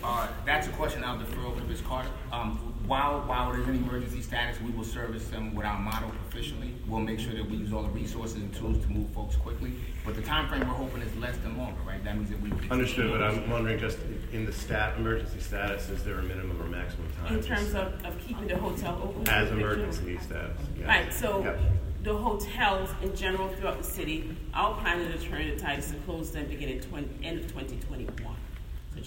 Uh, 0.03 0.27
that's 0.45 0.67
a 0.67 0.71
question 0.71 1.03
I'll 1.03 1.17
defer 1.17 1.41
over 1.45 1.59
to 1.61 1.65
Ms. 1.65 1.81
Carter. 1.81 2.09
Um, 2.31 2.57
while, 2.85 3.21
while 3.21 3.51
there's 3.53 3.65
an 3.69 3.75
emergency 3.75 4.21
status, 4.21 4.59
we 4.59 4.71
will 4.71 4.83
service 4.83 5.29
them 5.29 5.55
with 5.55 5.65
our 5.65 5.79
model 5.79 6.11
proficiently. 6.29 6.73
We'll 6.85 6.99
make 6.99 7.19
sure 7.21 7.33
that 7.33 7.49
we 7.49 7.55
use 7.55 7.71
all 7.71 7.83
the 7.83 7.89
resources 7.89 8.35
and 8.35 8.53
tools 8.53 8.83
to 8.83 8.91
move 8.91 9.09
folks 9.11 9.37
quickly. 9.37 9.71
But 10.05 10.15
the 10.15 10.21
time 10.21 10.49
frame 10.49 10.61
we're 10.67 10.73
hoping 10.75 11.01
is 11.01 11.15
less 11.15 11.37
than 11.37 11.57
longer, 11.57 11.79
right? 11.87 12.03
That 12.03 12.17
means 12.17 12.29
that 12.31 12.41
we. 12.41 12.51
Understood, 12.69 13.11
but 13.11 13.23
I'm 13.23 13.49
wondering 13.49 13.79
just 13.79 13.99
in 14.33 14.45
the 14.45 14.51
stat, 14.51 14.95
emergency 14.97 15.39
status, 15.39 15.89
is 15.89 16.03
there 16.03 16.19
a 16.19 16.23
minimum 16.23 16.61
or 16.61 16.65
maximum 16.65 17.07
time? 17.23 17.37
In 17.37 17.41
terms 17.43 17.69
of, 17.73 17.93
of 18.05 18.19
keeping 18.27 18.47
the 18.49 18.57
hotel 18.57 18.99
open. 19.01 19.25
As 19.29 19.49
emergency 19.51 20.17
status, 20.17 20.57
yes. 20.77 20.85
Right, 20.87 21.13
so 21.13 21.41
Yep. 21.45 21.59
the 22.03 22.17
hotels 22.17 22.89
in 23.01 23.15
general 23.15 23.47
throughout 23.47 23.77
the 23.77 23.83
city, 23.85 24.35
our 24.53 24.75
plan 24.81 24.99
is 24.99 25.23
to 25.23 25.29
turn 25.29 25.47
the 25.47 25.55
tides 25.55 25.89
to 25.91 25.97
close 25.99 26.31
them 26.31 26.47
beginning 26.47 26.81
twenty, 26.81 27.07
end 27.23 27.39
of 27.39 27.49
twenty 27.53 27.77
twenty-one. 27.77 28.35
So 28.35 28.42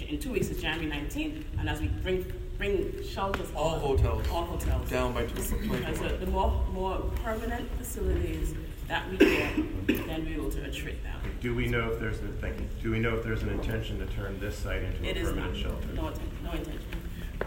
in 0.03 0.19
two 0.19 0.33
weeks 0.33 0.49
is 0.49 0.61
January 0.61 0.87
nineteenth, 0.87 1.45
and 1.59 1.69
as 1.69 1.81
we 1.81 1.89
bring, 1.89 2.25
bring 2.59 2.93
shelters. 3.05 3.49
All 3.55 3.75
on- 3.75 3.81
hotels 3.81 4.27
All 4.31 4.45
hotels. 4.45 4.89
down 4.91 5.13
by 5.15 5.23
Because 5.25 5.51
2021. 5.51 6.21
the 6.21 6.27
more, 6.27 6.65
more 6.73 6.99
permanent 7.25 7.71
facilities 7.77 8.55
that 8.89 9.09
we 9.11 9.17
get, 9.19 9.55
then 10.07 10.25
we 10.25 10.37
will 10.37 10.43
able 10.47 10.51
to 10.51 10.59
attrit 10.61 11.03
them. 11.03 11.21
Do 11.41 11.55
we 11.55 11.67
know 11.67 11.91
if 11.93 11.99
there's, 12.01 12.19
a- 12.19 12.29
thank 12.41 12.59
you, 12.61 12.67
do 12.83 12.91
we 12.93 12.99
know 13.01 13.17
if 13.17 13.25
there's 13.25 13.43
an 13.43 13.51
intention 13.51 13.99
to 13.99 14.07
turn 14.07 14.39
this 14.41 14.57
site 14.57 14.83
into 14.83 15.05
It 15.09 15.17
a 15.17 15.21
is 15.21 15.29
permanent 15.29 15.53
not, 15.55 15.63
shelter? 15.63 15.89
no, 15.95 16.03
inten- 16.03 16.45
no 16.45 16.51
intention. 16.53 16.83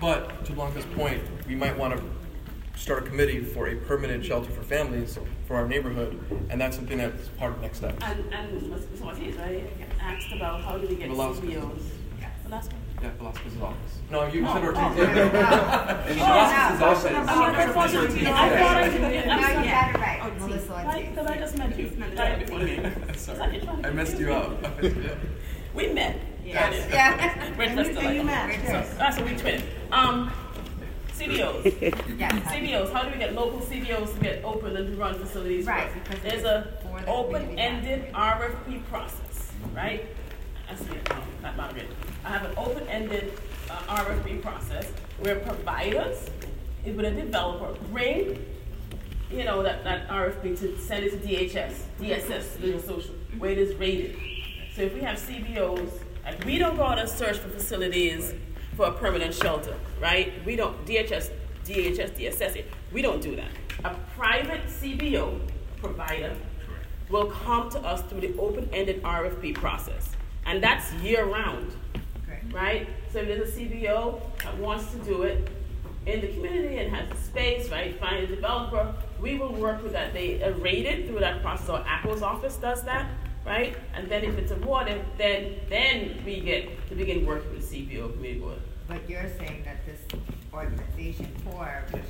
But 0.01 0.45
to 0.45 0.51
Blanca's 0.53 0.85
point, 0.95 1.21
we 1.47 1.55
might 1.55 1.77
want 1.77 1.97
to 1.97 2.03
start 2.79 3.03
a 3.03 3.09
committee 3.09 3.43
for 3.43 3.67
a 3.67 3.75
permanent 3.75 4.23
shelter 4.23 4.49
for 4.51 4.61
families 4.63 5.17
for 5.47 5.55
our 5.55 5.67
neighborhood, 5.67 6.19
and 6.49 6.59
that's 6.61 6.75
something 6.75 6.97
that's 6.97 7.27
part 7.29 7.53
of 7.53 7.61
next 7.61 7.77
step. 7.79 7.97
And, 8.03 8.23
and 8.33 8.69
Ms. 8.69 9.01
Ortiz, 9.01 9.35
right, 9.37 9.65
asked 9.99 10.31
about 10.33 10.61
how 10.61 10.77
do 10.77 10.87
we 10.87 10.95
get 10.95 11.09
Velasquez. 11.09 11.49
CBOs? 11.49 11.81
Velasquez? 12.49 12.79
Yeah, 13.01 13.09
Velasquez's 13.17 13.61
office. 13.61 13.93
No, 14.11 14.25
you 14.27 14.45
Oh, 14.47 14.53
said 14.53 14.63
Ortiz. 14.63 14.81
oh. 14.83 14.95
yeah. 14.97 16.05
And 16.07 16.19
Velasquez's 16.19 16.81
office. 16.81 17.05
I 17.05 17.23
thought 17.23 17.55
I 17.55 17.67
thought. 17.67 17.89
I 17.89 18.59
thought 18.59 18.77
I 18.77 18.89
did. 18.89 19.25
No, 19.27 19.33
I'm 19.33 19.39
you 19.39 19.47
sorry. 19.47 19.67
got 19.67 19.95
it 19.95 19.99
right. 19.99 20.19
Oh, 20.23 20.47
Melissa 20.47 20.71
Right, 20.71 20.85
Ortiz. 20.87 21.09
because 21.09 21.27
I 21.27 21.37
just 21.37 21.57
met 21.57 21.79
you. 21.79 21.91
Right 22.17 22.39
before 22.39 22.59
the 22.59 22.65
meeting. 22.65 23.13
Sorry, 23.15 23.67
I 23.83 23.89
messed 23.91 24.17
you 24.19 24.33
up. 24.33 24.65
We 25.75 25.93
met. 25.93 26.19
Yes. 26.43 26.87
Yeah. 26.91 27.55
We're 27.55 27.67
just 27.75 27.91
and 27.91 28.15
you 28.15 28.21
alike. 28.23 28.25
matched, 28.25 28.65
So, 28.65 28.71
yes. 28.73 28.93
That's 28.97 29.17
what 29.19 29.29
we 29.29 29.35
twin. 29.37 29.61
Um, 29.91 30.31
CBOs. 31.15 31.63
Yes. 32.19 32.33
CBOs, 32.33 32.91
how 32.91 33.03
do 33.03 33.11
we 33.11 33.19
get 33.19 33.33
local 33.35 33.59
CBOs 33.59 34.13
to 34.15 34.19
get 34.19 34.43
open 34.43 34.75
and 34.75 34.87
to 34.87 34.95
run 34.99 35.13
facilities 35.19 35.67
Right, 35.67 35.93
because 35.93 36.19
There's 36.23 36.43
a 36.43 36.79
for 36.81 36.97
the 36.99 37.05
community 37.05 37.11
open-ended 37.11 38.13
RFP 38.13 38.83
process, 38.89 39.51
right? 39.75 40.05
I 40.70 40.76
see 40.76 40.93
it, 40.93 41.11
um, 41.11 41.24
not 41.41 41.57
moderated. 41.57 41.95
I 42.24 42.30
have 42.30 42.45
an 42.45 42.57
open-ended 42.57 43.34
uh, 43.70 43.95
RFP 43.95 44.41
process 44.41 44.86
where 45.20 45.38
providers, 45.38 46.30
if 46.86 46.95
with 46.95 47.05
a 47.05 47.11
developer, 47.11 47.78
bring, 47.91 48.45
you 49.32 49.43
know, 49.45 49.63
that, 49.63 49.84
that 49.84 50.07
RFP 50.09 50.59
to 50.59 50.78
send 50.80 51.05
it 51.05 51.11
to 51.11 51.17
DHS, 51.17 51.74
DSS, 51.99 52.61
Legal 52.61 52.80
Social, 52.80 53.15
where 53.39 53.51
it 53.51 53.57
is 53.57 53.76
rated. 53.76 54.15
So 54.76 54.84
if 54.84 54.93
we 54.93 55.01
have 55.01 55.17
CBOs, 55.17 55.91
like, 56.24 56.45
we 56.45 56.59
don't 56.59 56.78
go 56.78 56.84
out 56.84 56.99
and 56.99 57.09
search 57.09 57.38
for 57.38 57.49
facilities 57.49 58.36
for 58.76 58.88
a 58.88 58.91
permanent 58.91 59.34
shelter, 59.34 59.76
right? 59.99 60.34
We 60.45 60.55
don't, 60.55 60.86
DHS, 60.86 61.32
DHS, 61.65 62.11
DSS, 62.11 62.63
we 62.91 63.01
don't 63.01 63.22
do 63.22 63.36
that. 63.36 63.49
A 63.86 63.95
private 64.15 64.65
CBO 64.67 65.39
provider 65.78 66.36
will 67.09 67.32
come 67.32 67.72
to 67.72 67.80
us 67.80 68.03
through 68.03 68.22
the 68.22 68.38
open-ended 68.38 69.01
RFP 69.01 69.55
process. 69.55 70.15
And 70.49 70.63
that's 70.63 70.91
year-round, 70.93 71.71
Okay. 72.23 72.39
right? 72.51 72.87
So 73.13 73.19
if 73.19 73.27
there's 73.27 73.49
a 73.49 73.51
CBO 73.51 74.19
that 74.43 74.57
wants 74.57 74.89
to 74.93 74.97
do 74.97 75.21
it 75.21 75.47
in 76.07 76.21
the 76.21 76.27
community 76.29 76.79
and 76.79 76.95
has 76.95 77.07
the 77.07 77.17
space, 77.17 77.69
right, 77.69 77.99
find 77.99 78.23
a 78.23 78.25
developer, 78.25 78.95
we 79.21 79.37
will 79.37 79.53
work 79.53 79.83
with 79.83 79.91
that. 79.91 80.11
They 80.11 80.41
are 80.41 80.53
rated 80.53 81.05
through 81.07 81.19
that 81.19 81.43
process, 81.43 81.69
or 81.69 81.83
Apple's 81.87 82.23
office 82.23 82.55
does 82.55 82.81
that, 82.85 83.07
right? 83.45 83.77
And 83.93 84.09
then 84.09 84.23
if 84.23 84.39
it's 84.39 84.51
awarded, 84.51 85.05
then, 85.19 85.57
then 85.69 86.19
we 86.25 86.39
get 86.39 86.89
to 86.89 86.95
begin 86.95 87.27
working 87.27 87.51
with 87.51 87.69
the 87.69 87.77
CBO 87.85 88.11
committee 88.13 88.39
board. 88.39 88.57
But 88.87 89.07
you're 89.07 89.29
saying 89.37 89.61
that 89.65 89.85
this 89.85 89.99
organization 90.51 91.31
core, 91.45 91.83
which 91.91 92.01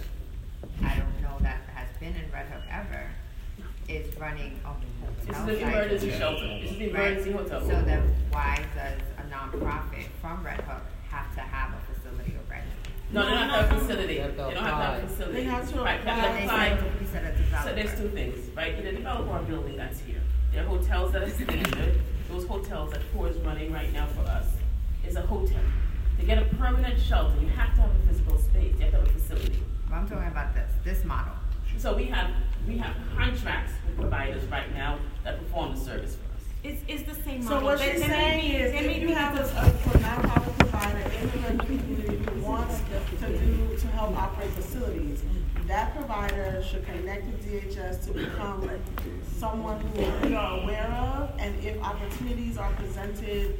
I 0.81 0.95
don't 0.95 1.21
know 1.21 1.35
that 1.41 1.59
has 1.75 1.89
been 1.99 2.15
in 2.15 2.31
Red 2.31 2.45
Hook 2.45 2.63
ever, 2.71 3.03
is 3.89 4.15
running 4.17 4.59
a 4.65 4.69
This 5.25 5.35
hotel 5.37 5.49
is 5.49 5.59
the 5.59 5.65
site. 5.65 5.73
emergency 5.73 6.11
shelter. 6.11 6.47
This 6.61 6.71
is 6.71 6.77
the 6.77 6.91
Right. 6.91 7.07
emergency 7.07 7.31
hotel. 7.31 7.61
So 7.61 7.81
then 7.81 8.15
why 8.31 8.59
does 8.75 9.01
a 9.17 9.23
nonprofit 9.33 10.05
from 10.21 10.43
Red 10.45 10.61
Hook 10.61 10.83
have 11.09 11.33
to 11.35 11.41
have 11.41 11.73
a 11.73 11.93
facility 11.93 12.33
already? 12.37 12.67
No, 13.11 13.23
they 13.25 13.29
don't 13.35 13.49
have 13.49 13.71
a 13.71 13.79
facility. 13.79 14.07
They 14.07 14.13
They 14.15 14.21
have 14.21 14.37
don't 14.37 14.53
to 14.53 14.61
have 14.61 15.01
that 15.01 15.09
facility. 15.09 15.33
They 15.33 15.43
have 15.45 15.71
to 15.73 15.79
Right, 15.81 16.03
they 16.05 16.11
have 16.11 16.19
apply. 16.19 16.29
to 16.29 16.35
They 16.35 16.43
apply. 16.45 16.69
said, 16.69 17.01
you 17.01 17.07
said 17.07 17.23
a 17.53 17.63
So 17.63 17.73
there's 17.75 17.99
two 17.99 18.09
things, 18.09 18.49
right? 18.55 18.75
Either 18.77 18.91
develop 18.91 19.27
or 19.27 19.39
a 19.39 19.43
building 19.43 19.77
that's 19.77 19.99
here. 20.01 20.21
There 20.53 20.63
are 20.63 20.67
hotels 20.67 21.11
that 21.13 21.23
are 21.23 21.29
standard. 21.29 21.99
Those 22.29 22.45
hotels 22.47 22.91
that 22.91 23.01
Core 23.11 23.27
is 23.29 23.37
running 23.37 23.73
right 23.73 23.91
now 23.91 24.05
for 24.07 24.21
us 24.29 24.45
is 25.07 25.15
a 25.15 25.21
hotel. 25.21 25.57
To 26.19 26.25
get 26.25 26.37
a 26.37 26.45
permanent 26.55 26.99
shelter, 26.99 27.39
you 27.41 27.47
have 27.47 27.73
to 27.75 27.81
have 27.81 27.91
a 27.95 28.07
physical 28.07 28.37
space. 28.37 28.75
You 28.77 28.81
have 28.85 28.91
to 28.91 28.97
have 28.99 29.07
a 29.07 29.11
facility. 29.11 29.63
But 29.89 29.95
I'm 29.95 30.07
talking 30.07 30.27
about 30.27 30.53
this, 30.53 30.69
this 30.83 31.03
model. 31.05 31.33
So 31.77 31.95
we 31.95 32.05
have 32.05 32.31
we 32.67 32.77
have 32.77 32.95
contracts 33.17 33.73
with 33.87 33.97
providers 33.97 34.43
right 34.45 34.71
now 34.73 34.99
that 35.23 35.39
perform 35.39 35.75
the 35.75 35.81
service 35.81 36.15
for 36.15 36.23
us. 36.35 36.43
It's, 36.63 36.81
it's 36.87 37.03
the 37.17 37.23
same 37.23 37.41
So 37.41 37.51
model. 37.51 37.65
what 37.69 37.77
There- 37.79 37.93
she's 37.95 38.05
saying 38.05 38.51
be- 38.51 38.57
is, 38.57 38.71
there 38.73 38.83
if 38.83 39.01
you 39.01 39.15
have 39.15 39.33
a, 39.35 39.37
just- 39.39 39.53
a 39.53 39.63
for 39.71 39.97
nonprofit 39.97 40.59
provider 40.59 40.99
in 40.99 41.31
the 41.31 41.37
Redmond 41.37 41.59
community 41.61 42.17
who 42.31 42.41
wants 42.41 42.79
to 43.19 43.27
do, 43.27 43.77
to 43.77 43.87
help 43.87 44.15
operate 44.17 44.49
facilities, 44.51 45.23
that 45.67 45.95
provider 45.95 46.61
should 46.69 46.85
connect 46.85 47.25
with 47.27 47.45
DHS 47.45 48.05
to 48.07 48.13
become 48.13 48.69
someone 49.37 49.79
who 49.79 50.27
we 50.27 50.35
are 50.35 50.59
aware 50.61 50.91
of, 50.91 51.31
and 51.39 51.55
if 51.63 51.81
opportunities 51.81 52.57
are 52.57 52.71
presented 52.73 53.57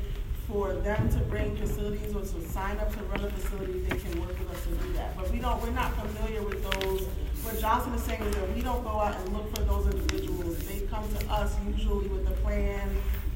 for 0.48 0.74
them 0.74 1.08
to 1.10 1.18
bring 1.30 1.56
facilities 1.56 2.14
or 2.16 2.22
to 2.22 2.48
sign 2.50 2.78
up 2.80 2.92
to 2.96 3.04
run 3.04 3.24
a 3.24 3.30
facility, 3.30 3.80
they 3.82 3.98
can 3.98 4.20
work 4.20 4.38
with 4.38 4.50
us 4.52 4.64
to 4.64 4.70
do 4.72 4.94
that. 4.94 5.16
But 5.16 5.32
we 5.32 5.40
don't, 5.40 5.62
we're 5.62 5.70
not 5.72 5.94
familiar 5.96 6.42
with 6.44 6.62
those, 6.72 7.08
what 7.44 7.60
Joslyn 7.60 7.96
is 7.96 8.04
saying 8.04 8.22
is 8.22 8.36
that 8.36 8.56
we 8.56 8.62
don't 8.62 8.84
go 8.84 8.90
out 8.90 9.16
and 9.20 9.34
look 9.34 9.56
for 9.56 9.64
those 9.64 9.88
individuals. 9.94 10.58
They 10.68 10.82
come 10.82 11.04
to 11.20 11.32
us 11.32 11.56
usually 11.68 12.08
with 12.08 12.28
a 12.28 12.32
plan 12.42 12.90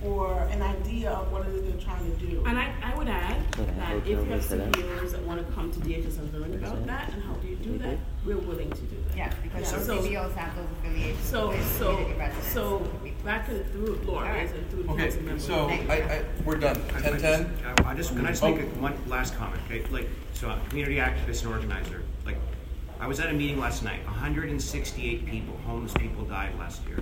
or 0.04 0.34
an 0.52 0.62
idea 0.62 1.12
of 1.12 1.32
what 1.32 1.48
it 1.48 1.56
is 1.56 1.64
they're 1.64 1.82
trying 1.82 2.04
to 2.04 2.26
do. 2.26 2.44
And 2.46 2.60
I, 2.60 2.74
I 2.84 2.94
would 2.98 3.08
add 3.08 3.42
that 3.54 3.96
if 3.96 4.06
you 4.08 4.18
have 4.18 4.42
CBOs 4.42 5.12
that 5.12 5.22
want 5.24 5.46
to 5.46 5.54
come 5.54 5.72
to 5.72 5.80
DHS 5.80 6.20
and 6.20 6.34
learn 6.34 6.54
about 6.56 6.86
that 6.88 7.14
and 7.14 7.24
how 7.24 7.34
do 7.36 7.48
you 7.48 7.56
do 7.56 7.78
that, 7.78 7.98
we're 8.26 8.38
willing 8.38 8.70
to 8.70 8.82
do 8.82 8.98
that. 9.08 9.16
Yes, 9.18 9.34
because 9.42 9.72
Yeah. 9.72 9.78
those 9.78 9.86
So- 9.86 10.02
CBOs 10.02 10.36
have 10.36 10.56
those 10.58 10.66
affiliations 10.80 11.26
So, 11.26 11.48
with 11.50 11.78
so, 11.78 11.92
community 11.96 12.20
residents. 12.20 12.54
so, 12.54 12.80
back 13.24 13.48
in, 13.48 13.64
through 13.66 14.02
Laura 14.06 14.28
and 14.36 14.70
through 14.70 14.90
Okay, 14.90 15.04
council 15.04 15.22
members. 15.24 15.46
so 15.48 15.70
I, 15.70 15.94
I, 15.94 16.24
we're 16.44 16.56
done. 16.58 16.82
I- 16.94 16.98
I 16.98 17.02
Ten 17.02 17.12
just- 17.14 17.24
ten? 17.24 17.54
I 17.66 17.90
I 17.92 17.96
just, 17.96 18.10
can 18.14 18.26
I 18.26 18.30
just 18.32 18.44
make 18.44 18.56
oh. 18.58 18.60
a 18.60 18.82
one 18.82 18.98
last 19.08 19.38
comment, 19.38 19.62
okay? 19.68 19.86
Like, 19.90 20.10
so 20.34 20.50
I'm 20.50 20.60
a 20.60 20.70
community 20.70 20.98
activist 20.98 21.44
and 21.46 21.54
organizer. 21.54 22.02
Like, 22.26 22.38
I 23.00 23.08
was 23.08 23.20
at 23.20 23.30
a 23.30 23.34
meeting 23.34 23.60
last 23.60 23.84
night, 23.84 24.04
hundred 24.06 24.50
and 24.50 24.62
sixty-eight 24.62 25.26
people, 25.26 25.58
homeless 25.66 25.94
people 25.94 26.24
died 26.26 26.58
last 26.58 26.86
year. 26.88 27.00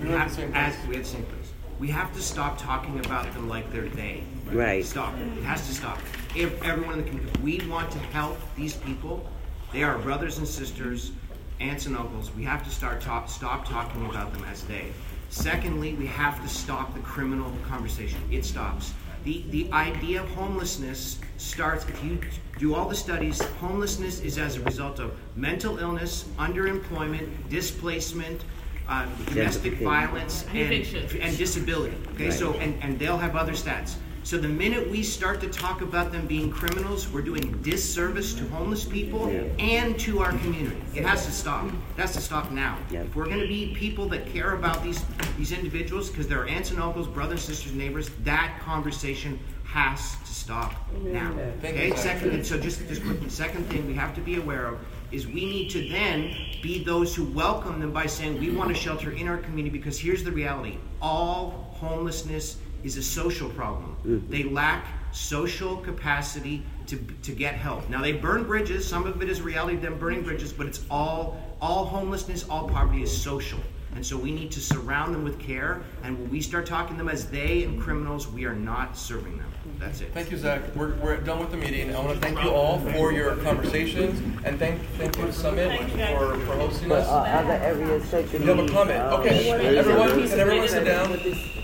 We 0.00 0.08
were 0.08 0.14
at 0.14 0.20
have- 0.20 0.30
the 0.30 0.36
same 0.36 0.54
as- 0.54 0.86
We 0.88 0.96
had 0.96 1.04
the 1.04 1.08
same 1.08 1.22
place. 1.24 1.52
We 1.78 1.88
have 1.88 2.12
to 2.14 2.22
stop 2.22 2.58
talking 2.58 2.98
about 3.04 3.32
them 3.34 3.48
like 3.48 3.70
they're 3.70 3.88
they. 3.88 4.24
Right. 4.50 4.84
Stop. 4.84 5.14
It 5.18 5.42
has 5.44 5.66
to 5.68 5.74
stop. 5.74 5.98
If 6.34 6.62
everyone 6.64 6.98
in 6.98 7.04
the 7.04 7.10
community, 7.10 7.40
we 7.42 7.60
want 7.68 7.90
to 7.92 7.98
help 7.98 8.38
these 8.56 8.74
people. 8.74 9.28
They 9.72 9.82
are 9.82 9.98
brothers 9.98 10.38
and 10.38 10.48
sisters, 10.48 11.12
aunts 11.60 11.86
and 11.86 11.96
uncles. 11.96 12.30
We 12.34 12.44
have 12.44 12.64
to 12.64 12.70
start 12.70 13.00
talk, 13.00 13.28
stop 13.28 13.68
talking 13.68 14.06
about 14.06 14.32
them 14.32 14.44
as 14.50 14.62
they. 14.64 14.86
Secondly, 15.28 15.94
we 15.94 16.06
have 16.06 16.40
to 16.42 16.48
stop 16.48 16.94
the 16.94 17.00
criminal 17.00 17.52
conversation. 17.68 18.20
It 18.30 18.44
stops. 18.44 18.94
The, 19.26 19.42
the 19.50 19.68
idea 19.72 20.22
of 20.22 20.28
homelessness 20.30 21.18
starts, 21.36 21.84
if 21.88 22.04
you 22.04 22.20
do 22.60 22.76
all 22.76 22.88
the 22.88 22.94
studies, 22.94 23.42
homelessness 23.58 24.20
is 24.20 24.38
as 24.38 24.54
a 24.56 24.60
result 24.60 25.00
of 25.00 25.18
mental 25.34 25.80
illness, 25.80 26.26
underemployment, 26.38 27.28
displacement, 27.48 28.44
uh, 28.88 29.04
domestic 29.24 29.78
violence, 29.78 30.44
and, 30.54 30.72
and 31.20 31.36
disability. 31.36 31.96
Okay, 32.14 32.30
so, 32.30 32.54
and, 32.54 32.80
and 32.84 33.00
they'll 33.00 33.18
have 33.18 33.34
other 33.34 33.54
stats. 33.54 33.96
So 34.26 34.36
the 34.36 34.48
minute 34.48 34.90
we 34.90 35.04
start 35.04 35.40
to 35.42 35.48
talk 35.48 35.82
about 35.82 36.10
them 36.10 36.26
being 36.26 36.50
criminals, 36.50 37.08
we're 37.08 37.22
doing 37.22 37.62
disservice 37.62 38.34
to 38.34 38.48
homeless 38.48 38.84
people 38.84 39.28
and 39.60 39.96
to 40.00 40.18
our 40.18 40.32
community. 40.38 40.82
It 40.96 41.04
has 41.04 41.26
to 41.26 41.30
stop. 41.30 41.66
It 41.66 42.00
has 42.00 42.12
to 42.14 42.20
stop 42.20 42.50
now. 42.50 42.76
Yeah. 42.90 43.02
If 43.02 43.14
we're 43.14 43.28
gonna 43.28 43.46
be 43.46 43.72
people 43.76 44.08
that 44.08 44.26
care 44.26 44.54
about 44.54 44.82
these, 44.82 45.00
these 45.38 45.52
individuals, 45.52 46.10
because 46.10 46.26
they're 46.26 46.48
aunts 46.48 46.72
and 46.72 46.80
uncles, 46.80 47.06
brothers, 47.06 47.42
sisters, 47.42 47.72
neighbors, 47.72 48.10
that 48.24 48.58
conversation 48.64 49.38
has 49.62 50.16
to 50.16 50.34
stop 50.34 50.74
now. 51.04 51.30
Okay, 51.62 51.94
second, 51.94 52.30
and 52.30 52.44
so 52.44 52.58
just, 52.58 52.80
just 52.88 53.04
quickly, 53.04 53.28
second 53.28 53.64
thing 53.66 53.86
we 53.86 53.94
have 53.94 54.12
to 54.16 54.20
be 54.20 54.38
aware 54.38 54.66
of 54.66 54.80
is 55.12 55.28
we 55.28 55.44
need 55.44 55.70
to 55.70 55.88
then 55.88 56.34
be 56.64 56.82
those 56.82 57.14
who 57.14 57.26
welcome 57.26 57.78
them 57.78 57.92
by 57.92 58.06
saying, 58.06 58.40
we 58.40 58.50
want 58.50 58.72
a 58.72 58.74
shelter 58.74 59.12
in 59.12 59.28
our 59.28 59.38
community, 59.38 59.78
because 59.78 60.00
here's 60.00 60.24
the 60.24 60.32
reality. 60.32 60.78
All 61.00 61.72
homelessness 61.78 62.56
is 62.84 62.96
a 62.96 63.02
social 63.02 63.48
problem. 63.50 63.96
They 64.28 64.44
lack 64.44 64.86
social 65.12 65.76
capacity 65.78 66.62
to, 66.86 66.96
to 67.22 67.32
get 67.32 67.54
help. 67.54 67.88
Now 67.88 68.00
they 68.02 68.12
burn 68.12 68.44
bridges. 68.44 68.86
Some 68.86 69.06
of 69.06 69.22
it 69.22 69.28
is 69.28 69.40
reality, 69.40 69.76
them 69.76 69.98
burning 69.98 70.22
bridges, 70.22 70.52
but 70.52 70.66
it's 70.66 70.82
all 70.90 71.42
all 71.60 71.86
homelessness, 71.86 72.46
all 72.50 72.68
poverty 72.68 73.02
is 73.02 73.10
social. 73.22 73.58
And 73.94 74.04
so 74.04 74.14
we 74.18 74.30
need 74.30 74.50
to 74.52 74.60
surround 74.60 75.14
them 75.14 75.24
with 75.24 75.38
care. 75.40 75.82
And 76.02 76.18
when 76.18 76.28
we 76.28 76.42
start 76.42 76.66
talking 76.66 76.96
to 76.96 76.98
them 76.98 77.08
as 77.08 77.30
they 77.30 77.64
and 77.64 77.80
criminals, 77.80 78.28
we 78.28 78.44
are 78.44 78.54
not 78.54 78.94
serving 78.94 79.38
them. 79.38 79.50
That's 79.78 80.02
it. 80.02 80.12
Thank 80.12 80.30
you, 80.30 80.36
Zach. 80.36 80.60
We're, 80.76 80.94
we're 80.96 81.16
done 81.16 81.38
with 81.40 81.50
the 81.50 81.56
meeting. 81.56 81.96
I 81.96 81.98
want 82.00 82.12
to 82.14 82.20
thank 82.20 82.42
you 82.42 82.50
all 82.50 82.78
for 82.78 83.10
your 83.10 83.36
conversations 83.36 84.20
and 84.44 84.58
thank 84.58 84.80
thank 84.98 85.16
you 85.16 85.24
to 85.24 85.32
Summit 85.32 85.80
for, 85.90 86.38
for 86.40 86.54
hosting 86.56 86.92
us. 86.92 87.08
uh, 87.08 87.20
other 87.20 87.52
areas. 87.52 88.12
You 88.34 88.40
have 88.40 88.58
a 88.58 88.68
comment? 88.68 89.00
uh, 89.00 89.16
Okay, 89.20 89.50
everyone, 89.78 90.10
can 90.28 90.40
everyone 90.40 90.68
sit 90.68 90.84
down 90.84 91.12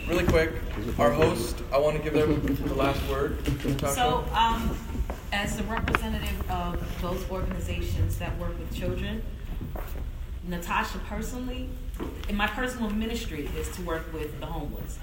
really 0.08 0.24
quick? 0.24 0.52
Our 0.98 1.10
host, 1.10 1.56
I 1.72 1.78
want 1.78 1.96
to 1.96 2.02
give 2.02 2.12
them 2.12 2.44
the 2.68 2.74
last 2.74 3.00
word. 3.08 3.38
So, 3.88 4.24
um, 4.32 4.76
as 5.32 5.56
the 5.56 5.64
representative 5.64 6.50
of 6.50 7.00
those 7.00 7.28
organizations 7.30 8.18
that 8.18 8.36
work 8.38 8.58
with 8.58 8.74
children, 8.74 9.22
Natasha 10.46 10.98
personally, 11.08 11.70
in 12.28 12.36
my 12.36 12.46
personal 12.46 12.90
ministry 12.90 13.48
is 13.56 13.68
to 13.76 13.82
work 13.82 14.12
with 14.12 14.38
the 14.40 14.46
homeless. 14.46 14.98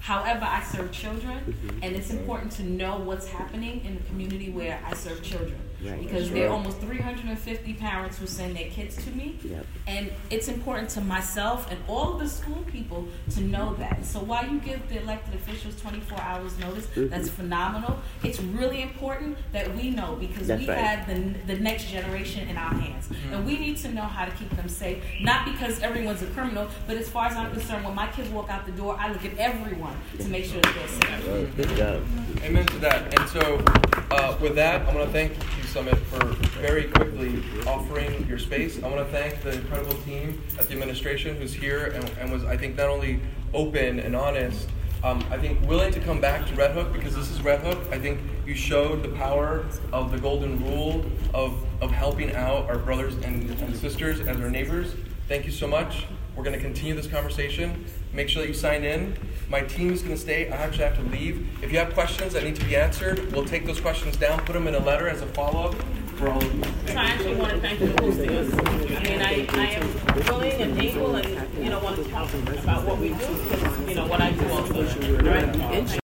However, 0.00 0.44
I 0.44 0.62
serve 0.62 0.90
children, 0.90 1.78
and 1.82 1.94
it's 1.94 2.10
important 2.10 2.52
to 2.52 2.62
know 2.64 2.98
what's 2.98 3.28
happening 3.28 3.84
in 3.84 3.96
the 3.96 4.02
community 4.04 4.50
where 4.50 4.80
I 4.84 4.94
serve 4.94 5.22
children. 5.22 5.60
Right. 5.82 5.98
Because 6.00 6.22
That's 6.24 6.34
there 6.34 6.48
are 6.48 6.52
almost 6.52 6.78
350 6.80 7.74
parents 7.74 8.18
who 8.18 8.26
send 8.26 8.56
their 8.56 8.68
kids 8.68 8.96
to 9.04 9.10
me. 9.12 9.38
Yep. 9.44 9.66
And 9.86 10.10
it's 10.30 10.48
important 10.48 10.90
to 10.90 11.00
myself 11.00 11.70
and 11.70 11.78
all 11.86 12.14
of 12.14 12.20
the 12.20 12.28
school 12.28 12.64
people 12.66 13.06
to 13.34 13.40
know 13.40 13.74
that. 13.74 14.04
So 14.04 14.18
while 14.20 14.46
you 14.46 14.58
give 14.58 14.88
the 14.88 15.00
elected 15.00 15.34
officials 15.34 15.80
24 15.80 16.20
hours 16.20 16.58
notice, 16.58 16.86
Mhm. 16.96 17.10
that's 17.10 17.28
phenomenal. 17.28 17.98
It's 18.24 18.40
really 18.40 18.82
important 18.82 19.38
that 19.52 19.74
we 19.76 19.90
know 19.90 20.16
because 20.18 20.46
That's 20.48 20.62
we 20.62 20.68
right. 20.68 20.78
have 20.78 21.06
the, 21.06 21.34
the 21.54 21.60
next 21.60 21.84
generation 21.90 22.48
in 22.48 22.56
our 22.56 22.74
hands. 22.74 23.08
And 23.32 23.46
we 23.46 23.56
need 23.58 23.76
to 23.78 23.88
know 23.92 24.02
how 24.02 24.24
to 24.24 24.32
keep 24.32 24.50
them 24.56 24.68
safe. 24.68 24.98
Not 25.20 25.44
because 25.44 25.80
everyone's 25.80 26.22
a 26.22 26.26
criminal, 26.26 26.66
but 26.86 26.96
as 26.96 27.08
far 27.08 27.26
as 27.26 27.36
I'm 27.36 27.52
concerned, 27.52 27.84
when 27.84 27.94
my 27.94 28.08
kids 28.08 28.28
walk 28.30 28.50
out 28.50 28.66
the 28.66 28.72
door, 28.72 28.96
I 28.98 29.12
look 29.12 29.24
at 29.24 29.36
everyone 29.38 29.96
to 30.18 30.28
make 30.28 30.44
sure 30.44 30.60
that 30.60 30.74
they're 30.74 30.88
safe. 30.88 31.56
Good 31.56 31.76
job. 31.76 32.02
Amen 32.42 32.66
to 32.66 32.78
that. 32.78 33.18
And 33.18 33.28
so, 33.28 33.62
uh, 34.10 34.36
with 34.40 34.54
that, 34.56 34.82
I 34.88 34.94
want 34.94 35.06
to 35.06 35.12
thank 35.12 35.32
you, 35.32 35.62
Summit, 35.68 35.98
for 35.98 36.24
very 36.60 36.84
quickly 36.84 37.42
offering 37.66 38.26
your 38.26 38.38
space. 38.38 38.82
I 38.82 38.88
want 38.88 39.06
to 39.06 39.12
thank 39.12 39.42
the 39.42 39.52
incredible 39.52 39.94
team 40.02 40.42
at 40.58 40.66
the 40.66 40.72
administration 40.72 41.36
who's 41.36 41.52
here 41.52 41.88
and, 41.88 42.08
and 42.18 42.32
was, 42.32 42.42
I 42.44 42.56
think, 42.56 42.76
not 42.76 42.88
only 42.88 43.20
open 43.52 44.00
and 44.00 44.16
honest, 44.16 44.66
um, 45.04 45.22
I 45.30 45.36
think 45.36 45.60
willing 45.68 45.92
to 45.92 46.00
come 46.00 46.20
back 46.20 46.46
to 46.46 46.54
Red 46.54 46.72
Hook 46.72 46.92
because 46.92 47.14
this 47.14 47.30
is 47.30 47.42
Red 47.42 47.60
Hook. 47.60 47.78
I 47.92 47.98
think 47.98 48.18
you 48.46 48.54
showed 48.54 49.02
the 49.02 49.10
power 49.10 49.66
of 49.92 50.10
the 50.10 50.18
golden 50.18 50.58
rule 50.64 51.04
of, 51.34 51.62
of 51.82 51.90
helping 51.90 52.34
out 52.34 52.68
our 52.70 52.78
brothers 52.78 53.14
and, 53.16 53.50
and 53.50 53.76
sisters 53.76 54.20
as 54.20 54.40
our 54.40 54.50
neighbors. 54.50 54.94
Thank 55.28 55.44
you 55.44 55.52
so 55.52 55.66
much. 55.66 56.06
We're 56.34 56.44
going 56.44 56.56
to 56.56 56.62
continue 56.62 56.94
this 56.94 57.06
conversation. 57.06 57.84
Make 58.12 58.28
sure 58.28 58.42
that 58.42 58.48
you 58.48 58.54
sign 58.54 58.84
in. 58.84 59.16
My 59.48 59.60
team 59.62 59.92
is 59.92 60.02
going 60.02 60.14
to 60.14 60.20
stay. 60.20 60.50
I 60.50 60.56
actually 60.56 60.84
have 60.84 60.96
to 60.96 61.02
leave. 61.02 61.46
If 61.62 61.72
you 61.72 61.78
have 61.78 61.94
questions 61.94 62.32
that 62.34 62.44
need 62.44 62.56
to 62.56 62.64
be 62.64 62.76
answered, 62.76 63.32
we'll 63.32 63.44
take 63.44 63.66
those 63.66 63.80
questions 63.80 64.16
down, 64.16 64.40
put 64.40 64.52
them 64.52 64.66
in 64.66 64.74
a 64.74 64.78
letter 64.78 65.08
as 65.08 65.22
a 65.22 65.26
follow 65.26 65.70
up 65.70 65.74
for 66.16 66.28
all 66.28 66.42
of 66.42 66.54
you. 66.54 66.64
So 66.86 66.94
I 66.94 67.04
actually 67.04 67.36
want 67.36 67.52
to 67.52 67.60
thank 67.60 67.80
you 67.80 67.92
for 67.92 68.02
hosting 68.02 68.30
us. 68.30 68.52
I 68.52 69.02
mean, 69.02 69.22
I, 69.22 69.46
I 69.52 69.66
am 69.70 70.24
willing 70.26 70.60
and 70.60 70.78
able 70.78 71.14
and, 71.14 71.64
you 71.64 71.70
know, 71.70 71.78
want 71.78 71.96
to 71.96 72.10
talk 72.10 72.32
about 72.34 72.84
what 72.84 72.98
we 72.98 73.10
do, 73.10 73.88
you 73.88 73.94
know, 73.94 74.06
what 74.06 74.20
I 74.20 74.32
do 74.32 74.48
also. 74.48 74.82
Right? 75.22 75.88